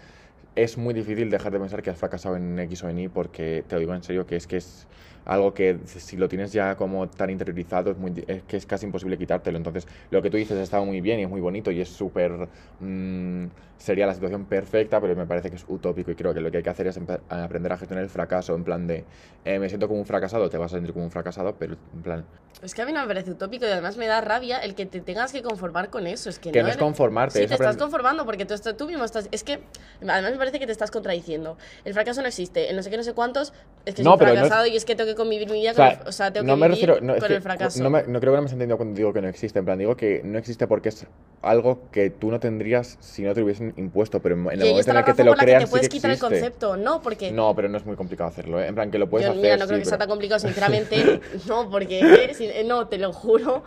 es 0.55 0.78
muy 0.78 0.93
difícil 0.93 1.30
dejar 1.30 1.51
de 1.51 1.60
pensar 1.60 1.82
que 1.82 1.89
has 1.89 1.97
fracasado 1.97 2.36
en 2.38 2.57
X 2.60 2.84
o 2.84 2.89
en 2.89 2.99
Y 2.99 3.07
porque 3.10 3.64
te 3.68 3.76
lo 3.76 3.80
digo 3.80 3.93
en 3.93 4.03
serio 4.03 4.26
que 4.26 4.36
es 4.38 4.47
que 4.47 4.57
es 4.57 4.88
algo 5.30 5.53
que 5.53 5.80
si 5.86 6.17
lo 6.17 6.27
tienes 6.27 6.51
ya 6.51 6.75
como 6.75 7.07
tan 7.09 7.30
interiorizado 7.30 7.91
es, 7.91 7.97
muy, 7.97 8.13
es 8.27 8.43
que 8.43 8.57
es 8.57 8.65
casi 8.65 8.86
imposible 8.86 9.17
quitártelo. 9.17 9.57
Entonces, 9.57 9.88
lo 10.09 10.21
que 10.21 10.30
tú 10.30 10.38
dices 10.38 10.57
está 10.57 10.82
muy 10.82 11.01
bien 11.01 11.19
y 11.19 11.23
es 11.23 11.30
muy 11.30 11.41
bonito 11.41 11.71
y 11.71 11.82
es 11.82 11.89
súper... 11.89 12.49
mm, 12.80 13.45
sería 13.77 14.05
la 14.05 14.13
situación 14.13 14.45
perfecta, 14.45 14.99
pero 14.99 15.15
me 15.15 15.25
parece 15.25 15.49
que 15.49 15.55
es 15.55 15.63
utópico 15.67 16.11
y 16.11 16.15
creo 16.15 16.34
que 16.34 16.41
lo 16.41 16.51
que 16.51 16.57
hay 16.57 16.63
que 16.63 16.69
hacer 16.69 16.88
es 16.88 16.99
aprender 17.30 17.71
a 17.71 17.77
gestionar 17.77 18.03
el 18.03 18.09
fracaso 18.09 18.53
en 18.55 18.63
plan 18.65 18.88
de 18.88 19.05
eh, 19.45 19.57
me 19.59 19.69
siento 19.69 19.88
como 19.88 19.99
un 20.01 20.05
fracasado, 20.05 20.49
te 20.49 20.57
vas 20.57 20.73
a 20.73 20.75
sentir 20.77 20.91
como 20.93 21.05
un 21.05 21.11
fracasado, 21.11 21.55
pero 21.57 21.75
en 21.93 22.01
plan 22.01 22.25
Es 22.61 22.73
que 22.73 22.82
a 22.82 22.86
mí 22.86 22.91
no 22.91 22.99
me 23.01 23.07
parece 23.07 23.32
utópico 23.32 23.65
y 23.65 23.69
además 23.69 23.95
me 23.95 24.07
da 24.07 24.19
rabia 24.19 24.57
el 24.59 24.75
que 24.75 24.86
te 24.86 24.99
tengas 24.99 25.32
que 25.32 25.41
conformar 25.41 25.89
con 25.89 26.07
eso. 26.07 26.30
Es 26.30 26.39
que, 26.39 26.51
que 26.51 26.61
no 26.61 26.67
es 26.67 26.73
eres- 26.75 26.84
conformarte, 26.84 27.38
Sí, 27.38 27.43
es 27.43 27.49
te 27.49 27.55
estás 27.55 27.77
conformando 27.77 28.25
porque 28.25 28.45
tú, 28.45 28.55
tú 28.77 28.86
mismo 28.88 29.05
estás. 29.05 29.30
Es 29.32 29.43
que 29.45 29.61
además 30.01 30.32
me 30.32 30.38
parece 30.38 30.59
que 30.59 30.65
te 30.65 30.73
estás 30.73 30.91
contradiciendo. 30.91 31.57
El 31.86 31.93
fracaso 31.93 32.21
no 32.21 32.27
existe. 32.27 32.69
El 32.69 32.75
no 32.75 32.84
sé 32.84 32.89
qué, 32.89 32.97
no 32.97 33.03
sé 33.03 33.13
cuántos. 33.13 33.53
Es 33.86 33.95
que 33.95 34.03
No, 34.03 34.11
soy 34.11 34.13
un 34.15 34.19
pero 34.19 34.32
no 34.32 34.34
es- 34.34 34.39
fracasado 34.47 34.67
y 34.67 34.75
es 34.75 34.84
que 34.84 34.95
tengo 34.95 35.09
que 35.09 35.15
convivir 35.20 35.49
mi 35.49 35.59
vida 35.61 35.72
O 35.72 35.76
con 35.76 35.86
sea, 35.86 35.99
el, 36.01 36.07
o 36.07 36.11
sea, 36.11 36.34
tengo 36.34 36.47
no 36.47 36.53
que 36.55 36.59
me 36.59 36.67
vivir 36.70 36.88
refiero, 36.89 37.05
no, 37.05 37.17
con 37.20 37.28
que 37.28 37.36
el 37.36 37.41
fracaso. 37.41 37.84
No, 37.84 37.89
me- 37.91 38.03
no 38.03 38.20
creo 38.20 38.34
que 38.34 38.38
no 38.38 38.41
me 38.41 38.45
has 38.47 38.53
entendido 38.53 38.78
cuando 38.78 38.95
digo 38.95 39.13
que 39.13 39.22
no 39.22 39.28
existe. 39.28 39.59
En 39.59 39.65
plan, 39.65 39.78
digo 39.78 39.95
que 39.95 40.22
no 40.24 40.38
existe 40.39 40.65
porque 40.67 40.89
es 40.89 41.05
algo 41.41 41.82
que 41.91 42.09
tú 42.09 42.32
no 42.32 42.39
tendrías 42.39 42.97
si 42.99 43.22
no 43.24 43.34
te 43.34 43.39
lo 43.41 43.45
hubiesen 43.45 43.74
impuesto, 43.78 44.20
pero 44.22 44.36
en 44.36 44.41
y 44.45 44.47
el 44.55 44.61
ahí 44.61 44.70
momento 44.70 44.89
en 44.89 44.93
la 44.95 44.99
el 45.01 45.05
que 45.05 45.13
te 45.13 45.24
lo 45.24 45.32
la 45.36 45.38
que 45.38 45.45
te 45.45 45.59
sí 45.65 45.65
puedes 45.72 45.89
que 45.89 45.97
quitar 45.97 46.11
el 46.11 46.20
concepto. 46.20 46.78
No, 46.78 47.01
porque. 47.01 47.32
No, 47.32 47.55
pero 47.55 47.70
no 47.70 47.78
es 47.78 47.86
muy 47.86 47.95
complicado 47.95 48.30
hacerlo, 48.30 48.59
¿eh? 48.59 48.67
En 48.67 48.76
plan, 48.76 48.89
que 48.89 48.97
lo 48.97 49.09
puedes 49.09 49.26
Yo, 49.28 49.32
hacer. 49.32 49.43
mira, 49.43 49.57
no 49.57 49.67
creo 49.67 49.80
que 49.80 49.86
sea 49.86 49.97
tan 49.97 50.09
complicado, 50.09 50.39
sinceramente. 50.47 51.22
no, 51.47 51.70
porque, 51.70 52.34
no, 52.65 52.88
te 52.88 52.97
lo 52.97 53.13
juro. 53.13 53.63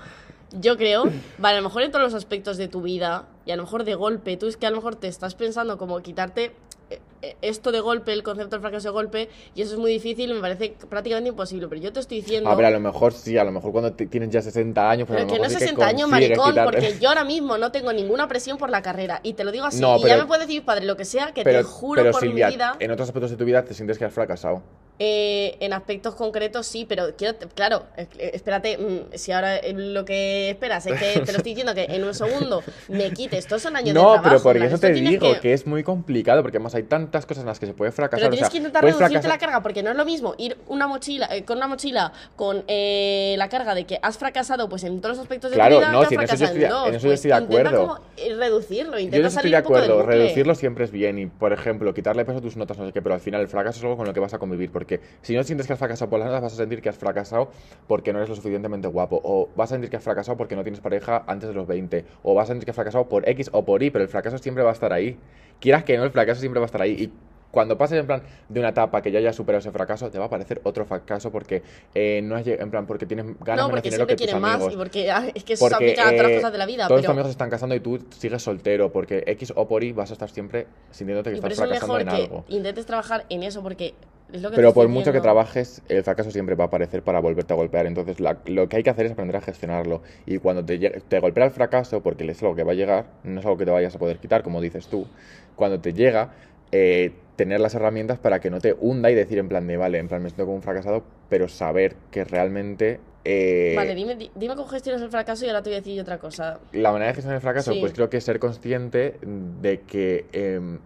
Yo 0.54 0.76
creo, 0.76 1.04
vale, 1.38 1.56
a 1.56 1.60
lo 1.62 1.68
mejor 1.68 1.82
en 1.82 1.90
todos 1.92 2.04
los 2.04 2.12
aspectos 2.14 2.58
de 2.58 2.68
tu 2.68 2.82
vida, 2.82 3.26
y 3.46 3.52
a 3.52 3.56
lo 3.56 3.62
mejor 3.62 3.84
de 3.84 3.94
golpe, 3.94 4.36
tú 4.36 4.48
es 4.48 4.58
que 4.58 4.66
a 4.66 4.70
lo 4.70 4.76
mejor 4.76 4.96
te 4.96 5.08
estás 5.08 5.34
pensando 5.34 5.78
como 5.78 6.00
quitarte 6.02 6.52
esto 7.40 7.70
de 7.70 7.78
golpe, 7.80 8.12
el 8.12 8.22
concepto 8.24 8.56
del 8.56 8.60
fracaso 8.62 8.88
de 8.88 8.92
golpe, 8.92 9.28
y 9.54 9.62
eso 9.62 9.74
es 9.74 9.78
muy 9.78 9.92
difícil 9.92 10.34
me 10.34 10.40
parece 10.40 10.74
prácticamente 10.88 11.28
imposible. 11.30 11.68
Pero 11.68 11.80
yo 11.80 11.92
te 11.92 12.00
estoy 12.00 12.20
diciendo. 12.20 12.50
A 12.50 12.54
ver, 12.56 12.66
a 12.66 12.70
lo 12.70 12.80
mejor 12.80 13.12
sí, 13.12 13.38
a 13.38 13.44
lo 13.44 13.52
mejor 13.52 13.70
cuando 13.70 13.92
ti- 13.92 14.06
tienes 14.06 14.30
ya 14.30 14.42
60 14.42 14.90
años, 14.90 15.06
pues 15.06 15.16
a 15.16 15.20
Pero 15.20 15.28
lo 15.28 15.32
que 15.34 15.38
no 15.38 15.42
mejor 15.44 15.58
sí 15.60 15.64
60 15.66 15.86
años, 15.86 16.08
maricón, 16.08 16.54
porque 16.64 16.96
yo 17.00 17.08
ahora 17.10 17.24
mismo 17.24 17.58
no 17.58 17.70
tengo 17.70 17.92
ninguna 17.92 18.26
presión 18.26 18.58
por 18.58 18.70
la 18.70 18.82
carrera. 18.82 19.20
Y 19.22 19.34
te 19.34 19.44
lo 19.44 19.52
digo 19.52 19.66
así. 19.66 19.80
No, 19.80 19.98
y 19.98 20.02
ya 20.04 20.16
me 20.16 20.26
puedes 20.26 20.46
decir, 20.46 20.64
padre, 20.64 20.84
lo 20.84 20.96
que 20.96 21.04
sea, 21.04 21.32
que 21.32 21.44
pero, 21.44 21.58
te 21.58 21.64
juro 21.64 22.02
pero 22.02 22.12
por 22.12 22.20
Silvia, 22.22 22.48
mi 22.48 22.54
vida. 22.54 22.76
en 22.80 22.90
otros 22.90 23.08
aspectos 23.08 23.30
de 23.30 23.36
tu 23.36 23.44
vida 23.44 23.64
te 23.64 23.74
sientes 23.74 23.98
que 23.98 24.04
has 24.04 24.12
fracasado. 24.12 24.62
Eh, 25.04 25.56
en 25.58 25.72
aspectos 25.72 26.14
concretos 26.14 26.64
sí, 26.64 26.84
pero 26.88 27.16
quiero, 27.16 27.36
claro, 27.56 27.82
espérate, 28.18 28.78
mm, 28.78 29.14
si 29.16 29.32
ahora 29.32 29.56
eh, 29.56 29.72
lo 29.72 30.04
que 30.04 30.50
esperas 30.50 30.86
es 30.86 30.92
que 30.92 31.20
te 31.24 31.32
lo 31.32 31.38
estoy 31.38 31.54
diciendo 31.54 31.74
que 31.74 31.86
en 31.88 32.04
un 32.04 32.14
segundo 32.14 32.62
me 32.88 33.10
quites, 33.10 33.40
estos 33.40 33.62
son 33.62 33.74
años 33.74 33.88
de 33.88 34.00
No, 34.00 34.20
pero 34.22 34.40
por 34.40 34.56
eso 34.56 34.78
te 34.78 34.92
digo 34.92 35.40
que... 35.40 35.52
es 35.52 35.66
muy 35.66 35.82
complicado, 35.82 36.42
porque 36.42 36.58
además 36.58 36.76
hay 36.76 36.84
tantas 36.84 37.26
cosas 37.26 37.42
en 37.42 37.48
las 37.48 37.58
que 37.58 37.66
se 37.66 37.74
puede 37.74 37.90
fracasar. 37.90 38.20
Pero 38.20 38.28
o 38.28 38.30
tienes 38.30 38.46
sea, 38.46 38.52
que 38.52 38.58
intentar 38.58 38.84
reducirte 38.84 39.14
fracasar- 39.18 39.28
la 39.28 39.38
carga, 39.38 39.62
porque 39.62 39.82
no 39.82 39.90
es 39.90 39.96
lo 39.96 40.04
mismo 40.04 40.34
ir 40.38 40.56
una 40.68 40.86
mochila, 40.86 41.28
eh, 41.34 41.44
con 41.44 41.56
una 41.56 41.66
mochila 41.66 42.12
con 42.36 42.62
eh, 42.68 43.34
la 43.38 43.48
carga 43.48 43.74
de 43.74 43.84
que 43.86 43.98
has 44.02 44.18
fracasado 44.18 44.68
pues 44.68 44.84
en 44.84 45.00
todos 45.00 45.16
los 45.16 45.22
aspectos 45.24 45.50
de 45.50 45.56
Claro, 45.56 45.76
tu 45.76 45.80
vida, 45.80 45.92
no, 45.92 46.00
que 46.02 46.06
si 46.06 46.14
en 46.14 46.20
has 46.20 46.24
eso 46.30 46.34
yo 46.34 46.46
fracasado 46.46 46.52
estoy 46.52 46.60
de- 46.62 46.68
dos. 46.68 46.88
en 46.88 46.94
eso 46.94 47.02
yo 47.04 47.08
Pues 47.10 47.18
estoy 47.24 47.28
de 47.30 47.36
acuerdo. 47.36 47.80
como, 47.88 47.98
eh, 48.18 48.34
reducirlo, 48.36 48.92
Yo 48.92 48.98
intenta 49.00 49.26
estoy 49.28 49.42
salir 49.42 49.50
de 49.52 49.56
un 49.58 49.62
poco 49.64 49.74
del 49.80 49.90
acuerdo, 49.90 50.06
reducirlo 50.06 50.54
siempre 50.54 50.84
es 50.84 50.90
bien 50.92 51.18
y, 51.18 51.26
por 51.26 51.52
ejemplo, 51.52 51.92
quitarle 51.92 52.24
peso 52.24 52.38
a 52.38 52.40
tus 52.40 52.56
notas, 52.56 52.78
no 52.78 52.86
sé 52.86 52.92
qué, 52.92 53.02
pero 53.02 53.14
al 53.14 53.20
final 53.20 53.40
el 53.40 53.48
fracaso 53.48 53.78
es 53.78 53.82
algo 53.84 53.96
con 53.96 54.06
lo 54.06 54.12
que 54.12 54.20
vas 54.20 54.34
a 54.34 54.38
convivir, 54.38 54.70
porque 54.70 54.91
si 55.22 55.34
no 55.34 55.42
sientes 55.44 55.66
que 55.66 55.72
has 55.72 55.78
fracasado 55.78 56.10
por 56.10 56.18
las 56.18 56.28
notas, 56.28 56.42
vas 56.42 56.52
a 56.54 56.56
sentir 56.56 56.82
que 56.82 56.88
has 56.88 56.96
fracasado 56.98 57.50
porque 57.86 58.12
no 58.12 58.18
eres 58.18 58.28
lo 58.28 58.36
suficientemente 58.36 58.88
guapo, 58.88 59.20
o 59.22 59.48
vas 59.56 59.70
a 59.70 59.74
sentir 59.74 59.90
que 59.90 59.96
has 59.96 60.02
fracasado 60.04 60.36
porque 60.36 60.56
no 60.56 60.62
tienes 60.62 60.80
pareja 60.80 61.24
antes 61.26 61.48
de 61.48 61.54
los 61.54 61.66
20, 61.66 62.04
o 62.22 62.34
vas 62.34 62.44
a 62.44 62.52
sentir 62.52 62.64
que 62.64 62.70
has 62.70 62.76
fracasado 62.76 63.08
por 63.08 63.28
X 63.28 63.50
o 63.52 63.64
por 63.64 63.82
Y, 63.82 63.90
pero 63.90 64.02
el 64.04 64.08
fracaso 64.10 64.38
siempre 64.38 64.64
va 64.64 64.70
a 64.70 64.74
estar 64.74 64.92
ahí. 64.92 65.18
Quieras 65.60 65.84
que 65.84 65.96
no, 65.96 66.04
el 66.04 66.10
fracaso 66.10 66.40
siempre 66.40 66.60
va 66.60 66.64
a 66.64 66.66
estar 66.66 66.82
ahí. 66.82 66.92
Y 66.92 67.12
cuando 67.52 67.76
pases 67.76 68.00
en 68.00 68.06
plan 68.06 68.22
de 68.48 68.60
una 68.60 68.70
etapa 68.70 69.02
que 69.02 69.12
ya 69.12 69.18
hayas 69.18 69.36
superado 69.36 69.58
ese 69.60 69.70
fracaso, 69.70 70.10
te 70.10 70.16
va 70.16 70.24
a 70.24 70.26
aparecer 70.28 70.62
otro 70.64 70.86
fracaso 70.86 71.30
porque 71.30 71.62
eh, 71.94 72.22
no 72.24 72.34
has 72.34 72.46
en 72.46 72.70
plan 72.70 72.86
porque 72.86 73.04
tienes 73.04 73.26
ganas 73.40 73.66
No, 73.66 73.68
menos 73.68 73.70
porque 73.70 73.90
dinero 73.90 74.06
siempre 74.06 74.16
que 74.16 74.16
tus 74.16 74.24
quieren 74.24 74.40
más 74.40 74.54
amigos. 74.54 74.72
y 74.72 74.76
porque 74.78 75.10
ah, 75.10 75.26
es 75.34 75.44
que 75.44 75.52
eso 75.52 75.66
se 75.68 75.70
Porque 75.70 75.84
aplica 75.92 76.08
a 76.08 76.10
todas 76.12 76.22
las 76.22 76.30
eh, 76.32 76.36
cosas 76.36 76.52
de 76.52 76.58
la 76.58 76.64
vida. 76.66 76.88
todos 76.88 77.00
tus 77.00 77.02
pero 77.02 77.12
amigos 77.12 77.26
se 77.28 77.32
están 77.32 77.50
casando 77.50 77.74
y 77.74 77.80
tú 77.80 77.98
sigues 78.08 78.42
soltero 78.42 78.90
porque 78.90 79.22
X 79.26 79.52
o 79.54 79.68
por 79.68 79.84
Y 79.84 79.92
vas 79.92 80.08
a 80.08 80.14
estar 80.14 80.30
siempre 80.30 80.66
sintiéndote 80.92 81.28
que 81.28 81.36
y 81.36 81.38
estás 81.40 81.52
eso 81.52 81.64
es 81.64 81.68
fracasando 81.68 81.94
mejor 81.98 82.00
en 82.00 82.08
que 82.16 82.22
algo. 82.24 82.44
intentes 82.48 82.86
trabajar 82.86 83.26
en 83.28 83.42
eso 83.42 83.62
porque 83.62 83.94
es 84.32 84.42
lo 84.42 84.48
que 84.50 84.56
te 84.56 84.56
Pero 84.62 84.74
por 84.74 84.88
mucho 84.88 85.12
que 85.12 85.20
trabajes, 85.20 85.82
el 85.88 86.02
fracaso 86.02 86.30
siempre 86.30 86.54
va 86.54 86.64
a 86.64 86.66
aparecer 86.68 87.02
para 87.02 87.20
volverte 87.20 87.52
a 87.52 87.56
golpear. 87.56 87.86
Entonces, 87.86 88.18
la- 88.20 88.38
lo 88.46 88.68
que 88.68 88.76
hay 88.76 88.82
que 88.82 88.90
hacer 88.90 89.06
es 89.06 89.12
aprender 89.12 89.36
a 89.36 89.40
gestionarlo. 89.40 90.02
Y 90.26 90.38
cuando 90.38 90.64
te, 90.64 90.78
golpea 91.20 91.44
el 91.44 91.50
fracaso, 91.50 92.02
porque 92.02 92.28
es 92.30 92.42
algo 92.42 92.54
que 92.56 92.64
va 92.64 92.72
a 92.72 92.74
llegar, 92.74 93.06
no 93.24 93.40
es 93.40 93.46
algo 93.46 93.58
que 93.58 93.64
te 93.64 93.70
vayas 93.70 93.94
a 93.94 93.98
poder 93.98 94.18
quitar, 94.18 94.42
como 94.42 94.60
dices 94.60 94.88
tú, 94.88 95.06
cuando 95.56 95.80
te 95.80 95.92
llega, 95.92 96.32
eh, 96.72 97.12
tener 97.36 97.60
las 97.60 97.74
herramientas 97.74 98.18
para 98.18 98.40
que 98.40 98.50
no 98.50 98.60
te 98.60 98.74
hunda 98.78 99.10
y 99.10 99.14
decir 99.14 99.38
en 99.38 99.48
plan 99.48 99.66
de, 99.66 99.76
vale, 99.76 99.98
en 99.98 100.08
plan 100.08 100.22
me 100.22 100.28
siento 100.30 100.44
como 100.44 100.56
un 100.56 100.62
fracasado, 100.62 101.02
pero 101.28 101.48
saber 101.48 101.96
que 102.10 102.24
realmente... 102.24 103.00
eh, 103.24 103.74
Vale, 103.76 103.94
dime, 103.94 104.16
di- 104.16 104.30
dime 104.34 104.54
cómo 104.54 104.68
gestionas 104.68 105.02
el 105.02 105.10
fracaso 105.10 105.44
y 105.44 105.48
ahora 105.48 105.62
te 105.62 105.70
voy 105.70 105.76
a 105.76 105.80
decir 105.80 106.00
otra 106.00 106.18
cosa. 106.18 106.60
La 106.72 106.92
manera 106.92 107.08
de 107.10 107.14
gestionar 107.14 107.36
el 107.36 107.42
fracaso, 107.42 107.72
Sí. 107.72 107.80
pues 107.80 107.92
creo 107.92 108.08
que 108.10 108.16
es 108.18 108.24
ser 108.24 108.38
consciente 108.38 109.18
de 109.22 109.80
que 109.80 110.26
em, 110.32 110.78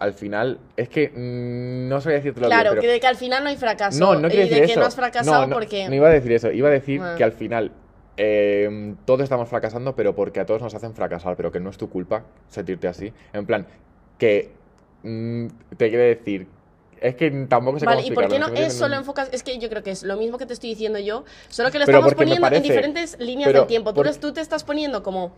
al 0.00 0.14
final, 0.14 0.58
es 0.76 0.88
que 0.88 1.10
mm, 1.10 1.88
no 1.88 2.00
sabría 2.00 2.16
decirte 2.18 2.40
Claro, 2.40 2.70
bien, 2.70 2.74
que 2.76 2.80
pero... 2.80 2.92
de 2.94 3.00
que 3.00 3.06
al 3.06 3.16
final 3.16 3.44
no 3.44 3.50
hay 3.50 3.56
fracaso. 3.56 3.98
No, 4.00 4.14
no 4.14 4.28
quiero 4.28 4.44
de 4.44 4.48
decir 4.50 4.64
que 4.66 4.72
eso. 4.72 4.80
no 4.80 4.86
has 4.86 4.96
fracasado 4.96 5.42
no, 5.42 5.46
no, 5.46 5.54
porque. 5.54 5.88
no 5.88 5.94
iba 5.94 6.08
a 6.08 6.10
decir 6.10 6.32
eso. 6.32 6.50
Iba 6.50 6.68
a 6.68 6.72
decir 6.72 7.00
Ah. 7.02 7.14
que 7.16 7.22
al 7.22 7.32
final 7.32 7.70
eh, 8.16 8.94
todos 9.04 9.20
estamos 9.20 9.48
fracasando, 9.48 9.94
pero 9.94 10.14
porque 10.14 10.40
a 10.40 10.46
todos 10.46 10.60
nos 10.62 10.74
hacen 10.74 10.94
fracasar, 10.94 11.36
pero 11.36 11.52
que 11.52 11.60
no 11.60 11.70
es 11.70 11.76
tu 11.78 11.88
culpa 11.88 12.24
sentirte 12.48 12.88
así. 12.88 13.12
En 13.32 13.46
plan, 13.46 13.66
que 14.18 14.50
mm, 15.02 15.46
te 15.76 15.88
quiere 15.90 16.04
decir. 16.16 16.46
Es 17.00 17.14
que 17.14 17.30
tampoco 17.48 17.78
sé 17.78 17.86
Vale, 17.86 18.02
¿y 18.02 18.10
por 18.10 18.28
qué 18.28 18.38
no 18.38 18.48
es 18.48 18.74
solo 18.74 18.94
enfocas? 18.94 19.30
Es 19.32 19.42
que 19.42 19.58
yo 19.58 19.70
creo 19.70 19.82
que 19.82 19.90
es 19.90 20.02
lo 20.02 20.18
mismo 20.18 20.36
que 20.36 20.44
te 20.44 20.52
estoy 20.52 20.68
diciendo 20.68 20.98
yo, 20.98 21.24
solo 21.48 21.70
que 21.70 21.78
lo 21.78 21.86
Pero 21.86 21.98
estamos 21.98 22.14
poniendo 22.14 22.46
en 22.48 22.62
diferentes 22.62 23.18
líneas 23.18 23.52
del 23.52 23.66
tiempo. 23.66 23.94
Por- 23.94 24.14
tú 24.16 24.32
te 24.32 24.40
estás 24.42 24.64
poniendo 24.64 25.02
como. 25.02 25.32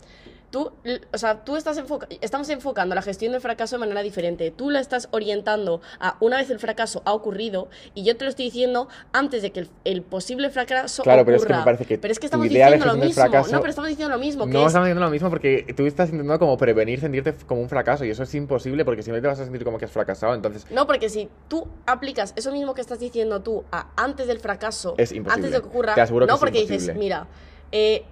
Tú, 0.53 0.71
o 1.13 1.17
sea, 1.19 1.45
tú 1.45 1.57
estás 1.57 1.79
enfoca 1.79 2.07
estamos 2.21 2.47
enfocando 2.51 2.95
la 2.95 3.01
gestión 3.01 3.33
del 3.33 3.41
fracaso 3.41 3.77
de 3.77 3.81
manera 3.81 4.03
diferente. 4.03 4.51
Tú 4.51 4.69
la 4.69 4.81
estás 4.81 5.09
orientando 5.11 5.81
a 5.99 6.19
una 6.21 6.37
vez 6.37 6.51
el 6.51 6.59
fracaso 6.59 7.01
ha 7.07 7.15
ocurrido 7.15 7.71
y 7.95 8.05
yo 8.05 8.19
te 8.19 8.25
lo 8.25 8.29
estoy 8.31 8.45
diciendo 8.45 8.87
antes 9.15 9.41
de 9.41 9.51
que 9.51 9.61
el, 9.61 9.71
el 9.85 10.03
posible 10.03 10.51
fracaso 10.51 11.05
Claro, 11.05 11.23
ocurra. 11.23 11.25
pero 11.25 11.37
es 11.39 11.47
que 11.47 11.55
me 11.55 11.65
parece 11.65 11.85
que 11.87 11.97
Pero 11.99 12.13
es 12.13 12.19
que 12.19 12.27
estamos 12.27 12.47
diciendo 12.51 12.85
lo 12.85 12.97
mismo. 12.97 13.15
fracaso- 13.15 13.51
no, 13.51 13.61
pero 13.61 13.71
estamos 13.71 13.89
diciendo 13.89 14.15
lo 14.15 14.21
mismo. 14.21 14.45
No 14.45 14.61
es, 14.61 14.67
estamos 14.67 14.87
diciendo 14.89 15.05
lo 15.07 15.11
mismo 15.11 15.31
porque 15.31 15.73
tú 15.75 15.87
estás 15.87 16.11
intentando 16.11 16.39
como 16.39 16.59
prevenir 16.59 17.01
sentirte 17.01 17.33
como 17.47 17.63
un 17.63 17.71
fracaso 17.71 18.05
y 18.05 18.11
eso 18.11 18.23
es 18.23 18.35
imposible 18.35 18.85
porque 18.85 19.03
si 19.03 19.11
no 19.11 19.19
te 19.23 19.27
vas 19.27 19.41
a 19.41 19.45
sentir 19.45 19.65
como 19.65 19.79
que 19.79 19.87
has 19.87 19.91
fracasado. 19.91 20.35
Entonces, 20.35 20.67
No, 20.71 20.87
porque 20.87 21.09
si 21.09 21.31
tú 21.49 21.67
aplicas 21.87 22.35
eso 22.37 22.53
mismo 22.53 22.75
que 22.75 22.83
estás 22.83 23.01
diciendo 23.01 23.41
tú 23.41 23.65
a 23.73 23.87
antes 23.97 24.27
del 24.27 24.39
fracaso, 24.39 24.97
Es 24.99 25.13
antes 25.13 25.51
de 25.51 25.63
que 25.63 25.67
ocurra, 25.67 25.95
Te 25.95 26.03
aseguro 26.03 26.27
que 26.27 26.31
no 26.31 26.35
es 26.35 26.41
porque 26.41 26.61
dices, 26.67 26.95
mira, 26.95 27.27
eh, 27.73 28.05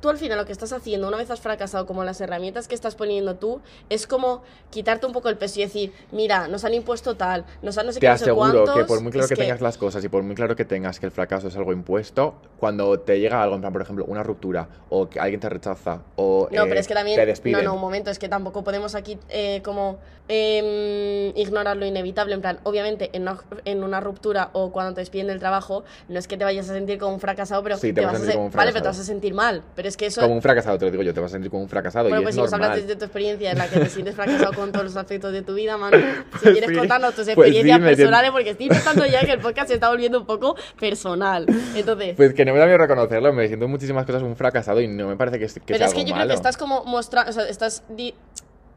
tú 0.00 0.08
al 0.08 0.18
final 0.18 0.38
lo 0.38 0.44
que 0.46 0.52
estás 0.52 0.72
haciendo, 0.72 1.08
una 1.08 1.16
vez 1.16 1.30
has 1.30 1.40
fracasado, 1.40 1.86
como 1.86 2.04
las 2.04 2.20
herramientas 2.20 2.68
que 2.68 2.74
estás 2.74 2.94
poniendo 2.94 3.36
tú, 3.36 3.60
es 3.88 4.06
como 4.06 4.42
quitarte 4.70 5.06
un 5.06 5.12
poco 5.12 5.28
el 5.28 5.36
peso 5.38 5.60
y 5.60 5.62
decir, 5.64 5.92
mira, 6.12 6.48
nos 6.48 6.64
han 6.64 6.74
impuesto 6.74 7.16
tal, 7.16 7.44
nos 7.62 7.76
han 7.78 7.86
no 7.86 7.92
sé 7.92 8.00
te 8.00 8.06
qué, 8.06 8.10
no 8.12 8.18
sé 8.18 8.24
aseguro 8.24 8.64
que 8.64 8.70
cuántos", 8.72 8.86
por 8.88 9.00
muy 9.00 9.12
claro 9.12 9.24
es 9.26 9.30
que, 9.32 9.36
tengas 9.36 9.60
las 9.60 9.78
cosas 9.78 10.04
y 10.04 10.08
por 10.08 10.22
muy 10.22 10.34
claro 10.34 10.56
que 10.56 10.64
tengas 10.64 11.00
que 11.00 11.06
el 11.06 11.12
fracaso 11.12 11.48
es 11.48 11.56
algo 11.56 11.72
impuesto, 11.72 12.40
cuando 12.58 12.98
te 13.00 13.18
llega 13.20 13.42
algo, 13.42 13.54
en 13.54 13.60
plan, 13.60 13.72
por 13.72 13.82
ejemplo, 13.82 14.04
una 14.06 14.22
ruptura 14.22 14.68
o 14.90 15.08
que 15.08 15.20
alguien 15.20 15.40
te 15.40 15.48
rechaza 15.48 16.02
o 16.16 16.48
No, 16.50 16.64
eh, 16.64 16.66
pero 16.68 16.80
es 16.80 16.88
que 16.88 16.94
también. 16.94 17.16
te 17.18 17.26
despiden. 17.26 17.64
No, 17.64 17.70
no, 17.70 17.74
un 17.74 17.80
momento, 17.80 18.10
es 18.10 18.18
que 18.18 18.28
tampoco 18.28 18.62
podemos 18.64 18.94
aquí 18.94 19.18
eh, 19.28 19.60
como 19.64 19.98
em, 20.28 21.32
ignorar 21.36 21.76
lo 21.76 21.86
inevitable. 21.86 22.34
En 22.34 22.40
plan, 22.40 22.60
obviamente, 22.64 23.10
en 23.12 23.22
una, 23.22 23.38
en 23.64 23.82
una 23.84 24.00
ruptura 24.00 24.50
o 24.52 24.72
cuando 24.72 24.94
te 24.94 25.00
despiden 25.00 25.26
del 25.28 25.38
trabajo, 25.38 25.84
no 26.08 26.18
es 26.18 26.28
que 26.28 26.36
te 26.36 26.44
vayas 26.44 26.68
a 26.70 26.74
sentir 26.74 26.98
como 26.98 27.14
un 27.14 27.20
fracasado, 27.20 27.62
pero 27.62 27.76
Sí, 27.76 27.92
te 27.92 28.00
vas 28.00 28.14
a 28.14 28.16
sentir 28.16 28.30
se- 28.32 28.34
como 28.34 28.46
un 28.46 28.52
Vale, 28.52 28.72
pero 28.72 28.82
te 28.82 28.88
fracasado. 28.88 28.90
vas 28.92 28.98
a 29.00 29.04
sentir 29.04 29.34
mal. 29.34 29.62
Pero 29.74 29.85
es 29.86 29.96
que 29.96 30.06
eso. 30.06 30.20
Como 30.20 30.34
un 30.34 30.42
fracasado, 30.42 30.78
te 30.78 30.84
lo 30.84 30.90
digo 30.90 31.02
yo, 31.02 31.14
te 31.14 31.20
vas 31.20 31.30
a 31.30 31.34
sentir 31.34 31.50
como 31.50 31.62
un 31.62 31.68
fracasado 31.68 32.08
bueno, 32.08 32.22
y 32.22 32.24
pues 32.24 32.34
es 32.34 32.36
si 32.36 32.42
nos 32.42 32.52
hablas 32.52 32.76
desde 32.76 32.96
tu 32.96 33.04
experiencia 33.04 33.52
en 33.52 33.58
la 33.58 33.68
que 33.68 33.80
te 33.80 33.88
sientes 33.88 34.14
fracasado 34.14 34.52
con 34.52 34.72
todos 34.72 34.84
los 34.84 34.96
aspectos 34.96 35.32
de 35.32 35.42
tu 35.42 35.54
vida, 35.54 35.76
mano. 35.76 35.96
Si 36.36 36.38
Pues 36.42 36.52
quieres 36.52 36.70
sí, 36.70 36.76
contarnos 36.76 37.14
tus 37.14 37.24
pues 37.34 37.48
sí, 37.48 37.56
experiencias 37.56 37.80
personales, 37.80 38.30
porque 38.30 38.50
estoy 38.50 38.68
notando 38.68 39.06
ya 39.06 39.20
que 39.24 39.32
el 39.32 39.40
podcast 39.40 39.68
se 39.68 39.74
está 39.74 39.88
volviendo 39.88 40.20
un 40.20 40.26
poco 40.26 40.56
personal. 40.78 41.46
Entonces. 41.74 42.14
Pues 42.16 42.34
que 42.34 42.44
no 42.44 42.52
me 42.52 42.58
da 42.58 42.66
miedo 42.66 42.78
reconocerlo, 42.78 43.32
me 43.32 43.46
siento 43.46 43.64
en 43.64 43.70
muchísimas 43.70 44.04
cosas 44.06 44.22
un 44.22 44.36
fracasado 44.36 44.80
y 44.80 44.88
no 44.88 45.08
me 45.08 45.16
parece 45.16 45.38
que, 45.38 45.46
que 45.46 45.60
Pero 45.66 45.78
sea 45.78 45.86
es 45.86 45.94
que 45.94 46.00
algo 46.00 46.10
yo 46.10 46.14
creo 46.14 46.28
que 46.28 46.34
estás 46.34 46.56
como 46.56 46.84
mostrando, 46.84 47.30
o 47.30 47.32
sea, 47.32 47.48
estás, 47.48 47.82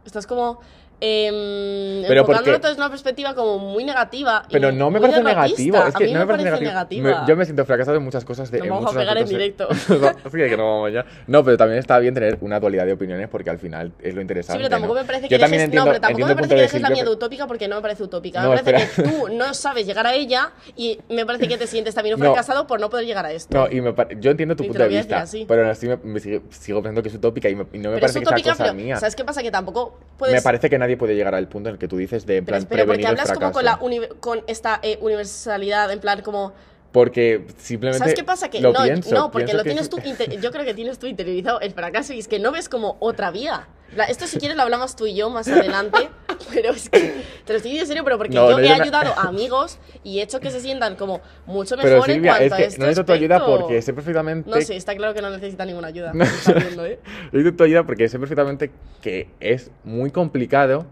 estás 0.06 0.28
como 0.28 0.60
em, 1.02 2.04
Pero 2.08 2.26
porque- 2.26 2.52
desde 2.52 2.76
una 2.76 2.90
perspectiva 2.90 3.34
como 3.36 3.58
muy 3.60 3.84
negativa. 3.84 4.44
Pero 4.52 4.72
no 4.72 4.90
me 4.92 5.00
parece 5.00 5.24
negativo, 5.24 5.78
es 5.78 5.96
A 5.96 5.98
que 5.98 6.06
mí 6.06 6.14
no 6.14 6.20
me 6.20 6.26
parece 6.28 6.44
negativo. 6.62 6.68
negativa. 7.08 7.22
Me- 7.22 7.28
yo 7.28 7.36
me 7.38 7.46
siento 7.46 7.66
fracasado 7.66 7.98
en 7.98 8.04
muchas 8.04 8.26
cosas. 8.26 8.50
De, 8.52 8.60
Nos 8.60 8.68
en 8.68 8.74
vamos 8.74 8.96
a 8.96 9.00
pegar 9.00 9.18
en 9.18 9.26
directo. 9.28 9.68
sí, 9.74 9.94
que 10.32 10.58
no 10.58 10.66
vamos 10.76 10.94
ya. 10.94 11.06
No, 11.28 11.44
pero 11.44 11.58
también 11.58 11.80
está 11.80 11.98
bien 12.00 12.14
tener 12.14 12.38
una 12.42 12.60
dualidad 12.60 12.86
de 12.86 12.94
opiniones 12.94 13.28
porque 13.30 13.50
al 13.50 13.60
final 13.60 13.92
es 14.00 14.14
lo 14.14 14.20
Sí, 14.20 14.22
interesante. 14.22 14.60
pero 14.60 14.70
tampoco 14.70 14.94
¿no? 14.96 15.00
me 15.02 15.06
parece 15.06 15.26
Yo 15.26 15.30
que 15.30 15.40
también 15.40 15.60
dejes, 15.60 15.66
entiendo, 15.66 15.86
no, 15.86 15.92
pero 15.92 16.02
tampoco 16.02 16.28
me 16.28 16.36
parece 16.36 16.50
que 16.50 16.56
de 16.56 16.62
dejes 16.62 16.82
la 16.82 16.90
miedo 16.90 17.12
utópica 17.12 17.48
porque 17.48 17.68
no 17.68 17.76
me 17.78 17.82
parece 17.82 18.04
utópica. 18.04 18.42
No, 18.42 18.50
me 18.52 18.64
parece 18.64 18.84
espera. 18.86 19.10
que 19.10 19.16
tú 19.28 19.34
no 19.34 19.54
sabes 19.54 19.86
llegar 19.86 20.06
a 20.08 20.14
ella 20.14 20.52
y 20.76 21.00
me 21.10 21.26
parece 21.26 21.48
que 21.48 21.58
te 21.58 21.68
sientes 21.68 21.96
también 21.96 22.16
un 22.16 22.20
No. 22.24 22.26
fracasado 22.34 22.68
por 22.68 22.80
no 22.80 22.90
poder 22.90 23.06
llegar 23.06 23.26
a 23.26 23.32
esto. 23.32 23.58
No, 23.58 23.72
y 23.72 23.82
me 23.82 23.94
yo 24.20 24.32
entiendo 24.32 24.56
tu 24.56 24.64
punto 24.64 24.80
de 24.80 24.86
a 24.86 24.88
vista, 24.88 25.26
pero 25.48 25.62
aún 25.62 25.72
así 25.72 25.88
me, 25.88 25.98
me 25.98 26.20
sigo 26.20 26.42
pensando 26.82 27.02
que 27.02 27.10
es 27.10 27.16
utópica 27.16 27.50
y, 27.50 27.56
me- 27.56 27.66
no 27.74 27.92
me 27.92 27.98
parece 28.00 28.20
que 28.20 28.26
sea 28.26 28.54
cosa 28.54 28.74
mía. 28.74 28.98
¿sabes 28.98 29.16
qué 29.16 29.24
pasa? 29.24 29.42
Que 29.42 29.52
tampoco 29.52 29.98
puedes... 30.18 30.36
Me 30.36 30.42
parece 30.42 30.70
que 30.70 30.78
nadie 30.78 30.89
puede 30.98 31.16
llegar 31.16 31.36
al 31.36 31.48
punto 31.48 31.70
en 31.70 31.74
el 31.76 31.80
que 31.80 31.88
tú 31.88 31.98
dices 31.98 32.26
de 32.26 32.38
en 32.38 32.46
pero 32.46 32.54
plan 32.54 32.62
espera, 32.62 32.86
porque 32.86 33.00
prevenir 33.02 33.06
el 33.06 33.12
hablas 33.12 33.28
fracaso. 33.28 33.40
como 33.40 33.54
con, 33.54 33.66
la 33.66 34.20
con 34.20 34.44
esta 34.48 34.80
eh, 34.84 34.98
universalidad, 35.02 35.92
en 35.92 36.00
plan 36.00 36.22
como... 36.22 36.54
Porque 36.92 37.46
simplemente 37.58 38.00
¿Sabes 38.00 38.16
qué 38.16 38.24
pasa? 38.24 38.50
Que 38.50 38.62
lo 38.62 38.74
no, 38.74 38.84
pienso, 38.84 39.14
no, 39.14 39.30
porque 39.30 39.54
lo 39.54 39.64
tienes 39.64 39.84
es- 39.84 39.90
tú, 39.90 39.98
yo 40.42 40.52
creo 40.52 40.66
que 40.66 40.74
tienes 40.74 40.98
tú 40.98 41.06
interiorizado 41.06 41.60
el 41.62 41.72
fracaso 41.74 42.14
y 42.14 42.20
es 42.20 42.28
que 42.28 42.40
no 42.40 42.52
ves 42.52 42.68
como 42.68 42.98
otra 43.00 43.30
vía. 43.30 43.68
Esto 44.08 44.28
si 44.28 44.38
quieres 44.38 44.56
lo 44.56 44.64
hablamos 44.64 44.96
tú 44.96 45.06
y 45.08 45.16
yo 45.16 45.30
más 45.30 45.48
adelante, 45.48 46.10
pero 46.54 46.72
es 46.72 46.90
que 46.90 47.00
te 47.46 47.54
lo 47.54 47.58
estoy 47.58 47.72
diciendo 47.72 47.82
en 47.82 47.88
serio, 47.88 48.04
pero 48.04 48.18
porque 48.18 48.36
No, 48.36 48.50
yo 48.50 48.58
no, 48.58 48.64
he 48.64 48.68
no- 48.78 48.84
ayudado 48.84 49.14
a 49.18 49.24
amigos 49.24 49.78
y 50.04 50.20
he 50.20 50.24
hecho 50.24 50.40
que 50.40 50.52
se 50.52 50.60
sientan 50.62 50.96
como 50.96 51.22
mucho 51.46 51.76
mejor 51.76 52.06
Pero 52.06 52.14
en 52.14 52.24
cuanto 52.24 52.44
es 52.46 52.52
a 52.52 52.60
este 52.62 52.78
no 52.80 52.86
necesito 52.86 53.06
tu 53.06 53.14
ayuda 53.14 53.46
porque 53.46 53.82
sé 53.82 53.94
perfectamente 53.94 54.50
No 54.50 54.62
sé, 54.62 54.76
está 54.76 54.96
claro 54.96 55.14
que 55.14 55.22
no 55.22 55.30
necesita 55.30 55.66
ninguna 55.66 55.88
ayuda. 55.88 56.12
viendo, 56.14 56.86
¿eh? 56.86 57.00
Necesito 57.32 57.58
tu 57.58 57.64
ayuda 57.64 57.84
porque 57.84 58.08
sé 58.10 58.20
perfectamente 58.20 58.72
que 59.02 59.30
es 59.40 59.72
muy 59.84 60.12
complicado 60.12 60.86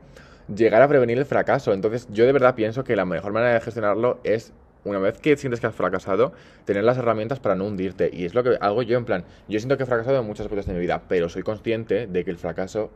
llegar 0.53 0.81
a 0.81 0.87
prevenir 0.87 1.17
el 1.17 1.25
fracaso. 1.25 1.73
Entonces, 1.73 2.07
yo 2.11 2.25
de 2.25 2.31
verdad 2.31 2.55
pienso 2.55 2.83
que 2.83 2.95
la 2.95 3.05
mejor 3.05 3.33
manera 3.33 3.53
de 3.53 3.61
gestionarlo 3.61 4.19
es, 4.23 4.53
una 4.89 4.99
vez 4.99 5.19
que 5.19 5.37
sientes 5.37 5.59
que 5.59 5.67
has 5.67 5.75
fracasado, 5.75 6.33
tener 6.65 6.83
las 6.83 6.97
herramientas 6.97 7.39
para 7.39 7.55
no 7.55 7.65
hundirte. 7.65 8.09
Y 8.11 8.25
es 8.25 8.33
lo 8.33 8.43
que 8.43 8.57
hago 8.59 8.81
yo, 8.83 8.97
en 8.97 9.05
plan, 9.05 9.25
yo 9.47 9.59
siento 9.59 9.77
que 9.77 9.83
he 9.83 9.85
fracasado 9.85 10.19
en 10.19 10.25
muchos 10.25 10.45
aspectos 10.45 10.65
de 10.65 10.73
mi 10.73 10.79
vida, 10.79 11.03
pero 11.07 11.29
soy 11.29 11.43
consciente 11.43 12.07
de 12.07 12.25
que 12.25 12.31
el 12.31 12.37
fracaso 12.37 12.91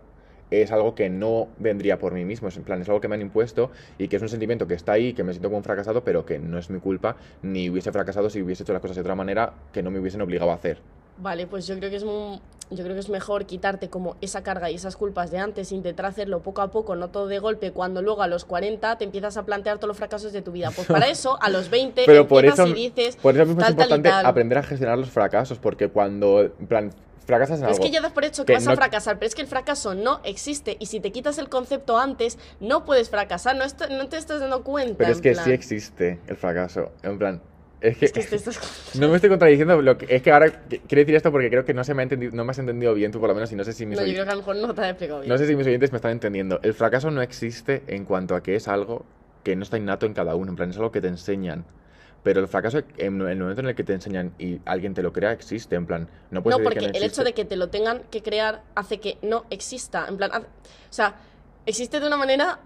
es 0.52 0.72
algo 0.72 0.96
que 0.96 1.10
no 1.10 1.48
vendría 1.58 1.98
por 1.98 2.14
mí 2.14 2.26
mismo, 2.26 2.50
es 2.50 2.58
en 2.58 2.64
plan, 2.64 2.82
es 2.82 2.90
algo 2.90 3.02
que 3.02 3.08
me 3.08 3.16
han 3.16 3.22
impuesto 3.22 3.72
y 3.98 4.10
que 4.10 4.18
es 4.18 4.22
un 4.22 4.30
sentimiento 4.30 4.68
que 4.68 4.74
está 4.74 4.92
ahí, 4.92 5.14
que 5.14 5.24
me 5.24 5.32
siento 5.32 5.48
como 5.48 5.58
un 5.58 5.64
fracasado, 5.64 6.04
pero 6.04 6.26
que 6.26 6.40
no 6.40 6.58
es 6.58 6.70
mi 6.70 6.80
culpa, 6.80 7.16
ni 7.42 7.70
hubiese 7.70 7.92
fracasado 7.92 8.30
si 8.30 8.42
hubiese 8.42 8.64
hecho 8.64 8.74
las 8.74 8.82
cosas 8.82 8.98
de 8.98 9.02
otra 9.02 9.16
manera 9.16 9.54
que 9.72 9.82
no 9.82 9.92
me 9.92 10.00
hubiesen 10.00 10.22
obligado 10.22 10.52
a 10.52 10.56
hacer. 10.56 10.80
Vale, 11.22 11.48
pues 11.48 11.68
yo 11.68 11.78
creo 11.78 11.90
que 11.90 11.96
es 11.98 12.04
muy- 12.04 12.42
yo 12.74 12.84
creo 12.84 12.94
que 12.96 13.02
es 13.02 13.10
mejor 13.10 13.46
quitarte 13.46 13.90
como 13.90 14.16
esa 14.22 14.44
carga 14.44 14.70
y 14.72 14.76
esas 14.76 14.96
culpas 14.96 15.30
de 15.30 15.38
antes, 15.40 15.72
intentar 15.74 16.06
hacerlo 16.06 16.42
poco 16.42 16.62
a 16.62 16.72
poco, 16.72 16.96
no 16.96 17.10
todo 17.10 17.28
de 17.28 17.38
golpe, 17.40 17.72
cuando 17.74 18.02
luego 18.02 18.22
a 18.22 18.28
los 18.28 18.46
40 18.46 18.98
te 18.98 19.04
empiezas 19.04 19.36
a 19.36 19.44
plantear 19.44 19.78
todos 19.78 19.90
los 19.90 19.98
fracasos 19.98 20.32
de 20.32 20.42
tu 20.42 20.52
vida. 20.54 20.72
Pues 20.74 20.88
para 20.88 21.08
eso, 21.10 21.38
a 21.42 21.50
los 21.50 21.70
20 21.70 22.04
Pero 22.06 22.28
por 22.30 22.46
eso, 22.46 22.66
y 22.68 22.74
dices 22.74 23.18
por 23.18 23.36
eso 23.36 23.46
mismo 23.46 23.60
es 23.62 23.66
tal, 23.68 23.74
importante 23.74 24.10
tal. 24.10 24.26
aprender 24.26 24.58
a 24.58 24.64
gestionar 24.64 24.98
los 24.98 25.10
fracasos, 25.10 25.60
porque 25.60 25.90
cuando, 25.90 26.42
en 26.44 26.68
plan, 26.68 26.92
fracasas 27.26 27.60
en 27.60 27.66
Es 27.66 27.72
algo. 27.74 27.84
que 27.84 27.92
ya 27.92 28.00
das 28.02 28.14
por 28.14 28.24
hecho 28.24 28.44
que, 28.44 28.54
que 28.54 28.60
vas 28.60 28.68
a 28.68 28.76
fracasar, 28.76 29.20
pero 29.20 29.28
es 29.28 29.36
que 29.36 29.42
el 29.42 29.48
fracaso 29.48 29.94
no 29.94 30.22
existe. 30.24 30.78
Y 30.80 30.86
si 30.86 31.02
te 31.02 31.12
quitas 31.12 31.38
el 31.40 31.50
concepto 31.50 31.98
antes, 31.98 32.40
no 32.62 32.84
puedes 32.86 33.10
fracasar. 33.10 33.56
No, 33.58 33.66
no 33.96 34.08
te 34.08 34.16
estás 34.18 34.40
dando 34.40 34.64
cuenta. 34.64 34.96
Pero 34.98 35.12
es 35.12 35.20
que 35.22 35.34
plan. 35.34 35.44
sí 35.46 35.52
existe 35.52 36.20
el 36.28 36.36
fracaso. 36.38 36.92
En 37.04 37.18
plan, 37.20 37.42
es 37.82 37.98
que, 37.98 38.06
Es 38.06 38.12
que 38.14 38.40
no 39.00 39.10
me 39.10 39.16
estoy 39.16 39.30
contradiciendo. 39.30 39.82
Lo 39.82 39.98
que, 39.98 40.06
es 40.16 40.22
que 40.22 40.32
ahora 40.32 40.48
qu- 40.48 40.82
quiero 40.88 41.02
decir 41.02 41.16
esto 41.16 41.32
porque 41.32 41.50
creo 41.50 41.66
que 41.66 41.74
no 41.74 41.84
se 41.84 41.94
me 41.94 42.02
ha 42.02 42.04
entendido, 42.04 42.32
no 42.36 42.46
me 42.46 42.52
has 42.52 42.60
entendido 42.60 42.94
bien 42.94 43.12
tú 43.12 43.20
por 43.20 43.30
lo 43.30 43.36
menos 43.36 43.52
y 43.52 43.56
no 43.56 43.64
sé 43.64 43.74
si 43.74 43.86
mis 43.86 43.98
No, 44.00 44.06
yo 44.06 44.10
oy- 44.10 44.14
creo 44.14 44.26
que 44.26 44.32
a 44.32 44.36
lo 44.36 44.42
mejor 44.42 44.56
no 44.58 44.74
te 44.74 44.82
has 44.82 44.90
explicado 44.90 45.22
bien. 45.22 45.30
no 45.30 45.38
sé 45.38 45.48
si 45.48 45.56
mis 45.56 45.68
oyentes 45.68 45.92
me 45.92 45.98
están 45.98 46.12
entendiendo. 46.12 46.60
El 46.64 46.74
fracaso 46.74 47.12
no 47.12 47.22
existe 47.22 47.84
en 47.88 48.06
cuanto 48.06 48.36
a 48.36 48.44
que 48.44 48.56
es 48.56 48.68
algo 48.68 49.06
que 49.44 49.56
no 49.56 49.64
está 49.64 49.78
innato 49.78 50.06
en 50.06 50.14
cada 50.14 50.36
uno. 50.36 50.52
En 50.52 50.56
plan, 50.56 50.70
es 50.70 50.78
algo 50.78 50.92
que 50.92 51.02
te 51.02 51.08
enseñan. 51.08 51.66
Pero 52.24 52.40
el 52.40 52.48
fracaso, 52.48 52.78
en 52.98 53.20
el 53.22 53.38
momento 53.40 53.62
en 53.62 53.68
el 53.70 53.74
que 53.76 53.84
te 53.84 53.94
enseñan 53.94 54.32
y 54.38 54.60
alguien 54.66 54.94
te 54.94 55.02
lo 55.02 55.12
crea, 55.12 55.32
existe. 55.32 55.76
En 55.76 55.88
plan, 55.88 56.08
no 56.30 56.44
puedes 56.44 56.60
No, 56.60 56.64
decir 56.64 56.70
que 56.78 56.86
porque 56.86 57.00
no 57.00 57.04
el 57.04 57.10
hecho 57.12 57.24
de 57.24 57.34
que 57.34 57.46
te 57.46 57.56
lo 57.56 57.70
tengan 57.70 58.04
que 58.12 58.22
crear 58.22 58.62
hace 58.76 59.00
que 59.00 59.18
no 59.24 59.46
exista. 59.50 60.06
En 60.08 60.18
plan, 60.18 60.30
o 60.32 60.46
sea, 60.92 61.16
existe 61.66 62.00
de 62.00 62.06
una 62.06 62.18
manera 62.18 62.60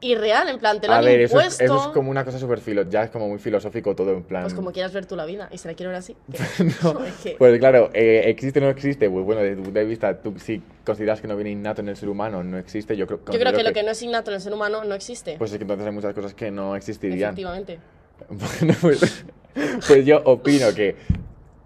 irreal. 0.00 0.48
En 0.48 0.58
plan, 0.58 0.80
te 0.80 0.86
lo 0.86 0.92
A 0.94 0.98
han 0.98 1.04
ver, 1.04 1.20
eso 1.20 1.36
impuesto. 1.36 1.64
es, 1.64 1.70
eso 1.70 1.76
es 1.76 1.86
como 1.88 2.10
una 2.10 2.24
cosa 2.24 2.38
súper 2.38 2.60
filo, 2.60 2.82
ya 2.88 3.04
es 3.04 3.10
como 3.10 3.28
muy 3.28 3.38
filosófico 3.38 3.94
todo, 3.96 4.12
en 4.12 4.22
plan... 4.22 4.42
Pues 4.42 4.54
como 4.54 4.72
quieras 4.72 4.92
ver 4.92 5.06
tú 5.06 5.16
la 5.16 5.24
vida. 5.26 5.48
Y 5.52 5.58
se 5.58 5.68
la 5.68 5.74
quiero 5.74 5.90
ver 5.90 5.98
así. 5.98 6.16
No, 6.82 7.04
Es 7.04 7.14
que- 7.22 7.36
Pues 7.38 7.58
claro, 7.58 7.90
eh, 7.94 8.22
existe 8.26 8.60
o 8.60 8.62
no 8.62 8.68
existe, 8.68 9.10
pues 9.10 9.24
bueno, 9.24 9.40
desde 9.42 9.56
tu 9.56 9.62
punto 9.64 9.78
de 9.78 9.84
vista, 9.86 10.20
tú 10.20 10.34
si 10.38 10.62
consideras 10.84 11.20
que 11.20 11.26
no 11.28 11.34
viene 11.36 11.50
innato 11.50 11.80
en 11.80 11.88
el 11.88 11.96
ser 11.96 12.08
humano, 12.08 12.42
no 12.44 12.58
existe, 12.58 12.96
yo 12.96 13.06
creo, 13.06 13.20
Yo 13.32 13.38
creo 13.38 13.52
que 13.52 13.62
lo 13.62 13.72
que 13.72 13.82
no 13.82 13.90
es 13.90 14.02
innato 14.02 14.30
en 14.30 14.36
el 14.36 14.40
ser 14.40 14.52
humano 14.54 14.84
no 14.84 14.94
existe. 14.94 15.36
Pues 15.38 15.52
es 15.52 15.58
que 15.58 15.64
entonces 15.64 15.86
hay 15.86 15.92
muchas 15.92 16.14
cosas 16.14 16.34
que 16.34 16.50
no 16.50 16.76
existirían. 16.76 17.30
Efectivamente. 17.34 17.78
Bueno, 18.28 18.74
pues, 18.80 19.24
pues 19.86 20.04
yo 20.04 20.20
opino 20.24 20.74
que 20.74 20.96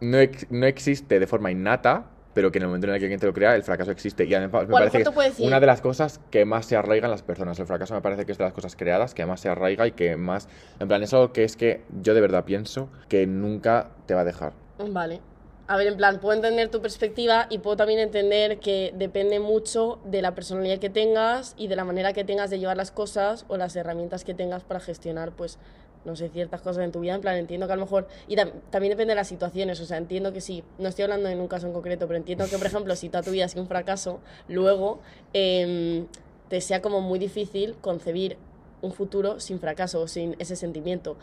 no, 0.00 0.18
ex- 0.18 0.46
no 0.50 0.66
existe 0.66 1.18
de 1.18 1.26
forma 1.26 1.50
innata, 1.50 2.06
pero 2.34 2.50
que 2.50 2.58
en 2.58 2.62
el 2.62 2.68
momento 2.68 2.86
en 2.86 2.94
el 2.94 2.98
que 2.98 3.06
alguien 3.06 3.20
te 3.20 3.26
lo 3.26 3.32
crea, 3.32 3.54
el 3.54 3.62
fracaso 3.62 3.90
existe. 3.90 4.24
Y 4.24 4.34
además 4.34 4.66
me 4.66 4.72
parece 4.72 5.02
que 5.02 5.26
es 5.26 5.38
una 5.40 5.60
de 5.60 5.66
las 5.66 5.80
cosas 5.80 6.20
que 6.30 6.44
más 6.44 6.66
se 6.66 6.76
arraigan 6.76 7.10
las 7.10 7.22
personas. 7.22 7.58
El 7.58 7.66
fracaso 7.66 7.94
me 7.94 8.00
parece 8.00 8.26
que 8.26 8.32
es 8.32 8.38
de 8.38 8.44
las 8.44 8.52
cosas 8.52 8.76
creadas 8.76 9.14
que 9.14 9.24
más 9.26 9.40
se 9.40 9.48
arraiga 9.48 9.86
y 9.86 9.92
que 9.92 10.16
más... 10.16 10.48
En 10.80 10.88
plan, 10.88 11.02
es 11.02 11.12
algo 11.12 11.32
que 11.32 11.44
es 11.44 11.56
que 11.56 11.82
yo 12.00 12.14
de 12.14 12.20
verdad 12.20 12.44
pienso 12.44 12.88
que 13.08 13.26
nunca 13.26 13.90
te 14.06 14.14
va 14.14 14.20
a 14.22 14.24
dejar. 14.24 14.52
Vale. 14.78 15.20
A 15.68 15.76
ver, 15.76 15.86
en 15.86 15.96
plan, 15.96 16.18
puedo 16.20 16.34
entender 16.34 16.68
tu 16.70 16.82
perspectiva 16.82 17.46
y 17.48 17.58
puedo 17.58 17.76
también 17.76 18.00
entender 18.00 18.58
que 18.58 18.92
depende 18.96 19.38
mucho 19.38 20.00
de 20.04 20.20
la 20.20 20.34
personalidad 20.34 20.78
que 20.78 20.90
tengas 20.90 21.54
y 21.56 21.68
de 21.68 21.76
la 21.76 21.84
manera 21.84 22.12
que 22.12 22.24
tengas 22.24 22.50
de 22.50 22.58
llevar 22.58 22.76
las 22.76 22.90
cosas 22.90 23.46
o 23.48 23.56
las 23.56 23.76
herramientas 23.76 24.24
que 24.24 24.34
tengas 24.34 24.64
para 24.64 24.80
gestionar, 24.80 25.30
pues, 25.32 25.58
no 26.04 26.16
sé, 26.16 26.28
ciertas 26.28 26.60
cosas 26.60 26.84
en 26.84 26.92
tu 26.92 27.00
vida. 27.00 27.14
En 27.14 27.20
plan, 27.20 27.36
entiendo 27.36 27.66
que 27.66 27.72
a 27.72 27.76
lo 27.76 27.82
mejor. 27.82 28.08
Y 28.28 28.36
tam- 28.36 28.52
también 28.70 28.90
depende 28.90 29.12
de 29.12 29.16
las 29.16 29.28
situaciones. 29.28 29.80
O 29.80 29.84
sea, 29.86 29.98
entiendo 29.98 30.32
que 30.32 30.40
sí. 30.40 30.64
No 30.78 30.88
estoy 30.88 31.04
hablando 31.04 31.28
en 31.28 31.40
un 31.40 31.48
caso 31.48 31.66
en 31.66 31.72
concreto, 31.72 32.06
pero 32.06 32.16
entiendo 32.16 32.46
que, 32.48 32.58
por 32.58 32.66
ejemplo, 32.66 32.94
si 32.96 33.08
toda 33.08 33.22
tu 33.22 33.30
vida 33.30 33.44
ha 33.44 33.48
sido 33.48 33.62
un 33.62 33.68
fracaso, 33.68 34.20
luego 34.48 35.00
em, 35.32 36.06
te 36.48 36.60
sea 36.60 36.82
como 36.82 37.00
muy 37.00 37.18
difícil 37.18 37.76
concebir 37.80 38.36
un 38.82 38.92
futuro 38.92 39.38
sin 39.40 39.60
fracaso 39.60 40.00
o 40.00 40.08
sin 40.08 40.34
ese 40.38 40.56
sentimiento. 40.56 41.16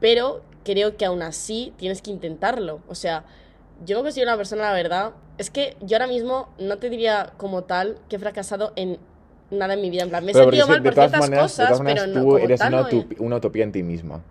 Pero 0.00 0.42
creo 0.64 0.96
que 0.96 1.04
aún 1.06 1.22
así 1.22 1.72
tienes 1.76 2.02
que 2.02 2.10
intentarlo. 2.10 2.80
O 2.88 2.94
sea, 2.94 3.24
yo 3.84 3.96
me 3.98 4.02
considero 4.02 4.30
una 4.30 4.36
persona, 4.36 4.62
la 4.64 4.72
verdad, 4.72 5.12
es 5.38 5.50
que 5.50 5.76
yo 5.80 5.96
ahora 5.96 6.06
mismo 6.06 6.48
no 6.58 6.78
te 6.78 6.90
diría 6.90 7.32
como 7.36 7.64
tal 7.64 7.98
que 8.08 8.16
he 8.16 8.18
fracasado 8.18 8.72
en 8.76 8.98
nada 9.50 9.74
en 9.74 9.80
mi 9.80 9.90
vida. 9.90 10.02
En 10.02 10.10
plan, 10.10 10.24
me 10.24 10.32
he 10.32 10.34
sentido 10.34 10.66
mal 10.66 10.82
por 10.82 10.90
de 10.90 10.94
todas 10.94 11.10
ciertas 11.10 11.30
maneras, 11.30 11.56
de 11.56 11.64
cosas, 11.64 11.68
todas 11.68 11.80
maneras 11.80 12.04
pero 12.06 12.20
no 12.20 12.30
tú 12.30 12.38
eres 12.38 12.60
tal 12.60 12.74
una, 12.74 13.28
no 13.28 13.36
utopía 13.36 13.64
en 13.64 13.72
ti 13.72 13.82
misma. 13.82 14.22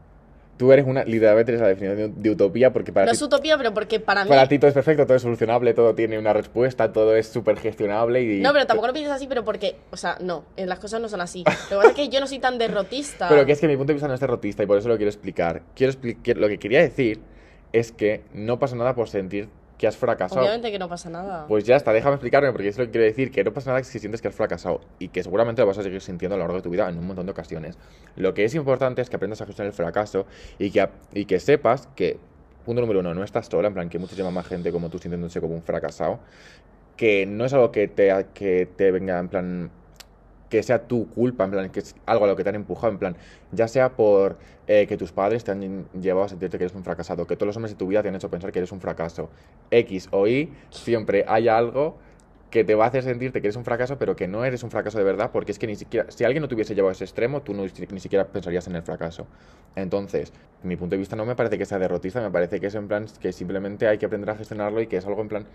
Tú 0.56 0.72
eres 0.72 0.86
una, 0.86 1.04
literalmente 1.04 1.52
eres 1.52 1.62
la 1.62 1.68
definición 1.68 2.14
de, 2.14 2.22
de 2.22 2.30
utopía 2.30 2.72
porque 2.72 2.94
para 2.94 3.08
No 3.08 3.12
ti, 3.12 3.16
es 3.16 3.22
utopía, 3.24 3.58
pero 3.58 3.74
porque 3.74 4.00
para 4.00 4.24
mí... 4.24 4.30
para 4.30 4.48
ti 4.48 4.60
todo 4.60 4.68
es 4.68 4.74
perfecto, 4.76 5.06
todo 5.08 5.18
es 5.18 5.24
solucionable, 5.24 5.74
todo 5.74 5.96
tiene 5.96 6.20
una 6.20 6.32
respuesta, 6.32 6.94
todo 6.94 7.16
es 7.16 7.28
súper 7.28 7.58
gestionable 7.58 8.22
y... 8.22 8.40
No, 8.40 8.54
pero 8.54 8.68
tampoco 8.68 8.88
lo 8.88 8.94
pienses 8.94 9.14
así, 9.14 9.26
pero 9.26 9.44
porque, 9.44 9.78
o 9.90 9.98
sea, 9.98 10.18
no, 10.22 10.46
eh, 10.56 10.68
las 10.68 10.78
cosas 10.78 11.02
no 11.02 11.10
son 11.10 11.22
así. 11.22 11.44
Lo 11.44 11.52
que 11.70 11.76
pasa 11.76 11.90
es 11.90 11.96
que 11.96 12.10
yo 12.10 12.20
no 12.20 12.28
soy 12.28 12.38
tan 12.38 12.60
derrotista. 12.60 13.30
Pero 13.30 13.48
que 13.48 13.54
es 13.54 13.60
que 13.60 13.68
mi 13.68 13.76
punto 13.76 13.90
de 13.90 13.96
vista 13.96 14.08
no 14.08 14.14
es 14.14 14.20
derrotista 14.20 14.62
y 14.62 14.68
por 14.68 14.78
eso 14.78 14.90
lo 14.90 14.96
quiero 14.96 15.10
explicar. 15.10 15.64
Quiero 15.76 15.92
explicar, 15.92 16.38
lo 16.38 16.48
que 16.48 16.60
quería 16.60 16.82
decir 16.82 17.20
es 17.72 17.92
que 17.92 18.22
no 18.34 18.60
pasa 18.60 18.76
nada 18.76 18.94
por 18.94 19.10
sentir 19.10 19.50
que 19.78 19.88
has 19.88 19.98
fracasado. 19.98 20.42
Obviamente 20.42 20.72
que 20.72 20.80
no 20.80 20.88
pasa 20.88 21.10
nada. 21.10 21.46
Pues 21.48 21.64
ya 21.64 21.76
está, 21.76 21.92
déjame 21.94 22.16
explicarme 22.16 22.52
porque 22.52 22.68
es 22.68 22.78
lo 22.78 22.86
que 22.86 22.92
quiero 22.92 23.06
decir, 23.06 23.32
que 23.32 23.44
no 23.44 23.54
pasa 23.54 23.72
nada 23.72 23.84
si 23.84 24.00
sientes 24.00 24.22
que 24.22 24.28
has 24.28 24.36
fracasado 24.36 24.82
y 25.00 25.10
que 25.10 25.24
seguramente 25.24 25.62
lo 25.62 25.68
vas 25.68 25.78
a 25.78 25.84
seguir 25.84 26.02
sintiendo 26.02 26.36
a 26.36 26.38
lo 26.38 26.44
largo 26.44 26.58
de 26.58 26.62
tu 26.62 26.70
vida 26.70 26.88
en 26.90 26.98
un 26.98 27.08
montón 27.08 27.26
de 27.26 27.32
ocasiones. 27.32 27.78
Lo 28.16 28.34
que 28.34 28.46
es 28.46 28.56
importante 28.56 29.02
es 29.02 29.10
que 29.10 29.16
aprendas 29.16 29.42
a 29.42 29.46
gestionar 29.46 29.68
el 29.68 29.74
fracaso 29.74 30.26
y 30.60 30.72
que, 30.72 30.88
y 31.14 31.26
que 31.26 31.40
sepas 31.40 31.88
que, 31.96 32.20
punto 32.66 32.82
número 32.82 33.00
uno, 33.00 33.14
no 33.14 33.24
estás 33.24 33.48
sola, 33.48 33.68
en 33.68 33.74
plan 33.74 33.90
que 33.90 34.00
muchísima 34.00 34.32
más 34.32 34.48
gente 34.48 34.72
como 34.72 34.90
tú 34.90 35.00
sintiéndose 35.00 35.42
como 35.42 35.56
un 35.56 35.64
fracasado, 35.64 36.20
que 36.96 37.26
no 37.26 37.46
es 37.46 37.54
algo 37.54 37.72
que 37.72 37.88
te, 37.88 38.28
que 38.34 38.68
te 38.68 38.92
venga 38.92 39.20
en 39.20 39.28
plan 39.28 39.72
que 40.54 40.62
sea 40.62 40.88
tu 40.88 41.10
culpa, 41.10 41.46
en 41.46 41.50
plan, 41.50 41.70
que 41.72 41.80
es 41.80 41.96
algo 42.06 42.26
a 42.26 42.28
lo 42.28 42.36
que 42.36 42.44
te 42.44 42.50
han 42.50 42.56
empujado, 42.56 42.94
en 42.94 43.00
plan, 43.00 43.18
ya 43.52 43.68
sea 43.68 43.90
por 43.96 44.38
eh, 44.68 44.86
que 44.86 44.98
tus 44.98 45.12
padres 45.12 45.44
te 45.44 45.50
han 45.50 45.88
llevado 46.00 46.26
a 46.26 46.30
sentirte 46.30 46.60
que 46.60 46.66
eres 46.66 46.76
un 46.76 46.84
fracasado, 46.84 47.26
que 47.26 47.36
todos 47.36 47.48
los 47.48 47.56
hombres 47.58 47.72
de 47.72 47.78
tu 47.80 47.88
vida 47.88 48.04
te 48.04 48.10
han 48.10 48.16
hecho 48.16 48.30
pensar 48.30 48.52
que 48.52 48.60
eres 48.60 48.72
un 48.72 48.80
fracaso, 48.80 49.32
X 49.72 50.10
o 50.12 50.28
Y, 50.28 50.54
siempre 50.70 51.26
hay 51.28 51.48
algo 51.48 51.98
que 52.52 52.64
te 52.64 52.76
va 52.76 52.86
a 52.86 52.90
hacer 52.90 53.02
sentirte 53.02 53.42
que 53.42 53.48
eres 53.48 53.56
un 53.56 53.66
fracaso, 53.66 53.98
pero 53.98 54.16
que 54.16 54.28
no 54.28 54.46
eres 54.46 54.62
un 54.62 54.70
fracaso 54.70 55.00
de 55.00 55.04
verdad, 55.06 55.32
porque 55.34 55.52
es 55.52 55.58
que 55.58 55.66
ni 55.66 55.76
siquiera, 55.76 56.12
si 56.12 56.24
alguien 56.24 56.44
no 56.44 56.48
te 56.48 56.54
hubiese 56.54 56.76
llevado 56.76 56.90
a 56.90 56.92
ese 56.92 57.06
extremo, 57.06 57.42
tú 57.42 57.56
no, 57.56 57.64
ni 57.64 58.00
siquiera 58.00 58.28
pensarías 58.28 58.68
en 58.68 58.76
el 58.76 58.84
fracaso. 58.84 59.26
Entonces, 59.76 60.34
mi 60.64 60.76
punto 60.78 60.94
de 60.96 61.00
vista 61.00 61.16
no 61.16 61.26
me 61.26 61.36
parece 61.36 61.58
que 61.58 61.66
sea 61.66 61.78
derrotista, 61.80 62.22
me 62.22 62.32
parece 62.32 62.60
que 62.60 62.68
es 62.68 62.76
en 62.76 62.88
plan 62.88 63.06
que 63.22 63.32
simplemente 63.34 63.88
hay 63.88 63.98
que 63.98 64.06
aprender 64.06 64.30
a 64.30 64.36
gestionarlo 64.36 64.82
y 64.82 64.88
que 64.88 64.98
es 64.98 65.06
algo 65.06 65.22
en 65.22 65.28
plan 65.30 65.46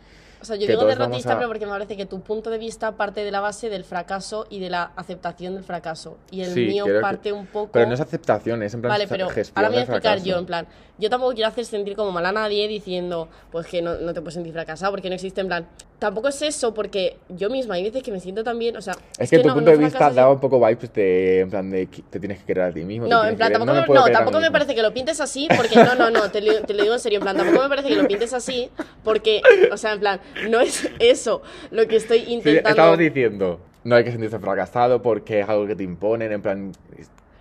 O 0.40 0.44
sea, 0.44 0.56
yo 0.56 0.66
que 0.66 0.72
digo 0.72 0.84
derrotista, 0.84 1.32
a- 1.32 1.36
pero 1.36 1.48
porque 1.48 1.66
me 1.66 1.72
parece 1.72 1.96
que 1.96 2.06
tu 2.06 2.20
punto 2.20 2.50
de 2.50 2.58
vista 2.58 2.92
parte 2.92 3.24
de 3.24 3.30
la 3.30 3.40
base 3.40 3.68
del 3.70 3.84
fracaso 3.84 4.46
y 4.50 4.60
de 4.60 4.70
la 4.70 4.92
aceptación 4.96 5.54
del 5.54 5.64
fracaso. 5.64 6.16
Y 6.30 6.42
el 6.42 6.50
Sí, 6.52 6.66
mío 6.66 6.84
creo 6.84 6.96
que- 6.98 7.02
parte 7.02 7.32
un 7.32 7.46
poco. 7.46 7.72
Pero 7.72 7.86
no 7.86 7.94
es 7.94 8.00
aceptación, 8.00 8.62
es 8.62 8.72
en 8.74 8.80
plan 8.82 8.90
Vale, 8.92 9.08
pero 9.08 9.24
ahora 9.54 9.68
me 9.68 9.68
voy 9.68 9.78
a 9.78 9.80
explicar 9.82 10.22
yo, 10.22 10.38
en 10.38 10.46
plan, 10.46 10.66
yo 10.98 11.10
tampoco 11.10 11.32
quiero 11.34 11.48
hacer 11.48 11.64
sentir 11.64 11.96
como 11.96 12.12
mal 12.12 12.24
a 12.26 12.32
nadie 12.32 12.68
diciendo, 12.68 13.28
pues 13.50 13.66
que 13.66 13.82
no, 13.82 13.96
no 13.96 14.12
te 14.14 14.20
puedes 14.20 14.34
sentir 14.34 14.52
fracasado 14.52 14.92
porque 14.92 15.08
no 15.08 15.14
existe, 15.14 15.40
en 15.40 15.46
plan, 15.48 15.66
tampoco 15.98 16.28
es 16.28 16.40
eso, 16.42 16.72
porque 16.74 17.16
yo 17.28 17.50
misma 17.50 17.74
hay 17.74 17.84
veces 17.84 18.02
que 18.04 18.12
me 18.12 18.20
siento 18.20 18.44
también, 18.44 18.76
o 18.76 18.80
sea, 18.82 18.94
Es 19.18 19.30
que, 19.30 19.38
tu 19.40 19.48
no- 19.48 19.54
punto 19.54 19.70
no 19.72 19.76
de 19.76 19.84
vista 19.84 20.10
daba 20.10 20.30
un 20.32 20.38
poco 20.40 20.64
vibes 20.64 20.92
de, 20.92 21.40
en 21.40 21.50
plan 21.50 21.68
de 21.70 21.86
que 21.88 22.02
te 22.02 22.20
tienes 22.20 22.38
que 22.38 22.44
querer 22.46 22.64
a 22.64 22.72
ti 22.72 22.84
mismo. 22.84 23.06
No, 23.08 23.24
en 23.24 23.36
plan, 23.36 23.48
que 23.50 23.58
querer- 23.58 23.66
tampoco, 23.84 24.04
me, 24.06 24.12
tampoco 24.12 24.40
me 24.40 24.50
parece 24.52 24.74
que 24.76 24.82
lo 24.82 24.92
pintes 24.98 25.20
así, 25.20 25.48
porque 25.56 25.76
no, 25.76 25.94
no, 25.94 26.10
no, 26.10 26.30
te, 26.30 26.40
lo- 26.40 26.62
te 26.64 26.74
lo 26.74 26.82
digo 26.82 26.94
en 26.94 27.00
serio, 27.00 27.18
en 27.18 27.22
plan, 27.22 27.36
tampoco 27.36 27.62
me 27.62 27.68
parece 27.68 27.88
que 27.88 27.94
lo 27.96 28.08
pintes 28.08 28.32
así, 28.32 28.68
porque, 29.04 29.40
o 29.72 29.76
sea, 29.76 29.92
en 29.92 30.00
plan, 30.00 30.20
no 30.50 30.60
es 30.60 30.88
eso 30.98 31.42
lo 31.70 31.86
que 31.86 31.96
estoy 31.96 32.20
Sí, 32.20 32.32
intentando. 32.32 32.70
estabas 32.70 32.98
diciendo, 32.98 33.60
no 33.84 33.94
hay 33.96 34.04
que 34.04 34.10
sentirse 34.10 34.38
fracasado 34.38 35.00
porque 35.00 35.40
es 35.40 35.48
algo 35.48 35.66
que 35.66 35.76
te 35.76 35.84
imponen, 35.84 36.32
en 36.32 36.42
plan... 36.42 36.72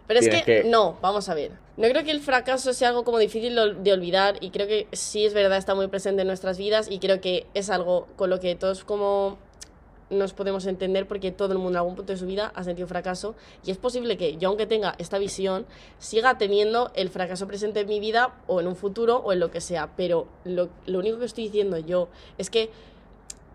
Pero 0.07 0.19
es 0.21 0.29
que, 0.29 0.43
que- 0.43 0.63
no, 0.63 0.97
vamos 1.01 1.27
a 1.29 1.33
ver. 1.33 1.51
No 1.75 1.87
creo 1.89 2.03
que 2.03 2.11
el 2.11 2.21
fracaso 2.21 2.73
sea 2.73 2.89
algo 2.89 3.03
como 3.03 3.17
difícil 3.19 3.55
de 3.83 3.91
olvidar 3.91 4.37
y 4.39 4.51
creo 4.51 4.65
que 4.67 4.87
sí 4.93 5.25
es 5.25 5.33
verdad, 5.33 5.57
está 5.57 5.75
muy 5.75 5.87
presente 5.87 6.21
en 6.21 6.27
nuestras 6.27 6.57
vidas 6.57 6.87
y 6.89 6.99
creo 6.99 7.19
que 7.21 7.45
es 7.53 7.69
algo 7.69 8.07
con 8.15 8.29
lo 8.29 8.39
que 8.39 8.55
todos 8.55 8.83
como 8.83 9.37
nos 10.09 10.33
podemos 10.33 10.65
entender 10.65 11.07
porque 11.07 11.31
todo 11.31 11.53
el 11.53 11.59
mundo 11.59 11.71
en 11.71 11.77
algún 11.77 11.95
punto 11.95 12.13
de 12.13 12.19
su 12.19 12.25
vida 12.25 12.51
ha 12.55 12.63
sentido 12.63 12.87
fracaso 12.87 13.35
y 13.65 13.71
es 13.71 13.77
posible 13.77 14.17
que 14.17 14.37
yo 14.37 14.49
aunque 14.49 14.65
tenga 14.65 14.95
esta 14.99 15.17
visión 15.17 15.65
siga 15.99 16.37
teniendo 16.37 16.91
el 16.95 17.09
fracaso 17.09 17.47
presente 17.47 17.81
en 17.81 17.87
mi 17.87 17.99
vida 17.99 18.35
o 18.47 18.61
en 18.61 18.67
un 18.67 18.75
futuro 18.75 19.17
o 19.17 19.33
en 19.33 19.39
lo 19.39 19.51
que 19.51 19.61
sea, 19.61 19.91
pero 19.97 20.27
lo, 20.45 20.69
lo 20.85 20.99
único 20.99 21.19
que 21.19 21.25
estoy 21.25 21.45
diciendo 21.45 21.77
yo 21.77 22.07
es 22.37 22.49
que 22.49 22.69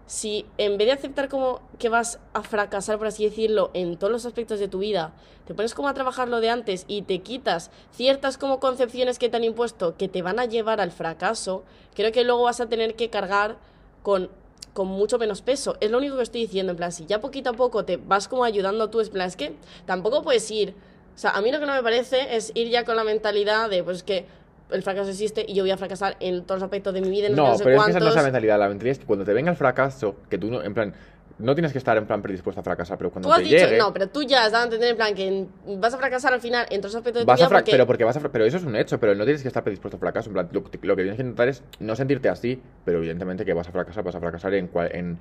si 0.06 0.44
en 0.58 0.76
vez 0.76 0.88
de 0.88 0.92
aceptar 0.92 1.30
como 1.30 1.62
que 1.78 1.88
vas 1.88 2.18
a 2.34 2.42
fracasar, 2.42 2.98
por 2.98 3.06
así 3.06 3.24
decirlo, 3.24 3.70
en 3.72 3.96
todos 3.96 4.12
los 4.12 4.26
aspectos 4.26 4.60
de 4.60 4.68
tu 4.68 4.80
vida, 4.80 5.14
te 5.46 5.54
pones 5.54 5.72
como 5.72 5.88
a 5.88 5.94
trabajar 5.94 6.28
lo 6.28 6.40
de 6.40 6.50
antes 6.50 6.84
y 6.86 7.00
te 7.00 7.20
quitas 7.20 7.70
ciertas 7.92 8.36
como 8.36 8.60
concepciones 8.60 9.18
que 9.18 9.30
te 9.30 9.38
han 9.38 9.44
impuesto 9.44 9.96
que 9.96 10.08
te 10.08 10.20
van 10.20 10.38
a 10.38 10.44
llevar 10.44 10.82
al 10.82 10.90
fracaso, 10.90 11.64
creo 11.94 12.12
que 12.12 12.24
luego 12.24 12.42
vas 12.42 12.60
a 12.60 12.68
tener 12.68 12.94
que 12.94 13.08
cargar 13.08 13.56
con, 14.02 14.28
con 14.72 14.88
mucho 14.88 15.18
menos 15.18 15.42
peso. 15.42 15.76
Es 15.80 15.90
lo 15.90 15.98
único 15.98 16.16
que 16.16 16.22
estoy 16.22 16.42
diciendo, 16.42 16.72
en 16.72 16.76
plan, 16.76 16.92
si 16.92 17.06
ya 17.06 17.20
poquito 17.20 17.50
a 17.50 17.52
poco 17.52 17.84
te 17.84 17.96
vas 17.96 18.28
como 18.28 18.44
ayudando 18.44 18.90
tú, 18.90 19.00
es 19.00 19.10
plan, 19.10 19.28
es 19.28 19.36
que 19.36 19.54
tampoco 19.86 20.22
puedes 20.22 20.50
ir... 20.50 20.74
O 21.14 21.18
sea, 21.18 21.32
a 21.32 21.42
mí 21.42 21.52
lo 21.52 21.60
que 21.60 21.66
no 21.66 21.74
me 21.74 21.82
parece 21.82 22.36
es 22.36 22.52
ir 22.54 22.68
ya 22.68 22.84
con 22.84 22.96
la 22.96 23.04
mentalidad 23.04 23.68
de, 23.68 23.84
pues 23.84 24.02
que 24.02 24.24
el 24.70 24.82
fracaso 24.82 25.10
existe 25.10 25.44
y 25.46 25.54
yo 25.54 25.62
voy 25.62 25.70
a 25.70 25.76
fracasar 25.76 26.16
en 26.20 26.44
todos 26.44 26.60
los 26.60 26.64
aspectos 26.64 26.94
de 26.94 27.02
mi 27.02 27.10
vida, 27.10 27.26
en 27.26 27.36
No, 27.36 27.48
no 27.48 27.58
sé 27.58 27.64
pero 27.64 27.76
es 27.76 27.84
que 27.84 27.90
esa 27.90 28.00
no 28.00 28.08
es 28.08 28.14
la 28.14 28.22
mentalidad. 28.22 28.58
La 28.58 28.68
mentalidad 28.68 28.92
es 28.92 28.98
que 29.00 29.04
cuando 29.04 29.24
te 29.24 29.34
venga 29.34 29.50
el 29.50 29.56
fracaso, 29.56 30.16
que 30.30 30.38
tú 30.38 30.50
no, 30.50 30.62
en 30.62 30.72
plan, 30.72 30.94
no 31.42 31.54
tienes 31.54 31.72
que 31.72 31.78
estar 31.78 31.96
en 31.96 32.06
plan 32.06 32.22
predispuesto 32.22 32.60
a 32.60 32.64
fracasar, 32.64 32.96
pero 32.98 33.10
cuando 33.10 33.28
Tú 33.28 33.32
has 33.34 33.38
te 33.40 33.44
dicho, 33.44 33.64
llegue... 33.66 33.78
no, 33.78 33.92
pero 33.92 34.08
tú 34.08 34.22
ya 34.22 34.44
has 34.46 34.52
dado 34.52 34.62
a 34.62 34.66
entender 34.66 34.90
en 34.90 34.96
plan 34.96 35.14
que 35.14 35.46
vas 35.78 35.92
a 35.94 35.98
fracasar 35.98 36.32
al 36.32 36.40
final 36.40 36.66
en 36.70 36.80
todos 36.80 36.94
los 36.94 37.00
aspectos 37.00 37.20
de 37.20 37.26
tu 37.26 37.36
vida 37.36 37.48
porque... 37.48 37.70
pero 37.72 37.86
porque 37.86 38.04
vas 38.04 38.16
a 38.16 38.20
pero 38.20 38.44
eso 38.44 38.56
es 38.56 38.64
un 38.64 38.76
hecho, 38.76 38.98
pero 38.98 39.14
no 39.14 39.24
tienes 39.24 39.42
que 39.42 39.48
estar 39.48 39.62
predispuesto 39.62 39.96
a 39.96 40.00
fracaso. 40.00 40.30
En 40.30 40.34
plan, 40.34 40.48
lo, 40.52 40.64
que- 40.64 40.78
lo 40.82 40.96
que 40.96 41.02
tienes 41.02 41.16
que 41.16 41.22
intentar 41.22 41.48
es 41.48 41.62
no 41.80 41.94
sentirte 41.96 42.28
así, 42.28 42.60
pero 42.84 42.98
evidentemente 42.98 43.44
que 43.44 43.52
vas 43.52 43.68
a 43.68 43.72
fracasar, 43.72 44.04
vas 44.04 44.14
a 44.14 44.20
fracasar 44.20 44.54
en, 44.54 44.70
en 44.92 45.18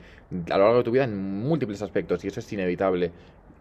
a 0.49 0.57
lo 0.57 0.63
largo 0.65 0.77
de 0.77 0.83
tu 0.83 0.91
vida 0.91 1.03
en 1.03 1.17
múltiples 1.17 1.81
aspectos 1.81 2.23
y 2.23 2.27
eso 2.29 2.39
es 2.39 2.53
inevitable. 2.53 3.11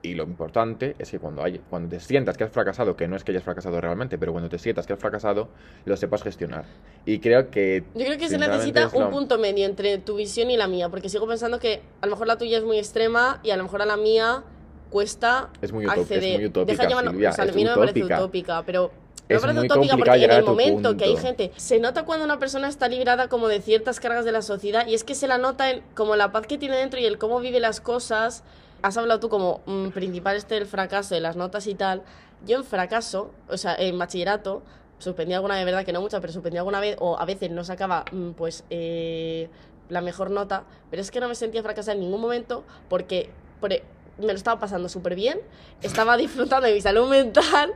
Y 0.03 0.15
lo 0.15 0.23
importante 0.25 0.97
es 0.99 1.11
que 1.11 1.19
cuando 1.19 1.43
hay, 1.45 1.61
cuando 1.69 1.91
te 1.91 2.01
sientas 2.01 2.39
que 2.39 2.45
has 2.45 2.51
fracasado, 2.51 2.97
que 2.97 3.07
no 3.07 3.17
es 3.17 3.23
que 3.25 3.33
hayas 3.33 3.43
fracasado 3.45 3.79
realmente, 3.83 4.17
pero 4.17 4.33
cuando 4.33 4.49
te 4.49 4.59
sientas 4.59 4.87
que 4.87 4.95
has 4.95 4.99
fracasado, 4.99 5.49
lo 5.85 5.95
sepas 5.95 6.23
gestionar. 6.23 6.65
Y 7.05 7.19
creo 7.19 7.51
que 7.51 7.85
Yo 7.95 8.07
creo 8.07 8.17
que 8.17 8.31
se 8.31 8.39
necesita 8.39 8.85
es 8.85 8.95
un 8.95 9.03
lo- 9.03 9.11
punto 9.11 9.39
medio 9.39 9.67
entre 9.67 9.99
tu 9.99 10.17
visión 10.17 10.51
y 10.51 10.57
la 10.57 10.69
mía, 10.69 10.89
porque 10.89 11.11
sigo 11.11 11.27
pensando 11.29 11.59
que 11.59 11.83
a 12.01 12.07
lo 12.07 12.13
mejor 12.13 12.29
la 12.29 12.39
tuya 12.39 12.50
es 12.59 12.65
muy 12.65 12.79
extrema 12.79 13.41
y 13.43 13.51
a 13.51 13.57
lo 13.57 13.63
mejor 13.65 13.83
a 13.83 13.87
la 13.87 13.97
mía 13.97 14.43
cuesta 14.91 15.51
Es 15.63 15.73
muy 15.73 15.85
utop- 15.87 15.93
es 15.95 16.01
acceder. 16.03 16.37
muy 16.39 16.47
utópica, 16.47 16.83
Deja 16.87 17.01
Silvia, 17.11 17.31
o 17.31 17.33
sea, 17.33 17.45
a 17.45 17.47
es 17.49 17.55
mí 17.55 17.65
no 17.65 17.71
me 17.71 17.77
parece 17.87 18.05
utópica. 18.05 18.63
pero 18.67 18.91
me 19.29 19.37
Es 19.37 19.41
parece 19.41 19.59
muy 19.61 19.67
utópica 19.69 19.97
porque 19.97 20.25
en 20.25 20.31
el 20.31 20.39
a 20.39 20.43
momento 20.43 20.97
que 20.97 21.05
hay 21.05 21.13
punto. 21.13 21.27
gente, 21.27 21.53
se 21.57 21.79
nota 21.79 22.05
cuando 22.05 22.25
una 22.25 22.39
persona 22.41 22.69
está 22.69 22.89
librada 22.89 23.29
como 23.29 23.47
de 23.49 23.61
ciertas 23.61 24.01
cargas 24.01 24.25
de 24.25 24.33
la 24.33 24.43
sociedad 24.43 24.87
y 24.87 24.95
es 24.95 25.05
que 25.05 25.15
se 25.15 25.29
la 25.29 25.39
nota 25.39 25.71
en 25.71 25.83
como 25.95 26.17
la 26.17 26.33
paz 26.33 26.47
que 26.47 26.59
tiene 26.59 26.77
dentro 26.77 26.99
y 26.99 27.05
el 27.07 27.19
cómo 27.19 27.39
vive 27.41 27.61
las 27.61 27.81
cosas. 27.81 28.43
Has 28.83 28.97
hablado 28.97 29.21
tú 29.21 29.29
como 29.29 29.61
mm, 29.67 29.89
principal 29.91 30.37
este 30.37 30.55
del 30.57 30.67
fracaso, 30.67 31.15
de 31.15 31.21
las 31.21 31.37
notas 31.37 31.67
y 31.67 31.75
tal. 31.75 32.03
Yo 32.47 32.57
en 32.57 32.65
fracaso, 32.65 33.31
o 33.49 33.57
sea, 33.59 33.77
en 33.77 33.99
bachillerato, 33.99 34.63
suspendí 34.99 35.35
alguna 35.35 35.55
vez, 35.55 35.65
verdad 35.67 35.85
que 35.85 35.93
no 35.93 36.01
mucha, 36.01 36.19
pero 36.21 36.33
suspendí 36.33 36.57
alguna 36.59 36.81
vez, 36.81 36.97
o 36.99 37.19
a 37.19 37.25
veces 37.27 37.51
no 37.51 37.63
sacaba, 37.63 38.07
mm, 38.11 38.31
pues, 38.31 38.65
eh, 38.71 39.49
la 39.91 40.01
mejor 40.01 40.31
nota, 40.31 40.65
pero 40.91 41.03
es 41.03 41.11
que 41.11 41.21
no 41.21 41.29
me 41.29 41.35
sentía 41.35 41.63
fracasar 41.63 41.97
en 41.97 42.01
ningún 42.01 42.21
momento 42.21 42.65
porque 42.89 43.31
por 43.61 43.73
me 44.19 44.33
lo 44.33 44.35
estaba 44.35 44.61
pasando 44.61 44.89
súper 44.89 45.15
bien, 45.15 45.41
estaba 45.83 46.17
disfrutando 46.19 46.67
de 46.67 46.75
mi 46.75 46.81
salud 46.81 47.09
mental 47.09 47.73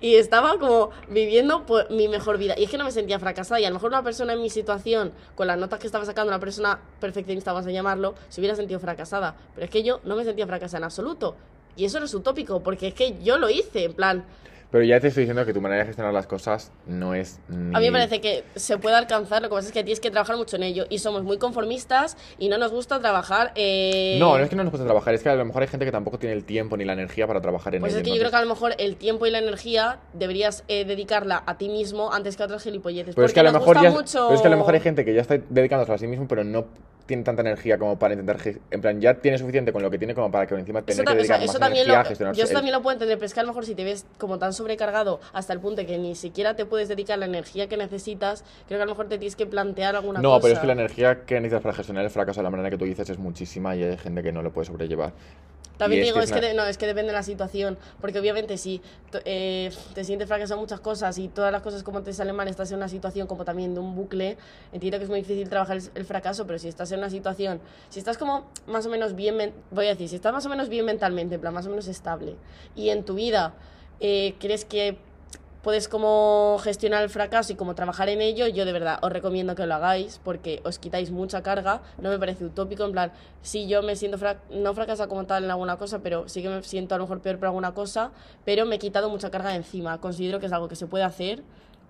y 0.00 0.16
estaba 0.16 0.58
como 0.58 0.90
viviendo 1.08 1.64
mi 1.90 2.08
mejor 2.08 2.38
vida. 2.38 2.54
Y 2.56 2.64
es 2.64 2.70
que 2.70 2.78
no 2.78 2.84
me 2.84 2.92
sentía 2.92 3.18
fracasada 3.18 3.60
y 3.60 3.64
a 3.64 3.68
lo 3.68 3.74
mejor 3.74 3.90
una 3.90 4.02
persona 4.02 4.34
en 4.34 4.42
mi 4.42 4.50
situación, 4.50 5.12
con 5.34 5.46
las 5.46 5.58
notas 5.58 5.78
que 5.78 5.86
estaba 5.86 6.04
sacando, 6.04 6.30
una 6.30 6.40
persona 6.40 6.80
perfeccionista, 7.00 7.52
vamos 7.52 7.66
a 7.66 7.70
llamarlo, 7.70 8.14
se 8.28 8.40
hubiera 8.40 8.56
sentido 8.56 8.80
fracasada. 8.80 9.36
Pero 9.54 9.64
es 9.64 9.70
que 9.70 9.82
yo 9.82 10.00
no 10.04 10.16
me 10.16 10.24
sentía 10.24 10.46
fracasada 10.46 10.78
en 10.78 10.84
absoluto. 10.84 11.36
Y 11.76 11.84
eso 11.84 11.98
no 11.98 12.06
es 12.06 12.14
utópico, 12.14 12.62
porque 12.62 12.88
es 12.88 12.94
que 12.94 13.18
yo 13.22 13.36
lo 13.38 13.50
hice, 13.50 13.84
en 13.84 13.94
plan, 13.94 14.24
Pero 14.70 14.82
ya 14.84 14.98
te 15.00 15.08
estoy 15.08 15.22
diciendo 15.22 15.46
que 15.46 15.52
tu 15.54 15.60
manera 15.60 15.82
de 15.82 15.86
gestionar 15.86 16.12
las 16.12 16.26
cosas 16.26 16.72
no 16.86 17.14
es 17.14 17.38
ni... 17.48 17.74
A 17.74 17.78
mí 17.78 17.86
me 17.86 17.92
parece 17.92 18.20
que 18.20 18.42
se 18.56 18.78
puede 18.78 18.96
alcanzar, 18.96 19.40
lo 19.40 19.48
que 19.48 19.54
pasa 19.54 19.68
es 19.68 19.72
que 19.72 19.84
tienes 19.84 20.00
que 20.00 20.10
trabajar 20.10 20.36
mucho 20.36 20.56
en 20.56 20.64
ello. 20.64 20.86
Y 20.90 20.98
somos 20.98 21.22
muy 21.22 21.38
conformistas 21.38 22.16
y 22.38 22.48
no 22.48 22.58
nos 22.58 22.72
gusta 22.72 22.98
trabajar. 23.00 23.52
eh, 23.54 24.16
No, 24.18 24.36
no 24.36 24.42
es 24.44 24.50
que 24.50 24.56
no 24.56 24.64
nos 24.64 24.72
gusta 24.72 24.84
trabajar, 24.84 25.14
es 25.14 25.22
que 25.22 25.28
a 25.28 25.34
lo 25.36 25.44
mejor 25.44 25.62
hay 25.62 25.68
gente 25.68 25.84
que 25.84 25.92
tampoco 25.92 26.18
tiene 26.18 26.34
el 26.34 26.44
tiempo 26.44 26.76
ni 26.76 26.84
la 26.84 26.94
energía 26.94 27.26
para 27.26 27.40
trabajar 27.40 27.74
en 27.76 27.80
Pues 27.80 27.92
ello. 27.92 28.00
es 28.02 28.04
que 28.04 28.10
yo 28.10 28.18
creo 28.18 28.30
que 28.30 28.36
a 28.36 28.42
lo 28.42 28.48
mejor 28.48 28.74
el 28.78 28.96
tiempo 28.96 29.24
y 29.26 29.30
la 29.30 29.38
energía 29.38 29.98
deberías 30.12 30.64
eh, 30.68 30.84
dedicarla 30.84 31.42
a 31.46 31.56
ti 31.58 31.68
mismo 31.68 32.12
antes 32.12 32.36
que 32.36 32.42
a 32.42 32.46
otros 32.46 32.62
gilipolletes. 32.64 33.14
Pero 33.14 33.26
es 33.26 33.32
porque 33.32 33.34
que 33.34 33.40
a 33.40 33.50
lo 33.50 33.52
nos 33.52 33.60
mejor 33.60 33.82
ya, 33.82 33.90
mucho... 33.90 34.24
pero 34.26 34.34
es 34.34 34.40
que 34.42 34.48
a 34.48 34.50
lo 34.50 34.56
mejor 34.56 34.74
hay 34.74 34.80
gente 34.80 35.04
que 35.04 35.14
ya 35.14 35.20
está 35.20 35.38
dedicándose 35.48 35.92
a 35.92 35.98
sí 35.98 36.06
mismo, 36.08 36.26
pero 36.26 36.42
no 36.44 36.66
tiene 37.06 37.22
tanta 37.22 37.42
energía 37.42 37.78
como 37.78 37.98
para 37.98 38.14
intentar, 38.14 38.38
en 38.70 38.80
plan, 38.80 39.00
ya 39.00 39.14
tiene 39.14 39.38
suficiente 39.38 39.72
con 39.72 39.82
lo 39.82 39.90
que 39.90 39.98
tiene 39.98 40.14
como 40.14 40.30
para 40.30 40.46
que 40.46 40.54
encima 40.54 40.82
tener 40.82 40.96
que 40.96 41.02
o 41.02 41.04
sea, 41.06 41.14
dedicar 41.14 41.40
más 41.46 41.58
también 41.58 41.84
energía 41.84 42.00
a 42.00 42.04
gestionar 42.04 42.34
yo 42.34 42.44
eso 42.44 42.52
también 42.52 42.74
lo 42.74 42.82
puedo 42.82 42.94
entender, 42.94 43.16
pero 43.16 43.26
es 43.26 43.34
que 43.34 43.40
a 43.40 43.42
lo 43.44 43.48
mejor 43.48 43.64
si 43.64 43.74
te 43.74 43.84
ves 43.84 44.04
como 44.18 44.38
tan 44.38 44.52
sobrecargado 44.52 45.20
hasta 45.32 45.52
el 45.52 45.60
punto 45.60 45.84
que 45.86 45.98
ni 45.98 46.14
siquiera 46.14 46.54
te 46.56 46.66
puedes 46.66 46.88
dedicar 46.88 47.18
la 47.18 47.26
energía 47.26 47.68
que 47.68 47.76
necesitas, 47.76 48.44
creo 48.66 48.78
que 48.78 48.82
a 48.82 48.86
lo 48.86 48.92
mejor 48.92 49.08
te 49.08 49.18
tienes 49.18 49.36
que 49.36 49.46
plantear 49.46 49.96
alguna 49.96 50.20
No, 50.20 50.30
cosa. 50.30 50.42
pero 50.42 50.54
es 50.54 50.60
que 50.60 50.66
la 50.66 50.72
energía 50.72 51.24
que 51.24 51.34
necesitas 51.36 51.62
para 51.62 51.74
gestionar 51.74 52.04
el 52.04 52.10
fracaso 52.10 52.40
de 52.40 52.44
la 52.44 52.50
manera 52.50 52.70
que 52.70 52.78
tú 52.78 52.84
dices 52.84 53.08
es 53.08 53.18
muchísima 53.18 53.76
y 53.76 53.82
hay 53.84 53.96
gente 53.96 54.22
que 54.22 54.32
no 54.32 54.42
lo 54.42 54.52
puede 54.52 54.66
sobrellevar. 54.66 55.12
También 55.78 56.00
es 56.02 56.06
digo, 56.08 56.18
que 56.18 56.24
es 56.24 56.32
que, 56.32 56.40
de- 56.40 56.54
no, 56.54 56.64
es 56.64 56.78
que 56.78 56.86
depende 56.86 57.08
de 57.08 57.18
la 57.18 57.22
situación, 57.22 57.76
porque 58.00 58.18
obviamente 58.18 58.56
si 58.56 58.80
eh, 59.24 59.70
te 59.94 60.04
sientes 60.04 60.26
fracasado 60.26 60.58
en 60.58 60.62
muchas 60.62 60.80
cosas 60.80 61.18
y 61.18 61.28
todas 61.28 61.52
las 61.52 61.62
cosas 61.62 61.82
como 61.82 62.02
te 62.02 62.12
salen 62.12 62.34
mal, 62.34 62.48
estás 62.48 62.70
en 62.70 62.78
una 62.78 62.88
situación 62.88 63.26
como 63.26 63.44
también 63.44 63.74
de 63.74 63.80
un 63.80 63.94
bucle, 63.94 64.36
entiendo 64.72 64.98
que 64.98 65.04
es 65.04 65.10
muy 65.10 65.20
difícil 65.20 65.48
trabajar 65.48 65.76
el, 65.76 65.82
el 65.94 66.04
fracaso, 66.06 66.46
pero 66.46 66.58
si 66.58 66.68
estás 66.68 66.90
en 66.92 66.98
una 67.00 67.10
situación, 67.10 67.60
si 67.90 67.98
estás 67.98 68.16
como 68.16 68.46
más 68.66 68.86
o 68.86 68.90
menos 68.90 69.14
bien, 69.14 69.52
voy 69.70 69.86
a 69.86 69.90
decir, 69.90 70.08
si 70.08 70.16
estás 70.16 70.32
más 70.32 70.46
o 70.46 70.48
menos 70.48 70.68
bien 70.68 70.84
mentalmente, 70.86 71.34
en 71.34 71.40
plan 71.40 71.52
más 71.52 71.66
o 71.66 71.70
menos 71.70 71.88
estable, 71.88 72.36
y 72.74 72.88
en 72.88 73.04
tu 73.04 73.14
vida 73.14 73.54
eh, 74.00 74.34
crees 74.40 74.64
que 74.64 74.98
puedes 75.66 75.88
como 75.88 76.58
gestionar 76.62 77.02
el 77.02 77.10
fracaso 77.10 77.52
y 77.52 77.56
como 77.56 77.74
trabajar 77.74 78.08
en 78.08 78.20
ello, 78.20 78.46
yo 78.46 78.64
de 78.64 78.72
verdad 78.72 79.00
os 79.02 79.10
recomiendo 79.10 79.56
que 79.56 79.66
lo 79.66 79.74
hagáis 79.74 80.20
porque 80.22 80.60
os 80.62 80.78
quitáis 80.78 81.10
mucha 81.10 81.42
carga, 81.42 81.82
no 82.00 82.08
me 82.08 82.20
parece 82.20 82.44
utópico, 82.44 82.84
en 82.84 82.92
plan, 82.92 83.10
sí 83.42 83.66
yo 83.66 83.82
me 83.82 83.96
siento, 83.96 84.16
fra- 84.16 84.36
no 84.48 84.72
fracasa 84.74 85.08
como 85.08 85.24
tal 85.26 85.42
en 85.42 85.50
alguna 85.50 85.76
cosa, 85.76 85.98
pero 85.98 86.28
sí 86.28 86.40
que 86.40 86.48
me 86.50 86.62
siento 86.62 86.94
a 86.94 86.98
lo 86.98 87.04
mejor 87.04 87.20
peor 87.20 87.38
por 87.40 87.46
alguna 87.46 87.74
cosa, 87.74 88.12
pero 88.44 88.64
me 88.64 88.76
he 88.76 88.78
quitado 88.78 89.10
mucha 89.10 89.28
carga 89.32 89.50
de 89.50 89.56
encima, 89.56 90.00
considero 90.00 90.38
que 90.38 90.46
es 90.46 90.52
algo 90.52 90.68
que 90.68 90.76
se 90.76 90.86
puede 90.86 91.02
hacer. 91.02 91.42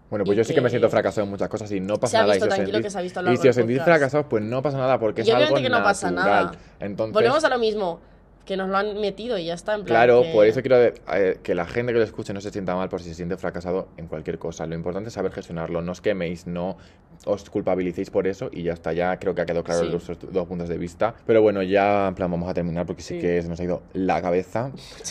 Bueno, 0.08 0.24
pues 0.24 0.38
yo 0.38 0.44
sí 0.44 0.54
que 0.54 0.62
me 0.62 0.70
siento 0.70 0.88
fracasado 0.88 1.24
en 1.26 1.30
muchas 1.32 1.50
cosas 1.50 1.70
y 1.70 1.78
no 1.78 1.98
pasa 2.00 2.12
se 2.12 2.16
ha 2.16 2.20
nada. 2.22 2.32
visto 2.32 2.46
y 2.46 2.48
si 2.48 2.48
os 2.48 2.54
tranquilo 2.56 2.78
sentís- 2.78 2.82
que 2.82 2.90
se 2.90 2.98
ha 2.98 3.02
visto 3.02 3.20
y 3.30 3.36
si 3.36 3.48
os 3.50 3.54
sentís 3.56 3.82
fracasados, 3.82 4.26
pues 4.30 4.42
no 4.42 4.62
pasa 4.62 4.78
nada 4.78 4.98
porque 4.98 5.20
Y 5.20 5.28
es 5.28 5.34
algo 5.34 5.54
que 5.54 5.68
no 5.68 5.82
pasa 5.82 6.10
natural. 6.10 6.44
nada. 6.46 6.58
Entonces, 6.80 7.12
Volvemos 7.12 7.44
a 7.44 7.50
lo 7.50 7.58
mismo, 7.58 8.00
que 8.46 8.56
nos 8.56 8.68
lo 8.70 8.76
han 8.76 8.98
metido 9.00 9.36
y 9.36 9.46
ya 9.46 9.54
está, 9.54 9.74
en 9.74 9.84
plan 9.84 9.94
Claro, 10.06 10.22
que- 10.22 10.32
por 10.32 10.46
eso 10.46 10.62
quiero 10.62 10.80
eh, 10.80 11.38
que 11.42 11.54
la 11.54 11.66
gente 11.66 11.92
que 11.92 11.98
lo 11.98 12.04
escuche 12.04 12.32
no 12.32 12.40
se 12.40 12.50
sienta 12.50 12.74
mal 12.76 12.88
por 12.88 13.02
si 13.02 13.08
se 13.10 13.14
siente 13.16 13.36
fracasado 13.36 13.88
en 13.96 14.06
cualquier 14.06 14.38
cosa. 14.38 14.66
Lo 14.66 14.74
importante 14.76 15.08
es 15.08 15.14
saber 15.14 15.32
gestionarlo. 15.32 15.82
No 15.82 15.92
os 15.92 16.00
queméis, 16.00 16.46
no 16.46 16.76
os 17.24 17.50
culpabilicéis 17.50 18.08
por 18.10 18.26
eso 18.26 18.48
y 18.52 18.62
ya 18.62 18.72
está. 18.72 18.92
Ya 18.92 19.18
creo 19.18 19.34
que 19.34 19.40
ha 19.42 19.46
quedado 19.46 19.64
claro 19.64 19.80
Sí. 19.84 19.90
los 19.90 20.06
dos, 20.06 20.18
dos 20.32 20.46
puntos 20.46 20.68
de 20.68 20.78
vista. 20.78 21.14
Pero 21.26 21.42
bueno, 21.42 21.62
ya 21.62 22.06
en 22.08 22.14
plan 22.14 22.30
vamos 22.30 22.48
a 22.48 22.54
terminar 22.54 22.86
porque 22.86 23.02
sí, 23.02 23.16
Sí. 23.16 23.20
que 23.20 23.42
se 23.42 23.48
nos 23.48 23.58
ha 23.58 23.64
ido 23.64 23.82
la 23.92 24.22
cabeza. 24.22 24.70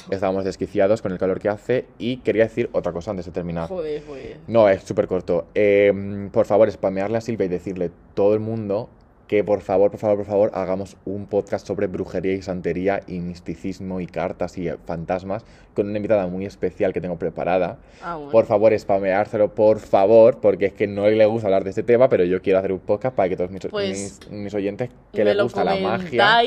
Estábamos 0.09 0.45
desquiciados 0.45 1.01
con 1.01 1.11
el 1.11 1.17
calor 1.17 1.39
que 1.39 1.49
hace 1.49 1.85
y 1.97 2.17
quería 2.17 2.43
decir 2.43 2.69
otra 2.71 2.93
cosa 2.93 3.11
antes 3.11 3.25
de 3.25 3.31
terminar. 3.33 3.67
Joder, 3.67 4.01
joder. 4.07 4.37
No, 4.47 4.69
es 4.69 4.83
súper 4.83 5.07
corto. 5.07 5.47
Eh, 5.55 6.29
por 6.31 6.45
favor, 6.45 6.71
spamearle 6.71 7.17
a 7.17 7.21
Silvia 7.21 7.45
y 7.47 7.49
decirle 7.49 7.91
todo 8.13 8.33
el 8.33 8.39
mundo 8.39 8.89
que 9.27 9.43
por 9.43 9.61
favor, 9.61 9.89
por 9.91 9.99
favor, 9.99 10.17
por 10.17 10.25
favor, 10.25 10.51
hagamos 10.53 10.97
un 11.05 11.25
podcast 11.25 11.65
sobre 11.65 11.87
brujería 11.87 12.33
y 12.33 12.41
santería 12.41 13.01
y 13.07 13.19
misticismo 13.19 13.99
y 13.99 14.05
cartas 14.07 14.57
y 14.57 14.69
fantasmas 14.85 15.43
con 15.73 15.87
una 15.87 15.97
invitada 15.97 16.27
muy 16.27 16.45
especial 16.45 16.93
que 16.93 17.01
tengo 17.01 17.17
preparada. 17.17 17.79
Ah, 18.03 18.15
bueno. 18.15 18.31
Por 18.31 18.45
favor, 18.45 18.77
spameárselo, 18.77 19.53
por 19.55 19.79
favor, 19.79 20.39
porque 20.39 20.65
es 20.67 20.73
que 20.73 20.87
no 20.87 21.07
le 21.09 21.25
gusta 21.25 21.47
hablar 21.47 21.63
de 21.63 21.71
este 21.71 21.83
tema, 21.83 22.07
pero 22.07 22.23
yo 22.23 22.41
quiero 22.41 22.59
hacer 22.59 22.71
un 22.71 22.79
podcast 22.79 23.15
para 23.15 23.27
que 23.29 23.35
todos 23.35 23.49
mis, 23.51 23.65
Pues, 23.67 24.19
mis, 24.29 24.31
mis 24.31 24.53
oyentes 24.53 24.89
que 25.11 25.25
les 25.25 25.41
gusta 25.41 25.63
la 25.63 25.75
magia. 25.75 26.43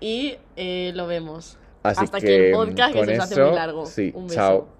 y 0.00 0.36
eh, 0.56 0.92
lo 0.94 1.06
vemos. 1.06 1.58
Así 1.82 2.04
Hasta 2.04 2.18
aquí 2.18 2.26
que 2.26 2.48
el 2.48 2.52
podcast, 2.52 2.92
que 2.94 3.04
se 3.06 3.14
nos 3.16 3.24
hace 3.24 3.42
muy 3.42 3.54
largo. 3.54 3.86
Sí, 3.86 4.12
Un 4.14 4.24
beso. 4.26 4.34
chao. 4.34 4.68